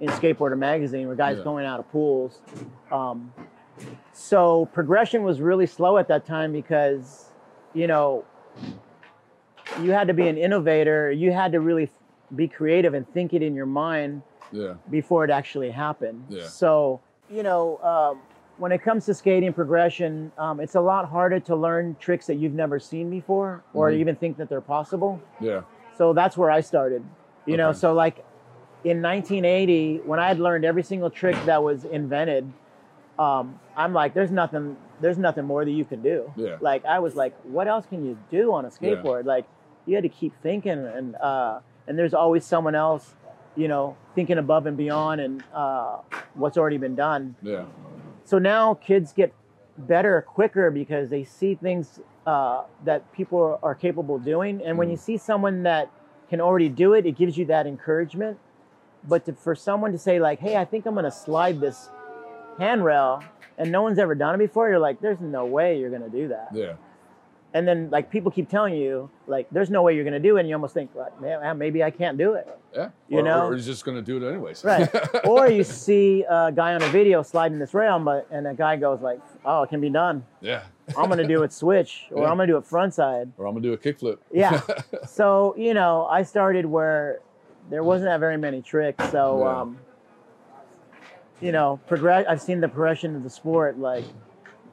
in 0.00 0.08
Skateboarder 0.10 0.56
magazine 0.58 1.06
where 1.06 1.16
guys 1.16 1.38
Yeah. 1.38 1.44
going 1.44 1.66
out 1.66 1.80
of 1.80 1.90
pools. 1.90 2.40
Um, 2.90 3.32
so 4.12 4.66
progression 4.72 5.22
was 5.22 5.40
really 5.40 5.66
slow 5.66 5.98
at 5.98 6.08
that 6.08 6.24
time 6.24 6.52
because, 6.52 7.25
you 7.76 7.86
know, 7.86 8.24
you 9.82 9.90
had 9.92 10.08
to 10.08 10.14
be 10.14 10.26
an 10.28 10.38
innovator. 10.38 11.10
You 11.12 11.32
had 11.32 11.52
to 11.52 11.60
really 11.60 11.90
be 12.34 12.48
creative 12.48 12.94
and 12.94 13.06
think 13.12 13.34
it 13.34 13.42
in 13.42 13.54
your 13.54 13.66
mind. 13.66 14.22
Yeah. 14.52 14.74
before 14.90 15.24
it 15.24 15.30
actually 15.30 15.70
happened. 15.72 16.24
Yeah. 16.30 16.44
So, 16.46 17.00
you 17.28 17.42
know, 17.42 17.78
um, 17.78 18.20
when 18.58 18.70
it 18.70 18.78
comes 18.80 19.04
to 19.06 19.12
skating 19.12 19.52
progression, 19.52 20.30
um, 20.38 20.60
it's 20.60 20.76
a 20.76 20.80
lot 20.80 21.08
harder 21.08 21.40
to 21.40 21.56
learn 21.56 21.96
tricks 21.98 22.26
that 22.28 22.36
you've 22.36 22.54
never 22.54 22.78
seen 22.78 23.10
before 23.10 23.64
or 23.74 23.90
Mhm. 23.90 23.96
even 23.98 24.14
think 24.14 24.36
that 24.36 24.48
they're 24.48 24.60
possible. 24.60 25.20
Yeah. 25.40 25.62
So 25.98 26.12
that's 26.12 26.38
where 26.38 26.48
I 26.48 26.60
started. 26.60 27.02
You 27.44 27.56
know, 27.56 27.72
so 27.72 27.92
like 27.92 28.24
in 28.84 29.02
1980, 29.02 30.00
when 30.06 30.20
I 30.20 30.28
had 30.28 30.38
learned 30.38 30.64
every 30.64 30.84
single 30.84 31.10
trick 31.10 31.34
that 31.44 31.60
was 31.64 31.84
invented, 31.84 32.48
um, 33.18 33.58
I'm 33.76 33.92
like, 33.92 34.14
there's 34.14 34.30
nothing, 34.30 34.76
there's 35.00 35.18
nothing 35.18 35.44
more 35.44 35.64
that 35.64 35.70
you 35.70 35.84
can 35.84 36.02
do. 36.02 36.32
Yeah. 36.36 36.56
Like 36.60 36.84
I 36.84 36.98
was 36.98 37.14
like, 37.14 37.34
what 37.44 37.68
else 37.68 37.86
can 37.86 38.04
you 38.04 38.18
do 38.30 38.52
on 38.52 38.64
a 38.64 38.68
Yeah. 38.80 38.90
skateboard? 38.90 39.24
Like 39.24 39.46
you 39.86 39.94
had 39.94 40.02
to 40.02 40.08
keep 40.08 40.32
thinking, 40.42 40.78
and 40.86 41.14
uh, 41.16 41.60
and 41.86 41.98
there's 41.98 42.14
always 42.14 42.44
someone 42.44 42.74
else, 42.74 43.14
you 43.56 43.68
know, 43.68 43.96
thinking 44.14 44.38
above 44.38 44.66
and 44.66 44.76
beyond, 44.76 45.20
and 45.20 45.42
uh, 45.54 45.98
what's 46.34 46.56
already 46.56 46.78
been 46.78 46.94
done. 46.96 47.36
Yeah. 47.42 47.64
So 48.24 48.38
now 48.38 48.74
kids 48.74 49.12
get 49.12 49.32
better 49.78 50.22
quicker 50.22 50.70
because 50.70 51.10
they 51.10 51.22
see 51.22 51.54
things 51.54 52.00
uh, 52.26 52.64
that 52.84 53.12
people 53.12 53.60
are 53.62 53.74
capable 53.74 54.16
of 54.16 54.24
doing, 54.24 54.60
and 54.64 54.76
when 54.78 54.90
you 54.90 54.96
see 54.96 55.16
someone 55.16 55.62
that 55.64 55.90
can 56.28 56.40
already 56.40 56.68
do 56.68 56.92
it, 56.94 57.06
it 57.06 57.12
gives 57.16 57.36
you 57.38 57.44
that 57.44 57.66
encouragement. 57.66 58.38
But 59.08 59.26
to, 59.26 59.34
for 59.34 59.54
someone 59.54 59.92
to 59.92 59.98
say 59.98 60.18
like, 60.18 60.40
"Hey, 60.40 60.56
I 60.56 60.64
think 60.64 60.86
I'm 60.86 60.94
going 60.94 61.04
to 61.04 61.12
slide 61.12 61.60
this 61.60 61.90
handrail," 62.58 63.22
and 63.58 63.70
no 63.70 63.82
one's 63.82 63.98
ever 63.98 64.14
done 64.14 64.34
it 64.34 64.38
before, 64.38 64.68
you're 64.68 64.78
like, 64.78 65.00
"There's 65.00 65.20
no 65.20 65.44
way 65.46 65.78
you're 65.78 65.90
to 66.02 66.08
do 66.08 66.28
that." 66.28 66.48
Yeah. 66.52 66.74
And 67.54 67.66
then 67.66 67.88
like 67.90 68.10
people 68.10 68.30
keep 68.30 68.50
telling 68.50 68.74
you 68.74 69.08
like, 69.26 69.46
"There's 69.50 69.70
no 69.70 69.80
way 69.82 69.94
you're 69.94 70.04
to 70.12 70.18
do 70.28 70.36
it," 70.36 70.40
and 70.40 70.48
you 70.48 70.54
almost 70.54 70.74
think 70.74 70.90
like, 70.94 71.18
"Man, 71.22 71.56
maybe 71.56 71.82
I 71.82 71.90
can't 71.90 72.18
do 72.18 72.34
it." 72.34 72.46
Yeah. 72.74 72.90
You 73.08 73.20
or, 73.20 73.22
know? 73.22 73.46
or 73.46 73.54
he's 73.54 73.64
just 73.64 73.84
gonna 73.84 74.02
do 74.02 74.22
it 74.22 74.28
anyways. 74.28 74.62
Right. 74.62 74.88
or 75.26 75.48
you 75.48 75.64
see 75.64 76.24
a 76.28 76.52
guy 76.54 76.74
on 76.74 76.82
a 76.82 76.88
video 76.88 77.22
sliding 77.22 77.58
this 77.58 77.72
rail, 77.72 77.98
but 77.98 78.26
and 78.30 78.46
a 78.46 78.52
guy 78.52 78.76
goes 78.76 79.00
like, 79.00 79.20
"Oh, 79.44 79.62
it 79.62 79.70
can 79.70 79.80
be 79.80 79.88
done. 79.88 80.24
yeah. 80.40 80.64
I'm 80.98 81.08
gonna 81.08 81.26
do 81.26 81.42
it 81.44 81.52
switch, 81.52 82.08
or 82.12 82.22
Yeah. 82.24 82.30
I'm 82.30 82.36
gonna 82.36 82.46
do 82.48 82.58
it 82.58 82.64
frontside." 82.64 83.30
Or 83.38 83.46
I'm 83.46 83.54
gonna 83.54 83.62
do 83.62 83.72
a 83.72 83.78
kickflip. 83.78 84.18
Yeah. 84.30 84.60
so 85.06 85.54
you 85.56 85.72
know, 85.72 86.06
I 86.10 86.24
started 86.24 86.66
where 86.66 87.20
there 87.70 87.82
wasn't 87.82 88.10
that 88.10 88.20
very 88.20 88.36
many 88.36 88.60
tricks. 88.60 89.08
So 89.10 89.38
Yeah. 89.40 89.60
um, 89.60 89.78
you 91.40 91.52
know, 91.52 91.78
progress. 91.86 92.24
I've 92.28 92.40
seen 92.40 92.60
the 92.60 92.68
progression 92.68 93.14
of 93.16 93.22
the 93.22 93.30
sport 93.30 93.78
like 93.78 94.04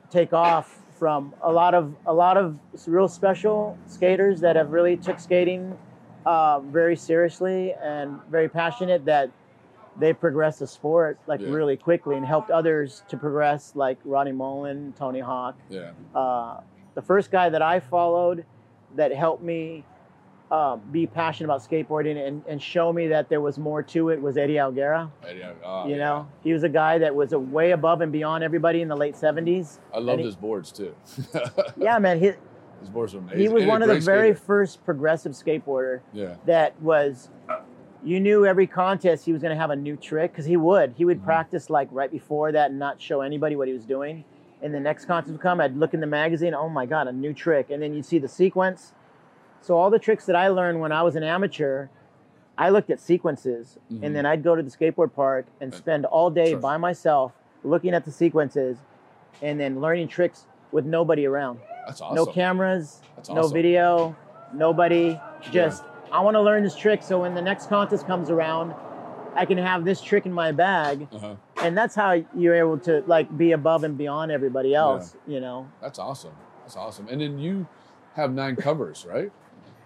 take 0.09 0.33
off 0.33 0.79
from 0.99 1.33
a 1.41 1.51
lot 1.51 1.73
of 1.73 1.93
a 2.05 2.13
lot 2.13 2.37
of 2.37 2.57
real 2.87 3.07
special 3.07 3.77
skaters 3.87 4.39
that 4.41 4.55
have 4.55 4.71
really 4.71 4.95
took 4.95 5.19
skating 5.19 5.77
uh, 6.25 6.59
very 6.61 6.95
seriously 6.95 7.73
and 7.81 8.19
very 8.29 8.47
passionate 8.47 9.03
that 9.05 9.29
they 9.99 10.13
progressed 10.13 10.59
the 10.59 10.67
sport 10.67 11.19
like 11.27 11.41
Yeah. 11.41 11.49
really 11.49 11.77
quickly 11.77 12.15
and 12.15 12.25
helped 12.25 12.49
others 12.49 13.03
to 13.09 13.17
progress 13.17 13.73
like 13.75 13.97
Rodney 14.05 14.31
Mullen, 14.31 14.93
Tony 14.97 15.19
Hawk. 15.19 15.55
Yeah. 15.69 15.91
Uh, 16.15 16.61
the 16.95 17.01
first 17.01 17.29
guy 17.31 17.49
that 17.49 17.61
I 17.61 17.79
followed 17.79 18.45
that 18.95 19.11
helped 19.13 19.43
me 19.43 19.83
um, 20.53 20.81
be 20.91 21.07
passionate 21.07 21.45
about 21.47 21.61
skateboarding 21.67 22.27
and, 22.27 22.43
and 22.47 22.61
show 22.61 22.93
me 22.93 23.07
that 23.07 23.27
there 23.27 23.41
was 23.41 23.57
more 23.57 23.81
to 23.81 24.09
it 24.09 24.21
was 24.21 24.37
Eddie 24.37 24.53
Elguera. 24.55 25.09
Eddie, 25.27 25.41
oh, 25.65 25.85
you 25.87 25.91
yeah. 25.95 25.97
know, 25.97 26.27
he 26.43 26.53
was 26.53 26.61
a 26.63 26.69
guy 26.69 26.99
that 26.99 27.15
was 27.15 27.33
a 27.33 27.39
way 27.39 27.71
above 27.71 28.01
and 28.01 28.11
beyond 28.11 28.43
everybody 28.43 28.81
in 28.81 28.87
the 28.87 28.95
late 28.95 29.15
70s. 29.15 29.79
I 29.93 29.97
loved 29.99 30.19
he- 30.19 30.25
his 30.27 30.35
boards 30.35 30.71
too. 30.71 30.93
Yeah, 31.77 31.97
man. 31.97 32.19
He, 32.19 32.25
his 32.81 32.89
boards 32.89 33.13
were 33.15 33.21
amazing. 33.21 33.39
he 33.39 33.47
was 33.49 33.63
And 33.63 33.69
one 33.69 33.81
of 33.81 33.87
the 33.87 33.95
great 33.95 34.03
very 34.03 34.33
first 34.35 34.83
progressive 34.85 35.31
skateboarder 35.31 36.01
Yeah. 36.13 36.35
that 36.45 36.79
was 36.81 37.29
you 38.03 38.19
knew 38.19 38.45
every 38.45 38.67
contest 38.67 39.25
he 39.25 39.31
was 39.33 39.41
going 39.41 39.55
to 39.55 39.59
have 39.59 39.69
a 39.71 39.75
new 39.75 39.95
trick 39.95 40.33
because 40.33 40.45
he 40.45 40.57
would 40.57 40.93
he 40.97 41.05
would 41.05 41.17
Mm-hmm. 41.17 41.25
practice 41.25 41.69
like 41.71 41.87
right 41.91 42.11
before 42.11 42.51
that 42.51 42.69
and 42.69 42.77
not 42.77 43.01
show 43.01 43.21
anybody 43.21 43.55
what 43.55 43.67
he 43.67 43.73
was 43.73 43.85
doing 43.85 44.23
and 44.61 44.73
the 44.73 44.79
next 44.79 45.05
contest 45.05 45.31
would 45.31 45.41
come 45.41 45.61
i'd 45.61 45.75
look 45.77 45.93
in 45.93 45.99
the 46.01 46.05
magazine 46.07 46.53
oh 46.53 46.67
my 46.69 46.85
god 46.85 47.07
a 47.07 47.11
new 47.13 47.33
trick 47.33 47.69
and 47.71 47.81
then 47.81 47.93
you'd 47.93 48.05
see 48.05 48.19
the 48.19 48.27
sequence 48.27 48.93
so 49.63 49.77
all 49.77 49.89
the 49.89 49.97
tricks 49.99 50.25
that 50.25 50.35
i 50.35 50.47
learned 50.47 50.79
when 50.79 50.91
i 50.91 51.01
was 51.01 51.15
an 51.15 51.23
amateur 51.23 51.87
i 52.57 52.69
looked 52.69 52.89
at 52.89 52.99
sequences 52.99 53.77
Mhm. 53.91 54.03
and 54.03 54.15
then 54.15 54.25
i'd 54.25 54.43
go 54.43 54.55
to 54.55 54.61
the 54.61 54.69
skateboard 54.69 55.13
park 55.13 55.45
and 55.61 55.73
spend 55.73 56.05
all 56.05 56.29
day 56.29 56.51
Sure. 56.51 56.59
by 56.59 56.77
myself 56.77 57.31
looking 57.63 57.93
at 57.93 58.05
the 58.05 58.11
sequences 58.11 58.77
and 59.41 59.59
then 59.59 59.79
learning 59.81 60.07
tricks 60.09 60.45
with 60.71 60.85
nobody 60.85 61.25
around 61.25 61.59
That's 61.87 62.01
awesome. 62.01 62.15
no 62.15 62.25
cameras, 62.25 63.01
That's 63.15 63.29
no 63.29 63.47
video, 63.47 64.15
nobody. 64.53 65.19
Just 65.51 65.83
I 66.11 66.19
want 66.21 66.35
to 66.35 66.41
learn 66.41 66.63
this 66.63 66.75
trick 66.75 67.01
so 67.03 67.21
when 67.21 67.33
the 67.35 67.41
next 67.41 67.67
contest 67.69 68.05
comes 68.05 68.29
around, 68.29 68.73
I 69.35 69.45
can 69.45 69.57
have 69.57 69.83
this 69.83 69.99
trick 70.01 70.25
in 70.27 70.33
my 70.33 70.51
bag, 70.51 71.07
Uh-huh. 71.11 71.35
and 71.63 71.75
that's 71.77 71.95
how 71.95 72.11
you're 72.35 72.53
able 72.55 72.77
to 72.79 73.03
like 73.07 73.35
be 73.37 73.51
above 73.53 73.83
and 73.83 73.97
beyond 73.97 74.31
everybody 74.31 74.75
else. 74.75 75.15
You 75.25 75.39
know. 75.39 75.67
That's 75.81 75.97
awesome. 75.99 76.33
That's 76.61 76.75
awesome. 76.77 77.07
And 77.09 77.19
then 77.21 77.39
you 77.39 77.65
have 78.15 78.31
nine 78.33 78.55
covers, 78.55 79.05
right? 79.09 79.31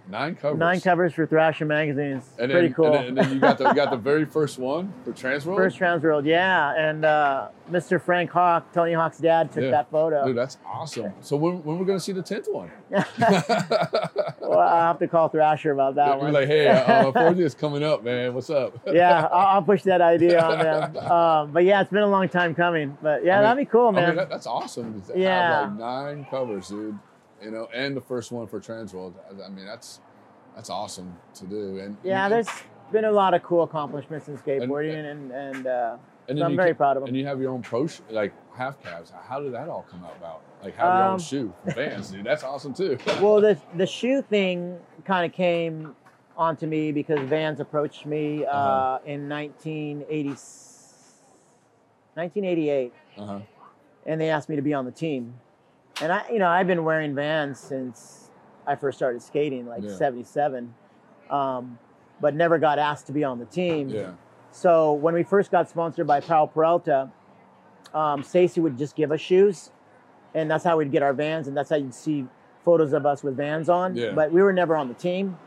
Nine 0.10 0.36
covers. 0.36 0.60
Nine 0.60 0.80
covers 0.82 1.14
for 1.14 1.26
Thrasher 1.28 1.66
magazines. 1.66 2.24
And 2.40 2.52
Pretty 2.52 2.68
then, 2.68 2.74
cool. 2.76 2.94
And 2.94 2.96
then, 2.96 3.08
and 3.08 3.18
then 3.18 3.34
you 3.34 3.40
got 3.40 3.58
the 3.58 3.66
you 3.70 3.74
got 3.76 3.92
the 3.92 3.98
very 3.98 4.26
first 4.26 4.58
one 4.58 4.94
for 5.04 5.12
Transworld. 5.12 5.58
First 5.58 5.78
Transworld, 5.78 6.26
yeah. 6.26 6.74
And 6.78 7.04
uh, 7.04 7.50
Mr. 7.70 8.02
Frank 8.02 8.30
Hawk, 8.32 8.72
Tony 8.74 8.94
Hawk's 8.94 9.18
dad, 9.18 9.52
took 9.52 9.64
Yeah. 9.64 9.72
that 9.72 9.92
photo. 9.92 10.26
Dude, 10.26 10.38
that's 10.38 10.58
awesome. 10.66 11.12
So 11.22 11.36
when, 11.36 11.64
when 11.64 11.78
we're 11.78 11.86
gonna 11.86 12.00
see 12.00 12.14
the 12.14 12.22
tenth 12.24 12.48
one? 12.50 12.72
well, 12.90 14.60
I'll 14.60 14.88
have 14.88 15.00
to 15.00 15.08
call 15.08 15.30
Thrasher 15.30 15.72
about 15.72 15.96
that 15.96 16.08
You're 16.08 16.18
one. 16.18 16.34
like, 16.34 16.48
hey, 16.48 16.68
uh, 16.68 17.32
is 17.38 17.54
coming 17.56 17.84
up, 17.84 18.04
man. 18.04 18.34
What's 18.34 18.50
up? 18.50 18.80
yeah, 18.92 19.28
I'll, 19.32 19.48
I'll 19.58 19.62
push 19.64 19.84
that 19.84 20.02
idea 20.02 20.42
on 20.42 20.60
them. 20.60 20.98
Um, 21.12 21.52
but 21.52 21.64
yeah, 21.66 21.82
it's 21.82 21.92
been 21.92 22.04
a 22.04 22.08
long 22.10 22.30
time 22.30 22.56
coming. 22.56 22.98
But 23.02 23.24
yeah, 23.26 23.34
I 23.34 23.38
mean- 23.38 23.44
that'd 23.44 23.66
be 23.68 23.70
cool, 23.70 23.88
I 23.90 23.92
mean, 23.92 24.04
man. 24.06 24.16
that- 24.16 24.30
that's 24.30 24.48
awesome. 24.48 25.02
Yeah. 25.16 25.62
Have 25.62 25.70
like 25.72 25.80
nine 25.80 26.26
covers, 26.30 26.70
dude. 26.70 26.98
You 27.44 27.52
know, 27.52 27.68
and 27.74 27.96
the 27.96 28.02
first 28.02 28.32
one 28.32 28.48
for 28.48 28.60
Transworld. 28.60 29.14
I, 29.30 29.46
I 29.46 29.50
mean, 29.50 29.66
that's 29.66 30.00
that's 30.56 30.70
awesome 30.70 31.16
to 31.36 31.46
do. 31.46 31.80
And 31.80 31.98
yeah, 32.04 32.26
and- 32.26 32.34
there's 32.34 32.48
been 32.92 33.06
a 33.06 33.12
lot 33.12 33.34
of 33.34 33.44
cool 33.44 33.64
accomplishments 33.64 34.28
in 34.28 34.38
skateboarding, 34.38 35.12
and 35.12 35.32
and, 35.32 35.68
uh, 35.68 35.98
And 36.30 36.40
so 36.40 36.46
I'm 36.46 36.56
very 36.56 36.70
can- 36.70 36.78
proud 36.78 36.98
of 36.98 37.02
them. 37.04 37.10
And 37.10 37.18
you 37.18 37.26
have 37.28 37.40
your 37.40 37.52
own 37.52 37.62
pro, 37.62 37.86
sh- 37.88 38.00
like 38.10 38.34
half 38.56 38.82
cabs. 38.82 39.12
How 39.28 39.40
did 39.40 39.54
that 39.54 39.70
all 39.70 39.86
come 39.90 40.04
about? 40.18 40.42
Like 40.64 40.76
have 40.78 40.86
your 40.86 41.04
Um, 41.04 41.14
own 41.14 41.20
shoe 41.20 41.54
from 41.64 41.74
Vans, 41.76 42.10
dude. 42.12 42.26
That's 42.26 42.44
awesome 42.44 42.74
too. 42.74 42.98
well, 43.22 43.40
the 43.42 43.60
the 43.76 43.86
shoe 43.86 44.22
thing 44.24 44.80
kind 45.06 45.26
of 45.26 45.32
came 45.36 45.96
onto 46.36 46.66
me 46.66 46.92
because 46.92 47.20
Vans 47.30 47.60
approached 47.60 48.06
me 48.06 48.46
uh, 48.46 48.50
Uh-huh. 48.52 49.00
in 49.06 49.28
1980, 49.30 50.30
1988, 52.16 52.94
Uh-huh. 53.18 53.40
and 54.06 54.20
they 54.22 54.30
asked 54.30 54.50
me 54.50 54.56
to 54.56 54.62
be 54.62 54.74
on 54.74 54.86
the 54.86 54.92
team. 54.92 55.36
And 56.02 56.12
I, 56.12 56.24
you 56.32 56.40
know, 56.40 56.48
I've 56.48 56.68
been 56.68 56.84
wearing 56.84 57.16
Vans 57.16 57.60
since 57.60 58.30
I 58.66 58.76
first 58.76 58.98
started 58.98 59.22
skating, 59.22 59.68
like 59.68 59.84
Yeah. 59.84 59.96
'77, 59.96 60.74
um, 61.30 61.80
but 62.22 62.36
never 62.36 62.58
got 62.58 62.80
asked 62.80 63.08
to 63.08 63.14
be 63.14 63.24
on 63.24 63.40
the 63.40 63.46
team. 63.46 63.90
Yeah. 63.90 64.12
So 64.52 64.94
when 64.94 65.14
we 65.14 65.24
first 65.24 65.52
got 65.52 65.70
sponsored 65.70 66.08
by 66.08 66.20
Powell 66.20 66.48
Peralta, 66.48 67.10
um, 67.94 68.24
Stacy 68.24 68.60
would 68.62 68.78
just 68.78 68.96
give 68.96 69.12
us 69.12 69.20
shoes, 69.22 69.72
and 70.34 70.50
that's 70.50 70.64
how 70.64 70.78
we'd 70.78 70.92
get 70.92 71.04
our 71.04 71.14
Vans, 71.14 71.48
and 71.48 71.56
that's 71.56 71.70
how 71.70 71.76
you'd 71.78 71.94
see 71.94 72.26
photos 72.64 72.94
of 72.94 73.06
us 73.06 73.24
with 73.24 73.38
Vans 73.38 73.70
on. 73.70 73.96
Yeah. 73.96 74.12
But 74.12 74.32
we 74.32 74.42
were 74.42 74.54
never 74.54 74.76
on 74.76 74.88
the 74.88 74.94
team. 74.94 75.38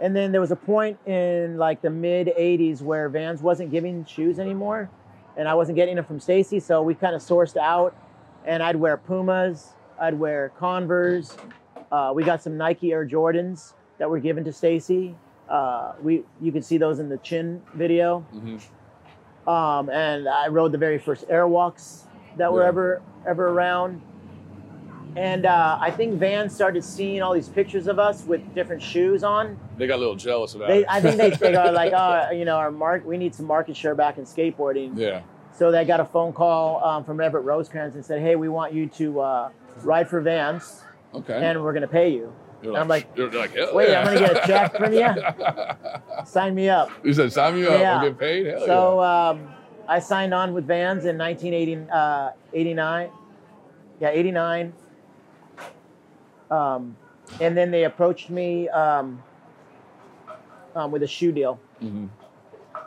And 0.00 0.14
then 0.14 0.32
there 0.32 0.40
was 0.40 0.50
a 0.50 0.56
point 0.56 0.98
in 1.06 1.56
like 1.56 1.80
the 1.80 1.90
mid 1.90 2.32
'80s 2.36 2.82
where 2.82 3.08
Vans 3.08 3.40
wasn't 3.42 3.70
giving 3.70 4.04
shoes 4.04 4.38
anymore, 4.38 4.90
and 5.36 5.48
I 5.48 5.54
wasn't 5.54 5.76
getting 5.76 5.96
them 5.96 6.04
from 6.04 6.20
Stacy, 6.20 6.60
so 6.60 6.82
we 6.82 6.94
kind 6.94 7.14
of 7.14 7.22
sourced 7.22 7.56
out, 7.56 7.94
and 8.44 8.62
I'd 8.62 8.76
wear 8.76 8.96
Pumas, 8.96 9.72
I'd 10.00 10.14
wear 10.14 10.50
Converse. 10.58 11.36
Uh, 11.92 12.12
we 12.14 12.24
got 12.24 12.42
some 12.42 12.56
Nike 12.56 12.92
Air 12.92 13.06
Jordans 13.06 13.74
that 13.98 14.08
were 14.10 14.18
given 14.20 14.44
to 14.44 14.52
Stacy. 14.52 15.14
Uh, 15.48 15.92
we 16.02 16.24
you 16.40 16.50
can 16.52 16.62
see 16.62 16.78
those 16.78 16.98
in 16.98 17.08
the 17.08 17.18
Chin 17.18 17.62
video. 17.74 18.24
Mm-hmm. 18.34 19.48
Um, 19.48 19.90
and 19.90 20.26
I 20.28 20.48
rode 20.48 20.72
the 20.72 20.78
very 20.78 20.98
first 20.98 21.28
Airwalks 21.28 22.04
that 22.38 22.52
were 22.52 22.62
Yeah. 22.62 22.68
ever 22.68 23.02
ever 23.26 23.48
around. 23.48 24.00
And 25.16 25.46
uh, 25.46 25.78
I 25.80 25.92
think 25.92 26.14
Van 26.14 26.50
started 26.50 26.82
seeing 26.82 27.22
all 27.22 27.32
these 27.34 27.48
pictures 27.48 27.86
of 27.86 28.00
us 28.00 28.24
with 28.24 28.52
different 28.52 28.82
shoes 28.82 29.22
on. 29.22 29.56
They 29.78 29.86
got 29.86 29.96
a 29.96 29.98
little 29.98 30.16
jealous 30.16 30.54
about 30.56 30.66
They, 30.68 30.80
it. 30.80 30.86
I 30.88 31.00
think 31.00 31.16
they, 31.18 31.30
they 31.30 31.54
are 31.64 31.70
like, 31.70 31.92
oh, 31.94 32.32
you 32.32 32.44
know, 32.44 32.56
our 32.56 32.72
mark, 32.72 33.04
we 33.06 33.16
need 33.16 33.32
some 33.32 33.46
market 33.46 33.76
share 33.76 33.94
back 33.94 34.18
in 34.18 34.24
skateboarding. 34.24 34.98
yeah. 34.98 35.22
So 35.56 35.70
they 35.70 35.84
got 35.84 36.00
a 36.00 36.04
phone 36.04 36.32
call 36.32 36.84
um, 36.84 37.04
from 37.04 37.20
Everett 37.20 37.44
Rosecrans 37.44 37.94
and 37.94 38.04
said, 38.04 38.20
hey, 38.20 38.34
we 38.34 38.48
want 38.48 38.72
you 38.74 38.88
to 38.88 39.20
uh, 39.20 39.50
ride 39.82 40.08
for 40.10 40.20
Vans, 40.20 40.82
Okay. 41.14 41.32
and 41.32 41.62
we're 41.62 41.72
going 41.72 41.82
to 41.82 41.88
pay 41.88 42.08
you. 42.12 42.34
You're 42.60 42.76
I'm 42.76 42.88
like, 42.88 43.06
like, 43.16 43.54
wait, 43.72 43.90
yeah. 43.90 44.00
I'm 44.00 44.06
going 44.06 44.18
to 44.18 44.34
get 44.34 44.44
a 44.44 44.46
check 44.46 44.76
from 44.76 44.92
you? 44.92 46.24
Sign 46.26 46.54
me 46.54 46.68
up. 46.68 46.90
You 47.04 47.12
said 47.12 47.30
sign 47.32 47.54
me 47.56 47.66
up. 47.66 47.78
Yeah. 47.78 48.00
We'll 48.00 48.10
get 48.10 48.18
paid. 48.18 48.46
Hell 48.46 48.66
so 48.66 49.00
um, 49.00 49.48
I 49.86 49.98
signed 49.98 50.32
on 50.32 50.54
with 50.54 50.66
Vans 50.66 51.04
in 51.04 51.18
1989. 51.18 51.90
Uh, 51.90 53.10
yeah, 54.00 54.08
89. 54.08 54.72
Um, 56.50 56.96
and 57.40 57.56
then 57.56 57.70
they 57.70 57.84
approached 57.84 58.30
me 58.30 58.68
um, 58.70 59.22
um, 60.74 60.90
with 60.90 61.02
a 61.02 61.06
shoe 61.06 61.32
deal. 61.32 61.60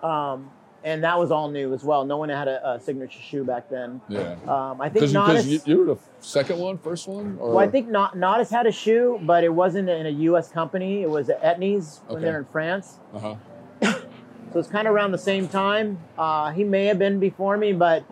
yeah. 0.04 0.40
And 0.88 1.04
that 1.04 1.20
was 1.20 1.32
all 1.32 1.50
new 1.50 1.74
as 1.74 1.84
well. 1.84 2.06
No 2.06 2.16
one 2.16 2.30
had 2.30 2.48
a, 2.48 2.76
a 2.76 2.80
signature 2.80 3.20
shoe 3.20 3.44
back 3.44 3.70
then. 3.70 4.00
Yeah. 4.08 4.38
Um, 4.48 4.80
I 4.80 4.88
think 4.88 5.12
Because 5.12 5.46
you, 5.46 5.60
you, 5.66 5.78
were 5.80 5.86
the 5.96 5.98
second 6.22 6.60
one, 6.60 6.78
first 6.78 7.10
one, 7.10 7.38
or 7.42 7.56
well, 7.56 7.60
I 7.60 7.68
think 7.68 7.90
Not, 7.90 8.16
Natas 8.16 8.50
had 8.50 8.66
a 8.68 8.72
shoe, 8.72 9.20
but 9.22 9.44
it 9.44 9.54
wasn't 9.54 9.90
in 9.90 10.06
a 10.06 10.16
U.S. 10.30 10.50
company. 10.50 11.02
It 11.02 11.10
was 11.10 11.30
at 11.30 11.44
Etnies 11.44 12.00
when 12.08 12.18
Okay. 12.20 12.26
they're 12.26 12.40
in 12.40 12.46
France. 12.46 13.00
Uh 13.14 13.20
huh. 13.20 13.36
So 14.54 14.60
it's 14.60 14.70
kind 14.70 14.88
of 14.88 14.96
around 14.96 15.12
the 15.12 15.18
same 15.18 15.50
time. 15.50 16.00
Uh, 16.18 16.52
he 16.54 16.64
may 16.64 16.86
have 16.86 16.98
been 16.98 17.20
before 17.20 17.58
me, 17.58 17.74
but 17.74 18.06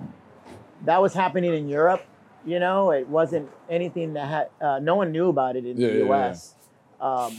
that 0.84 1.02
was 1.02 1.14
happening 1.14 1.54
in 1.54 1.70
Europe. 1.70 2.04
You 2.46 2.60
know, 2.60 2.92
it 2.92 3.08
wasn't 3.08 3.50
anything 3.70 4.14
that 4.16 4.28
had, 4.28 4.50
uh, 4.60 4.80
no 4.80 4.96
one 4.96 5.14
knew 5.14 5.30
about 5.30 5.56
it 5.56 5.66
in 5.66 5.78
Yeah, 5.78 5.88
the 5.88 5.94
yeah, 6.00 6.04
yeah. 6.04 6.28
US. 6.30 6.56
Um, 7.00 7.38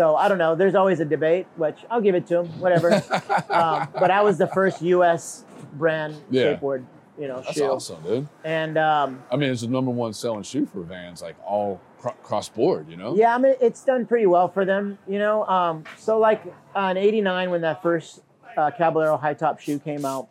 so 0.00 0.16
I 0.16 0.28
don't 0.28 0.38
know. 0.38 0.54
There's 0.54 0.74
always 0.74 0.98
a 1.00 1.04
debate, 1.04 1.46
which 1.56 1.76
I'll 1.90 2.00
give 2.00 2.14
it 2.14 2.26
to 2.28 2.38
him, 2.38 2.46
whatever. 2.58 2.90
um, 3.50 3.86
but 4.00 4.10
I 4.10 4.22
was 4.22 4.38
the 4.38 4.46
first 4.46 4.80
US 4.80 5.44
brand 5.74 6.16
Yeah. 6.30 6.54
skateboard, 6.54 6.86
you 7.18 7.28
know, 7.28 7.42
That's 7.42 7.52
shoe. 7.52 7.64
awesome, 7.64 8.02
dude. 8.02 8.28
And 8.42 8.78
um, 8.78 9.22
I 9.30 9.36
mean, 9.36 9.50
it's 9.50 9.60
the 9.60 9.68
number 9.68 9.90
one 9.90 10.14
selling 10.14 10.42
shoe 10.42 10.64
for 10.64 10.80
Vans, 10.80 11.20
like 11.20 11.36
all 11.46 11.82
cro- 11.98 12.14
cross 12.22 12.48
board. 12.48 12.88
You 12.88 12.96
know. 12.96 13.14
Yeah, 13.14 13.34
I 13.34 13.38
mean, 13.38 13.56
it's 13.60 13.84
done 13.84 14.06
pretty 14.06 14.24
well 14.24 14.48
for 14.48 14.64
them, 14.64 14.96
you 15.06 15.18
know. 15.18 15.44
Um, 15.44 15.84
so, 15.98 16.18
like 16.18 16.42
on 16.74 16.96
'89, 16.96 17.50
when 17.50 17.60
that 17.60 17.82
first 17.82 18.22
uh, 18.56 18.70
Caballero 18.70 19.18
high 19.18 19.34
top 19.34 19.60
shoe 19.60 19.78
came 19.78 20.06
out, 20.06 20.28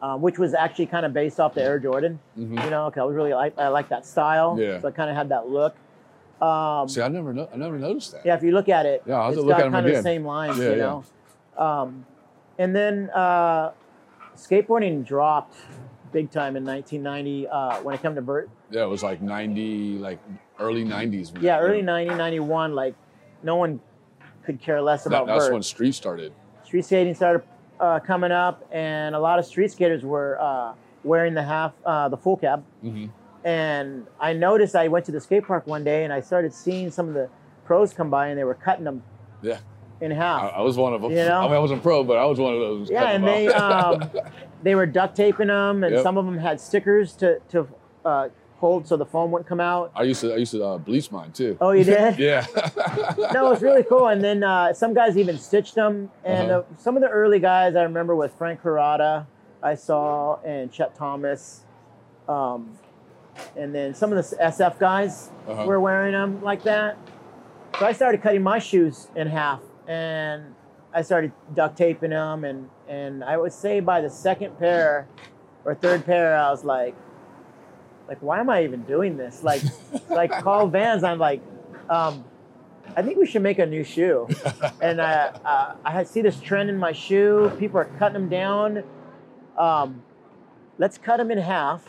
um, 0.00 0.22
which 0.22 0.38
was 0.38 0.54
actually 0.54 0.86
kind 0.86 1.04
of 1.04 1.12
based 1.12 1.38
off 1.38 1.52
the 1.52 1.62
Air 1.62 1.78
Jordan, 1.78 2.18
Mhm. 2.38 2.64
you 2.64 2.70
know, 2.70 2.90
'cause 2.90 2.98
I 3.02 3.04
was 3.04 3.14
really 3.14 3.34
like 3.34 3.58
I 3.58 3.68
like 3.68 3.90
that 3.90 4.06
style. 4.06 4.56
Yeah. 4.58 4.80
So 4.80 4.88
I 4.88 4.90
kind 4.90 5.10
of 5.10 5.16
had 5.16 5.28
that 5.28 5.50
look. 5.50 5.76
Um, 6.44 6.88
See, 6.88 7.00
I 7.00 7.08
never, 7.08 7.32
know, 7.32 7.48
I 7.52 7.56
never 7.56 7.78
noticed 7.78 8.12
that. 8.12 8.22
yeah, 8.26 8.34
if 8.34 8.42
you 8.42 8.52
look 8.52 8.68
at 8.68 8.86
it, 8.86 9.02
Yeah, 9.06 9.20
I'll 9.20 9.28
it's 9.30 9.38
look 9.38 9.48
got 9.48 9.60
at 9.66 9.72
kind 9.72 9.86
of 9.86 9.94
the 9.94 10.02
same 10.02 10.24
lines, 10.24 10.58
Yeah, 10.58 10.64
you 10.64 10.70
yeah. 10.72 10.76
know. 10.76 11.04
Um, 11.56 12.04
and 12.58 12.74
then 12.74 13.10
uh, 13.14 13.70
skateboarding 14.36 15.06
dropped 15.06 15.56
big 16.12 16.30
time 16.30 16.56
in 16.56 16.64
1990 16.64 17.48
uh, 17.48 17.82
when 17.82 17.94
it 17.94 18.02
came 18.02 18.14
to 18.14 18.20
vert. 18.20 18.50
Yeah, 18.70 18.82
it 18.84 18.88
was 18.88 19.02
like 19.02 19.20
ninety, 19.22 19.98
like 19.98 20.18
early 20.58 20.84
nineties. 20.84 21.32
Yeah, 21.40 21.58
early 21.60 21.82
90, 21.82 22.14
91, 22.14 22.74
like 22.74 22.94
no 23.42 23.56
one 23.56 23.80
could 24.44 24.60
care 24.60 24.80
less 24.82 25.06
about. 25.06 25.26
That, 25.26 25.32
that's 25.34 25.46
vert. 25.46 25.52
when 25.54 25.62
street 25.62 25.94
started. 25.94 26.32
street 26.64 26.84
skating 26.84 27.14
started 27.14 27.42
uh, 27.80 28.00
coming 28.00 28.32
up, 28.32 28.64
and 28.72 29.14
a 29.14 29.18
lot 29.18 29.38
of 29.38 29.46
street 29.46 29.70
skaters 29.72 30.02
were 30.04 30.38
uh, 30.40 30.74
wearing 31.04 31.34
the 31.34 31.42
half, 31.42 31.72
uh, 31.84 32.08
the 32.08 32.16
full 32.16 32.36
cab. 32.36 32.64
Mm-hmm. 32.84 33.06
And 33.44 34.06
I 34.18 34.32
noticed 34.32 34.74
I 34.74 34.88
went 34.88 35.04
to 35.06 35.12
the 35.12 35.20
skate 35.20 35.46
park 35.46 35.66
one 35.66 35.84
day, 35.84 36.04
and 36.04 36.12
I 36.12 36.20
started 36.20 36.52
seeing 36.54 36.90
some 36.90 37.08
of 37.08 37.14
the 37.14 37.28
pros 37.66 37.92
come 37.92 38.08
by, 38.10 38.28
and 38.28 38.38
they 38.38 38.44
were 38.44 38.54
cutting 38.54 38.84
them 38.84 39.02
Yeah, 39.42 39.58
in 40.00 40.12
I, 40.12 40.14
half. 40.14 40.52
I 40.54 40.60
was 40.62 40.76
one 40.78 40.94
of 40.94 41.02
them. 41.02 41.10
You 41.12 41.18
know? 41.24 41.40
I 41.40 41.44
mean, 41.44 41.52
I 41.52 41.58
wasn't 41.58 41.82
pro, 41.82 42.02
but 42.04 42.16
I 42.16 42.24
was 42.24 42.38
one 42.38 42.54
of 42.54 42.60
those. 42.60 42.90
yeah, 42.90 43.10
and 43.10 43.26
they 43.26 43.48
um, 43.48 44.10
they 44.62 44.74
were 44.74 44.86
duct 44.86 45.14
taping 45.16 45.48
them, 45.48 45.84
and 45.84 45.94
Yep. 45.94 46.02
some 46.02 46.16
of 46.16 46.24
them 46.24 46.38
had 46.38 46.58
stickers 46.60 47.12
to 47.16 47.38
to 47.50 47.68
uh, 48.04 48.28
hold 48.56 48.86
so 48.88 48.96
the 48.96 49.04
foam 49.04 49.30
wouldn't 49.30 49.46
come 49.48 49.60
out. 49.60 49.92
I 49.94 50.04
used 50.04 50.22
to, 50.22 50.32
I 50.32 50.36
used 50.36 50.52
to 50.52 50.64
uh, 50.64 50.78
bleach 50.78 51.12
mine 51.12 51.32
too. 51.32 51.58
Oh, 51.60 51.72
you 51.72 51.84
did? 51.84 52.18
yeah. 52.18 52.46
no, 53.34 53.46
it 53.46 53.50
was 53.50 53.60
really 53.62 53.82
cool. 53.82 54.06
And 54.08 54.24
then 54.24 54.42
uh, 54.42 54.72
some 54.72 54.94
guys 54.94 55.18
even 55.18 55.36
stitched 55.36 55.74
them. 55.74 56.10
And 56.24 56.50
Uh-huh. 56.50 56.60
uh, 56.60 56.76
some 56.78 56.96
of 56.96 57.02
the 57.02 57.10
early 57.10 57.40
guys 57.40 57.76
I 57.76 57.82
remember 57.82 58.16
was 58.16 58.30
Frank 58.32 58.62
Harada, 58.62 59.26
I 59.62 59.74
saw, 59.74 60.38
and 60.46 60.72
Chet 60.72 60.94
Thomas. 60.94 61.64
Um, 62.26 62.78
and 63.56 63.74
then 63.74 63.94
some 63.94 64.12
of 64.12 64.16
the 64.30 64.36
SF 64.36 64.78
guys 64.78 65.30
Uh-huh. 65.48 65.64
were 65.66 65.80
wearing 65.80 66.12
them 66.12 66.42
like 66.42 66.62
that. 66.64 66.96
So 67.78 67.86
I 67.86 67.92
started 67.92 68.22
cutting 68.22 68.42
my 68.42 68.58
shoes 68.58 69.08
in 69.16 69.26
half 69.26 69.60
and 69.88 70.54
I 70.92 71.02
started 71.02 71.32
duct 71.54 71.76
taping 71.76 72.10
them. 72.10 72.44
And, 72.44 72.68
and 72.88 73.24
I 73.24 73.36
would 73.36 73.52
say 73.52 73.80
by 73.80 74.00
the 74.00 74.08
second 74.10 74.58
pair 74.58 75.06
or 75.64 75.74
third 75.74 76.04
pair, 76.06 76.36
I 76.36 76.50
was 76.50 76.64
like, 76.64 76.94
like, 78.08 78.18
why 78.20 78.38
am 78.38 78.48
I 78.50 78.62
even 78.64 78.82
doing 78.82 79.16
this? 79.16 79.42
Like, 79.42 79.62
like 80.08 80.30
call 80.30 80.68
Vans. 80.68 81.02
I'm 81.02 81.18
like, 81.18 81.40
um, 81.90 82.24
I 82.96 83.02
think 83.02 83.18
we 83.18 83.26
should 83.26 83.42
make 83.42 83.58
a 83.58 83.66
new 83.66 83.82
shoe. 83.82 84.28
and 84.80 85.00
uh, 85.00 85.32
uh, 85.44 85.74
I 85.84 86.04
see 86.04 86.20
this 86.20 86.38
trend 86.38 86.68
in 86.70 86.76
my 86.78 86.92
shoe. 86.92 87.50
People 87.58 87.80
are 87.80 87.86
cutting 87.98 88.12
them 88.14 88.28
down. 88.28 88.84
Um, 89.58 90.02
let's 90.78 90.96
cut 90.98 91.16
them 91.16 91.30
in 91.30 91.38
half. 91.38 91.82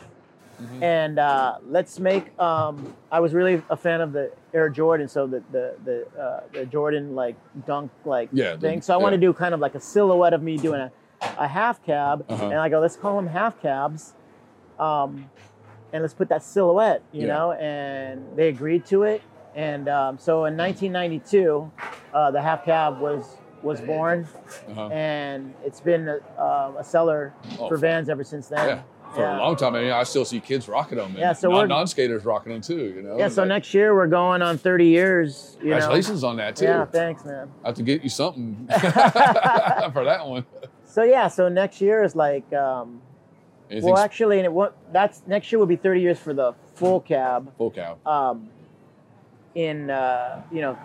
And 0.80 1.18
uh, 1.18 1.56
let's 1.66 1.98
make. 2.00 2.38
Um, 2.40 2.94
I 3.12 3.20
was 3.20 3.34
really 3.34 3.62
a 3.70 3.76
fan 3.76 4.00
of 4.00 4.12
the 4.12 4.32
Air 4.54 4.68
Jordan, 4.70 5.06
so 5.08 5.26
the 5.26 5.42
the 5.52 5.76
the, 5.84 6.20
uh, 6.20 6.40
the 6.52 6.66
Jordan 6.66 7.14
like 7.14 7.36
dunk 7.66 7.90
like 8.04 8.30
Yeah, 8.32 8.54
the- 8.56 8.60
thing. 8.60 8.80
So 8.82 8.94
I 8.94 8.96
want 8.96 9.12
to 9.12 9.18
do 9.18 9.32
kind 9.32 9.54
of 9.54 9.60
like 9.60 9.74
a 9.74 9.80
silhouette 9.80 10.32
of 10.32 10.42
me 10.42 10.56
doing 10.56 10.80
a, 10.80 10.90
a 11.38 11.46
half 11.48 11.82
cab, 11.84 12.24
Uh-huh. 12.28 12.46
and 12.48 12.58
I 12.58 12.68
go, 12.68 12.80
let's 12.80 12.96
call 12.96 13.16
them 13.16 13.26
half 13.26 13.60
cabs, 13.60 14.14
um, 14.78 15.30
and 15.92 16.02
let's 16.02 16.14
put 16.14 16.28
that 16.30 16.42
silhouette, 16.42 17.02
you 17.12 17.26
Yeah. 17.26 17.34
know. 17.34 17.52
And 17.52 18.36
they 18.36 18.48
agreed 18.48 18.86
to 18.86 19.02
it, 19.04 19.22
And 19.54 19.88
um, 19.88 20.18
so 20.18 20.44
in 20.46 20.56
1992, 20.56 21.70
uh, 22.12 22.30
the 22.30 22.40
half 22.42 22.64
cab 22.64 23.00
was 23.00 23.36
was 23.62 23.80
born, 23.80 24.28
Uh-huh. 24.70 24.88
and 24.88 25.54
it's 25.64 25.80
been 25.80 26.08
a, 26.08 26.18
uh, 26.40 26.72
a 26.78 26.84
seller 26.84 27.32
Oh, 27.58 27.68
for 27.68 27.76
Vans 27.78 28.08
ever 28.08 28.22
since 28.24 28.48
then. 28.48 28.82
Yeah. 29.10 29.14
For 29.14 29.24
a 29.26 29.38
long 29.38 29.56
time, 29.56 29.74
I 29.74 29.82
mean, 29.82 29.92
I 29.92 30.02
still 30.02 30.24
see 30.24 30.40
kids 30.40 30.68
rocking 30.68 30.98
them. 30.98 31.10
and 31.10 31.18
Yeah, 31.18 31.32
so 31.32 31.48
we're- 31.50 31.66
non 31.66 31.86
skaters 31.86 32.24
rocking 32.24 32.52
them 32.52 32.60
too. 32.60 32.92
You 32.94 33.02
know. 33.02 33.16
Yeah, 33.18 33.28
so 33.28 33.42
Like, 33.42 33.48
next 33.48 33.72
year 33.74 33.94
we're 33.94 34.06
going 34.06 34.42
on 34.42 34.58
30 34.58 34.86
years. 34.86 35.56
You 35.60 35.70
know. 35.70 35.76
Congratulations 35.76 36.24
on 36.24 36.36
that, 36.36 36.56
too. 36.56 36.64
Yeah, 36.66 36.84
thanks, 36.84 37.24
man. 37.24 37.50
I 37.64 37.68
have 37.68 37.76
to 37.76 37.82
get 37.82 38.02
you 38.02 38.08
something 38.10 38.66
for 38.70 40.04
that 40.04 40.22
one. 40.26 40.44
So 40.84 41.02
yeah, 41.02 41.28
so 41.28 41.48
next 41.48 41.80
year 41.80 42.02
is 42.02 42.16
like, 42.16 42.50
um, 42.52 43.00
well, 43.70 43.98
actually, 43.98 44.38
and 44.38 44.46
it, 44.46 44.52
what 44.52 44.76
that's 44.92 45.22
next 45.26 45.50
year 45.50 45.58
will 45.58 45.66
be 45.66 45.76
30 45.76 46.00
years 46.00 46.18
for 46.18 46.32
the 46.32 46.52
full 46.74 47.00
cab. 47.00 47.52
Full 47.58 47.70
cab. 47.70 47.98
Um, 48.06 48.48
in 49.54 49.90
uh, 49.90 50.42
you 50.52 50.60
know, 50.60 50.78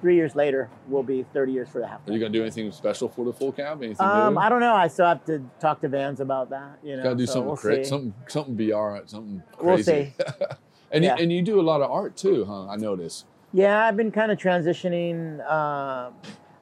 three 0.00 0.14
years 0.16 0.34
later 0.34 0.68
will 0.88 1.02
be 1.02 1.24
30 1.32 1.52
years 1.52 1.68
for 1.68 1.80
the 1.80 1.86
half. 1.86 2.06
Are 2.08 2.12
you 2.12 2.18
gonna 2.18 2.30
do 2.30 2.42
anything 2.42 2.70
special 2.72 3.08
for 3.08 3.24
the 3.24 3.32
full 3.32 3.52
cab? 3.52 3.82
Anything 3.82 4.06
Um, 4.06 4.34
new? 4.34 4.40
I 4.40 4.48
don't 4.48 4.60
know. 4.60 4.74
I 4.74 4.88
still 4.88 5.06
have 5.06 5.24
to 5.26 5.42
talk 5.60 5.80
to 5.80 5.88
Vans 5.88 6.20
about 6.20 6.50
that. 6.50 6.78
You 6.82 6.96
know, 6.96 7.02
Gotta 7.02 7.16
do 7.16 7.26
so 7.26 7.32
something 7.34 7.46
we'll 7.48 7.56
cra- 7.56 7.76
see. 7.76 7.84
something 7.84 8.14
something 8.28 8.54
BR, 8.56 8.98
something 9.06 9.42
crazy. 9.56 9.66
We'll 9.66 9.74
crazy. 9.76 10.14
see. 10.18 10.44
and 10.92 11.04
Yeah. 11.04 11.16
you, 11.16 11.22
and 11.22 11.32
you 11.32 11.42
do 11.42 11.60
a 11.60 11.62
lot 11.62 11.80
of 11.82 11.90
art 11.90 12.16
too, 12.16 12.44
huh? 12.44 12.68
I 12.68 12.76
noticed. 12.76 13.26
Yeah, 13.52 13.86
I've 13.86 13.96
been 13.96 14.10
kind 14.12 14.30
of 14.30 14.38
transitioning. 14.38 15.40
Uh, 15.48 16.10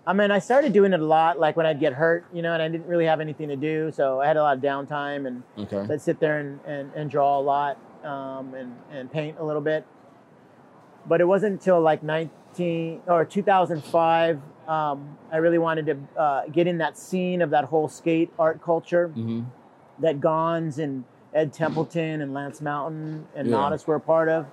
I 0.09 0.13
mean, 0.13 0.31
I 0.31 0.39
started 0.39 0.73
doing 0.73 0.93
it 0.93 1.01
a 1.01 1.05
lot, 1.05 1.39
like 1.41 1.57
when 1.57 1.67
I'd 1.67 1.81
get 1.81 1.93
hurt, 1.93 2.25
you 2.33 2.41
know, 2.41 2.53
and 2.53 2.63
I 2.63 2.69
didn't 2.69 2.87
really 2.87 3.07
have 3.07 3.21
anything 3.21 3.49
to 3.49 3.57
do, 3.57 3.91
so 3.91 4.21
I 4.21 4.27
had 4.29 4.37
a 4.37 4.43
lot 4.43 4.57
of 4.57 4.63
downtime, 4.63 5.27
and 5.27 5.43
Okay. 5.59 5.93
I'd 5.93 6.01
sit 6.01 6.21
there 6.21 6.39
and, 6.39 6.61
and, 6.65 6.93
and 6.95 7.11
draw 7.11 7.39
a 7.39 7.43
lot 7.43 7.77
um, 8.05 8.55
and 8.55 8.73
and 8.93 9.11
paint 9.11 9.37
a 9.41 9.45
little 9.45 9.61
bit. 9.63 9.85
But 11.09 11.21
it 11.21 11.25
wasn't 11.25 11.55
until 11.55 11.81
like 11.81 12.03
19 12.61 13.03
or 13.07 13.25
2005 13.25 14.41
um, 14.69 15.17
I 15.31 15.37
really 15.37 15.59
wanted 15.59 15.87
to 15.87 16.21
uh, 16.21 16.43
get 16.49 16.67
in 16.67 16.79
that 16.79 16.99
scene 16.99 17.41
of 17.41 17.51
that 17.51 17.65
whole 17.67 17.89
skate 17.89 18.33
art 18.39 18.61
culture 18.63 19.09
Mm-hmm. 19.17 19.43
that 20.03 20.21
Gonz 20.21 20.79
and 20.79 21.05
Ed 21.33 21.53
Templeton 21.53 22.21
and 22.21 22.35
Lance 22.35 22.61
Mountain 22.61 23.27
and 23.37 23.49
Yeah. 23.49 23.55
Modest 23.57 23.87
were 23.87 23.95
a 23.97 24.01
part 24.01 24.29
of. 24.29 24.47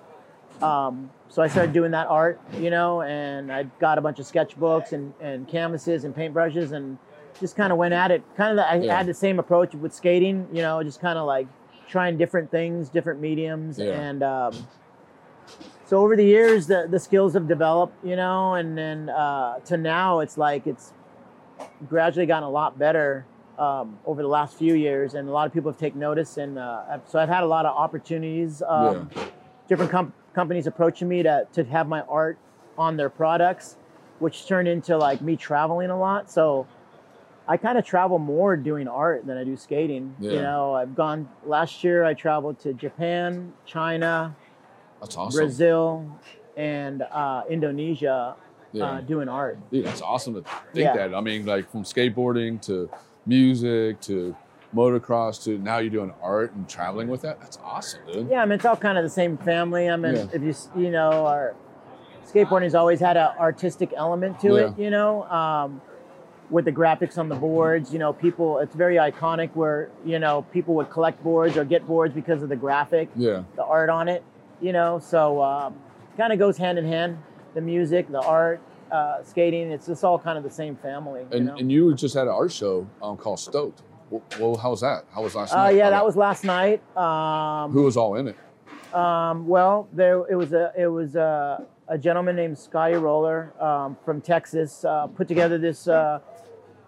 Um, 0.61 1.09
so 1.30 1.41
I 1.41 1.47
started 1.47 1.73
doing 1.73 1.91
that 1.91 2.07
art, 2.07 2.39
you 2.59 2.69
know, 2.69 3.01
and 3.01 3.51
I 3.51 3.63
got 3.80 3.97
a 3.97 4.01
bunch 4.01 4.19
of 4.19 4.25
sketchbooks 4.25 4.93
and, 4.93 5.13
and 5.19 5.47
canvases 5.47 6.03
and 6.03 6.15
paintbrushes 6.15 6.71
and 6.73 6.97
just 7.39 7.55
kind 7.55 7.71
of 7.71 7.80
went 7.80 7.93
at 7.95 8.11
it. 8.11 8.21
Kind 8.38 8.57
of, 8.59 8.65
I 8.65 8.75
Yeah. 8.77 8.97
had 8.97 9.07
the 9.07 9.13
same 9.15 9.39
approach 9.39 9.73
with 9.73 9.93
skating, 9.93 10.47
you 10.53 10.61
know, 10.61 10.81
just 10.84 11.01
kind 11.01 11.17
of 11.17 11.25
like 11.25 11.47
trying 11.89 12.17
different 12.17 12.51
things, 12.51 12.88
different 12.89 13.19
mediums. 13.19 13.80
Yeah. 13.80 13.99
And 13.99 14.21
um, 14.23 14.67
so 15.93 15.99
over 15.99 16.15
the 16.15 16.25
years, 16.25 16.65
the, 16.65 16.87
the 16.89 16.99
skills 16.99 17.35
have 17.35 17.47
developed, 17.47 18.03
you 18.03 18.15
know, 18.15 18.55
and 18.55 18.75
then 18.75 19.09
uh, 19.09 19.59
to 19.65 19.77
now 19.77 20.21
it's 20.21 20.39
like 20.39 20.65
it's 20.65 20.91
gradually 21.87 22.25
gotten 22.25 22.49
a 22.49 22.49
lot 22.49 22.79
better 22.79 23.27
um, 23.59 23.99
over 24.03 24.23
the 24.23 24.27
last 24.27 24.57
few 24.57 24.73
years, 24.73 25.13
and 25.13 25.29
a 25.29 25.31
lot 25.31 25.45
of 25.45 25.53
people 25.53 25.69
have 25.69 25.79
taken 25.79 25.99
notice. 25.99 26.37
And 26.37 26.57
uh, 26.57 26.97
so 27.05 27.19
I've 27.19 27.29
had 27.29 27.43
a 27.43 27.45
lot 27.45 27.67
of 27.67 27.77
opportunities, 27.77 28.63
um, 28.67 29.07
different 29.67 29.91
com- 29.91 30.13
companies 30.33 30.65
approaching 30.65 31.07
me 31.07 31.21
to 31.21 31.47
to 31.53 31.63
have 31.65 31.87
my 31.87 32.01
art 32.01 32.39
on 32.75 32.97
their 32.97 33.11
products, 33.11 33.77
which 34.17 34.47
turned 34.47 34.67
into 34.67 34.97
like 34.97 35.21
me 35.21 35.35
traveling 35.35 35.91
a 35.91 35.99
lot. 35.99 36.31
So 36.31 36.65
I 37.47 37.57
kind 37.57 37.77
of 37.77 37.85
travel 37.85 38.17
more 38.17 38.57
doing 38.57 38.87
art 38.87 39.27
than 39.27 39.37
I 39.37 39.43
do 39.43 39.55
skating. 39.55 40.15
You 40.19 40.41
know, 40.41 40.73
I've 40.73 40.95
gone 40.95 41.29
last 41.45 41.83
year. 41.83 42.03
I 42.03 42.15
traveled 42.15 42.57
to 42.61 42.73
Japan, 42.73 43.53
China, 43.67 44.35
That's 45.03 45.17
awesome. 45.17 45.38
Brazil, 45.41 46.05
and 46.55 47.01
uh, 47.01 47.43
Indonesia 47.49 48.35
Yeah. 48.71 48.85
uh, 48.85 49.01
doing 49.01 49.27
art. 49.27 49.57
Dude, 49.69 49.85
that's 49.85 50.01
awesome 50.01 50.34
to 50.35 50.41
think 50.73 50.85
Yeah. 50.85 50.95
that. 50.95 51.13
I 51.13 51.19
mean, 51.19 51.45
like 51.45 51.69
from 51.69 51.84
skateboarding 51.84 52.61
to 52.67 52.89
music 53.25 53.99
to 54.01 54.34
motocross 54.73 55.43
to 55.43 55.57
now 55.59 55.77
you're 55.80 55.89
doing 55.91 56.13
art 56.23 56.53
and 56.53 56.67
traveling 56.69 57.09
with 57.09 57.21
that. 57.21 57.39
That's 57.41 57.59
awesome, 57.63 57.99
dude. 58.11 58.30
Yeah, 58.30 58.41
I 58.41 58.45
mean 58.45 58.53
it's 58.53 58.65
all 58.65 58.77
kind 58.77 58.97
of 58.97 59.03
the 59.03 59.09
same 59.09 59.38
family. 59.38 59.89
I 59.89 59.97
mean, 59.97 60.15
Yeah. 60.15 60.25
if 60.34 60.41
you 60.41 60.53
you 60.84 60.89
know, 60.89 61.25
our 61.27 61.53
skateboarding's 62.25 62.73
always 62.75 62.99
had 63.01 63.17
an 63.17 63.30
artistic 63.38 63.93
element 63.95 64.39
to 64.39 64.55
it. 64.55 64.77
You 64.80 64.89
know, 64.89 65.23
um, 65.25 65.81
with 66.49 66.65
the 66.65 66.71
graphics 66.71 67.17
on 67.17 67.27
the 67.30 67.35
boards. 67.35 67.91
You 67.93 67.99
know, 67.99 68.13
people. 68.13 68.59
It's 68.59 68.73
very 68.75 68.95
iconic 68.95 69.49
where 69.53 69.89
you 70.05 70.17
know 70.17 70.43
people 70.53 70.73
would 70.75 70.89
collect 70.89 71.21
boards 71.23 71.57
or 71.57 71.65
get 71.65 71.85
boards 71.85 72.13
because 72.15 72.41
of 72.41 72.47
the 72.49 72.55
graphic, 72.55 73.09
Yeah. 73.15 73.43
the 73.55 73.63
art 73.65 73.89
on 73.89 74.07
it. 74.07 74.23
You 74.64 74.72
know, 74.73 74.98
so 74.98 75.41
um, 75.44 75.76
kind 76.18 76.31
of 76.34 76.40
goes 76.40 76.57
hand 76.57 76.80
in 76.80 76.85
hand. 76.85 77.18
The 77.53 77.61
music, 77.61 78.10
the 78.10 78.22
art, 78.22 78.61
uh, 78.91 79.22
skating. 79.23 79.72
It's 79.72 79.85
just 79.85 80.03
all 80.03 80.18
kind 80.18 80.38
of 80.38 80.44
the 80.44 80.49
same 80.49 80.76
family. 80.77 81.22
You 81.31 81.38
And 81.38 81.45
know? 81.45 81.56
and 81.57 81.72
you 81.72 81.94
just 81.94 82.15
had 82.15 82.23
an 82.23 82.34
art 82.34 82.52
show 82.52 82.88
um, 83.02 83.18
called 83.18 83.40
Stoked. 83.40 83.81
Well, 84.40 84.56
how 84.57 84.72
was 84.72 84.81
that? 84.81 85.06
How 85.14 85.22
was 85.23 85.35
last 85.35 85.53
Uh, 85.53 85.57
night? 85.57 85.76
yeah, 85.76 85.85
How 85.85 85.90
that 85.91 86.06
was 86.06 86.15
last 86.15 86.44
night. 86.44 86.81
Um, 86.98 87.72
Who 87.72 87.84
was 87.84 87.98
all 87.98 88.15
in 88.15 88.27
it? 88.30 88.35
Um, 88.95 89.48
well, 89.48 89.88
there 89.91 90.23
it 90.30 90.35
was 90.35 90.53
a 90.53 90.72
it 90.77 90.88
was 90.88 91.15
a, 91.15 91.65
a 91.88 91.98
gentleman 91.98 92.35
named 92.35 92.57
Scotty 92.57 92.95
Roller 92.95 93.53
um, 93.61 93.98
from 94.06 94.22
Texas 94.22 94.85
uh, 94.85 95.07
put 95.07 95.27
together 95.27 95.57
this 95.57 95.88
uh, 95.88 96.19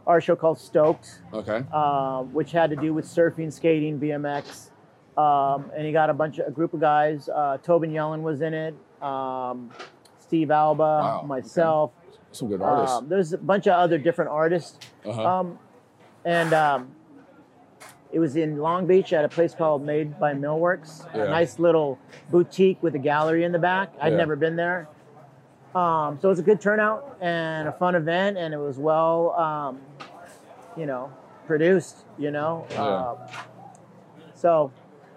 art 0.08 0.24
show 0.24 0.36
called 0.36 0.60
Stoked, 0.60 1.22
Okay. 1.34 1.64
uh, 1.74 2.22
which 2.24 2.52
had 2.52 2.70
to 2.70 2.76
do 2.76 2.94
with 2.94 3.06
surfing, 3.06 3.52
skating, 3.52 4.00
BMX, 4.00 4.70
um, 5.18 5.72
and 5.76 5.86
he 5.86 5.92
got 5.92 6.10
a 6.10 6.14
bunch 6.14 6.40
of 6.40 6.48
a 6.48 6.52
group 6.52 6.74
of 6.74 6.80
guys. 6.80 7.30
Uh, 7.30 7.58
Tobin 7.64 7.92
Yelland 7.92 8.22
was 8.24 8.42
in 8.42 8.54
it. 8.54 8.76
Um, 9.02 9.72
Steve 10.20 10.52
Alba, 10.52 10.82
Wow, 10.84 11.18
okay. 11.20 11.28
myself. 11.28 11.92
Some 12.32 12.50
good 12.50 12.62
artists. 12.62 12.98
Um, 12.98 13.08
there's 13.10 13.32
a 13.34 13.38
bunch 13.38 13.68
of 13.68 13.74
other 13.74 13.98
different 13.98 14.32
artists. 14.32 14.78
Uh-huh. 15.06 15.24
Um, 15.40 15.60
and 16.26 16.54
um, 16.54 16.92
it 18.12 18.20
was 18.20 18.36
in 18.36 18.58
Long 18.58 18.88
Beach 18.88 19.14
at 19.14 19.24
a 19.24 19.30
place 19.30 19.54
called 19.54 19.86
Made 19.86 20.20
by 20.20 20.34
Millworks, 20.34 21.06
Yeah. 21.16 21.24
a 21.26 21.30
nice 21.30 21.60
little 21.60 21.98
boutique 22.32 22.82
with 22.82 22.96
a 22.96 23.00
gallery 23.00 23.44
in 23.44 23.52
the 23.52 23.60
back. 23.60 23.94
I'd 24.02 24.12
Yeah. 24.14 24.18
never 24.18 24.36
been 24.36 24.56
there. 24.56 24.88
Um, 25.76 26.18
so 26.22 26.30
it 26.30 26.32
was 26.32 26.40
a 26.40 26.44
good 26.44 26.60
turnout 26.62 27.18
and 27.22 27.68
a 27.68 27.72
fun 27.74 27.96
event, 27.96 28.38
and 28.38 28.54
it 28.54 28.58
was 28.58 28.78
well, 28.80 29.32
um, 29.34 29.80
you 30.78 30.86
know, 30.86 31.12
produced, 31.48 32.06
you 32.18 32.32
know. 32.32 32.66
Yeah. 32.72 32.82
Um, 33.12 33.18
so 34.34 34.72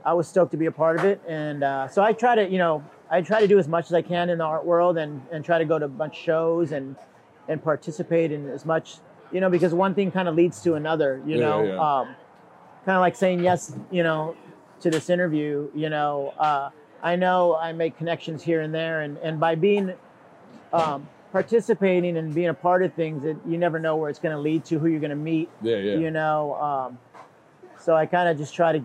I 0.08 0.14
was 0.14 0.26
stoked 0.26 0.52
to 0.52 0.56
be 0.56 0.64
a 0.64 0.72
part 0.72 0.98
of 0.98 1.04
it. 1.04 1.20
And 1.28 1.62
uh, 1.62 1.86
so 1.86 2.02
I 2.02 2.14
try 2.14 2.34
to, 2.34 2.48
you 2.48 2.56
know, 2.56 2.82
I 3.10 3.20
try 3.20 3.40
to 3.40 3.46
do 3.46 3.58
as 3.58 3.68
much 3.68 3.86
as 3.86 3.92
I 3.92 4.00
can 4.00 4.30
in 4.30 4.38
the 4.38 4.44
art 4.44 4.64
world 4.64 4.96
and, 4.96 5.20
and 5.30 5.44
try 5.44 5.58
to 5.58 5.66
go 5.66 5.78
to 5.78 5.84
a 5.84 5.88
bunch 5.88 6.16
of 6.16 6.24
shows 6.24 6.72
and, 6.72 6.96
and 7.46 7.62
participate 7.62 8.32
in 8.32 8.48
as 8.48 8.64
much, 8.64 8.96
you 9.32 9.40
know, 9.42 9.50
because 9.50 9.74
one 9.74 9.94
thing 9.94 10.10
kind 10.10 10.26
of 10.26 10.34
leads 10.34 10.62
to 10.62 10.76
another, 10.76 11.20
you 11.26 11.36
Yeah, 11.36 11.44
know. 11.46 11.62
yeah. 11.62 11.76
Um, 11.76 12.06
kind 12.86 12.96
of 12.96 13.00
like 13.02 13.16
saying 13.16 13.44
yes, 13.44 13.76
you 13.90 14.02
know, 14.02 14.34
to 14.80 14.90
this 14.90 15.10
interview, 15.10 15.70
you 15.74 15.90
know. 15.90 16.32
Uh, 16.38 16.70
I 17.02 17.16
know 17.16 17.54
I 17.54 17.72
make 17.72 17.98
connections 17.98 18.42
here 18.42 18.62
and 18.62 18.74
there, 18.74 19.02
and, 19.02 19.18
and 19.18 19.38
by 19.38 19.56
being 19.56 19.92
um, 20.72 21.06
participating 21.32 22.16
and 22.16 22.34
being 22.34 22.48
a 22.48 22.54
part 22.54 22.82
of 22.82 22.94
things, 22.94 23.24
that 23.24 23.36
you 23.46 23.58
never 23.58 23.78
know 23.78 23.96
where 23.96 24.08
it's 24.08 24.18
going 24.18 24.34
to 24.34 24.40
lead 24.40 24.64
to, 24.66 24.78
who 24.78 24.86
you're 24.86 25.00
going 25.00 25.10
to 25.10 25.16
meet. 25.16 25.50
Yeah, 25.60 25.76
yeah. 25.76 25.96
You 25.98 26.10
know, 26.10 26.54
um, 26.54 26.98
so 27.78 27.94
I 27.94 28.06
kind 28.06 28.30
of 28.30 28.38
just 28.38 28.54
try 28.54 28.72
to 28.72 28.82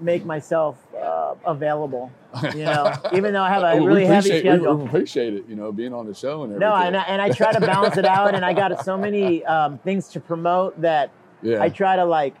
make 0.00 0.24
myself 0.24 0.76
uh, 0.96 1.34
available. 1.46 2.10
You 2.54 2.64
know, 2.64 2.92
even 3.12 3.32
though 3.32 3.42
I 3.42 3.50
have 3.50 3.62
a 3.62 3.80
really 3.80 4.06
heavy 4.06 4.38
schedule. 4.40 4.76
We 4.76 4.84
appreciate 4.86 5.34
it, 5.34 5.44
you 5.48 5.54
know, 5.56 5.70
being 5.72 5.94
on 5.94 6.06
the 6.06 6.14
show 6.14 6.42
and 6.42 6.52
everything. 6.52 6.60
No, 6.68 6.74
and 6.74 6.96
I, 6.96 7.02
and 7.02 7.22
I 7.22 7.30
try 7.30 7.52
to 7.52 7.60
balance 7.60 7.96
it 7.96 8.04
out, 8.04 8.34
and 8.34 8.44
I 8.44 8.52
got 8.52 8.84
so 8.84 8.96
many 8.96 9.44
um, 9.44 9.78
things 9.78 10.08
to 10.08 10.20
promote 10.20 10.80
that 10.80 11.10
Yeah. 11.42 11.62
I 11.62 11.68
try 11.68 11.96
to 11.96 12.04
like 12.04 12.34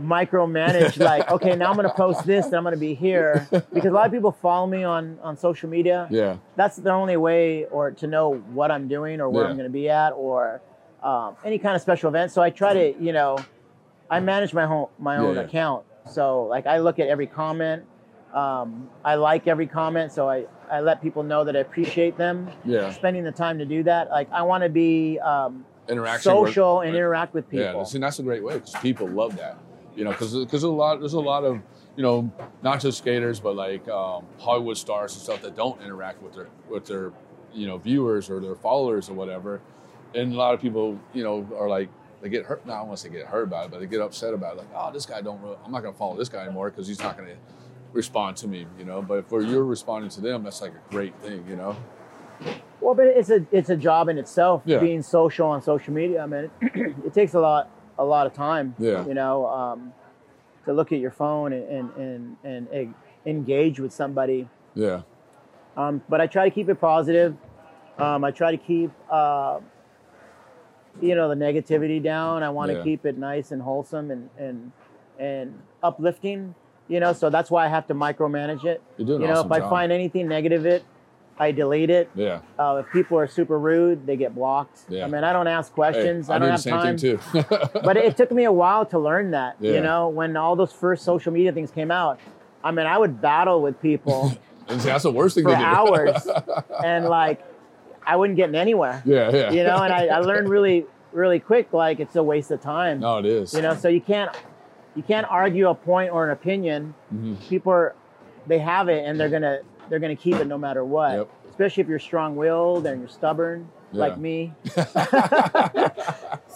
micromanage. 0.00 0.98
like, 0.98 1.30
okay, 1.36 1.56
now 1.56 1.70
I'm 1.70 1.76
going 1.76 1.88
to 1.88 1.94
post 1.94 2.26
this, 2.26 2.46
and 2.46 2.54
I'm 2.54 2.62
going 2.62 2.74
to 2.74 2.80
be 2.80 2.94
here 2.94 3.46
because 3.72 3.90
a 3.90 3.90
lot 3.94 4.06
of 4.06 4.12
people 4.12 4.32
follow 4.32 4.66
me 4.66 4.84
on 4.84 5.18
on 5.22 5.36
social 5.36 5.68
media. 5.68 6.08
Yeah. 6.10 6.36
That's 6.56 6.76
the 6.76 6.90
only 6.90 7.16
way, 7.16 7.64
or 7.66 7.90
to 7.92 8.06
know 8.06 8.34
what 8.52 8.70
I'm 8.70 8.88
doing, 8.88 9.20
or 9.20 9.28
where 9.28 9.44
Yeah. 9.44 9.50
I'm 9.50 9.56
going 9.56 9.68
to 9.68 9.72
be 9.72 9.88
at, 9.88 10.10
or 10.10 10.60
um, 11.02 11.36
any 11.44 11.58
kind 11.58 11.76
of 11.76 11.82
special 11.82 12.08
event. 12.08 12.32
So 12.32 12.42
I 12.42 12.50
try 12.50 12.72
to, 12.74 12.98
you 13.02 13.12
know, 13.12 13.36
I 14.10 14.20
manage 14.20 14.54
my 14.54 14.66
home 14.66 14.88
my 14.98 15.18
own 15.18 15.34
Yeah. 15.36 15.42
account. 15.42 15.84
So 16.08 16.44
like 16.44 16.66
I 16.66 16.78
look 16.78 16.98
at 16.98 17.08
every 17.08 17.26
comment. 17.26 17.84
Um, 18.34 18.90
I 19.04 19.14
like 19.14 19.46
every 19.46 19.66
comment, 19.66 20.12
so 20.12 20.28
I, 20.28 20.44
I 20.70 20.80
let 20.80 21.00
people 21.00 21.22
know 21.22 21.44
that 21.44 21.56
I 21.56 21.60
appreciate 21.60 22.18
them. 22.18 22.50
Yeah. 22.66 22.92
Spending 22.92 23.24
the 23.24 23.32
time 23.32 23.58
to 23.58 23.64
do 23.64 23.82
that. 23.84 24.10
Like 24.10 24.30
I 24.30 24.42
want 24.42 24.62
to 24.62 24.68
be 24.68 25.18
um, 25.20 25.64
Interaction 25.88 26.40
with- 26.40 26.48
social 26.50 26.80
and 26.80 26.94
interact 26.94 27.32
with 27.32 27.48
people. 27.48 27.64
Yeah, 27.64 27.94
and 27.94 28.02
that's 28.02 28.18
a 28.18 28.22
great 28.22 28.42
way 28.42 28.54
because 28.54 28.74
people 28.82 29.08
love 29.08 29.36
that. 29.36 29.58
You 29.94 30.04
know, 30.04 30.10
because 30.10 30.34
because 30.34 30.64
a 30.64 30.68
lot 30.68 31.00
there's 31.00 31.14
a 31.14 31.20
lot 31.20 31.44
of 31.44 31.60
you 31.96 32.02
know 32.02 32.30
not 32.62 32.80
just 32.80 32.98
skaters 32.98 33.40
but 33.40 33.56
like 33.56 33.88
um, 33.88 34.26
Hollywood 34.38 34.76
stars 34.76 35.14
and 35.14 35.22
stuff 35.22 35.40
that 35.42 35.56
don't 35.56 35.80
interact 35.80 36.22
with 36.22 36.34
their 36.34 36.48
with 36.68 36.84
their 36.84 37.12
you 37.54 37.66
know 37.66 37.78
viewers 37.78 38.28
or 38.28 38.38
their 38.40 38.56
followers 38.56 39.08
or 39.08 39.14
whatever, 39.14 39.62
and 40.14 40.34
a 40.34 40.36
lot 40.36 40.52
of 40.52 40.60
people 40.60 41.00
you 41.14 41.22
know 41.24 41.48
are 41.58 41.68
like 41.70 41.88
they 42.20 42.28
get 42.28 42.44
hurt. 42.44 42.64
No, 42.66 42.72
I 42.72 42.78
don't 42.78 42.88
once 42.88 43.02
they 43.02 43.08
get 43.08 43.26
hurt 43.26 43.44
about 43.44 43.66
it, 43.66 43.70
but 43.70 43.80
they 43.80 43.86
get 43.86 44.00
upset 44.00 44.34
about 44.34 44.54
it. 44.54 44.58
Like, 44.58 44.68
oh, 44.74 44.92
this 44.92 45.06
guy 45.06 45.20
don't. 45.20 45.40
Really, 45.42 45.56
I'm 45.64 45.72
not 45.72 45.82
gonna 45.82 45.96
follow 45.96 46.16
this 46.16 46.28
guy 46.28 46.44
anymore 46.44 46.70
because 46.70 46.88
he's 46.88 47.00
not 47.00 47.16
gonna 47.16 47.36
respond 47.92 48.36
to 48.38 48.48
me, 48.48 48.66
you 48.78 48.84
know. 48.84 49.02
But 49.02 49.18
if 49.18 49.30
you're 49.30 49.64
responding 49.64 50.10
to 50.10 50.20
them, 50.20 50.42
that's 50.42 50.60
like 50.60 50.72
a 50.72 50.90
great 50.90 51.14
thing, 51.20 51.44
you 51.48 51.56
know. 51.56 51.76
Well, 52.80 52.94
but 52.94 53.06
it's 53.06 53.30
a 53.30 53.44
it's 53.50 53.70
a 53.70 53.76
job 53.76 54.08
in 54.08 54.18
itself. 54.18 54.62
Yeah. 54.64 54.78
Being 54.78 55.02
social 55.02 55.48
on 55.48 55.62
social 55.62 55.92
media, 55.92 56.22
I 56.22 56.26
mean, 56.26 56.50
it 57.04 57.12
takes 57.12 57.34
a 57.34 57.40
lot 57.40 57.70
a 57.98 58.04
lot 58.04 58.26
of 58.26 58.32
time. 58.32 58.74
Yeah. 58.78 59.06
You 59.06 59.14
know, 59.14 59.46
um, 59.46 59.92
to 60.64 60.72
look 60.72 60.92
at 60.92 61.00
your 61.00 61.10
phone 61.10 61.52
and 61.52 61.90
and 61.96 62.36
and, 62.44 62.68
and 62.68 62.94
engage 63.24 63.80
with 63.80 63.92
somebody. 63.92 64.48
Yeah. 64.74 65.02
Um, 65.76 66.02
but 66.08 66.20
I 66.20 66.26
try 66.26 66.48
to 66.48 66.54
keep 66.54 66.68
it 66.68 66.80
positive. 66.80 67.36
Um, 67.98 68.24
I 68.24 68.30
try 68.30 68.50
to 68.50 68.58
keep 68.58 68.90
uh, 69.10 69.60
you 71.00 71.14
know 71.14 71.28
the 71.28 71.34
negativity 71.34 72.02
down. 72.02 72.42
I 72.42 72.50
want 72.50 72.70
to 72.70 72.78
Yeah. 72.78 72.84
keep 72.84 73.06
it 73.06 73.18
nice 73.18 73.52
and 73.52 73.62
wholesome 73.62 74.10
and 74.10 74.28
and 74.38 74.72
and 75.18 75.58
uplifting. 75.82 76.54
You 76.88 77.00
know, 77.00 77.12
so 77.12 77.30
that's 77.30 77.50
why 77.50 77.64
I 77.64 77.68
have 77.68 77.86
to 77.88 77.94
micromanage 77.94 78.64
it. 78.64 78.80
You're 78.96 79.06
doing 79.06 79.22
you 79.22 79.26
know, 79.26 79.34
awesome 79.34 79.46
if 79.46 79.52
I 79.52 79.58
job. 79.58 79.70
find 79.70 79.90
anything 79.90 80.28
negative, 80.28 80.66
it 80.66 80.84
I 81.38 81.52
delete 81.52 81.90
it. 81.90 82.08
Yeah. 82.14 82.40
Uh, 82.58 82.82
if 82.84 82.92
people 82.92 83.18
are 83.18 83.26
super 83.26 83.58
rude, 83.58 84.06
they 84.06 84.16
get 84.16 84.34
blocked. 84.34 84.86
Yeah. 84.88 85.04
I 85.04 85.08
mean, 85.08 85.22
I 85.24 85.32
don't 85.32 85.48
ask 85.48 85.72
questions. 85.72 86.28
Hey, 86.28 86.34
I 86.34 86.38
don't 86.38 86.48
do 86.48 86.50
have 86.52 86.58
the 86.58 86.62
same 86.62 86.72
time. 86.74 86.96
thing 86.98 87.18
too. 87.42 87.78
but 87.82 87.96
it 87.96 88.16
took 88.16 88.30
me 88.30 88.44
a 88.44 88.52
while 88.52 88.86
to 88.86 88.98
learn 88.98 89.32
that. 89.32 89.56
Yeah. 89.60 89.72
You 89.72 89.80
know, 89.82 90.08
when 90.08 90.36
all 90.36 90.56
those 90.56 90.72
first 90.72 91.04
social 91.04 91.32
media 91.32 91.52
things 91.52 91.70
came 91.70 91.90
out, 91.90 92.20
I 92.64 92.70
mean, 92.70 92.86
I 92.86 92.96
would 92.98 93.20
battle 93.20 93.60
with 93.60 93.80
people 93.82 94.32
that's 94.66 95.02
the 95.04 95.10
worst 95.10 95.34
thing 95.34 95.44
for 95.44 95.50
to 95.50 95.56
do. 95.56 95.62
hours, 95.62 96.26
and 96.84 97.06
like, 97.06 97.44
I 98.06 98.16
wouldn't 98.16 98.36
get 98.36 98.48
in 98.48 98.54
anywhere. 98.54 99.02
Yeah, 99.04 99.30
yeah. 99.30 99.50
You 99.50 99.64
know, 99.64 99.76
and 99.82 99.92
I, 99.92 100.06
I 100.06 100.18
learned 100.20 100.48
really, 100.48 100.86
really 101.12 101.40
quick. 101.40 101.72
Like, 101.72 101.98
it's 102.00 102.14
a 102.16 102.22
waste 102.22 102.50
of 102.50 102.60
time. 102.60 103.00
No, 103.00 103.18
it 103.18 103.26
is. 103.26 103.52
You 103.52 103.62
know, 103.62 103.74
so 103.74 103.88
you 103.88 104.00
can't, 104.00 104.30
you 104.94 105.02
can't 105.02 105.26
argue 105.28 105.68
a 105.68 105.74
point 105.74 106.10
or 106.12 106.24
an 106.24 106.30
opinion. 106.30 106.94
Mhm. 107.14 107.40
People 107.48 107.72
are, 107.72 107.94
they 108.46 108.58
have 108.60 108.88
it, 108.88 109.04
and 109.04 109.18
they're 109.18 109.28
gonna, 109.28 109.58
they're 109.88 109.98
gonna 109.98 110.14
keep 110.16 110.36
it 110.36 110.46
no 110.46 110.56
matter 110.56 110.84
what. 110.84 111.12
Yep. 111.14 111.28
Especially 111.50 111.80
if 111.82 111.88
you're 111.88 111.98
strong-willed 111.98 112.86
and 112.86 113.00
you're 113.00 113.08
stubborn, 113.08 113.68
Yeah. 113.92 114.00
like 114.00 114.18
me. 114.18 114.52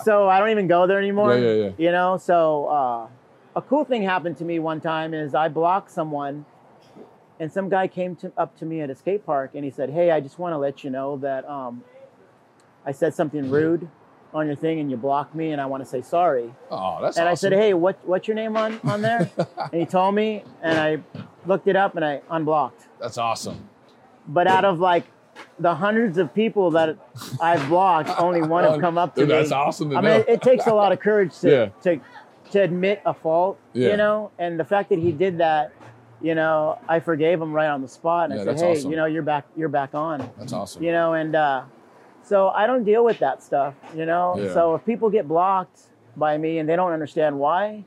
so 0.04 0.28
I 0.28 0.38
don't 0.38 0.50
even 0.50 0.66
go 0.66 0.86
there 0.86 0.98
anymore. 0.98 1.36
Yeah, 1.36 1.52
yeah, 1.52 1.64
yeah. 1.64 1.70
You 1.78 1.92
know, 1.92 2.16
so 2.16 2.66
uh, 2.66 3.06
a 3.56 3.62
cool 3.62 3.84
thing 3.84 4.02
happened 4.02 4.36
to 4.38 4.44
me 4.44 4.58
one 4.58 4.80
time 4.80 5.14
is 5.14 5.34
I 5.34 5.48
blocked 5.48 5.90
someone, 5.90 6.44
and 7.40 7.50
some 7.50 7.68
guy 7.68 7.88
came 7.88 8.14
to, 8.16 8.30
up 8.36 8.56
to 8.58 8.64
me 8.66 8.80
at 8.82 8.90
a 8.90 8.94
skate 8.94 9.24
park 9.26 9.52
and 9.54 9.64
he 9.64 9.70
said, 9.70 9.90
"Hey, 9.90 10.10
I 10.12 10.20
just 10.20 10.38
want 10.38 10.52
to 10.52 10.58
let 10.58 10.84
you 10.84 10.90
know 10.90 11.16
that 11.18 11.44
um, 11.48 11.82
I 12.86 12.92
said 12.92 13.14
something 13.14 13.50
rude 13.50 13.88
on 14.32 14.46
your 14.46 14.54
thing 14.54 14.78
and 14.78 14.90
you 14.90 14.96
blocked 14.96 15.34
me, 15.34 15.50
and 15.50 15.60
I 15.60 15.66
want 15.66 15.82
to 15.82 15.88
say 15.88 16.02
sorry." 16.02 16.54
Oh, 16.70 16.98
that's 17.02 17.16
and 17.16 17.28
I 17.28 17.34
said, 17.34 17.52
"Hey, 17.52 17.74
what 17.74 17.98
what's 18.06 18.28
your 18.28 18.34
name 18.36 18.56
on 18.56 18.78
on 18.84 19.02
there?" 19.02 19.28
and 19.72 19.80
he 19.80 19.86
told 19.86 20.14
me, 20.14 20.44
and 20.62 20.78
I 20.78 20.98
looked 21.46 21.66
it 21.66 21.74
up 21.76 21.96
and 21.96 22.04
I 22.04 22.20
unblocked. 22.30 22.86
That's 23.00 23.18
awesome. 23.18 23.68
But 24.28 24.46
out 24.46 24.64
of 24.66 24.78
like 24.78 25.04
the 25.58 25.74
hundreds 25.74 26.18
of 26.18 26.34
people 26.34 26.70
that 26.72 26.96
I've 27.40 27.66
blocked, 27.68 28.10
only 28.20 28.42
one 28.42 28.64
have 28.64 28.80
come 28.86 28.98
up 28.98 29.14
to 29.14 29.22
Dude, 29.22 29.30
me. 29.30 29.34
that's 29.36 29.50
awesome 29.52 29.90
I 29.92 29.94
mean, 29.96 30.04
know. 30.04 30.16
it, 30.18 30.28
it 30.28 30.42
takes 30.42 30.66
a 30.66 30.74
lot 30.74 30.92
of 30.92 31.00
courage 31.00 31.38
to 31.40 31.50
Yeah. 31.50 31.68
to 31.84 32.00
to 32.50 32.60
admit 32.62 33.00
a 33.06 33.14
fault, 33.14 33.58
Yeah. 33.72 33.90
you 33.92 33.96
know. 33.96 34.30
And 34.38 34.60
the 34.60 34.64
fact 34.64 34.90
that 34.90 34.98
he 34.98 35.10
did 35.12 35.38
that, 35.38 35.72
you 36.20 36.34
know, 36.34 36.78
I 36.88 37.00
forgave 37.00 37.40
him 37.40 37.52
right 37.52 37.68
on 37.68 37.82
the 37.82 37.88
spot, 37.88 38.30
and 38.30 38.34
Yeah, 38.34 38.52
I 38.52 38.54
said, 38.56 38.58
"Hey, 38.66 38.72
awesome. 38.72 38.90
you 38.90 38.96
know, 38.96 39.06
you're 39.06 39.22
back, 39.22 39.46
you're 39.56 39.68
back 39.68 39.94
on." 39.94 40.28
That's 40.38 40.52
awesome. 40.52 40.82
You 40.82 40.92
know, 40.92 41.14
and 41.14 41.34
uh, 41.34 41.62
so 42.22 42.48
I 42.50 42.66
don't 42.66 42.84
deal 42.84 43.04
with 43.04 43.18
that 43.20 43.42
stuff, 43.42 43.74
you 43.96 44.06
know. 44.06 44.36
Yeah. 44.38 44.52
So 44.52 44.74
if 44.74 44.84
people 44.84 45.10
get 45.10 45.26
blocked 45.28 45.80
by 46.16 46.36
me 46.38 46.58
and 46.58 46.68
they 46.68 46.76
don't 46.76 46.92
understand 46.92 47.38
why, 47.38 47.84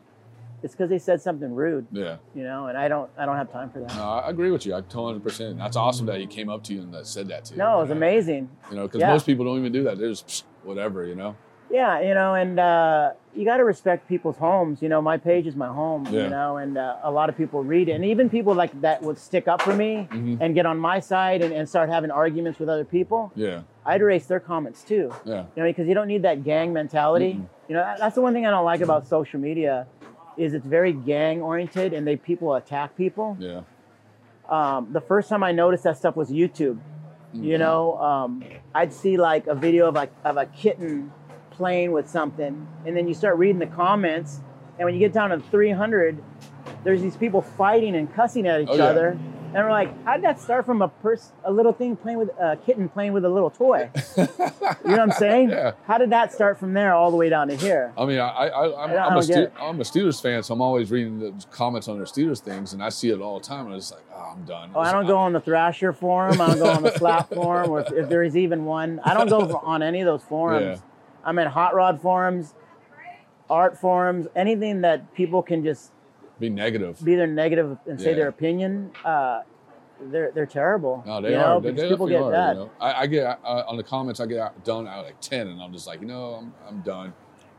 it's 0.63 0.73
because 0.73 0.89
they 0.89 0.97
said 0.97 1.21
something 1.21 1.53
rude, 1.53 1.85
Yeah. 1.91 2.17
you 2.33 2.43
know, 2.43 2.67
and 2.67 2.77
I 2.77 2.87
don't, 2.87 3.09
I 3.17 3.25
don't 3.25 3.35
have 3.35 3.51
time 3.51 3.69
for 3.69 3.79
that. 3.81 3.93
No, 3.95 4.03
I 4.03 4.29
agree 4.29 4.49
with 4.49 4.65
you. 4.65 4.73
I 4.73 4.81
200%. 4.81 5.57
That's 5.57 5.75
awesome 5.75 6.05
that 6.05 6.19
he 6.21 6.25
came 6.25 6.49
up 6.49 6.63
to 6.63 6.73
you 6.73 6.81
and 6.81 6.93
that 6.93 7.05
said 7.05 7.27
that 7.27 7.43
to 7.45 7.53
you. 7.53 7.57
No, 7.59 7.79
it 7.79 7.81
was 7.81 7.91
amazing. 7.91 8.49
You 8.69 8.77
know, 8.77 8.83
because 8.83 9.01
Yeah. 9.01 9.11
most 9.11 9.25
people 9.25 9.43
don't 9.43 9.59
even 9.59 9.73
do 9.73 9.83
that. 9.83 9.97
They're 9.97 10.09
just 10.09 10.45
whatever, 10.63 11.05
you 11.05 11.15
know? 11.15 11.35
Yeah, 11.73 12.01
you 12.01 12.13
know, 12.13 12.35
and 12.35 12.59
uh, 12.59 13.13
you 13.35 13.45
got 13.45 13.57
to 13.57 13.63
respect 13.65 14.07
people's 14.07 14.37
homes. 14.37 14.79
You 14.83 14.89
know, 14.89 15.01
my 15.01 15.17
page 15.17 15.47
is 15.47 15.55
my 15.55 15.69
home. 15.69 16.05
Yeah. 16.11 16.25
You 16.25 16.29
know, 16.29 16.57
and 16.57 16.77
uh, 16.77 16.97
a 17.01 17.09
lot 17.09 17.29
of 17.29 17.35
people 17.35 17.63
read 17.63 17.89
it, 17.89 17.93
and 17.93 18.05
even 18.05 18.29
people 18.29 18.53
like 18.53 18.79
that 18.81 19.01
would 19.01 19.17
stick 19.17 19.47
up 19.47 19.59
for 19.63 19.75
me 19.75 20.07
Mhm. 20.11 20.37
and 20.39 20.53
get 20.53 20.67
on 20.67 20.77
my 20.77 20.99
side 20.99 21.41
and, 21.41 21.51
and 21.51 21.67
start 21.67 21.89
having 21.89 22.11
arguments 22.11 22.59
with 22.59 22.69
other 22.69 22.85
people. 22.85 23.31
Yeah. 23.35 23.61
I'd 23.87 24.01
erase 24.01 24.27
their 24.27 24.39
comments 24.39 24.83
too. 24.83 25.11
Yeah. 25.25 25.45
You 25.55 25.63
know, 25.63 25.69
because 25.69 25.87
you 25.87 25.95
don't 25.95 26.07
need 26.07 26.21
that 26.21 26.43
gang 26.43 26.73
mentality. 26.73 27.41
You 27.67 27.73
know, 27.75 27.81
that- 27.81 27.97
that's 27.97 28.13
the 28.15 28.21
one 28.21 28.33
thing 28.33 28.45
I 28.45 28.51
don't 28.51 28.65
like 28.65 28.81
about 28.81 29.07
social 29.07 29.39
media, 29.39 29.87
is 30.37 30.53
it's 30.53 30.65
very 30.67 30.93
gang 30.93 31.41
oriented 31.41 31.91
and 31.93 32.05
they 32.05 32.17
people 32.17 32.53
attack 32.53 32.95
people. 32.95 33.35
Yeah. 33.39 33.61
Um, 34.47 34.89
the 34.93 35.01
first 35.01 35.27
time 35.27 35.43
I 35.43 35.51
noticed 35.53 35.85
that 35.85 35.97
stuff 35.97 36.15
was 36.15 36.29
YouTube. 36.29 36.77
You 37.35 37.57
know, 37.57 37.97
um, 37.97 38.43
I'd 38.75 38.93
see 38.93 39.17
like 39.17 39.47
a 39.47 39.55
video 39.55 39.87
of 39.87 39.95
like 39.95 40.11
of 40.23 40.37
a 40.37 40.45
kitten 40.45 41.11
playing 41.53 41.91
with 41.91 42.09
something, 42.09 42.67
and 42.85 42.95
then 42.95 43.07
you 43.07 43.13
start 43.13 43.37
reading 43.37 43.59
the 43.59 43.67
comments, 43.67 44.41
and 44.79 44.85
when 44.85 44.93
you 44.93 44.99
get 44.99 45.13
down 45.13 45.29
to 45.29 45.39
300, 45.39 46.21
there's 46.83 47.01
these 47.01 47.15
people 47.17 47.41
fighting 47.41 47.95
and 47.95 48.13
cussing 48.13 48.47
at 48.47 48.61
each 48.61 48.67
Oh, 48.71 48.75
yeah. 48.75 48.83
other, 48.85 49.17
and 49.55 49.63
we're 49.63 49.69
like, 49.71 50.03
how 50.03 50.15
did 50.15 50.23
that 50.23 50.39
start 50.39 50.65
from 50.65 50.81
a 50.81 50.87
person, 50.87 51.31
a 51.45 51.51
little 51.51 51.73
thing 51.73 51.95
playing 51.95 52.17
with 52.17 52.29
a 52.39 52.57
kitten 52.65 52.89
playing 52.89 53.13
with 53.13 53.23
a 53.23 53.29
little 53.29 53.51
toy? 53.51 53.87
you 54.17 54.23
know 54.25 54.27
what 54.81 54.99
I'm 54.99 55.11
saying? 55.11 55.51
Yeah. 55.51 55.73
How 55.85 55.99
did 55.99 56.09
that 56.09 56.33
start 56.33 56.57
from 56.59 56.73
there 56.73 56.93
all 56.95 57.11
the 57.11 57.17
way 57.17 57.29
down 57.29 57.49
to 57.49 57.55
here? 57.55 57.93
I 57.95 58.05
mean, 58.05 58.19
I, 58.19 58.29
I, 58.29 58.83
I'm, 58.83 58.89
I 58.91 58.97
I'm, 58.97 59.17
a 59.17 59.21
Ste- 59.23 59.51
I'm 59.61 59.79
a 59.79 59.83
Steelers 59.83 60.19
fan, 60.19 60.41
so 60.41 60.55
I'm 60.55 60.61
always 60.61 60.89
reading 60.89 61.19
the 61.19 61.33
comments 61.51 61.87
on 61.87 61.97
their 61.97 62.07
Steelers 62.07 62.39
things, 62.41 62.73
and 62.73 62.83
I 62.83 62.89
see 62.89 63.09
it 63.11 63.21
all 63.21 63.39
the 63.39 63.45
time, 63.45 63.67
and 63.67 63.75
I'm 63.75 63.79
like, 63.79 64.03
oh, 64.15 64.33
I'm 64.35 64.43
done. 64.45 64.71
Oh, 64.73 64.79
I 64.79 64.91
don't 64.91 65.05
go 65.05 65.17
on 65.17 65.33
the 65.33 65.39
Thrasher 65.41 65.93
forum. 65.93 66.41
I 66.41 66.47
don't 66.47 66.57
go 66.57 66.69
on 66.71 66.81
the 66.81 66.97
Slap 66.97 67.29
forum, 67.31 67.69
or 67.69 67.81
if, 67.81 67.91
if 67.91 68.09
there 68.09 68.23
is 68.23 68.35
even 68.35 68.65
one. 68.65 69.01
I 69.03 69.13
don't 69.13 69.29
go 69.29 69.55
on 69.63 69.83
any 69.83 70.01
of 70.01 70.07
those 70.07 70.23
forums. 70.23 70.79
Yeah. 70.79 70.85
I'm 71.23 71.39
in 71.39 71.47
hot 71.47 71.73
rod 71.75 72.01
forums, 72.01 72.53
art 73.49 73.77
forums, 73.79 74.27
anything 74.35 74.81
that 74.81 75.13
people 75.13 75.41
can 75.41 75.63
just 75.63 75.91
Be 76.39 76.49
negative. 76.49 77.03
be 77.03 77.15
their 77.15 77.27
negative 77.27 77.77
and 77.85 77.99
say 77.99 78.09
Yeah. 78.11 78.15
their 78.15 78.27
opinion. 78.29 78.91
Uh, 79.05 79.41
they're 80.01 80.31
they're 80.31 80.45
terrible. 80.45 81.01
No, 81.05 81.21
they 81.21 81.31
you 81.31 81.37
are. 81.37 81.61
They, 81.61 81.71
they 81.71 81.87
people 81.87 82.07
get 82.07 82.21
are. 82.21 82.31
You 82.53 82.59
know? 82.59 82.71
I, 82.81 83.01
I 83.03 83.07
get 83.07 83.39
uh, 83.43 83.63
on 83.67 83.77
the 83.77 83.83
comments. 83.83 84.19
I 84.19 84.25
get 84.25 84.39
out, 84.39 84.63
done 84.65 84.85
at 84.87 84.97
like 85.01 85.19
ten, 85.21 85.47
and 85.47 85.61
I'm 85.61 85.71
just 85.71 85.87
like, 85.87 86.01
you 86.01 86.07
know, 86.07 86.33
I'm, 86.33 86.53
I'm 86.67 86.81
done. 86.81 87.13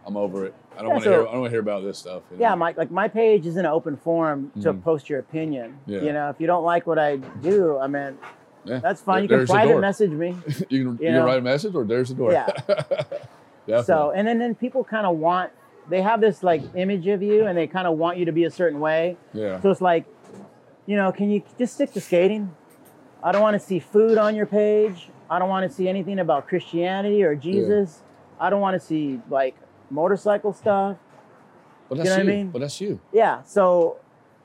I'm 0.07 0.19
over 0.19 0.45
it. 0.45 0.55
I 0.77 0.83
don't 0.83 0.89
Yeah, 0.89 0.93
want 0.93 1.05
to 1.05 1.05
so- 1.05 1.11
hear. 1.13 1.21
I 1.21 1.33
don't 1.33 1.41
want 1.41 1.45
to 1.47 1.51
hear 1.51 1.61
about 1.61 1.83
this 1.85 1.97
stuff. 1.99 2.23
you 2.31 2.37
know? 2.37 2.43
Yeah, 2.43 2.55
my 2.57 2.75
like 2.77 2.91
my 2.91 3.09
page 3.09 3.47
is 3.47 3.57
an 3.57 3.65
open 3.65 3.97
forum 3.97 4.53
to 4.61 4.75
Mhm. 4.75 4.83
post 4.83 5.09
your 5.09 5.21
opinion. 5.21 5.79
Yeah. 5.87 6.01
You 6.03 6.13
know, 6.13 6.29
if 6.29 6.39
you 6.39 6.47
don't 6.47 6.65
like 6.65 6.87
what 6.87 6.99
I 6.99 7.17
do, 7.17 7.79
I 7.79 7.87
mean, 7.87 8.19
Yeah. 8.67 8.81
that's 8.81 9.01
fine. 9.01 9.23
You 9.23 9.29
can 9.31 9.47
private 9.47 9.81
message 9.81 10.11
me. 10.11 10.37
you 10.69 10.85
can, 10.85 10.93
you 10.93 10.97
can 10.99 11.13
know? 11.15 11.25
write 11.25 11.39
a 11.39 11.43
message, 11.43 11.75
or 11.75 11.85
there's 11.85 12.11
the 12.11 12.17
door. 12.17 12.33
Yeah. 12.33 12.51
Definitely. 13.67 13.85
So, 13.85 14.11
and 14.11 14.27
then, 14.29 14.39
then 14.39 14.55
people 14.55 14.85
kind 14.85 15.07
of 15.07 15.17
want, 15.17 15.51
they 15.89 16.03
have 16.03 16.21
this 16.21 16.43
like 16.43 16.63
image 16.75 17.07
of 17.09 17.23
you 17.23 17.47
and 17.47 17.57
they 17.57 17.67
kind 17.67 17.87
of 17.87 17.99
want 17.99 18.19
you 18.19 18.25
to 18.27 18.33
be 18.33 18.45
a 18.45 18.51
certain 18.51 18.81
way. 18.81 19.17
Yeah. 19.33 19.61
So 19.61 19.71
it's 19.71 19.81
like, 19.81 20.07
you 20.87 20.97
know, 20.97 21.13
can 21.13 21.31
you 21.31 21.43
just 21.59 21.75
stick 21.75 21.93
to 21.93 22.01
skating? 22.01 22.55
I 23.23 23.33
don't 23.33 23.43
want 23.43 23.55
to 23.55 23.67
see 23.67 23.79
food 23.79 24.19
on 24.19 24.35
your 24.35 24.47
page. 24.47 25.09
I 25.31 25.39
don't 25.39 25.49
want 25.49 25.69
to 25.69 25.75
see 25.75 25.89
anything 25.89 26.19
about 26.19 26.47
Christianity 26.47 27.23
or 27.23 27.35
Jesus. 27.35 28.03
Yeah. 28.39 28.47
I 28.47 28.51
don't 28.51 28.61
want 28.61 28.81
to 28.81 28.87
see 28.87 29.21
like 29.31 29.57
motorcycle 29.91 30.53
stuff. 30.53 30.99
But 31.89 31.99
You 31.99 32.05
that's 32.05 32.17
know 32.17 32.23
you. 32.23 32.29
what 32.29 32.33
I 32.33 32.37
mean? 32.37 32.51
But 32.51 32.59
that's 32.61 32.81
you. 32.81 33.01
Yeah. 33.13 33.43
So 33.45 33.97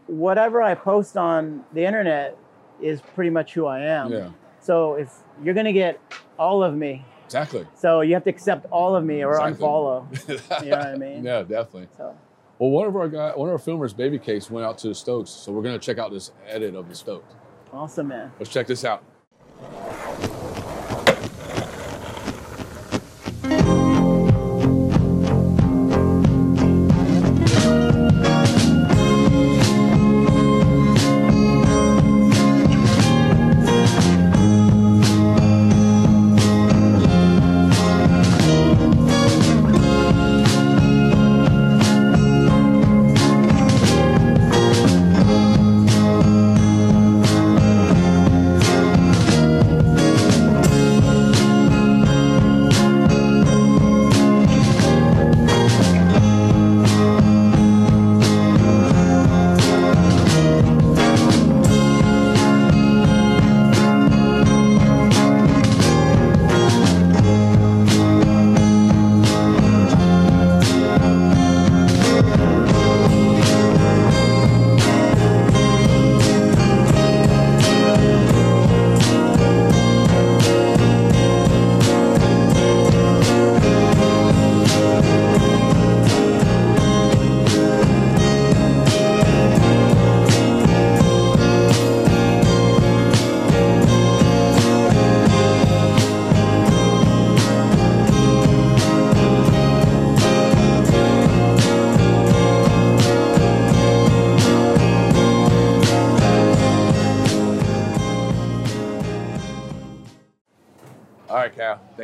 whatever 0.08 0.62
I 0.62 0.76
post 0.76 1.18
on 1.18 1.64
the 1.74 1.86
internet 1.86 2.38
is 2.82 3.02
pretty 3.02 3.30
much 3.32 3.54
who 3.54 3.66
I 3.66 3.82
am. 3.82 4.12
Yeah. 4.12 4.30
So 4.62 4.96
if 4.96 5.14
you're 5.44 5.54
going 5.54 5.66
to 5.66 5.74
get 5.74 6.00
all 6.38 6.64
of 6.64 6.74
me, 6.76 7.06
Exactly. 7.30 7.68
so 7.76 8.01
you 8.01 8.15
have 8.15 8.23
to 8.23 8.30
accept 8.31 8.65
all 8.72 8.95
of 8.95 9.03
me 9.06 9.23
or 9.23 9.34
Exactly. 9.34 9.65
unfollow. 9.68 10.64
you 10.64 10.69
know 10.72 10.77
what 10.77 10.88
I 10.88 10.95
mean? 10.95 11.23
Yeah, 11.23 11.41
definitely. 11.43 11.88
So. 11.95 12.18
Well, 12.57 12.72
one 12.72 12.88
of 12.88 12.95
our 12.95 13.07
guy, 13.07 13.31
one 13.35 13.47
of 13.49 13.53
our 13.53 13.60
filmers, 13.60 13.95
Baby 13.95 14.18
Case, 14.19 14.49
went 14.49 14.65
out 14.65 14.77
to 14.80 14.88
the 14.89 14.95
Stokes, 14.95 15.30
so 15.30 15.51
we're 15.51 15.61
gonna 15.61 15.77
check 15.80 15.97
out 15.99 16.11
this 16.11 16.31
edit 16.47 16.76
of 16.76 16.89
the 16.89 16.95
Stokes. 16.95 17.34
Awesome, 17.72 18.07
man. 18.07 18.31
Let's 18.39 18.51
check 18.51 18.65
this 18.68 18.84
out. 18.84 19.03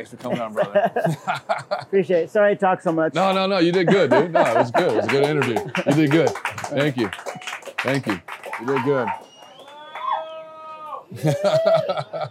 Thanks 0.06 0.22
for 0.22 0.28
coming 0.28 0.40
on, 0.40 0.52
brother. 0.52 0.92
Appreciate 1.80 2.24
it. 2.24 2.30
Sorry 2.30 2.52
I 2.52 2.54
talk 2.54 2.80
so 2.80 2.92
much. 2.92 3.14
No, 3.14 3.32
no, 3.32 3.46
no. 3.46 3.58
You 3.58 3.72
did 3.72 3.88
good, 3.88 4.10
dude. 4.10 4.32
No, 4.32 4.40
it 4.40 4.56
was 4.56 4.70
good. 4.70 4.92
It 4.92 4.96
was 4.96 5.06
a 5.06 5.08
good 5.08 5.24
interview. 5.24 5.58
You 5.86 5.94
did 5.94 6.10
good. 6.12 6.30
Thank 6.30 6.96
you. 6.96 7.10
Thank 7.78 8.06
you. 8.06 8.20
You 8.60 8.66
did 8.66 8.84
good. 8.84 9.08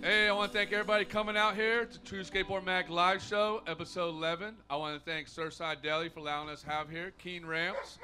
Hey, 0.02 0.28
I 0.28 0.34
want 0.34 0.52
to 0.52 0.58
thank 0.58 0.74
everybody 0.74 1.06
coming 1.06 1.38
out 1.38 1.56
here 1.56 1.86
to 1.86 2.00
True 2.00 2.24
Skateboard 2.24 2.66
Mag 2.66 2.90
Live 2.90 3.24
Show, 3.24 3.62
episode 3.68 4.10
11. 4.10 4.54
I 4.70 4.76
want 4.76 5.00
to 5.00 5.10
thank 5.10 5.30
Surfside 5.30 5.82
Deli 5.82 6.10
for 6.10 6.20
allowing 6.20 6.50
us 6.50 6.62
have 6.62 6.90
here, 6.90 7.14
Keen 7.18 7.46
Ramps, 7.46 8.00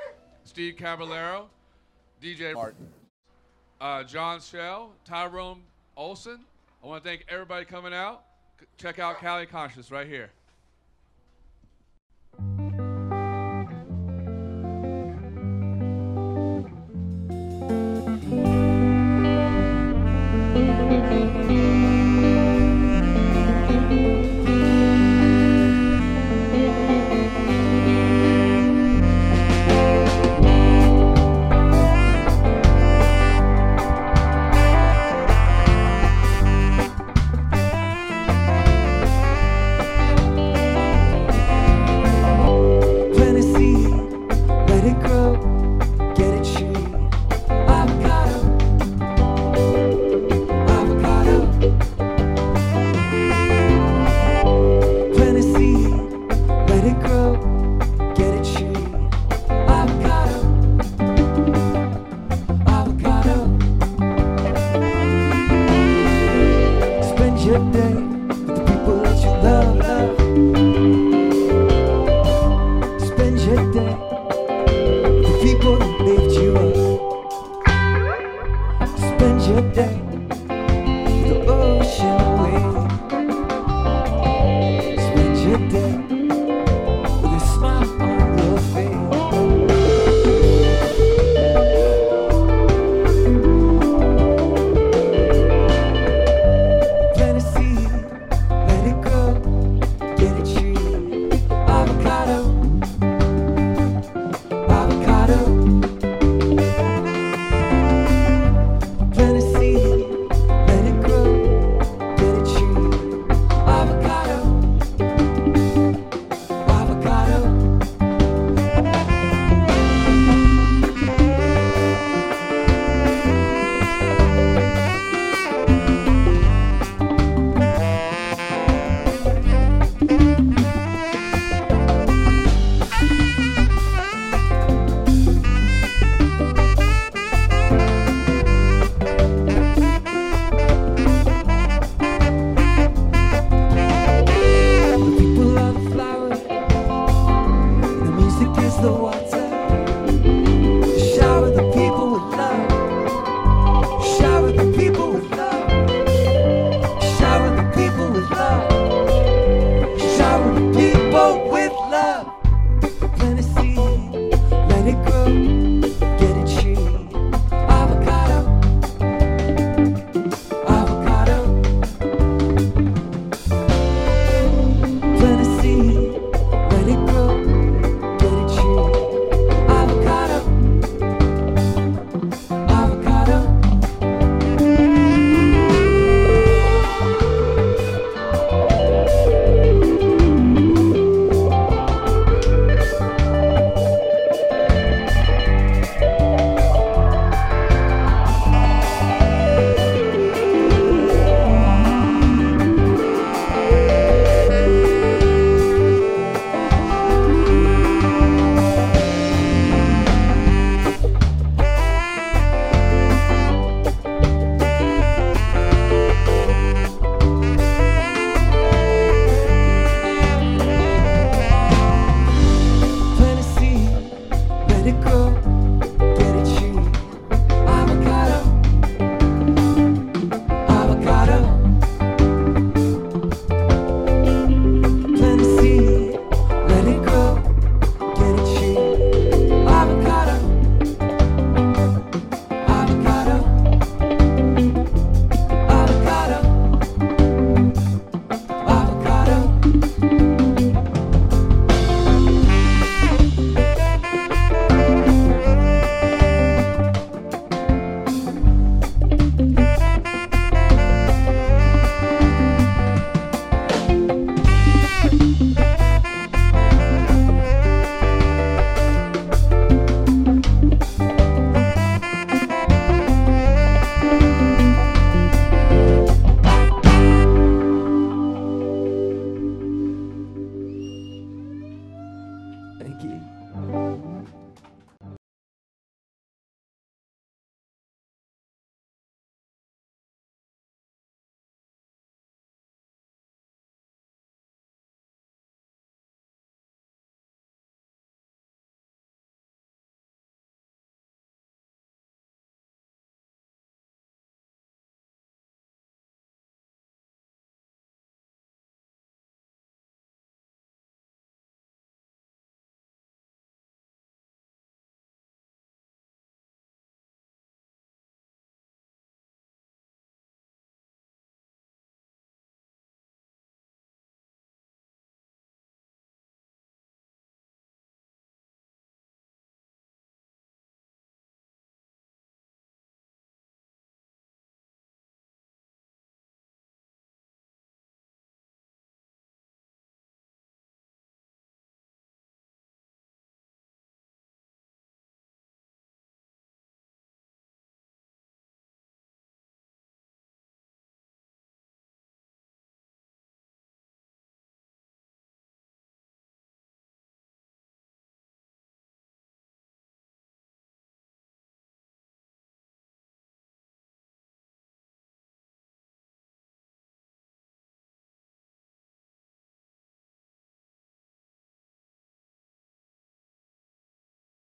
Steve 0.45 0.77
Caballero, 0.77 1.49
DJ 2.23 2.53
Martin, 2.53 2.88
uh, 3.81 4.03
John 4.03 4.41
Shell, 4.41 4.91
Tyrone 5.06 5.61
Olson. 5.95 6.39
I 6.84 6.88
want 6.88 7.03
to 7.03 7.10
thank 7.10 7.26
everybody 7.30 7.65
coming 7.65 7.93
out. 7.93 8.23
Check 8.77 8.99
out 8.99 9.19
Cali 9.19 9.45
Conscious 9.45 9.91
right 9.91 10.07
here. 10.07 10.31